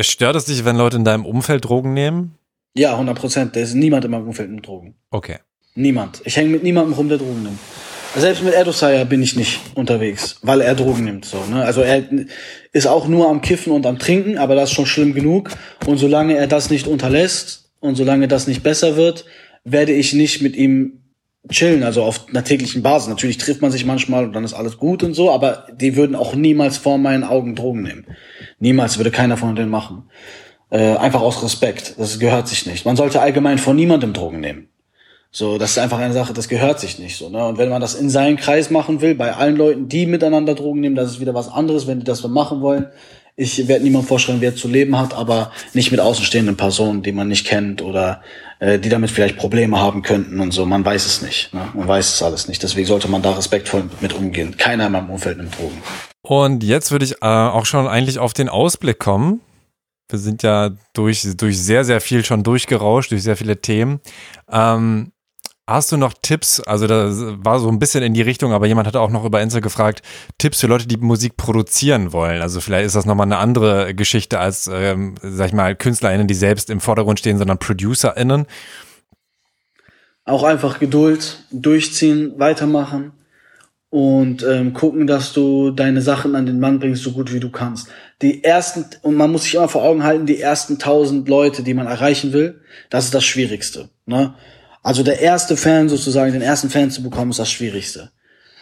Stört 0.00 0.34
es 0.34 0.46
dich, 0.46 0.64
wenn 0.64 0.74
Leute 0.74 0.96
in 0.96 1.04
deinem 1.04 1.24
Umfeld 1.24 1.64
Drogen 1.64 1.94
nehmen? 1.94 2.37
Ja, 2.74 2.92
100 2.92 3.18
Prozent. 3.18 3.56
Da 3.56 3.60
ist 3.60 3.74
niemand 3.74 4.04
in 4.04 4.10
meinem 4.10 4.26
Umfeld 4.28 4.50
mit 4.50 4.66
Drogen. 4.66 4.94
Okay. 5.10 5.38
Niemand. 5.74 6.22
Ich 6.24 6.36
hänge 6.36 6.50
mit 6.50 6.62
niemandem 6.62 6.94
rum, 6.94 7.08
der 7.08 7.18
Drogen 7.18 7.42
nimmt. 7.42 7.58
Selbst 8.16 8.42
mit 8.42 8.54
Erdosaya 8.54 9.04
bin 9.04 9.22
ich 9.22 9.36
nicht 9.36 9.60
unterwegs, 9.74 10.38
weil 10.42 10.60
er 10.60 10.74
Drogen 10.74 11.04
nimmt. 11.04 11.24
So, 11.24 11.44
ne? 11.50 11.62
Also 11.62 11.82
er 11.82 12.04
ist 12.72 12.86
auch 12.86 13.06
nur 13.06 13.28
am 13.28 13.42
Kiffen 13.42 13.72
und 13.72 13.86
am 13.86 13.98
Trinken, 13.98 14.38
aber 14.38 14.54
das 14.54 14.70
ist 14.70 14.76
schon 14.76 14.86
schlimm 14.86 15.14
genug. 15.14 15.50
Und 15.86 15.98
solange 15.98 16.36
er 16.36 16.46
das 16.46 16.70
nicht 16.70 16.86
unterlässt 16.86 17.70
und 17.80 17.96
solange 17.96 18.26
das 18.26 18.46
nicht 18.46 18.62
besser 18.62 18.96
wird, 18.96 19.24
werde 19.64 19.92
ich 19.92 20.14
nicht 20.14 20.40
mit 20.40 20.56
ihm 20.56 21.02
chillen, 21.50 21.82
also 21.82 22.02
auf 22.02 22.28
einer 22.28 22.44
täglichen 22.44 22.82
Basis. 22.82 23.08
Natürlich 23.08 23.38
trifft 23.38 23.62
man 23.62 23.70
sich 23.70 23.84
manchmal 23.84 24.24
und 24.24 24.32
dann 24.32 24.44
ist 24.44 24.54
alles 24.54 24.78
gut 24.78 25.02
und 25.02 25.14
so, 25.14 25.30
aber 25.30 25.66
die 25.74 25.96
würden 25.96 26.16
auch 26.16 26.34
niemals 26.34 26.78
vor 26.78 26.98
meinen 26.98 27.24
Augen 27.24 27.54
Drogen 27.54 27.82
nehmen. 27.82 28.06
Niemals 28.58 28.98
würde 28.98 29.10
keiner 29.10 29.36
von 29.36 29.54
denen 29.54 29.70
machen. 29.70 30.10
Äh, 30.70 30.96
einfach 30.96 31.20
aus 31.20 31.42
Respekt. 31.42 31.94
Das 31.98 32.18
gehört 32.18 32.48
sich 32.48 32.66
nicht. 32.66 32.84
Man 32.84 32.96
sollte 32.96 33.20
allgemein 33.20 33.58
von 33.58 33.76
niemandem 33.76 34.12
Drogen 34.12 34.40
nehmen. 34.40 34.68
So, 35.30 35.58
das 35.58 35.72
ist 35.72 35.78
einfach 35.78 35.98
eine 35.98 36.14
Sache, 36.14 36.32
das 36.32 36.48
gehört 36.48 36.80
sich 36.80 36.98
nicht 36.98 37.16
so. 37.16 37.28
Ne? 37.28 37.44
Und 37.46 37.58
wenn 37.58 37.68
man 37.68 37.80
das 37.80 37.94
in 37.94 38.08
seinen 38.08 38.36
Kreis 38.36 38.70
machen 38.70 39.00
will, 39.02 39.14
bei 39.14 39.34
allen 39.34 39.56
Leuten, 39.56 39.88
die 39.88 40.06
miteinander 40.06 40.54
Drogen 40.54 40.80
nehmen, 40.80 40.96
das 40.96 41.10
ist 41.10 41.20
wieder 41.20 41.34
was 41.34 41.48
anderes, 41.48 41.86
wenn 41.86 42.00
die 42.00 42.04
das 42.04 42.18
so 42.18 42.28
machen 42.28 42.62
wollen. 42.62 42.86
Ich 43.36 43.68
werde 43.68 43.84
niemand 43.84 44.06
vorschreiben, 44.06 44.40
wer 44.40 44.56
zu 44.56 44.68
leben 44.68 44.98
hat, 44.98 45.14
aber 45.14 45.52
nicht 45.72 45.90
mit 45.92 46.00
außenstehenden 46.00 46.56
Personen, 46.56 47.02
die 47.02 47.12
man 47.12 47.28
nicht 47.28 47.46
kennt 47.46 47.82
oder 47.82 48.22
äh, 48.58 48.78
die 48.78 48.88
damit 48.88 49.10
vielleicht 49.10 49.36
Probleme 49.36 49.78
haben 49.78 50.02
könnten 50.02 50.40
und 50.40 50.50
so. 50.50 50.66
Man 50.66 50.84
weiß 50.84 51.06
es 51.06 51.22
nicht. 51.22 51.54
Ne? 51.54 51.60
Man 51.74 51.86
weiß 51.86 52.14
es 52.14 52.22
alles 52.22 52.48
nicht. 52.48 52.62
Deswegen 52.62 52.86
sollte 52.86 53.08
man 53.08 53.22
da 53.22 53.32
respektvoll 53.32 53.84
mit 54.00 54.14
umgehen. 54.14 54.56
Keiner 54.56 54.86
in 54.86 54.92
meinem 54.92 55.10
Umfeld 55.10 55.36
nimmt 55.36 55.56
Drogen. 55.56 55.80
Und 56.22 56.64
jetzt 56.64 56.90
würde 56.90 57.04
ich 57.04 57.22
äh, 57.22 57.26
auch 57.26 57.64
schon 57.64 57.86
eigentlich 57.86 58.18
auf 58.18 58.32
den 58.32 58.48
Ausblick 58.48 58.98
kommen. 58.98 59.40
Wir 60.08 60.18
sind 60.18 60.42
ja 60.42 60.70
durch, 60.94 61.26
durch 61.36 61.60
sehr, 61.60 61.84
sehr 61.84 62.00
viel 62.00 62.24
schon 62.24 62.42
durchgerauscht, 62.42 63.10
durch 63.10 63.22
sehr 63.22 63.36
viele 63.36 63.60
Themen. 63.60 64.00
Ähm, 64.50 65.12
Hast 65.68 65.92
du 65.92 65.98
noch 65.98 66.14
Tipps? 66.22 66.60
Also 66.60 66.86
da 66.86 67.10
war 67.44 67.60
so 67.60 67.68
ein 67.68 67.78
bisschen 67.78 68.02
in 68.02 68.14
die 68.14 68.22
Richtung, 68.22 68.54
aber 68.54 68.66
jemand 68.66 68.86
hat 68.86 68.96
auch 68.96 69.10
noch 69.10 69.26
über 69.26 69.42
Insta 69.42 69.60
gefragt, 69.60 70.00
Tipps 70.38 70.60
für 70.62 70.66
Leute, 70.66 70.88
die 70.88 70.96
Musik 70.96 71.36
produzieren 71.36 72.14
wollen. 72.14 72.40
Also 72.40 72.62
vielleicht 72.62 72.86
ist 72.86 72.96
das 72.96 73.04
nochmal 73.04 73.26
eine 73.26 73.36
andere 73.36 73.94
Geschichte 73.94 74.40
als, 74.40 74.70
ähm, 74.72 75.16
sag 75.20 75.48
ich 75.48 75.52
mal, 75.52 75.76
KünstlerInnen, 75.76 76.26
die 76.26 76.32
selbst 76.32 76.70
im 76.70 76.80
Vordergrund 76.80 77.18
stehen, 77.18 77.36
sondern 77.36 77.58
ProducerInnen. 77.58 78.46
Auch 80.24 80.42
einfach 80.42 80.78
Geduld, 80.78 81.44
durchziehen, 81.50 82.32
weitermachen 82.38 83.12
und 83.90 84.42
ähm, 84.44 84.72
gucken, 84.72 85.06
dass 85.06 85.34
du 85.34 85.70
deine 85.70 86.00
Sachen 86.00 86.34
an 86.34 86.46
den 86.46 86.60
Mann 86.60 86.78
bringst, 86.78 87.02
so 87.02 87.12
gut 87.12 87.30
wie 87.30 87.40
du 87.40 87.50
kannst. 87.50 87.88
Die 88.20 88.42
ersten, 88.42 88.84
und 89.02 89.14
man 89.14 89.30
muss 89.30 89.44
sich 89.44 89.54
immer 89.54 89.68
vor 89.68 89.84
Augen 89.84 90.02
halten, 90.02 90.26
die 90.26 90.40
ersten 90.40 90.78
tausend 90.78 91.28
Leute, 91.28 91.62
die 91.62 91.74
man 91.74 91.86
erreichen 91.86 92.32
will, 92.32 92.60
das 92.90 93.04
ist 93.04 93.14
das 93.14 93.24
Schwierigste. 93.24 93.90
Ne? 94.06 94.34
Also 94.82 95.02
der 95.02 95.20
erste 95.20 95.56
Fan 95.56 95.88
sozusagen, 95.88 96.32
den 96.32 96.42
ersten 96.42 96.70
Fan 96.70 96.90
zu 96.90 97.02
bekommen, 97.02 97.30
ist 97.30 97.38
das 97.38 97.50
Schwierigste. 97.50 98.10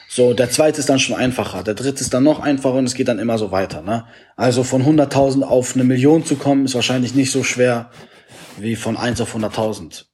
So, 0.09 0.35
der 0.35 0.51
zweite 0.51 0.81
ist 0.81 0.89
dann 0.89 0.99
schon 0.99 1.17
einfacher, 1.17 1.63
der 1.63 1.75
dritte 1.75 2.01
ist 2.01 2.15
dann 2.15 2.23
noch 2.23 2.41
einfacher 2.41 2.75
und 2.77 2.87
es 2.87 2.95
geht 2.95 3.09
dann 3.09 3.19
immer 3.19 3.39
so 3.39 3.51
weiter. 3.51 3.83
Ne? 3.83 4.05
Also 4.37 4.63
von 4.63 4.83
100.000 4.83 5.43
auf 5.43 5.75
eine 5.75 5.85
Million 5.85 6.25
zu 6.25 6.37
kommen, 6.37 6.65
ist 6.65 6.75
wahrscheinlich 6.75 7.15
nicht 7.15 7.33
so 7.33 7.43
schwer 7.43 7.91
wie 8.59 8.77
von 8.77 8.97
1 8.97 9.21
auf 9.21 9.35
100.000. 9.35 10.05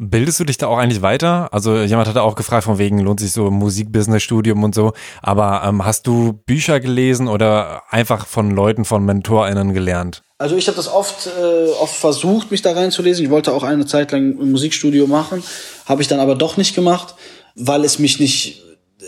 Bildest 0.00 0.38
du 0.38 0.44
dich 0.44 0.58
da 0.58 0.68
auch 0.68 0.78
eigentlich 0.78 1.02
weiter? 1.02 1.52
Also 1.52 1.76
jemand 1.76 2.08
hatte 2.08 2.22
auch 2.22 2.36
gefragt, 2.36 2.64
von 2.64 2.78
wegen 2.78 3.00
lohnt 3.00 3.18
sich 3.18 3.32
so 3.32 3.50
Musikbusiness-Studium 3.50 4.62
und 4.62 4.72
so. 4.72 4.92
Aber 5.22 5.62
ähm, 5.66 5.84
hast 5.84 6.06
du 6.06 6.34
Bücher 6.46 6.78
gelesen 6.78 7.26
oder 7.26 7.82
einfach 7.90 8.26
von 8.26 8.52
Leuten, 8.52 8.84
von 8.84 9.04
MentorInnen 9.04 9.74
gelernt? 9.74 10.22
Also 10.38 10.56
ich 10.56 10.68
habe 10.68 10.76
das 10.76 10.86
oft, 10.86 11.26
äh, 11.26 11.70
oft 11.80 11.96
versucht, 11.96 12.52
mich 12.52 12.62
da 12.62 12.72
reinzulesen. 12.72 13.24
Ich 13.24 13.30
wollte 13.30 13.52
auch 13.52 13.64
eine 13.64 13.86
Zeit 13.86 14.12
lang 14.12 14.40
ein 14.40 14.52
Musikstudio 14.52 15.08
machen, 15.08 15.42
habe 15.86 16.00
ich 16.00 16.06
dann 16.06 16.20
aber 16.20 16.36
doch 16.36 16.56
nicht 16.56 16.76
gemacht, 16.76 17.16
weil 17.56 17.84
es 17.84 17.98
mich 17.98 18.20
nicht. 18.20 18.62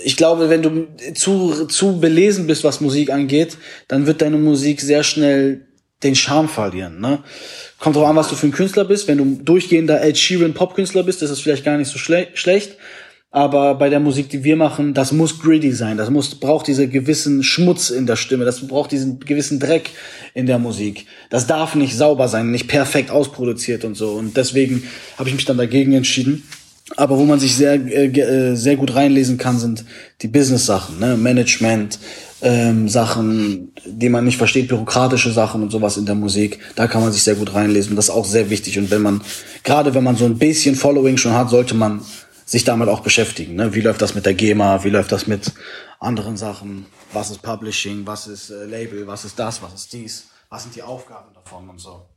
Ich 0.04 0.16
glaube, 0.16 0.48
wenn 0.50 0.62
du 0.62 0.88
zu, 1.14 1.66
zu 1.66 2.00
belesen 2.00 2.48
bist, 2.48 2.64
was 2.64 2.80
Musik 2.80 3.10
angeht, 3.10 3.58
dann 3.86 4.06
wird 4.06 4.22
deine 4.22 4.38
Musik 4.38 4.80
sehr 4.80 5.04
schnell 5.04 5.66
den 6.02 6.14
Charme 6.14 6.48
verlieren. 6.48 7.00
Ne? 7.00 7.18
Kommt 7.78 7.96
drauf 7.96 8.06
an, 8.06 8.16
was 8.16 8.28
du 8.28 8.34
für 8.34 8.46
ein 8.46 8.52
Künstler 8.52 8.84
bist. 8.84 9.08
Wenn 9.08 9.18
du 9.18 9.42
durchgehender 9.42 10.02
Ed 10.02 10.18
Sheeran 10.18 10.54
Popkünstler 10.54 11.02
bist, 11.02 11.22
ist 11.22 11.30
das 11.30 11.40
vielleicht 11.40 11.64
gar 11.64 11.76
nicht 11.76 11.90
so 11.90 11.98
schle 11.98 12.28
schlecht. 12.34 12.76
Aber 13.32 13.76
bei 13.76 13.88
der 13.90 14.00
Musik, 14.00 14.28
die 14.28 14.42
wir 14.42 14.56
machen, 14.56 14.92
das 14.92 15.12
muss 15.12 15.38
gritty 15.38 15.72
sein. 15.72 15.96
Das 15.96 16.10
muss, 16.10 16.34
braucht 16.34 16.66
diesen 16.66 16.90
gewissen 16.90 17.44
Schmutz 17.44 17.90
in 17.90 18.06
der 18.06 18.16
Stimme. 18.16 18.44
Das 18.44 18.66
braucht 18.66 18.90
diesen 18.90 19.20
gewissen 19.20 19.60
Dreck 19.60 19.90
in 20.34 20.46
der 20.46 20.58
Musik. 20.58 21.06
Das 21.28 21.46
darf 21.46 21.76
nicht 21.76 21.96
sauber 21.96 22.26
sein, 22.26 22.50
nicht 22.50 22.66
perfekt 22.66 23.12
ausproduziert 23.12 23.84
und 23.84 23.94
so. 23.94 24.12
Und 24.12 24.36
deswegen 24.36 24.82
habe 25.16 25.28
ich 25.28 25.36
mich 25.36 25.44
dann 25.44 25.58
dagegen 25.58 25.92
entschieden. 25.92 26.42
Aber 26.96 27.18
wo 27.18 27.24
man 27.24 27.38
sich 27.38 27.56
sehr, 27.56 27.74
äh, 27.74 28.06
äh 28.06 28.54
sehr 28.56 28.76
gut 28.76 28.94
reinlesen 28.94 29.38
kann, 29.38 29.58
sind 29.58 29.84
die 30.22 30.28
Business-Sachen, 30.28 30.98
ne? 30.98 31.16
Management, 31.16 31.98
ähm, 32.42 32.88
Sachen, 32.88 33.72
die 33.86 34.08
man 34.08 34.24
nicht 34.24 34.38
versteht, 34.38 34.68
bürokratische 34.68 35.30
Sachen 35.30 35.62
und 35.62 35.70
sowas 35.70 35.96
in 35.96 36.06
der 36.06 36.14
Musik. 36.14 36.58
Da 36.74 36.86
kann 36.86 37.02
man 37.02 37.12
sich 37.12 37.22
sehr 37.22 37.34
gut 37.34 37.54
reinlesen. 37.54 37.96
Das 37.96 38.06
ist 38.06 38.14
auch 38.14 38.24
sehr 38.24 38.50
wichtig. 38.50 38.78
Und 38.78 38.90
wenn 38.90 39.02
man, 39.02 39.20
gerade 39.62 39.94
wenn 39.94 40.04
man 40.04 40.16
so 40.16 40.24
ein 40.24 40.38
bisschen 40.38 40.74
Following 40.74 41.16
schon 41.16 41.34
hat, 41.34 41.50
sollte 41.50 41.74
man 41.74 42.00
sich 42.44 42.64
damit 42.64 42.88
auch 42.88 43.00
beschäftigen. 43.00 43.54
Ne? 43.54 43.74
Wie 43.74 43.80
läuft 43.80 44.02
das 44.02 44.14
mit 44.14 44.26
der 44.26 44.34
GEMA? 44.34 44.82
Wie 44.82 44.90
läuft 44.90 45.12
das 45.12 45.26
mit 45.26 45.52
anderen 46.00 46.36
Sachen? 46.36 46.86
Was 47.12 47.30
ist 47.30 47.42
Publishing? 47.42 48.06
Was 48.06 48.26
ist 48.26 48.50
äh, 48.50 48.64
Label? 48.64 49.06
Was 49.06 49.24
ist 49.24 49.38
das? 49.38 49.62
Was 49.62 49.74
ist 49.74 49.92
dies? 49.92 50.24
Was 50.48 50.64
sind 50.64 50.74
die 50.74 50.82
Aufgaben 50.82 51.32
davon 51.32 51.68
und 51.68 51.78
so? 51.78 52.09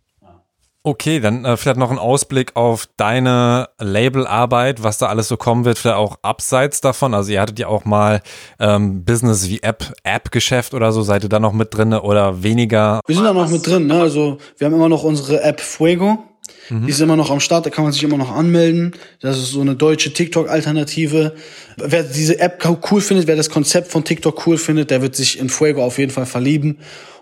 Okay, 0.85 1.21
dann 1.21 1.45
äh, 1.45 1.55
vielleicht 1.55 1.77
noch 1.77 1.91
ein 1.91 1.97
Ausblick 1.97 2.57
auf 2.57 2.89
deine 2.97 3.69
Labelarbeit, 3.79 4.83
was 4.83 4.97
da 4.97 5.07
alles 5.07 5.29
so 5.29 5.37
kommen 5.37 5.63
wird, 5.63 5.77
vielleicht 5.77 5.95
auch 5.95 6.17
abseits 6.23 6.81
davon. 6.81 7.13
Also 7.13 7.31
ihr 7.31 7.39
hattet 7.39 7.57
ja 7.57 7.67
auch 7.67 7.85
mal 7.85 8.21
ähm, 8.59 9.05
Business 9.05 9.47
wie 9.47 9.61
App, 9.63 9.93
App-Geschäft 10.03 10.73
oder 10.73 10.91
so, 10.91 11.01
seid 11.01 11.23
ihr 11.23 11.29
da 11.29 11.39
noch 11.39 11.53
mit 11.53 11.73
drin 11.73 11.93
oder 11.93 12.43
weniger? 12.43 12.99
Wir 13.07 13.15
sind 13.15 13.23
da 13.23 13.33
noch 13.33 13.49
mit 13.49 13.65
drin, 13.65 13.87
ne? 13.87 14.01
Also 14.01 14.39
wir 14.57 14.65
haben 14.65 14.73
immer 14.73 14.89
noch 14.89 15.03
unsere 15.03 15.41
App 15.41 15.61
Fuego. 15.61 16.21
Mhm. 16.69 16.85
Die 16.85 16.91
ist 16.91 16.99
immer 16.99 17.15
noch 17.15 17.31
am 17.31 17.39
Start, 17.39 17.65
da 17.65 17.69
kann 17.69 17.85
man 17.85 17.93
sich 17.93 18.03
immer 18.03 18.17
noch 18.17 18.35
anmelden. 18.35 18.93
Das 19.21 19.37
ist 19.37 19.51
so 19.51 19.61
eine 19.61 19.75
deutsche 19.75 20.11
TikTok-Alternative. 20.11 21.33
Wer 21.77 22.03
diese 22.03 22.39
App 22.39 22.61
cool 22.91 22.99
findet, 22.99 23.27
wer 23.27 23.37
das 23.37 23.49
Konzept 23.49 23.89
von 23.89 24.03
TikTok 24.03 24.45
cool 24.45 24.57
findet, 24.57 24.91
der 24.91 25.01
wird 25.01 25.15
sich 25.15 25.39
in 25.39 25.47
Fuego 25.47 25.81
auf 25.81 25.97
jeden 25.97 26.11
Fall 26.11 26.25
verlieben. 26.25 26.79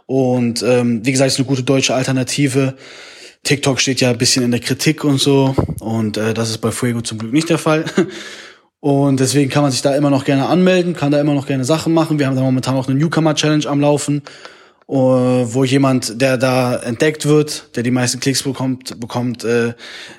Und 0.07 0.63
ähm, 0.63 1.05
wie 1.05 1.11
gesagt, 1.11 1.27
ist 1.27 1.37
eine 1.37 1.47
gute 1.47 1.61
deutsche 1.61 1.93
Alternative. 1.93 2.73
TikTok 3.43 3.79
steht 3.79 4.01
ja 4.01 4.11
ein 4.11 4.17
bisschen 4.17 4.43
in 4.43 4.51
der 4.51 4.59
Kritik 4.59 5.03
und 5.03 5.19
so. 5.19 5.55
Und 5.79 6.17
äh, 6.17 6.33
das 6.33 6.49
ist 6.49 6.59
bei 6.59 6.71
Fuego 6.71 7.01
zum 7.01 7.17
Glück 7.17 7.33
nicht 7.33 7.49
der 7.49 7.57
Fall. 7.57 7.85
Und 8.81 9.19
deswegen 9.19 9.51
kann 9.51 9.61
man 9.61 9.71
sich 9.71 9.83
da 9.83 9.95
immer 9.95 10.09
noch 10.09 10.25
gerne 10.25 10.47
anmelden, 10.47 10.95
kann 10.95 11.11
da 11.11 11.21
immer 11.21 11.35
noch 11.35 11.45
gerne 11.45 11.63
Sachen 11.63 11.93
machen. 11.93 12.17
Wir 12.17 12.25
haben 12.25 12.35
da 12.35 12.41
momentan 12.41 12.75
auch 12.75 12.87
eine 12.87 12.97
Newcomer-Challenge 12.97 13.67
am 13.67 13.79
Laufen, 13.79 14.23
äh, 14.89 14.93
wo 14.93 15.63
jemand, 15.63 16.19
der 16.19 16.39
da 16.39 16.77
entdeckt 16.77 17.27
wird, 17.27 17.75
der 17.75 17.83
die 17.83 17.91
meisten 17.91 18.19
Klicks 18.19 18.41
bekommt, 18.41 18.99
bekommt 18.99 19.43
äh, 19.43 19.75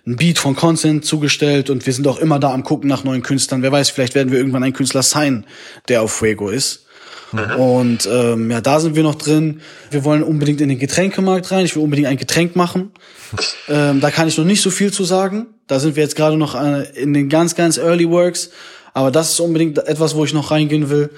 ein 0.07 0.15
Beat 0.15 0.39
von 0.39 0.55
Consent 0.55 1.05
zugestellt. 1.05 1.71
Und 1.71 1.87
wir 1.87 1.93
sind 1.93 2.07
auch 2.07 2.19
immer 2.19 2.39
da 2.39 2.55
am 2.55 2.63
gucken 2.63 2.89
nach 2.89 3.03
neuen 3.03 3.25
Künstlern. 3.25 3.63
Wer 3.63 3.73
weiß, 3.73 3.91
vielleicht 3.91 4.15
werden 4.15 4.31
wir 4.31 4.39
irgendwann 4.39 4.63
einen 4.63 4.75
Künstler 4.75 5.03
sein, 5.03 5.45
der 5.89 6.03
auf 6.03 6.13
Fuego 6.13 6.49
ist. 6.49 6.87
Mhm. 7.33 7.61
Und 7.61 8.09
ähm, 8.11 8.51
ja, 8.51 8.61
da 8.61 8.81
sind 8.81 8.95
wir 8.95 9.03
noch 9.03 9.15
drin. 9.15 9.61
Wir 9.91 10.05
wollen 10.05 10.23
unbedingt 10.23 10.61
in 10.61 10.69
den 10.69 10.79
Getränkemarkt 10.79 11.51
rein. 11.51 11.65
Ich 11.65 11.75
will 11.75 11.83
unbedingt 11.83 12.09
ein 12.09 12.17
Getränk 12.17 12.57
machen. 12.57 12.93
ähm, 13.69 14.01
da 14.01 14.11
kann 14.11 14.29
ich 14.29 14.39
noch 14.39 14.45
nicht 14.45 14.63
so 14.63 14.71
viel 14.71 14.93
zu 14.93 15.05
sagen. 15.05 15.47
Da 15.67 15.81
sind 15.81 15.97
wir 15.97 16.03
jetzt 16.03 16.17
gerade 16.17 16.37
noch 16.37 16.55
äh, 16.55 16.83
in 16.95 17.15
den 17.15 17.29
ganz, 17.29 17.55
ganz 17.55 17.79
Early 17.79 18.09
Works. 18.09 18.51
Aber 18.95 19.11
das 19.11 19.31
ist 19.31 19.41
unbedingt 19.41 19.79
etwas, 19.79 20.15
wo 20.15 20.25
ich 20.25 20.35
noch 20.35 20.51
reingehen 20.51 20.91
will. 20.91 21.11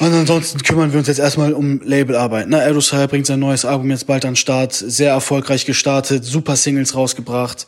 Und 0.00 0.12
ansonsten 0.12 0.62
kümmern 0.62 0.92
wir 0.92 0.98
uns 0.98 1.08
jetzt 1.08 1.18
erstmal 1.18 1.52
um 1.52 1.80
Labelarbeit. 1.82 2.48
Ne, 2.48 2.58
Aerosol 2.58 3.08
bringt 3.08 3.26
sein 3.26 3.40
neues 3.40 3.64
Album 3.64 3.90
jetzt 3.90 4.06
bald 4.06 4.24
an 4.24 4.32
den 4.32 4.36
Start. 4.36 4.72
Sehr 4.72 5.10
erfolgreich 5.10 5.66
gestartet, 5.66 6.24
super 6.24 6.54
Singles 6.56 6.94
rausgebracht 6.94 7.66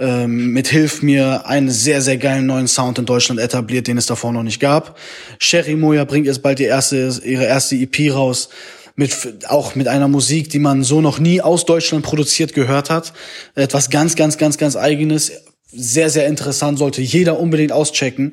ähm, 0.00 0.52
mit 0.52 0.68
Hilf 0.68 1.02
mir 1.02 1.46
einen 1.46 1.70
sehr, 1.70 2.00
sehr 2.00 2.16
geilen 2.16 2.46
neuen 2.46 2.66
Sound 2.66 2.98
in 2.98 3.06
Deutschland 3.06 3.40
etabliert, 3.40 3.86
den 3.86 3.98
es 3.98 4.06
davor 4.06 4.32
noch 4.32 4.42
nicht 4.42 4.58
gab. 4.58 4.98
Sherry 5.38 5.76
Moya 5.76 6.04
bringt 6.04 6.26
jetzt 6.26 6.42
bald 6.42 6.58
die 6.58 6.64
erste, 6.64 7.20
ihre 7.24 7.44
erste 7.44 7.76
EP 7.76 8.12
raus. 8.12 8.48
Mit, 8.96 9.14
auch 9.48 9.76
mit 9.76 9.88
einer 9.88 10.08
Musik, 10.08 10.50
die 10.50 10.58
man 10.58 10.82
so 10.82 11.00
noch 11.00 11.20
nie 11.20 11.40
aus 11.40 11.64
Deutschland 11.64 12.04
produziert 12.04 12.52
gehört 12.52 12.90
hat. 12.90 13.14
Etwas 13.54 13.88
ganz, 13.88 14.14
ganz, 14.14 14.36
ganz, 14.36 14.58
ganz 14.58 14.76
eigenes 14.76 15.32
sehr, 15.72 16.10
sehr 16.10 16.26
interessant, 16.26 16.78
sollte 16.78 17.02
jeder 17.02 17.38
unbedingt 17.38 17.72
auschecken. 17.72 18.32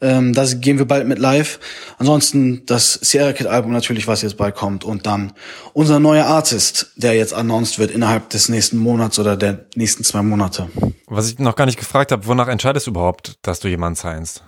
Ähm, 0.00 0.32
das 0.32 0.60
gehen 0.60 0.78
wir 0.78 0.84
bald 0.84 1.06
mit 1.06 1.18
live. 1.18 1.58
Ansonsten 1.98 2.64
das 2.66 2.94
Sierra 2.94 3.32
Kid 3.32 3.46
Album 3.46 3.72
natürlich, 3.72 4.06
was 4.06 4.22
jetzt 4.22 4.36
bald 4.36 4.54
kommt. 4.54 4.84
Und 4.84 5.06
dann 5.06 5.32
unser 5.72 5.98
neuer 5.98 6.26
Artist, 6.26 6.92
der 6.96 7.14
jetzt 7.14 7.34
announced 7.34 7.78
wird 7.78 7.90
innerhalb 7.90 8.30
des 8.30 8.48
nächsten 8.48 8.76
Monats 8.76 9.18
oder 9.18 9.36
der 9.36 9.66
nächsten 9.74 10.04
zwei 10.04 10.22
Monate. 10.22 10.68
Was 11.06 11.30
ich 11.30 11.38
noch 11.38 11.56
gar 11.56 11.66
nicht 11.66 11.78
gefragt 11.78 12.12
habe, 12.12 12.26
wonach 12.26 12.48
entscheidest 12.48 12.86
du 12.86 12.90
überhaupt, 12.90 13.36
dass 13.42 13.60
du 13.60 13.68
jemanden 13.68 13.96
signst? 13.96 14.42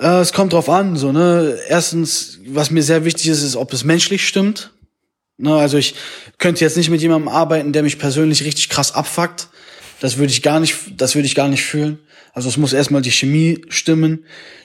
Äh, 0.00 0.20
es 0.20 0.32
kommt 0.32 0.52
drauf 0.52 0.68
an, 0.68 0.96
so, 0.96 1.12
ne. 1.12 1.58
Erstens, 1.68 2.38
was 2.46 2.70
mir 2.70 2.82
sehr 2.82 3.04
wichtig 3.04 3.28
ist, 3.28 3.42
ist, 3.42 3.56
ob 3.56 3.72
es 3.72 3.84
menschlich 3.84 4.26
stimmt. 4.26 4.72
Ne, 5.40 5.54
also 5.54 5.76
ich 5.78 5.94
könnte 6.38 6.64
jetzt 6.64 6.76
nicht 6.76 6.90
mit 6.90 7.00
jemandem 7.00 7.28
arbeiten, 7.28 7.72
der 7.72 7.84
mich 7.84 7.98
persönlich 7.98 8.42
richtig 8.42 8.68
krass 8.68 8.92
abfuckt 8.92 9.48
das 10.00 10.18
würde 10.18 10.32
ich 10.32 10.42
gar 10.42 10.60
nicht, 10.60 10.76
das 10.96 11.14
würde 11.14 11.26
ich 11.26 11.34
gar 11.34 11.48
nicht 11.48 11.64
fühlen. 11.64 11.98
Also 12.32 12.48
es 12.48 12.56
muss 12.56 12.72
erstmal 12.72 13.02
die 13.02 13.10
Chemie 13.10 13.62
stimmen. 13.68 14.24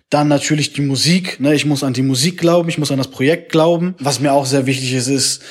Dann 0.10 0.28
natürlich 0.28 0.74
die 0.74 0.82
Musik. 0.82 1.40
Ne? 1.40 1.56
Ich 1.56 1.66
muss 1.66 1.84
an 1.84 1.94
die 1.94 2.04
Musik 2.04 2.38
glauben, 2.38 2.70
ich 2.70 2.78
muss 2.78 2.92
an 2.92 3.00
das 3.00 3.08
Projekt 3.08 3.52
glauben. 3.52 3.96
Was 4.00 4.20
mir 4.20 4.32
auch 4.32 4.46
sehr 4.46 4.68
wichtig 4.68 4.94
ist, 4.94 5.08
ist, 5.08 5.42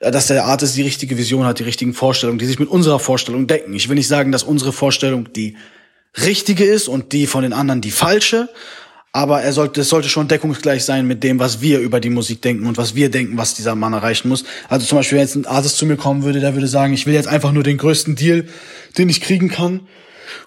äh, 0.00 0.10
dass 0.10 0.26
der 0.26 0.44
Artist 0.44 0.76
die 0.76 0.82
richtige 0.82 1.16
Vision 1.16 1.44
hat, 1.44 1.60
die 1.60 1.64
richtigen 1.64 1.94
Vorstellungen, 1.94 2.38
die 2.38 2.46
sich 2.46 2.58
mit 2.58 2.68
unserer 2.68 2.98
Vorstellung 2.98 3.46
decken. 3.46 3.74
Ich 3.74 3.88
will 3.88 3.94
nicht 3.94 4.08
sagen, 4.08 4.32
dass 4.32 4.42
unsere 4.42 4.72
Vorstellung 4.72 5.32
die 5.32 5.56
richtige 6.16 6.64
ist 6.64 6.88
und 6.88 7.12
die 7.12 7.26
von 7.26 7.42
den 7.42 7.52
anderen 7.52 7.80
die 7.80 7.90
falsche, 7.90 8.48
aber 9.12 9.42
er 9.42 9.52
sollte, 9.52 9.80
es 9.80 9.88
sollte 9.88 10.08
schon 10.08 10.28
deckungsgleich 10.28 10.84
sein 10.84 11.06
mit 11.06 11.24
dem, 11.24 11.38
was 11.38 11.60
wir 11.60 11.80
über 11.80 12.00
die 12.00 12.10
Musik 12.10 12.42
denken 12.42 12.66
und 12.66 12.76
was 12.76 12.94
wir 12.94 13.10
denken, 13.10 13.38
was 13.38 13.54
dieser 13.54 13.74
Mann 13.74 13.92
erreichen 13.92 14.28
muss. 14.28 14.44
Also 14.68 14.86
zum 14.86 14.98
Beispiel, 14.98 15.16
wenn 15.16 15.24
jetzt 15.24 15.36
ein 15.36 15.46
Artist 15.46 15.78
zu 15.78 15.86
mir 15.86 15.96
kommen 15.96 16.24
würde, 16.24 16.40
der 16.40 16.54
würde 16.54 16.68
sagen, 16.68 16.92
ich 16.92 17.06
will 17.06 17.14
jetzt 17.14 17.28
einfach 17.28 17.52
nur 17.52 17.62
den 17.62 17.78
größten 17.78 18.16
Deal, 18.16 18.44
den 18.96 19.08
ich 19.08 19.20
kriegen 19.20 19.48
kann. 19.48 19.80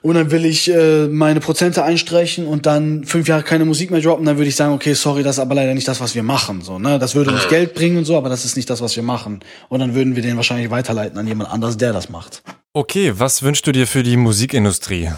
Und 0.04 0.16
dann 0.16 0.32
will 0.32 0.46
ich 0.46 0.72
äh, 0.72 1.08
meine 1.08 1.40
Prozente 1.40 1.84
einstreichen 1.84 2.48
und 2.48 2.66
dann 2.66 3.04
fünf 3.04 3.28
Jahre 3.28 3.44
keine 3.44 3.66
Musik 3.66 3.92
mehr 3.92 4.02
droppen, 4.02 4.26
dann 4.26 4.38
würde 4.38 4.50
ich 4.50 4.56
sagen, 4.56 4.74
okay, 4.74 4.94
sorry, 4.94 5.24
das 5.24 5.36
ist 5.36 5.40
aber 5.40 5.56
leider 5.56 5.74
nicht 5.74 5.88
das, 5.88 6.00
was 6.00 6.14
wir 6.14 6.24
machen. 6.24 6.62
So, 6.62 6.80
ne? 6.80 7.00
Das 7.00 7.16
würde 7.16 7.32
uns 7.32 7.48
Geld 7.50 7.74
bringen 7.74 7.98
und 7.98 8.06
so, 8.06 8.16
aber 8.16 8.30
das 8.30 8.46
ist 8.46 8.56
nicht 8.56 8.70
das, 8.70 8.82
was 8.82 8.96
wir 8.96 9.04
machen. 9.04 9.40
Und 9.70 9.80
dann 9.80 9.96
würden 9.96 10.16
wir 10.16 10.24
den 10.24 10.38
wahrscheinlich 10.38 10.70
weiterleiten 10.70 11.18
an 11.18 11.28
jemand 11.28 11.52
anderes, 11.52 11.78
der 11.78 11.94
das 11.94 12.10
macht. 12.10 12.44
Okay, 12.74 13.14
was 13.16 13.44
wünschst 13.44 13.66
du 13.66 13.72
dir 13.72 13.88
für 13.88 14.04
die 14.04 14.18
Musikindustrie? 14.18 15.12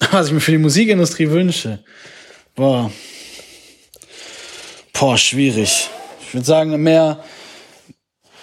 Was 0.12 0.28
ich 0.28 0.32
mir 0.32 0.40
für 0.40 0.52
die 0.52 0.58
Musikindustrie 0.58 1.28
wünsche. 1.28 1.80
Boah. 2.54 2.90
Boah, 4.92 5.16
schwierig. 5.16 5.88
Ich 6.20 6.34
würde 6.34 6.46
sagen, 6.46 6.82
mehr, 6.82 7.24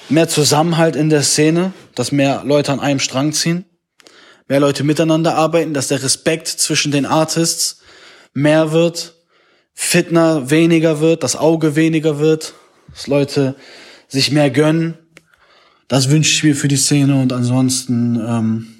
mehr 0.10 0.28
Zusammenhalt 0.28 0.96
in 0.96 1.10
der 1.10 1.24
Szene, 1.24 1.74
dass 1.94 2.12
mehr 2.12 2.44
Leute 2.44 2.72
an 2.72 2.80
einem 2.80 3.00
Strang 3.00 3.34
ziehen, 3.34 3.66
mehr 4.48 4.60
Leute 4.60 4.84
miteinander 4.84 5.36
arbeiten, 5.36 5.74
dass 5.74 5.90
der 5.90 6.02
Respekt 6.02 6.48
zwischen 6.48 6.92
den 6.92 7.06
Artists 7.06 7.82
mehr 8.34 8.72
wird, 8.72 9.16
Fitner 9.74 10.50
weniger 10.50 11.00
wird, 11.00 11.22
das 11.24 11.36
Auge 11.36 11.76
weniger 11.76 12.18
wird, 12.20 12.54
dass 12.90 13.08
Leute 13.08 13.56
sich 14.08 14.32
mehr 14.32 14.50
gönnen. 14.50 14.98
Das 15.88 16.10
wünsche 16.10 16.32
ich 16.32 16.44
mir 16.44 16.56
für 16.56 16.68
die 16.68 16.78
Szene 16.78 17.22
und 17.22 17.32
ansonsten 17.32 18.16
ähm, 18.16 18.77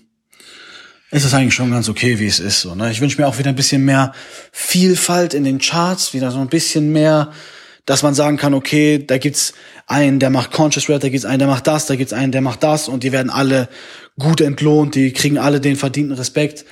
ist 1.12 1.24
es 1.24 1.34
eigentlich 1.34 1.54
schon 1.54 1.72
ganz 1.72 1.90
okay, 1.90 2.20
wie 2.20 2.28
es 2.28 2.40
ist. 2.40 2.62
So, 2.62 2.76
ne? 2.76 2.92
Ich 2.92 3.02
wünsche 3.02 3.22
mir 3.22 3.28
auch 3.28 3.38
wieder 3.38 3.50
ein 3.50 3.56
bisschen 3.56 3.86
mehr 3.86 4.14
Vielfalt 4.52 5.34
in 5.34 5.44
den 5.44 5.60
Charts, 5.60 6.14
wieder 6.14 6.32
so 6.32 6.40
ein 6.40 6.50
bisschen 6.50 6.92
mehr, 6.92 7.32
dass 7.86 8.04
man 8.04 8.14
sagen 8.14 8.36
kann, 8.36 8.54
okay, 8.54 9.04
da 9.06 9.18
gibt's 9.18 9.54
einen, 9.88 10.20
der 10.20 10.30
macht 10.30 10.52
Conscious 10.52 10.90
Rap, 10.90 11.00
da 11.00 11.10
gibt's 11.10 11.26
einen, 11.26 11.40
der 11.40 11.48
macht 11.48 11.68
das, 11.68 11.86
da 11.86 11.96
gibt's 11.96 12.12
einen, 12.12 12.34
der 12.34 12.42
macht 12.42 12.62
das 12.62 12.90
und 12.90 13.04
die 13.04 13.14
werden 13.14 13.30
alle 13.30 13.70
gut 14.20 14.42
entlohnt, 14.42 14.96
die 14.96 15.14
kriegen 15.14 15.38
alle 15.38 15.62
den 15.62 15.78
verdienten 15.78 16.18
Respekt. 16.18 16.66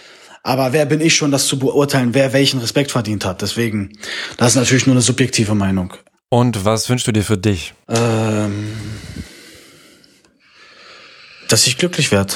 Aber 0.43 0.73
wer 0.73 0.85
bin 0.85 0.99
ich 0.99 1.15
schon, 1.15 1.31
das 1.31 1.47
zu 1.47 1.57
beurteilen, 1.57 2.13
wer 2.13 2.33
welchen 2.33 2.59
Respekt 2.59 2.91
verdient 2.91 3.25
hat? 3.25 3.41
Deswegen, 3.41 3.97
das 4.37 4.49
ist 4.49 4.55
natürlich 4.55 4.85
nur 4.85 4.95
eine 4.95 5.01
subjektive 5.01 5.55
Meinung. 5.55 5.93
Und 6.29 6.65
was 6.65 6.89
wünschst 6.89 7.07
du 7.07 7.13
dir 7.13 7.23
für 7.23 7.37
dich? 7.37 7.73
Ähm, 7.87 8.73
dass 11.47 11.65
ich 11.65 11.77
glücklich 11.77 12.11
werde. 12.11 12.33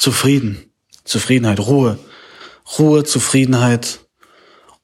Zufrieden. 0.00 0.72
Zufriedenheit, 1.04 1.60
Ruhe. 1.60 1.98
Ruhe, 2.78 3.04
Zufriedenheit 3.04 4.00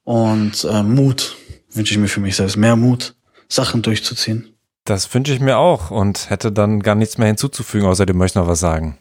und 0.04 0.64
äh, 0.64 0.82
Mut 0.82 1.36
wünsche 1.72 1.94
ich 1.94 1.98
mir 1.98 2.08
für 2.08 2.20
mich 2.20 2.36
selbst. 2.36 2.56
Mehr 2.56 2.76
Mut, 2.76 3.14
Sachen 3.48 3.80
durchzuziehen. 3.80 4.54
Das 4.84 5.12
wünsche 5.14 5.32
ich 5.32 5.40
mir 5.40 5.56
auch 5.56 5.90
und 5.90 6.28
hätte 6.28 6.52
dann 6.52 6.80
gar 6.80 6.94
nichts 6.94 7.16
mehr 7.16 7.28
hinzuzufügen, 7.28 7.88
außer 7.88 8.04
du 8.04 8.12
möchtest 8.12 8.36
noch 8.36 8.46
was 8.46 8.60
sagen. 8.60 8.98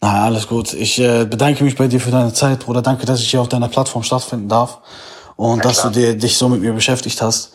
Na, 0.00 0.24
alles 0.24 0.48
gut. 0.48 0.74
Ich 0.74 0.98
äh, 0.98 1.26
bedanke 1.26 1.62
mich 1.62 1.76
bei 1.76 1.86
dir 1.86 2.00
für 2.00 2.10
deine 2.10 2.32
Zeit, 2.34 2.60
Bruder. 2.60 2.82
Danke, 2.82 3.06
dass 3.06 3.20
ich 3.20 3.30
hier 3.30 3.40
auf 3.40 3.48
deiner 3.48 3.68
Plattform 3.68 4.02
stattfinden 4.02 4.48
darf 4.48 4.80
und 5.36 5.58
ja, 5.58 5.62
dass 5.62 5.80
klar. 5.80 5.92
du 5.92 6.00
dir, 6.00 6.16
dich 6.16 6.36
so 6.36 6.48
mit 6.48 6.60
mir 6.60 6.72
beschäftigt 6.72 7.22
hast, 7.22 7.52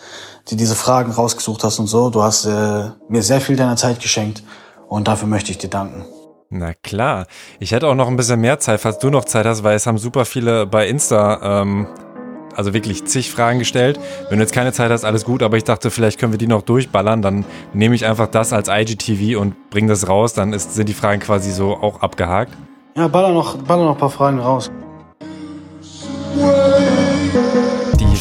dir 0.49 0.55
diese 0.55 0.75
Fragen 0.75 1.11
rausgesucht 1.11 1.63
hast 1.65 1.77
und 1.79 1.87
so. 1.87 2.09
Du 2.09 2.23
hast 2.23 2.45
äh, 2.45 2.91
mir 3.09 3.21
sehr 3.21 3.41
viel 3.41 3.57
deiner 3.57 3.75
Zeit 3.75 3.99
geschenkt 3.99 4.43
und 4.87 5.09
dafür 5.09 5.27
möchte 5.27 5.51
ich 5.51 5.57
dir 5.57 5.69
danken. 5.69 6.05
Na 6.49 6.73
klar. 6.73 7.27
Ich 7.59 7.71
hätte 7.71 7.87
auch 7.87 7.95
noch 7.95 8.07
ein 8.07 8.15
bisschen 8.15 8.39
mehr 8.39 8.59
Zeit, 8.59 8.79
falls 8.79 8.99
du 8.99 9.09
noch 9.09 9.25
Zeit 9.25 9.45
hast, 9.45 9.63
weil 9.63 9.75
es 9.75 9.85
haben 9.85 9.97
super 9.97 10.23
viele 10.23 10.65
bei 10.65 10.87
Insta, 10.87 11.61
ähm, 11.61 11.87
also 12.55 12.73
wirklich 12.73 13.05
zig 13.05 13.29
Fragen 13.31 13.59
gestellt. 13.59 13.99
Wenn 14.29 14.39
du 14.39 14.43
jetzt 14.43 14.53
keine 14.53 14.71
Zeit 14.71 14.89
hast, 14.89 15.03
alles 15.03 15.25
gut, 15.25 15.43
aber 15.43 15.57
ich 15.57 15.65
dachte, 15.65 15.91
vielleicht 15.91 16.19
können 16.19 16.31
wir 16.31 16.39
die 16.39 16.47
noch 16.47 16.61
durchballern. 16.61 17.21
Dann 17.21 17.45
nehme 17.73 17.95
ich 17.95 18.05
einfach 18.05 18.27
das 18.27 18.53
als 18.53 18.69
IGTV 18.69 19.39
und 19.39 19.69
bringe 19.69 19.89
das 19.89 20.07
raus. 20.07 20.33
Dann 20.33 20.53
ist, 20.53 20.73
sind 20.73 20.87
die 20.87 20.93
Fragen 20.93 21.21
quasi 21.21 21.51
so 21.51 21.75
auch 21.75 22.01
abgehakt. 22.01 22.53
Ja, 22.95 23.09
baller 23.09 23.33
noch, 23.33 23.57
baller 23.57 23.83
noch 23.83 23.91
ein 23.91 23.99
paar 23.99 24.09
Fragen 24.09 24.39
raus. 24.39 24.71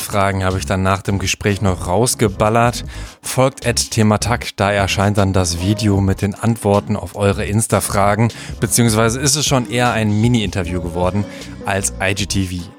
Fragen 0.07 0.45
habe 0.45 0.59
ich 0.59 0.67
dann 0.67 0.85
nach 0.85 1.03
dem 1.03 1.19
Gespräch 1.19 1.61
noch 1.61 1.89
rausgeballert. 1.89 2.85
Folgt 3.21 3.67
at 3.67 3.91
Thematak, 3.91 4.57
da 4.57 4.71
erscheint 4.71 5.19
dann 5.19 5.33
das 5.33 5.61
Video 5.61 6.01
mit 6.01 6.23
den 6.23 6.35
Antworten 6.35 6.97
auf 6.97 7.17
eure 7.17 7.45
Insta-Fragen, 7.45 8.29
beziehungsweise 8.61 9.19
ist 9.21 9.35
es 9.35 9.45
schon 9.45 9.69
eher 9.69 9.91
ein 9.93 10.21
Mini-Interview 10.21 10.81
geworden 10.81 11.25
als 11.65 11.93
IGTV. 12.01 12.76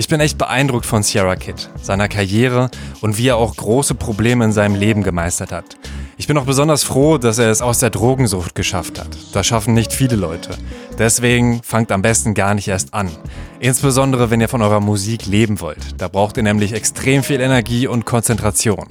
Ich 0.00 0.08
bin 0.08 0.18
echt 0.18 0.38
beeindruckt 0.38 0.86
von 0.86 1.02
Sierra 1.02 1.36
Kid, 1.36 1.68
seiner 1.82 2.08
Karriere 2.08 2.70
und 3.02 3.18
wie 3.18 3.28
er 3.28 3.36
auch 3.36 3.54
große 3.54 3.94
Probleme 3.94 4.46
in 4.46 4.50
seinem 4.50 4.74
Leben 4.74 5.02
gemeistert 5.02 5.52
hat. 5.52 5.76
Ich 6.16 6.26
bin 6.26 6.38
auch 6.38 6.46
besonders 6.46 6.84
froh, 6.84 7.18
dass 7.18 7.36
er 7.36 7.50
es 7.50 7.60
aus 7.60 7.80
der 7.80 7.90
Drogensucht 7.90 8.54
geschafft 8.54 8.98
hat. 8.98 9.08
Das 9.34 9.46
schaffen 9.46 9.74
nicht 9.74 9.92
viele 9.92 10.16
Leute. 10.16 10.56
Deswegen 10.98 11.62
fangt 11.62 11.92
am 11.92 12.00
besten 12.00 12.32
gar 12.32 12.54
nicht 12.54 12.68
erst 12.68 12.94
an. 12.94 13.10
Insbesondere 13.58 14.30
wenn 14.30 14.40
ihr 14.40 14.48
von 14.48 14.62
eurer 14.62 14.80
Musik 14.80 15.26
leben 15.26 15.60
wollt. 15.60 16.00
Da 16.00 16.08
braucht 16.08 16.38
ihr 16.38 16.44
nämlich 16.44 16.72
extrem 16.72 17.22
viel 17.22 17.42
Energie 17.42 17.86
und 17.86 18.06
Konzentration. 18.06 18.86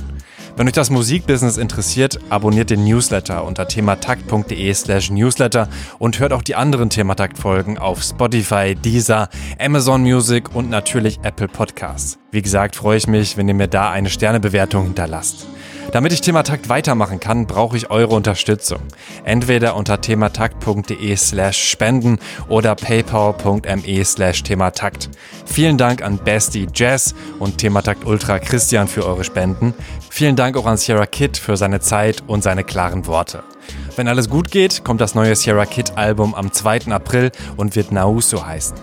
Wenn 0.60 0.68
euch 0.68 0.74
das 0.74 0.89
Musikbusiness 0.89 1.55
interessiert, 1.55 2.20
abonniert 2.30 2.70
den 2.70 2.84
Newsletter 2.84 3.45
unter 3.45 3.66
thematakt.de 3.66 4.74
slash 4.74 5.10
newsletter 5.10 5.70
und 5.99 6.20
hört 6.20 6.34
auch 6.34 6.41
die 6.41 6.55
anderen 6.55 6.89
Thematakt-Folgen 6.89 7.78
auf 7.78 8.03
Spotify, 8.03 8.76
Deezer, 8.76 9.30
Amazon 9.57 10.01
Music 10.01 10.53
und 10.53 10.70
natürlich 10.70 11.22
Apple 11.24 11.47
Podcasts. 11.47 12.20
Wie 12.32 12.41
gesagt, 12.41 12.76
freue 12.76 12.97
ich 12.97 13.07
mich, 13.07 13.38
wenn 13.38 13.47
ihr 13.47 13.53
mir 13.53 13.70
da 13.70 13.89
eine 13.89 14.10
Sternebewertung 14.10 14.84
hinterlasst. 14.84 15.47
Damit 15.92 16.14
ich 16.14 16.22
Thematakt 16.22 16.70
weitermachen 16.70 17.20
kann, 17.20 17.48
brauche 17.48 17.76
ich 17.76 17.90
eure 17.90 18.14
Unterstützung. 18.14 18.80
Entweder 19.24 19.76
unter 19.76 20.00
thematakt.de 20.00 21.16
slash 21.16 21.70
spenden 21.70 22.20
oder 22.48 22.76
paypal.me 22.76 24.06
slash 24.06 24.44
thematakt. 24.44 25.10
Vielen 25.46 25.78
Dank 25.78 26.04
an 26.04 26.20
Bestie 26.24 26.68
Jazz 26.74 27.16
und 27.40 27.58
Thematakt 27.58 28.06
Ultra 28.06 28.38
Christian 28.38 28.88
für 28.88 29.06
eure 29.06 29.24
Spenden. 29.24 29.74
Vielen 30.12 30.36
Dank 30.36 30.58
auch 30.58 30.68
an 30.68 30.78
Sierra 30.78 31.08
Kid 31.08 31.38
für 31.38 31.58
seine 31.58 31.80
Zeit 31.80 32.24
und 32.28 32.44
seine 32.44 32.64
klaren 32.64 33.08
Worte. 33.08 33.44
Wenn 34.00 34.08
alles 34.08 34.30
gut 34.30 34.50
geht, 34.50 34.86
kommt 34.86 35.02
das 35.02 35.14
neue 35.14 35.36
Sierra 35.36 35.66
Kid 35.66 35.97
Album 35.97 36.34
am 36.34 36.54
2. 36.54 36.89
April 36.89 37.34
und 37.58 37.76
wird 37.76 37.91
Nauso 37.91 38.45
heißen. 38.45 38.78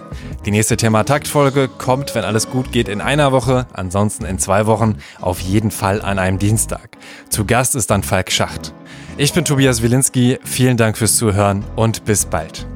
Die 0.44 0.50
nächste 0.50 0.76
Thema-Takt-Folge 0.76 1.68
kommt, 1.68 2.14
wenn 2.14 2.22
alles 2.22 2.50
gut 2.50 2.70
geht, 2.70 2.86
in 2.86 3.00
einer 3.00 3.32
Woche, 3.32 3.66
ansonsten 3.72 4.26
in 4.26 4.38
zwei 4.38 4.66
Wochen, 4.66 4.98
auf 5.18 5.40
jeden 5.40 5.70
Fall 5.70 6.02
an 6.02 6.18
einem 6.18 6.38
Dienstag. 6.38 6.98
Zu 7.30 7.46
Gast 7.46 7.76
ist 7.76 7.90
dann 7.90 8.02
Falk 8.02 8.30
Schacht. 8.30 8.74
Ich 9.16 9.32
bin 9.32 9.46
Tobias 9.46 9.80
Wilinski, 9.80 10.38
vielen 10.44 10.76
Dank 10.76 10.98
fürs 10.98 11.16
Zuhören 11.16 11.64
und 11.76 12.04
bis 12.04 12.26
bald. 12.26 12.66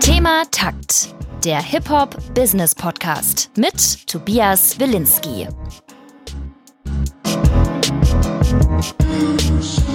Thema 0.00 0.42
Takt, 0.50 1.14
der 1.42 1.62
Hip-Hop-Business-Podcast 1.62 3.50
mit 3.56 4.06
Tobias 4.06 4.78
Wilinski. 4.78 5.48
lose. 9.20 9.91